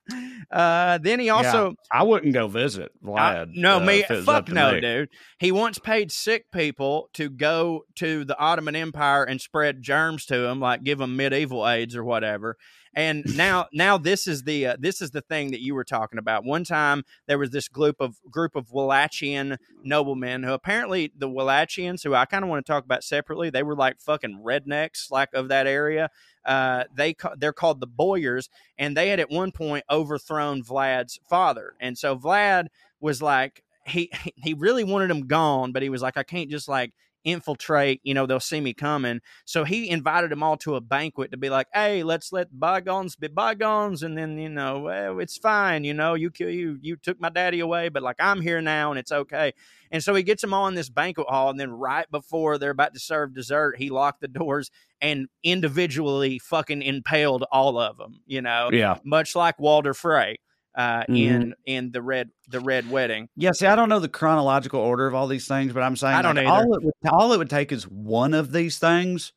Uh, 0.51 0.99
then 0.99 1.21
he 1.21 1.31
also 1.31 1.75
I 1.93 2.03
wouldn't 2.03 2.35
go 2.35 2.49
visit 2.49 2.93
I- 3.03 3.07
Vlad. 3.07 3.49
no, 3.55 3.77
uh, 3.77 3.81
me, 3.81 4.01
if 4.01 4.11
it 4.11 4.17
was 4.17 4.29
up 4.29 4.47
fuck 4.49 4.55
no, 4.55 4.73
me. 4.73 4.81
dude. 4.81 5.09
He 5.39 5.53
once 5.53 5.79
paid 5.79 6.11
sick 6.13 6.47
people 6.53 7.09
to 7.15 7.31
go 7.31 7.85
to 7.97 8.25
the 8.25 8.39
Ottoman 8.39 8.77
Empire 8.77 9.25
and 9.25 9.41
spread 9.41 9.83
germs 9.83 10.27
to 10.27 10.39
them, 10.39 10.61
like 10.61 10.83
give 10.83 10.99
them 10.99 11.17
medieval 11.17 11.67
AIDS 11.67 11.97
or 11.97 12.05
whatever. 12.05 12.57
And 12.95 13.37
now, 13.37 13.67
now 13.73 13.99
this 13.99 14.27
is 14.27 14.43
the 14.45 14.69
uh, 14.69 14.77
this 14.79 15.01
is 15.01 15.11
the 15.11 15.21
thing 15.21 15.51
that 15.51 15.61
you 15.61 15.75
were 15.75 15.85
talking 15.85 16.19
about. 16.19 16.45
One 16.45 16.65
time 16.65 17.05
there 17.27 17.39
was 17.39 17.51
this 17.51 17.69
group 17.69 17.97
of 18.01 18.21
group 18.31 18.57
of 18.57 18.69
Wallachian 18.69 19.59
noblemen 19.83 20.43
who 20.43 20.53
apparently 20.53 21.13
the 21.17 21.29
Wallachians, 21.29 22.03
who 22.03 22.15
I 22.15 22.25
kind 22.25 22.45
of 22.45 22.51
want 22.51 22.65
to 22.65 22.73
talk 22.73 22.85
about 22.85 23.05
separately, 23.05 23.51
they 23.51 23.63
were 23.63 23.77
like 23.77 24.01
fucking 24.01 24.43
rednecks, 24.45 25.11
like 25.11 25.33
of 25.35 25.49
that 25.49 25.67
area. 25.67 26.11
Uh, 26.45 26.85
they 26.95 27.15
ca- 27.15 27.35
they're 27.37 27.53
called 27.53 27.81
the 27.81 27.87
Boyars, 27.87 28.49
and 28.79 28.97
they 28.97 29.09
had 29.09 29.21
at 29.21 29.31
one 29.31 29.53
point 29.53 29.85
overthrown 29.91 30.63
Vlad's 30.63 31.21
father, 31.29 31.75
and 31.81 31.99
so 31.99 32.17
Vlad 32.17 32.67
was 33.01 33.21
like 33.21 33.63
he 33.87 34.11
he 34.37 34.55
really 34.55 34.85
wanted 34.85 35.11
him 35.11 35.27
gone, 35.27 35.73
but 35.73 35.83
he 35.83 35.89
was 35.89 36.03
like, 36.03 36.17
I 36.17 36.23
can't 36.23 36.51
just 36.51 36.69
like 36.69 36.93
infiltrate, 37.25 38.01
you 38.03 38.15
know, 38.15 38.27
they'll 38.27 38.41
see 38.41 38.61
me 38.61 38.75
coming. 38.75 39.21
So 39.45 39.65
he 39.65 39.89
invited 39.91 40.31
them 40.31 40.43
all 40.43 40.57
to 40.59 40.77
a 40.77 40.81
banquet 40.81 41.31
to 41.33 41.37
be 41.37 41.51
like, 41.51 41.67
hey, 41.73 42.03
let's 42.03 42.33
let 42.33 42.59
bygones 42.59 43.17
be 43.17 43.29
bygones, 43.29 44.03
and 44.03 44.17
then 44.17 44.39
you 44.39 44.49
know, 44.49 44.81
well, 44.81 45.21
it's 45.21 45.37
fine, 45.37 45.85
you 45.85 45.95
know, 45.95 46.15
you 46.15 46.31
kill 46.31 46.51
you 46.51 46.79
you 46.81 46.97
took 46.97 47.21
my 47.21 47.29
daddy 47.29 47.61
away, 47.61 47.89
but 47.89 48.03
like 48.03 48.17
I'm 48.19 48.41
here 48.41 48.61
now 48.61 48.91
and 48.91 48.99
it's 48.99 49.13
okay. 49.13 49.53
And 49.91 50.03
so 50.03 50.15
he 50.15 50.23
gets 50.23 50.43
them 50.43 50.53
all 50.53 50.69
in 50.69 50.75
this 50.75 50.91
banquet 50.91 51.29
hall, 51.29 51.51
and 51.51 51.59
then 51.59 51.71
right 51.71 52.11
before 52.11 52.59
they're 52.59 52.71
about 52.71 52.95
to 52.95 53.01
serve 53.01 53.35
dessert, 53.35 53.77
he 53.79 53.91
locked 53.91 54.21
the 54.21 54.29
doors 54.29 54.71
and 55.01 55.29
individually 55.43 56.39
fucking 56.39 56.83
impaled 56.83 57.45
all 57.53 57.79
of 57.79 57.97
them, 57.97 58.21
you 58.27 58.43
know, 58.43 58.71
Yeah, 58.73 58.99
much 59.05 59.35
like 59.37 59.59
Walder 59.59 59.95
Frey 59.95 60.39
uh, 60.79 61.03
Mhm. 61.09 61.17
in 61.19 61.55
in 61.67 61.93
the 61.93 62.01
red 62.01 62.31
the 62.49 62.61
red 62.61 62.91
wedding. 62.91 63.29
yeah. 63.37 63.51
See, 63.53 63.67
I 63.67 63.75
don't 63.77 63.89
know 63.91 63.99
the 64.01 64.09
chronological 64.09 64.81
order 64.81 65.07
of 65.07 65.15
all 65.15 65.27
these 65.27 65.47
things, 65.47 65.73
but 65.75 65.83
I'm 65.83 65.97
saying 65.97 66.15
I 66.15 66.23
don't 66.23 66.37
like, 66.37 66.47
all 66.47 66.73
it 66.75 66.83
would 66.83 66.95
all 67.11 67.33
it 67.35 67.39
would 67.39 67.51
take 67.51 67.73
is 67.73 67.83
one 67.89 68.33
of 68.33 68.53
these 68.53 68.79
things 68.79 69.33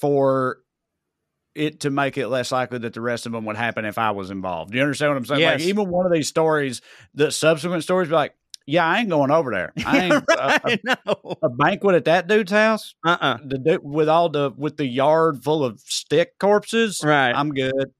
for 0.00 0.58
it 1.54 1.80
to 1.80 1.90
make 1.90 2.16
it 2.18 2.28
less 2.28 2.50
likely 2.50 2.78
that 2.78 2.94
the 2.94 3.00
rest 3.00 3.26
of 3.26 3.32
them 3.32 3.44
would 3.44 3.56
happen 3.56 3.84
if 3.84 3.98
I 3.98 4.10
was 4.12 4.30
involved. 4.30 4.72
Do 4.72 4.78
you 4.78 4.82
understand 4.82 5.10
what 5.12 5.18
I'm 5.18 5.24
saying? 5.24 5.42
Like 5.42 5.60
even 5.60 5.88
one 5.88 6.06
of 6.06 6.12
these 6.12 6.28
stories, 6.28 6.80
the 7.14 7.30
subsequent 7.30 7.82
stories, 7.84 8.08
be 8.08 8.14
like, 8.14 8.34
yeah, 8.66 8.84
I 8.86 9.00
ain't 9.00 9.08
going 9.10 9.30
over 9.30 9.50
there. 9.52 9.72
I 9.86 9.98
ain't 9.98 10.14
a, 10.14 10.60
right, 10.64 10.80
no. 10.84 11.36
a 11.42 11.48
banquet 11.50 11.96
at 11.96 12.04
that 12.06 12.26
dude's 12.28 12.50
house. 12.50 12.94
Uh-uh. 13.04 13.38
The 13.44 13.58
dude 13.58 13.84
with 13.84 14.08
all 14.08 14.28
the 14.30 14.52
with 14.56 14.76
the 14.78 14.86
yard 14.86 15.44
full 15.44 15.64
of 15.64 15.80
stick 15.80 16.38
corpses. 16.38 17.00
Right. 17.04 17.32
I'm 17.32 17.50
good. 17.50 17.92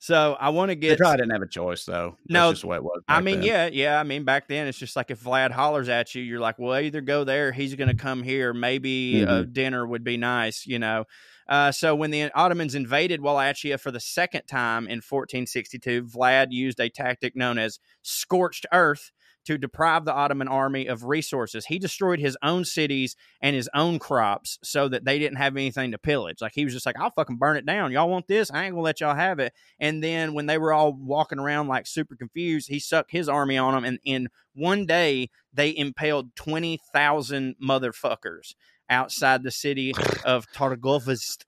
So 0.00 0.36
I 0.38 0.50
want 0.50 0.70
to 0.70 0.74
get. 0.76 0.90
They 0.90 0.96
probably 0.96 1.18
didn't 1.18 1.32
have 1.32 1.42
a 1.42 1.48
choice 1.48 1.84
though. 1.84 2.16
That's 2.20 2.32
No, 2.32 2.50
just 2.52 2.62
the 2.62 2.70
it 2.70 2.84
was. 2.84 3.02
I 3.08 3.20
mean, 3.20 3.36
then. 3.36 3.44
yeah, 3.44 3.66
yeah. 3.72 4.00
I 4.00 4.04
mean, 4.04 4.24
back 4.24 4.46
then 4.48 4.66
it's 4.68 4.78
just 4.78 4.94
like 4.94 5.10
if 5.10 5.22
Vlad 5.22 5.50
hollers 5.50 5.88
at 5.88 6.14
you, 6.14 6.22
you're 6.22 6.38
like, 6.40 6.58
well, 6.58 6.78
either 6.80 7.00
go 7.00 7.24
there, 7.24 7.50
he's 7.50 7.74
going 7.74 7.88
to 7.88 7.94
come 7.96 8.22
here. 8.22 8.54
Maybe 8.54 9.22
a 9.22 9.26
Mm-hmm. 9.26 9.52
dinner 9.52 9.86
would 9.86 10.04
be 10.04 10.16
nice, 10.16 10.66
you 10.66 10.78
know. 10.78 11.04
Uh, 11.48 11.72
so 11.72 11.94
when 11.96 12.10
the 12.10 12.30
Ottomans 12.34 12.74
invaded 12.74 13.22
Wallachia 13.22 13.78
for 13.78 13.90
the 13.90 14.00
second 14.00 14.42
time 14.46 14.84
in 14.84 14.98
1462, 14.98 16.04
Vlad 16.04 16.48
used 16.50 16.78
a 16.78 16.90
tactic 16.90 17.34
known 17.34 17.58
as 17.58 17.80
scorched 18.02 18.66
earth 18.72 19.10
to 19.48 19.56
deprive 19.56 20.04
the 20.04 20.12
Ottoman 20.12 20.46
army 20.46 20.86
of 20.88 21.04
resources. 21.04 21.64
He 21.64 21.78
destroyed 21.78 22.18
his 22.18 22.36
own 22.42 22.66
cities 22.66 23.16
and 23.40 23.56
his 23.56 23.66
own 23.74 23.98
crops 23.98 24.58
so 24.62 24.88
that 24.88 25.06
they 25.06 25.18
didn't 25.18 25.38
have 25.38 25.56
anything 25.56 25.92
to 25.92 25.98
pillage. 25.98 26.42
Like 26.42 26.52
he 26.54 26.64
was 26.64 26.74
just 26.74 26.84
like, 26.84 27.00
I'll 27.00 27.12
fucking 27.12 27.38
burn 27.38 27.56
it 27.56 27.64
down. 27.64 27.90
Y'all 27.90 28.10
want 28.10 28.28
this? 28.28 28.50
I 28.50 28.66
ain't 28.66 28.74
gonna 28.74 28.82
let 28.82 29.00
y'all 29.00 29.14
have 29.14 29.38
it. 29.38 29.54
And 29.80 30.04
then 30.04 30.34
when 30.34 30.44
they 30.44 30.58
were 30.58 30.74
all 30.74 30.92
walking 30.92 31.38
around 31.38 31.66
like 31.66 31.86
super 31.86 32.14
confused, 32.14 32.68
he 32.68 32.78
sucked 32.78 33.10
his 33.10 33.26
army 33.26 33.56
on 33.56 33.72
them. 33.72 33.84
And 33.86 33.98
in 34.04 34.28
one 34.54 34.84
day, 34.84 35.30
they 35.54 35.74
impaled 35.74 36.36
20,000 36.36 37.56
motherfuckers 37.66 38.54
outside 38.90 39.42
the 39.44 39.50
city 39.50 39.94
of 40.26 40.46
Targovist. 40.52 41.46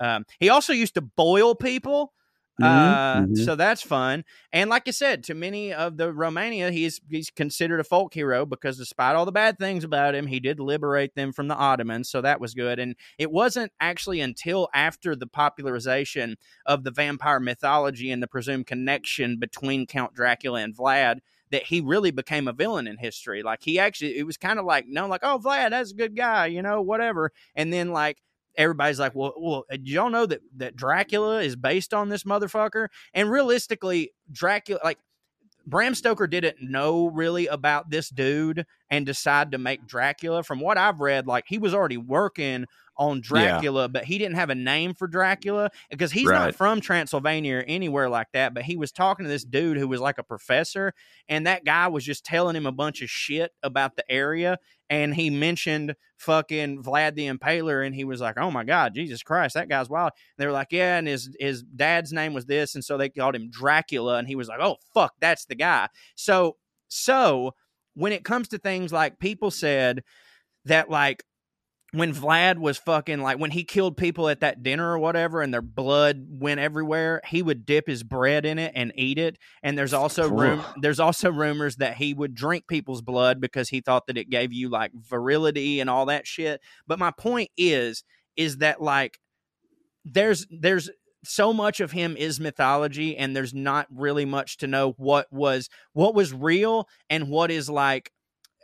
Um, 0.00 0.24
he 0.40 0.48
also 0.48 0.72
used 0.72 0.94
to 0.94 1.02
boil 1.02 1.54
people. 1.54 2.14
Uh, 2.60 3.22
mhm. 3.22 3.44
so 3.44 3.56
that's 3.56 3.82
fun. 3.82 4.24
And 4.52 4.68
like 4.68 4.86
I 4.86 4.90
said, 4.90 5.24
to 5.24 5.34
many 5.34 5.72
of 5.72 5.96
the 5.96 6.12
Romania, 6.12 6.70
he's 6.70 7.00
he's 7.08 7.30
considered 7.30 7.80
a 7.80 7.84
folk 7.84 8.12
hero 8.12 8.44
because 8.44 8.76
despite 8.76 9.16
all 9.16 9.24
the 9.24 9.32
bad 9.32 9.58
things 9.58 9.84
about 9.84 10.14
him, 10.14 10.26
he 10.26 10.38
did 10.38 10.60
liberate 10.60 11.14
them 11.14 11.32
from 11.32 11.48
the 11.48 11.54
Ottomans. 11.56 12.10
So 12.10 12.20
that 12.20 12.40
was 12.40 12.52
good. 12.54 12.78
And 12.78 12.94
it 13.18 13.32
wasn't 13.32 13.72
actually 13.80 14.20
until 14.20 14.68
after 14.74 15.16
the 15.16 15.26
popularization 15.26 16.36
of 16.66 16.84
the 16.84 16.90
vampire 16.90 17.40
mythology 17.40 18.10
and 18.10 18.22
the 18.22 18.28
presumed 18.28 18.66
connection 18.66 19.38
between 19.38 19.86
Count 19.86 20.14
Dracula 20.14 20.60
and 20.60 20.76
Vlad 20.76 21.20
that 21.50 21.64
he 21.64 21.80
really 21.80 22.10
became 22.10 22.48
a 22.48 22.52
villain 22.52 22.86
in 22.86 22.96
history. 22.98 23.42
Like 23.42 23.60
he 23.62 23.78
actually, 23.78 24.18
it 24.18 24.24
was 24.24 24.36
kind 24.36 24.58
of 24.58 24.64
like, 24.64 24.86
no, 24.88 25.06
like, 25.06 25.20
oh, 25.22 25.38
Vlad, 25.42 25.70
that's 25.70 25.92
a 25.92 25.94
good 25.94 26.16
guy, 26.16 26.46
you 26.46 26.62
know, 26.62 26.80
whatever. 26.80 27.30
And 27.54 27.72
then 27.72 27.92
like 27.92 28.18
everybody's 28.56 28.98
like, 28.98 29.14
well, 29.14 29.34
well, 29.36 29.64
uh, 29.70 29.76
did 29.76 29.88
y'all 29.88 30.10
know 30.10 30.26
that 30.26 30.40
that 30.56 30.76
Dracula 30.76 31.42
is 31.42 31.56
based 31.56 31.94
on 31.94 32.08
this 32.08 32.24
motherfucker? 32.24 32.88
And 33.14 33.30
realistically, 33.30 34.12
Dracula, 34.30 34.80
like 34.84 34.98
Bram 35.66 35.94
Stoker 35.94 36.26
didn't 36.26 36.56
know 36.60 37.06
really 37.06 37.46
about 37.46 37.90
this 37.90 38.08
dude 38.08 38.66
and 38.90 39.06
decide 39.06 39.52
to 39.52 39.58
make 39.58 39.86
Dracula. 39.86 40.42
From 40.42 40.60
what 40.60 40.78
I've 40.78 41.00
read, 41.00 41.26
like 41.26 41.44
he 41.46 41.58
was 41.58 41.74
already 41.74 41.96
working 41.96 42.66
on 43.02 43.20
Dracula, 43.20 43.88
but 43.88 44.04
he 44.04 44.18
didn't 44.18 44.36
have 44.36 44.50
a 44.50 44.54
name 44.54 44.94
for 44.94 45.08
Dracula 45.08 45.70
because 45.90 46.12
he's 46.12 46.28
not 46.28 46.54
from 46.54 46.80
Transylvania 46.80 47.58
or 47.58 47.62
anywhere 47.62 48.08
like 48.08 48.28
that. 48.32 48.54
But 48.54 48.62
he 48.62 48.76
was 48.76 48.92
talking 48.92 49.24
to 49.24 49.30
this 49.30 49.44
dude 49.44 49.76
who 49.76 49.88
was 49.88 50.00
like 50.00 50.18
a 50.18 50.22
professor, 50.22 50.94
and 51.28 51.46
that 51.46 51.64
guy 51.64 51.88
was 51.88 52.04
just 52.04 52.24
telling 52.24 52.56
him 52.56 52.66
a 52.66 52.72
bunch 52.72 53.02
of 53.02 53.10
shit 53.10 53.50
about 53.62 53.96
the 53.96 54.10
area. 54.10 54.58
And 54.88 55.14
he 55.14 55.30
mentioned 55.30 55.94
fucking 56.18 56.82
Vlad 56.82 57.14
the 57.14 57.26
Impaler, 57.26 57.84
and 57.84 57.94
he 57.94 58.04
was 58.04 58.20
like, 58.20 58.38
"Oh 58.38 58.50
my 58.50 58.62
god, 58.62 58.94
Jesus 58.94 59.22
Christ, 59.22 59.54
that 59.54 59.68
guy's 59.68 59.88
wild." 59.88 60.12
And 60.14 60.42
they 60.42 60.46
were 60.46 60.52
like, 60.52 60.68
"Yeah," 60.70 60.98
and 60.98 61.08
his 61.08 61.34
his 61.40 61.62
dad's 61.62 62.12
name 62.12 62.34
was 62.34 62.46
this, 62.46 62.74
and 62.74 62.84
so 62.84 62.96
they 62.96 63.08
called 63.08 63.34
him 63.34 63.50
Dracula, 63.50 64.18
and 64.18 64.28
he 64.28 64.36
was 64.36 64.48
like, 64.48 64.60
"Oh 64.60 64.76
fuck, 64.94 65.14
that's 65.20 65.46
the 65.46 65.54
guy." 65.54 65.88
So 66.14 66.56
so 66.88 67.54
when 67.94 68.12
it 68.12 68.24
comes 68.24 68.48
to 68.48 68.58
things 68.58 68.92
like 68.92 69.18
people 69.18 69.50
said 69.50 70.02
that 70.64 70.88
like 70.88 71.24
when 71.94 72.14
Vlad 72.14 72.58
was 72.58 72.78
fucking 72.78 73.20
like 73.20 73.38
when 73.38 73.50
he 73.50 73.64
killed 73.64 73.98
people 73.98 74.28
at 74.28 74.40
that 74.40 74.62
dinner 74.62 74.92
or 74.92 74.98
whatever 74.98 75.42
and 75.42 75.52
their 75.52 75.62
blood 75.62 76.24
went 76.30 76.58
everywhere, 76.58 77.20
he 77.26 77.42
would 77.42 77.66
dip 77.66 77.86
his 77.86 78.02
bread 78.02 78.46
in 78.46 78.58
it 78.58 78.72
and 78.74 78.92
eat 78.96 79.18
it. 79.18 79.36
And 79.62 79.76
there's 79.76 79.92
also 79.92 80.28
room 80.28 80.64
there's 80.80 81.00
also 81.00 81.30
rumors 81.30 81.76
that 81.76 81.96
he 81.96 82.14
would 82.14 82.34
drink 82.34 82.66
people's 82.66 83.02
blood 83.02 83.40
because 83.40 83.68
he 83.68 83.80
thought 83.82 84.06
that 84.06 84.16
it 84.16 84.30
gave 84.30 84.52
you 84.52 84.70
like 84.70 84.92
virility 84.94 85.80
and 85.80 85.90
all 85.90 86.06
that 86.06 86.26
shit. 86.26 86.62
But 86.86 86.98
my 86.98 87.10
point 87.10 87.50
is 87.58 88.04
is 88.36 88.58
that 88.58 88.80
like 88.80 89.18
there's 90.04 90.46
there's 90.50 90.88
so 91.24 91.52
much 91.52 91.80
of 91.80 91.92
him 91.92 92.16
is 92.16 92.40
mythology 92.40 93.16
and 93.16 93.36
there's 93.36 93.54
not 93.54 93.86
really 93.94 94.24
much 94.24 94.56
to 94.56 94.66
know 94.66 94.94
what 94.96 95.26
was 95.30 95.68
what 95.92 96.14
was 96.14 96.32
real 96.32 96.88
and 97.10 97.28
what 97.28 97.50
is 97.50 97.68
like 97.68 98.10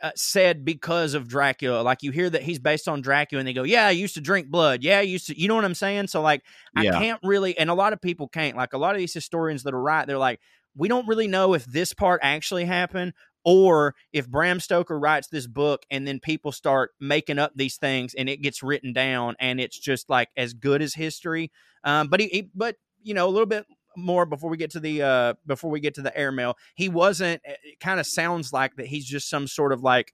uh, 0.01 0.11
said 0.15 0.63
because 0.65 1.13
of 1.13 1.27
Dracula. 1.27 1.81
Like 1.81 2.03
you 2.03 2.11
hear 2.11 2.29
that 2.29 2.41
he's 2.43 2.59
based 2.59 2.87
on 2.87 3.01
Dracula, 3.01 3.39
and 3.39 3.47
they 3.47 3.53
go, 3.53 3.63
"Yeah, 3.63 3.87
I 3.87 3.91
used 3.91 4.15
to 4.15 4.21
drink 4.21 4.49
blood. 4.49 4.83
Yeah, 4.83 4.99
I 4.99 5.01
used 5.01 5.27
to." 5.27 5.39
You 5.39 5.47
know 5.47 5.55
what 5.55 5.65
I'm 5.65 5.75
saying? 5.75 6.07
So 6.07 6.21
like, 6.21 6.43
I 6.75 6.83
Yeah. 6.83 6.97
can't 6.99 7.19
really, 7.23 7.57
and 7.57 7.69
a 7.69 7.73
lot 7.73 7.93
of 7.93 8.01
people 8.01 8.27
can't. 8.27 8.55
Like 8.57 8.73
a 8.73 8.77
lot 8.77 8.95
of 8.95 8.99
these 8.99 9.13
historians 9.13 9.63
that 9.63 9.73
are 9.73 9.81
right, 9.81 10.05
they're 10.07 10.17
like, 10.17 10.39
we 10.75 10.87
don't 10.87 11.07
really 11.07 11.27
know 11.27 11.53
if 11.53 11.65
this 11.65 11.93
part 11.93 12.19
actually 12.23 12.65
happened. 12.65 13.13
Or 13.45 13.95
if 14.11 14.27
Bram 14.29 14.59
Stoker 14.59 14.99
writes 14.99 15.29
this 15.29 15.47
book 15.47 15.83
and 15.89 16.05
then 16.05 16.19
people 16.19 16.51
start 16.51 16.91
making 16.99 17.39
up 17.39 17.53
these 17.55 17.77
things 17.77 18.13
and 18.13 18.27
it 18.29 18.41
gets 18.41 18.61
written 18.61 18.91
down 18.91 19.37
and 19.39 19.61
it's 19.61 19.79
just 19.79 20.09
like 20.09 20.27
as 20.35 20.53
good 20.53 20.81
as 20.81 20.93
history. 20.93 21.49
Um, 21.85 22.09
but 22.09 22.19
he, 22.19 22.27
he, 22.27 22.49
but 22.53 22.75
you 23.01 23.13
know, 23.13 23.27
a 23.27 23.31
little 23.31 23.45
bit 23.47 23.65
more 23.97 24.25
before 24.25 24.49
we 24.49 24.57
get 24.57 24.71
to 24.71 24.79
the 24.79 25.01
uh 25.01 25.33
before 25.45 25.71
we 25.71 25.79
get 25.79 25.93
to 25.93 26.01
the 26.01 26.15
airmail 26.17 26.55
he 26.75 26.89
wasn't 26.89 27.41
it 27.43 27.79
kind 27.79 27.99
of 27.99 28.05
sounds 28.05 28.53
like 28.53 28.75
that 28.75 28.85
he's 28.85 29.05
just 29.05 29.29
some 29.29 29.47
sort 29.47 29.73
of 29.73 29.81
like 29.81 30.13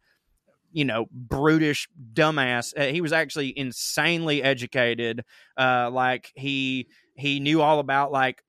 you 0.72 0.86
know 0.86 1.08
brutish 1.12 1.88
dumbass 2.14 2.74
uh, 2.78 2.92
he 2.92 3.02
was 3.02 3.14
actually 3.14 3.58
insanely 3.58 4.42
educated 4.42 5.24
uh 5.58 5.90
like 5.92 6.32
he 6.36 6.88
he 7.16 7.40
knew 7.40 7.62
all 7.62 7.80
about 7.80 8.12
like 8.12 8.42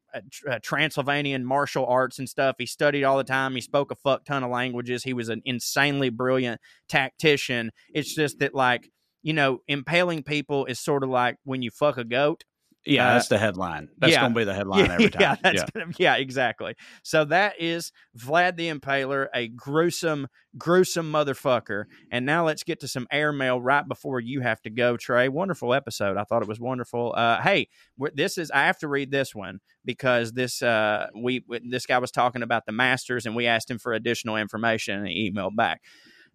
Transylvanian 0.63 1.45
martial 1.45 1.87
arts 1.87 2.19
and 2.19 2.29
stuff. 2.29 2.57
He 2.59 2.67
studied 2.67 3.05
all 3.05 3.17
the 3.17 3.25
time. 3.25 3.55
He 3.55 3.61
spoke 3.61 3.91
a 3.91 3.97
fuck 3.97 4.25
ton 4.25 4.43
of 4.43 4.51
languages. 4.51 5.03
He 5.03 5.13
was 5.13 5.29
an 5.29 5.43
insanely 5.45 6.09
brilliant 6.09 6.61
tactician. 6.89 7.73
It's 7.93 8.15
just 8.15 8.39
that, 8.39 8.55
like, 8.55 8.91
you 9.23 9.33
know, 9.33 9.61
impaling 9.69 10.23
people 10.23 10.65
is 10.67 10.79
sort 10.79 11.03
of 11.03 11.11
like 11.11 11.37
when 11.45 11.63
you 11.63 11.71
fuck 11.71 11.99
a 11.99 12.05
goat. 12.05 12.45
Yeah, 12.87 13.09
Uh, 13.09 13.15
that's 13.15 13.29
the 13.29 13.39
headline. 13.39 13.89
That's 13.99 14.13
yeah. 14.13 14.21
going 14.21 14.33
to 14.33 14.39
be 14.39 14.45
the 14.45 14.55
headline 14.55 14.91
every 14.91 15.11
time. 15.11 15.21
Yeah, 15.21 15.37
that's 15.43 15.57
yeah. 15.57 15.67
Gonna, 15.75 15.93
yeah, 15.99 16.15
exactly. 16.17 16.75
So 17.03 17.25
that 17.27 17.61
is 17.61 17.93
Vlad 18.17 18.57
the 18.57 18.69
Impaler, 18.71 19.27
a 19.35 19.49
gruesome, 19.49 20.29
gruesome 20.57 21.13
motherfucker. 21.13 21.85
And 22.11 22.25
now 22.25 22.47
let's 22.47 22.63
get 22.63 22.81
to 22.81 22.89
some 22.89 23.07
airmail 23.11 23.61
right 23.61 23.87
before 23.87 24.21
you 24.21 24.41
have 24.41 24.63
to 24.63 24.71
go, 24.71 24.97
Trae. 24.97 25.29
Wonderful 25.29 25.75
episode. 25.75 26.17
I 26.17 26.25
thought 26.25 26.43
it 26.43 26.49
was 26.49 26.61
wonderful. 26.61 27.15
Uh, 27.17 27.41
hey, 27.43 27.69
we're, 27.99 28.11
this 28.15 28.39
is 28.39 28.51
I 28.51 28.67
have 28.67 28.79
to 28.79 28.89
read 28.89 29.11
this 29.11 29.35
one 29.35 29.61
because 29.85 30.33
this 30.33 30.63
uh 30.63 31.09
we 31.21 31.45
this 31.69 31.87
guy 31.87 31.99
was 31.99 32.11
talking 32.11 32.43
about 32.43 32.67
the 32.67 32.73
Masters 32.73 33.27
and 33.27 33.35
we 33.37 33.47
asked 33.47 33.71
him 33.71 33.79
for 33.79 33.93
additional 33.93 34.37
information 34.37 34.99
and 34.99 35.09
he 35.09 35.31
emailed 35.31 35.57
back. 35.57 35.83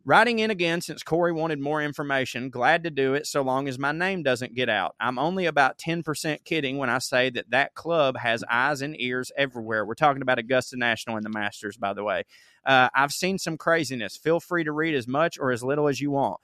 Writing 0.04 0.40
in 0.40 0.50
again 0.50 0.82
since 0.82 1.04
Corey 1.04 1.32
wanted 1.32 1.60
more 1.60 1.80
information. 1.80 2.50
Glad 2.50 2.84
to 2.86 2.90
do 2.90 3.14
it 3.14 3.28
so 3.28 3.44
long 3.44 3.68
as 3.68 3.78
my 3.78 3.92
name 3.92 4.24
doesn't 4.24 4.56
get 4.56 4.68
out. 4.68 4.96
I'm 5.00 5.20
only 5.20 5.46
about 5.46 5.78
10% 5.78 6.44
kidding 6.44 6.80
when 6.80 6.90
I 6.90 6.98
say 6.98 7.30
that 7.30 7.52
that 7.52 7.76
club 7.76 8.18
has 8.18 8.44
eyes 8.50 8.82
and 8.82 9.00
ears 9.00 9.32
everywhere. 9.38 9.86
We're 9.86 9.94
talking 9.94 10.24
about 10.24 10.40
Augusta 10.40 10.76
National 10.76 11.18
and 11.18 11.26
the 11.26 11.30
Masters, 11.30 11.78
by 11.78 11.94
the 11.94 12.04
way. 12.04 12.24
Uh, 12.66 12.90
I've 12.96 13.12
seen 13.12 13.38
some 13.38 13.58
craziness. 13.58 14.18
Feel 14.18 14.40
free 14.40 14.64
to 14.64 14.72
read 14.72 14.96
as 14.96 15.08
much 15.08 15.38
or 15.40 15.52
as 15.52 15.64
little 15.64 15.88
as 15.88 16.02
you 16.02 16.10
want. 16.10 16.40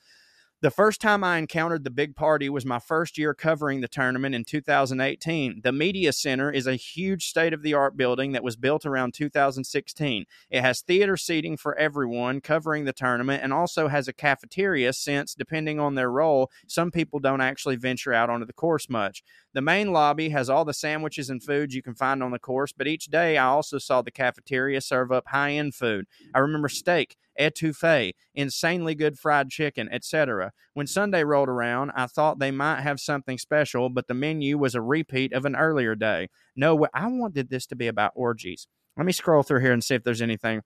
The 0.59 0.71
first 0.71 1.01
time 1.01 1.23
I 1.23 1.37
encountered 1.37 1.83
the 1.83 1.91
big 1.91 2.15
party 2.15 2.49
was 2.49 2.65
my 2.65 2.79
first 2.79 3.15
year 3.15 3.35
covering 3.35 3.81
the 3.81 3.87
tournament 3.87 4.33
in 4.33 4.43
2018. 4.43 5.61
The 5.63 5.71
Media 5.71 6.11
Center 6.11 6.51
is 6.51 6.65
a 6.65 6.73
huge 6.73 7.27
state 7.27 7.53
of 7.53 7.61
the 7.61 7.75
art 7.75 7.95
building 7.95 8.31
that 8.31 8.43
was 8.43 8.55
built 8.55 8.83
around 8.83 9.13
2016. 9.13 10.25
It 10.49 10.61
has 10.61 10.81
theater 10.81 11.15
seating 11.15 11.57
for 11.57 11.77
everyone 11.77 12.41
covering 12.41 12.85
the 12.85 12.91
tournament 12.91 13.43
and 13.43 13.53
also 13.53 13.87
has 13.87 14.07
a 14.07 14.13
cafeteria 14.13 14.93
since, 14.93 15.35
depending 15.35 15.79
on 15.79 15.93
their 15.93 16.09
role, 16.09 16.49
some 16.65 16.89
people 16.89 17.19
don't 17.19 17.39
actually 17.39 17.75
venture 17.75 18.11
out 18.11 18.31
onto 18.31 18.47
the 18.47 18.51
course 18.51 18.89
much. 18.89 19.21
The 19.53 19.61
main 19.61 19.93
lobby 19.93 20.29
has 20.29 20.49
all 20.49 20.65
the 20.65 20.73
sandwiches 20.73 21.29
and 21.29 21.43
foods 21.43 21.75
you 21.75 21.83
can 21.83 21.93
find 21.93 22.23
on 22.23 22.31
the 22.31 22.39
course, 22.39 22.71
but 22.71 22.87
each 22.87 23.05
day 23.05 23.37
I 23.37 23.45
also 23.45 23.77
saw 23.77 24.01
the 24.01 24.09
cafeteria 24.09 24.81
serve 24.81 25.11
up 25.11 25.27
high 25.27 25.51
end 25.51 25.75
food. 25.75 26.07
I 26.33 26.39
remember 26.39 26.67
steak, 26.67 27.15
etouffee, 27.39 28.13
insanely 28.33 28.95
good 28.95 29.17
fried 29.17 29.49
chicken, 29.49 29.89
etc. 29.91 30.51
When 30.73 30.87
Sunday 30.87 31.23
rolled 31.23 31.49
around, 31.49 31.91
I 31.95 32.07
thought 32.07 32.39
they 32.39 32.51
might 32.51 32.81
have 32.81 32.99
something 32.99 33.37
special, 33.37 33.89
but 33.89 34.07
the 34.07 34.13
menu 34.13 34.57
was 34.57 34.75
a 34.75 34.81
repeat 34.81 35.33
of 35.33 35.45
an 35.45 35.55
earlier 35.55 35.95
day. 35.95 36.29
No, 36.55 36.87
I 36.93 37.07
wanted 37.07 37.49
this 37.49 37.65
to 37.67 37.75
be 37.75 37.87
about 37.87 38.11
orgies. 38.15 38.67
Let 38.97 39.05
me 39.05 39.11
scroll 39.11 39.43
through 39.43 39.61
here 39.61 39.73
and 39.73 39.83
see 39.83 39.95
if 39.95 40.03
there's 40.03 40.23
anything 40.23 40.61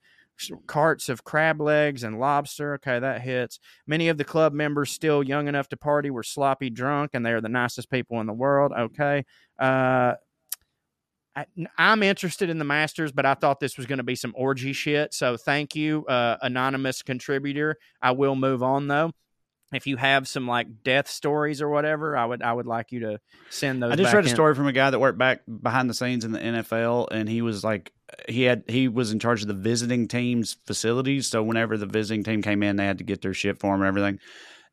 carts 0.66 1.08
of 1.08 1.24
crab 1.24 1.60
legs 1.60 2.02
and 2.02 2.18
lobster. 2.18 2.74
Okay, 2.74 2.98
that 2.98 3.20
hits. 3.20 3.58
Many 3.86 4.08
of 4.08 4.18
the 4.18 4.24
club 4.24 4.52
members 4.52 4.90
still 4.90 5.22
young 5.22 5.48
enough 5.48 5.68
to 5.68 5.76
party 5.76 6.10
were 6.10 6.22
sloppy 6.22 6.70
drunk, 6.70 7.10
and 7.14 7.24
they 7.24 7.32
are 7.32 7.40
the 7.40 7.48
nicest 7.48 7.90
people 7.90 8.20
in 8.20 8.26
the 8.26 8.32
world. 8.32 8.72
Okay. 8.76 9.24
Uh, 9.58 10.14
I, 11.34 11.46
am 11.78 12.02
interested 12.02 12.50
in 12.50 12.58
the 12.58 12.64
Masters, 12.64 13.12
but 13.12 13.24
I 13.24 13.34
thought 13.34 13.60
this 13.60 13.76
was 13.76 13.86
going 13.86 13.98
to 13.98 14.04
be 14.04 14.14
some 14.14 14.34
orgy 14.36 14.72
shit. 14.72 15.14
So 15.14 15.36
thank 15.36 15.74
you, 15.74 16.04
uh, 16.06 16.36
anonymous 16.42 17.02
contributor. 17.02 17.78
I 18.00 18.12
will 18.12 18.34
move 18.34 18.62
on 18.62 18.88
though 18.88 19.12
if 19.72 19.86
you 19.86 19.96
have 19.96 20.28
some 20.28 20.46
like 20.46 20.82
death 20.84 21.08
stories 21.08 21.62
or 21.62 21.68
whatever, 21.68 22.16
I 22.16 22.24
would 22.24 22.42
I 22.42 22.52
would 22.52 22.66
like 22.66 22.92
you 22.92 23.00
to 23.00 23.20
send 23.50 23.82
those. 23.82 23.92
I 23.92 23.96
just 23.96 24.12
read 24.12 24.24
a 24.26 24.28
in. 24.28 24.34
story 24.34 24.54
from 24.54 24.66
a 24.66 24.72
guy 24.72 24.90
that 24.90 24.98
worked 24.98 25.18
back 25.18 25.42
behind 25.62 25.88
the 25.88 25.94
scenes 25.94 26.24
in 26.24 26.32
the 26.32 26.38
NFL, 26.38 27.08
and 27.10 27.28
he 27.28 27.42
was 27.42 27.64
like, 27.64 27.92
he 28.28 28.42
had 28.42 28.64
he 28.68 28.88
was 28.88 29.12
in 29.12 29.18
charge 29.18 29.42
of 29.42 29.48
the 29.48 29.54
visiting 29.54 30.08
team's 30.08 30.56
facilities. 30.66 31.26
So 31.26 31.42
whenever 31.42 31.78
the 31.78 31.86
visiting 31.86 32.22
team 32.22 32.42
came 32.42 32.62
in, 32.62 32.76
they 32.76 32.86
had 32.86 32.98
to 32.98 33.04
get 33.04 33.22
their 33.22 33.34
shit 33.34 33.58
for 33.58 33.74
him 33.74 33.80
and 33.80 33.88
everything. 33.88 34.18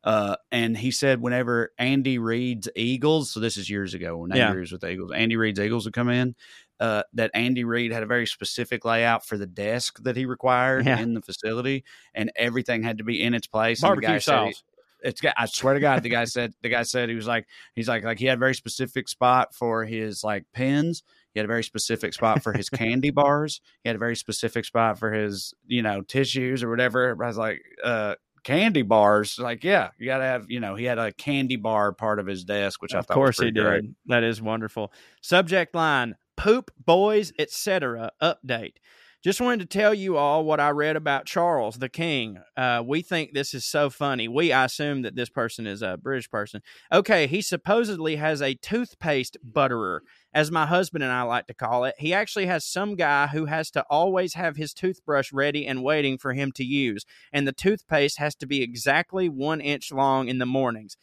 Uh, 0.02 0.36
and 0.50 0.76
he 0.78 0.90
said 0.90 1.20
whenever 1.20 1.72
Andy 1.78 2.18
Reid's 2.18 2.68
Eagles, 2.74 3.30
so 3.30 3.40
this 3.40 3.56
is 3.56 3.68
years 3.68 3.92
ago 3.94 4.16
when 4.18 4.32
Andy 4.32 4.40
Yeah. 4.40 4.54
Was 4.60 4.72
with 4.72 4.80
the 4.80 4.90
Eagles, 4.90 5.12
Andy 5.12 5.36
Reid's 5.36 5.60
Eagles 5.60 5.84
would 5.84 5.94
come 5.94 6.08
in. 6.08 6.34
Uh, 6.78 7.02
that 7.12 7.30
Andy 7.34 7.62
Reid 7.64 7.92
had 7.92 8.02
a 8.02 8.06
very 8.06 8.26
specific 8.26 8.86
layout 8.86 9.26
for 9.26 9.36
the 9.36 9.46
desk 9.46 10.02
that 10.02 10.16
he 10.16 10.24
required 10.24 10.86
Yeah. 10.86 10.98
in 10.98 11.12
the 11.12 11.20
facility, 11.20 11.84
and 12.14 12.32
everything 12.36 12.82
had 12.82 12.96
to 12.98 13.04
be 13.04 13.22
in 13.22 13.34
its 13.34 13.46
place. 13.46 13.82
the 13.82 13.88
barbecue 13.88 14.18
sauce. 14.18 14.62
it's 15.02 15.20
got- 15.20 15.34
I 15.36 15.44
swear 15.46 15.74
to 15.74 15.80
God, 15.80 16.02
the 16.02 16.08
guy 16.08 16.24
said 16.24 16.54
the 16.62 16.68
guy 16.70 16.82
said 16.84 17.08
he 17.10 17.14
was 17.14 17.26
like 17.26 17.46
he's 17.74 17.88
like 17.88 18.02
like 18.04 18.18
he 18.18 18.24
had 18.26 18.36
a 18.36 18.40
very 18.40 18.54
specific 18.54 19.08
spot 19.08 19.54
for 19.54 19.84
his 19.84 20.24
like 20.24 20.44
pens. 20.54 21.02
He 21.34 21.38
had 21.40 21.44
a 21.44 21.48
very 21.48 21.62
specific 21.64 22.12
spot 22.14 22.42
for 22.42 22.52
his 22.54 22.68
candy 22.70 23.10
bars. 23.10 23.60
He 23.84 23.88
had 23.90 23.96
a 23.96 23.98
very 23.98 24.16
specific 24.16 24.64
spot 24.64 24.98
for 24.98 25.12
his 25.12 25.52
you 25.66 25.82
know 25.82 26.00
tissues 26.02 26.62
or 26.62 26.70
whatever. 26.70 27.16
I 27.22 27.26
was 27.26 27.36
like, 27.38 27.60
uh, 27.84 28.14
candy 28.42 28.82
bars. 28.82 29.38
Like, 29.38 29.64
yeah, 29.64 29.90
you 29.98 30.06
gotta 30.06 30.24
have 30.24 30.50
you 30.50 30.60
know. 30.60 30.74
He 30.74 30.84
had 30.84 30.98
a 30.98 31.12
candy 31.12 31.56
bar 31.56 31.92
part 31.92 32.18
of 32.18 32.26
his 32.26 32.44
desk, 32.44 32.82
which 32.82 32.94
I 32.94 32.98
thought. 32.98 33.10
of 33.10 33.14
course 33.14 33.38
he 33.38 33.50
did. 33.50 33.64
great. 33.64 33.84
That 34.06 34.22
is 34.22 34.40
wonderful. 34.42 34.92
Subject 35.20 35.74
line: 35.74 36.16
Poop 36.36 36.70
boys, 36.84 37.32
etc. 37.38 38.10
Update. 38.22 38.74
Just 39.22 39.42
wanted 39.42 39.60
to 39.60 39.78
tell 39.78 39.92
you 39.92 40.16
all 40.16 40.46
what 40.46 40.60
I 40.60 40.70
read 40.70 40.96
about 40.96 41.26
Charles 41.26 41.76
the 41.76 41.90
King. 41.90 42.38
Uh, 42.56 42.82
we 42.84 43.02
think 43.02 43.34
this 43.34 43.52
is 43.52 43.66
so 43.66 43.90
funny. 43.90 44.28
We 44.28 44.50
I 44.50 44.64
assume 44.64 45.02
that 45.02 45.14
this 45.14 45.28
person 45.28 45.66
is 45.66 45.82
a 45.82 45.98
British 45.98 46.30
person. 46.30 46.62
Okay, 46.90 47.26
he 47.26 47.42
supposedly 47.42 48.16
has 48.16 48.40
a 48.40 48.54
toothpaste 48.54 49.36
butterer, 49.44 50.02
as 50.32 50.50
my 50.50 50.66
husband 50.66 51.02
and 51.02 51.12
I 51.12 51.22
like 51.22 51.46
to 51.48 51.54
call 51.54 51.84
it. 51.84 51.94
He 51.98 52.14
actually 52.14 52.46
has 52.46 52.64
some 52.64 52.94
guy 52.94 53.28
who 53.28 53.46
has 53.46 53.70
to 53.72 53.84
always 53.90 54.34
have 54.34 54.56
his 54.56 54.72
toothbrush 54.72 55.32
ready 55.32 55.66
and 55.66 55.82
waiting 55.82 56.18
for 56.18 56.32
him 56.32 56.52
to 56.52 56.64
use, 56.64 57.04
and 57.32 57.46
the 57.46 57.52
toothpaste 57.52 58.18
has 58.18 58.34
to 58.36 58.46
be 58.46 58.62
exactly 58.62 59.28
one 59.28 59.60
inch 59.60 59.92
long 59.92 60.28
in 60.28 60.38
the 60.38 60.46
mornings. 60.46 60.96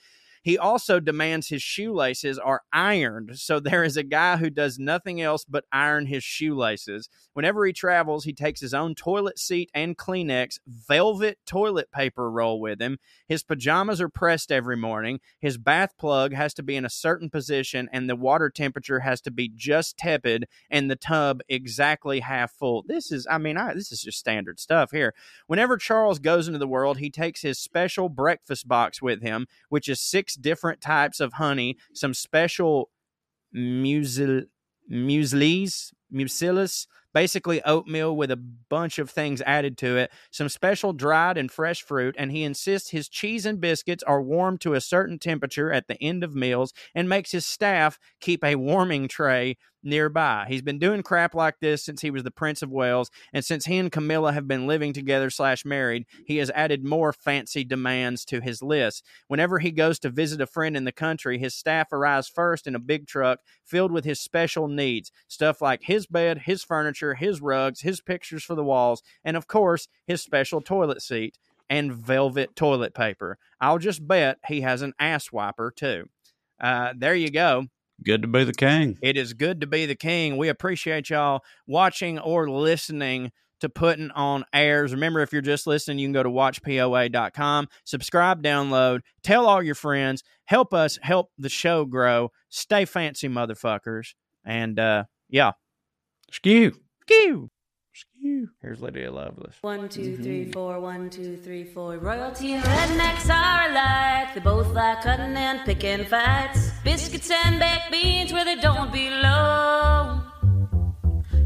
He 0.48 0.58
also 0.58 1.02
demands 1.02 1.50
his 1.50 1.62
shoelaces 1.62 2.40
are 2.40 2.62
ironed. 2.72 3.38
So 3.38 3.60
there 3.60 3.84
is 3.84 3.98
a 3.98 4.02
guy 4.04 4.38
who 4.38 4.50
does 4.50 4.80
nothing 4.80 5.20
else 5.20 5.44
but 5.44 5.66
iron 5.74 6.06
his 6.06 6.24
shoelaces. 6.24 7.10
Whenever 7.34 7.66
he 7.66 7.74
travels, 7.74 8.24
he 8.24 8.32
takes 8.32 8.62
his 8.62 8.74
own 8.74 8.96
toilet 8.96 9.38
seat 9.40 9.70
and 9.74 9.98
Kleenex 9.98 10.60
velvet 10.66 11.40
toilet 11.46 11.92
paper 11.92 12.32
roll 12.32 12.62
with 12.62 12.82
him. 12.82 12.98
His 13.28 13.44
pajamas 13.44 14.00
are 14.00 14.08
pressed 14.08 14.50
every 14.50 14.78
morning. 14.78 15.20
His 15.38 15.58
bath 15.58 15.98
plug 15.98 16.32
has 16.34 16.54
to 16.54 16.64
be 16.64 16.78
in 16.78 16.86
a 16.86 16.90
certain 16.90 17.30
position, 17.30 17.90
and 17.92 18.10
the 18.10 18.16
water 18.16 18.50
temperature 18.50 19.02
has 19.02 19.20
to 19.24 19.32
be 19.32 19.52
just 19.54 19.98
tepid, 19.98 20.46
and 20.70 20.90
the 20.90 20.96
tub 20.96 21.42
exactly 21.50 22.22
half 22.22 22.54
full. 22.54 22.86
This 22.88 23.12
is, 23.12 23.28
I 23.30 23.38
mean, 23.38 23.58
I, 23.58 23.74
this 23.74 23.92
is 23.92 24.02
just 24.02 24.18
standard 24.18 24.62
stuff 24.62 24.92
here. 24.92 25.14
Whenever 25.48 25.76
Charles 25.76 26.20
goes 26.20 26.48
into 26.48 26.58
the 26.58 26.68
world, 26.70 27.00
he 27.00 27.10
takes 27.10 27.42
his 27.42 27.60
special 27.60 28.08
breakfast 28.08 28.66
box 28.66 29.02
with 29.02 29.22
him, 29.22 29.48
which 29.68 29.90
is 29.90 30.00
six 30.00 30.37
different 30.40 30.82
types 30.82 31.20
of 31.20 31.34
honey, 31.34 31.78
some 31.94 32.14
special 32.14 32.90
muesli, 33.56 34.46
mueslis, 34.92 35.92
mucilus, 36.12 36.88
basically 37.14 37.64
oatmeal 37.64 38.16
with 38.16 38.30
a 38.30 38.38
bunch 38.38 39.00
of 39.00 39.10
things 39.10 39.42
added 39.42 39.76
to 39.76 39.98
it, 39.98 40.12
some 40.30 40.48
special 40.48 40.94
dried 40.94 41.38
and 41.38 41.52
fresh 41.52 41.82
fruit, 41.82 42.14
and 42.18 42.32
he 42.32 42.44
insists 42.44 42.92
his 42.92 43.10
cheese 43.10 43.46
and 43.46 43.60
biscuits 43.60 44.04
are 44.04 44.22
warmed 44.22 44.62
to 44.62 44.76
a 44.76 44.82
certain 44.82 45.18
temperature 45.18 45.72
at 45.72 45.88
the 45.88 46.02
end 46.02 46.24
of 46.24 46.36
meals 46.36 46.74
and 46.94 47.10
makes 47.10 47.32
his 47.32 47.46
staff 47.46 47.98
keep 48.22 48.44
a 48.44 48.56
warming 48.56 49.08
tray 49.08 49.58
nearby. 49.84 50.46
He's 50.48 50.62
been 50.62 50.80
doing 50.80 51.04
crap 51.04 51.34
like 51.36 51.60
this 51.60 51.84
since 51.84 52.02
he 52.02 52.12
was 52.12 52.24
the 52.24 52.32
Prince 52.32 52.62
of 52.62 52.72
Wales, 52.72 53.10
and 53.34 53.44
since 53.44 53.66
he 53.66 53.78
and 53.78 53.92
Camilla 53.92 54.34
have 54.34 54.48
been 54.48 54.68
living 54.68 54.94
together 54.94 55.30
slash 55.30 55.66
married, 55.66 56.06
he 56.26 56.38
has 56.38 56.50
added 56.52 56.84
more 56.84 57.14
fancy 57.14 57.64
demands 57.64 58.26
to 58.26 58.42
his 58.42 58.62
list. 58.62 59.04
Whenever 59.28 59.60
he 59.60 59.72
goes 59.72 60.00
to 60.00 60.10
visit 60.10 60.42
a 60.42 60.48
friend 60.48 60.76
in 60.76 60.84
the 60.84 60.92
country, 60.92 61.38
his 61.38 61.56
staff 61.56 61.92
arrives 61.92 62.28
first 62.28 62.68
in 62.68 62.76
a 62.76 62.80
big 62.80 63.08
truck 63.08 63.40
filled 63.64 63.92
with 63.92 64.06
his 64.06 64.20
special 64.20 64.68
needs. 64.68 65.12
Stuff 65.28 65.62
like 65.62 65.84
his 65.84 66.08
bed, 66.08 66.40
his 66.40 66.64
furniture, 66.64 67.14
his 67.14 67.42
rugs, 67.42 67.82
his 67.82 68.02
pictures 68.02 68.44
for 68.44 68.56
the 68.56 68.64
walls, 68.64 69.02
and 69.24 69.38
of 69.38 69.48
course, 69.48 69.88
his 70.06 70.22
special 70.22 70.62
toilet 70.62 71.02
seat 71.02 71.38
and 71.70 71.94
velvet 71.94 72.56
toilet 72.56 72.94
paper. 72.94 73.38
I'll 73.60 73.78
just 73.78 74.08
bet 74.08 74.38
he 74.48 74.62
has 74.62 74.82
an 74.82 74.94
ass 75.00 75.32
wiper 75.32 75.72
too. 75.76 76.10
Uh, 76.60 76.94
there 76.98 77.16
you 77.16 77.30
go. 77.30 77.68
Good 78.04 78.22
to 78.22 78.28
be 78.28 78.44
the 78.44 78.54
king. 78.54 78.98
It 79.02 79.18
is 79.18 79.34
good 79.34 79.62
to 79.62 79.68
be 79.68 79.86
the 79.86 79.96
king. 79.96 80.38
We 80.38 80.50
appreciate 80.50 81.10
y'all 81.10 81.42
watching 81.66 82.20
or 82.20 82.50
listening 82.50 83.32
to 83.60 83.70
putting 83.70 84.12
on 84.12 84.46
airs. 84.54 84.94
Remember, 84.94 85.22
if 85.22 85.34
you're 85.34 85.42
just 85.42 85.66
listening, 85.66 85.98
you 86.00 86.06
can 86.06 86.14
go 86.14 86.22
to 86.24 86.30
watchpoa.com, 86.30 87.68
subscribe, 87.86 88.44
download, 88.44 89.00
tell 89.24 89.48
all 89.48 89.64
your 89.64 89.76
friends, 89.76 90.24
help 90.46 90.74
us 90.74 91.00
help 91.02 91.32
the 91.38 91.50
show 91.50 91.86
grow. 91.86 92.32
Stay 92.50 92.86
fancy, 92.86 93.28
motherfuckers. 93.28 94.14
And 94.46 94.80
uh 94.80 95.06
yeah. 95.30 95.54
Skew. 96.32 96.74
Skew. 97.02 97.50
Skew. 97.94 98.50
Here's 98.62 98.80
Lydia 98.80 99.12
Loveless. 99.12 99.56
One, 99.62 99.90
two, 99.90 100.18
three, 100.18 100.52
four, 100.52 100.80
one, 100.80 101.10
two, 101.10 101.38
three, 101.38 101.64
four. 101.64 101.98
Royalty 101.98 102.54
and 102.54 102.64
rednecks 102.64 103.30
are 103.34 103.72
alike. 103.72 104.36
They 104.36 104.42
both 104.42 104.68
like 104.74 105.02
cutting 105.02 105.36
and 105.36 105.66
picking 105.66 106.06
fights. 106.06 106.67
Biscuits 106.88 107.30
and 107.30 107.60
baked 107.60 107.92
beans 107.92 108.32
where 108.32 108.46
they 108.46 108.56
don't 108.56 108.94
belong. 108.94 110.24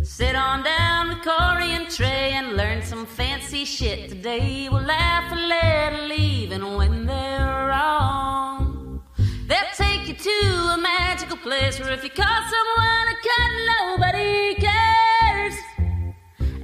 Sit 0.03 0.35
on 0.35 0.61
down 0.63 1.09
with 1.09 1.23
Corey 1.23 1.71
and 1.71 1.87
Trae 1.87 2.33
and 2.33 2.55
learn 2.55 2.83
some 2.83 3.07
fancy 3.07 3.65
shit 3.65 4.07
today. 4.09 4.69
We'll 4.69 4.83
laugh 4.83 5.31
a 5.31 5.35
little 5.35 6.11
even 6.11 6.77
when 6.77 7.07
they're 7.07 7.65
wrong. 7.69 9.01
They'll 9.47 9.73
take 9.75 10.07
you 10.07 10.13
to 10.13 10.39
a 10.75 10.77
magical 10.77 11.37
place 11.37 11.79
where 11.79 11.91
if 11.91 12.03
you 12.03 12.11
call 12.11 12.41
someone 12.55 13.05
a 13.09 13.17
cut, 13.27 13.51
nobody 13.73 14.53
cares. 14.67 15.55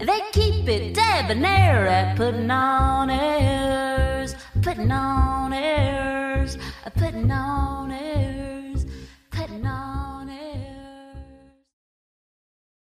They 0.08 0.22
keep 0.34 0.70
it 0.70 0.94
debonair 0.94 1.88
at 1.88 2.16
putting 2.16 2.52
on 2.52 3.10
airs, 3.10 4.36
putting 4.62 4.92
on 4.92 5.52
airs, 5.52 6.60
putting 6.96 7.32
on 7.32 7.92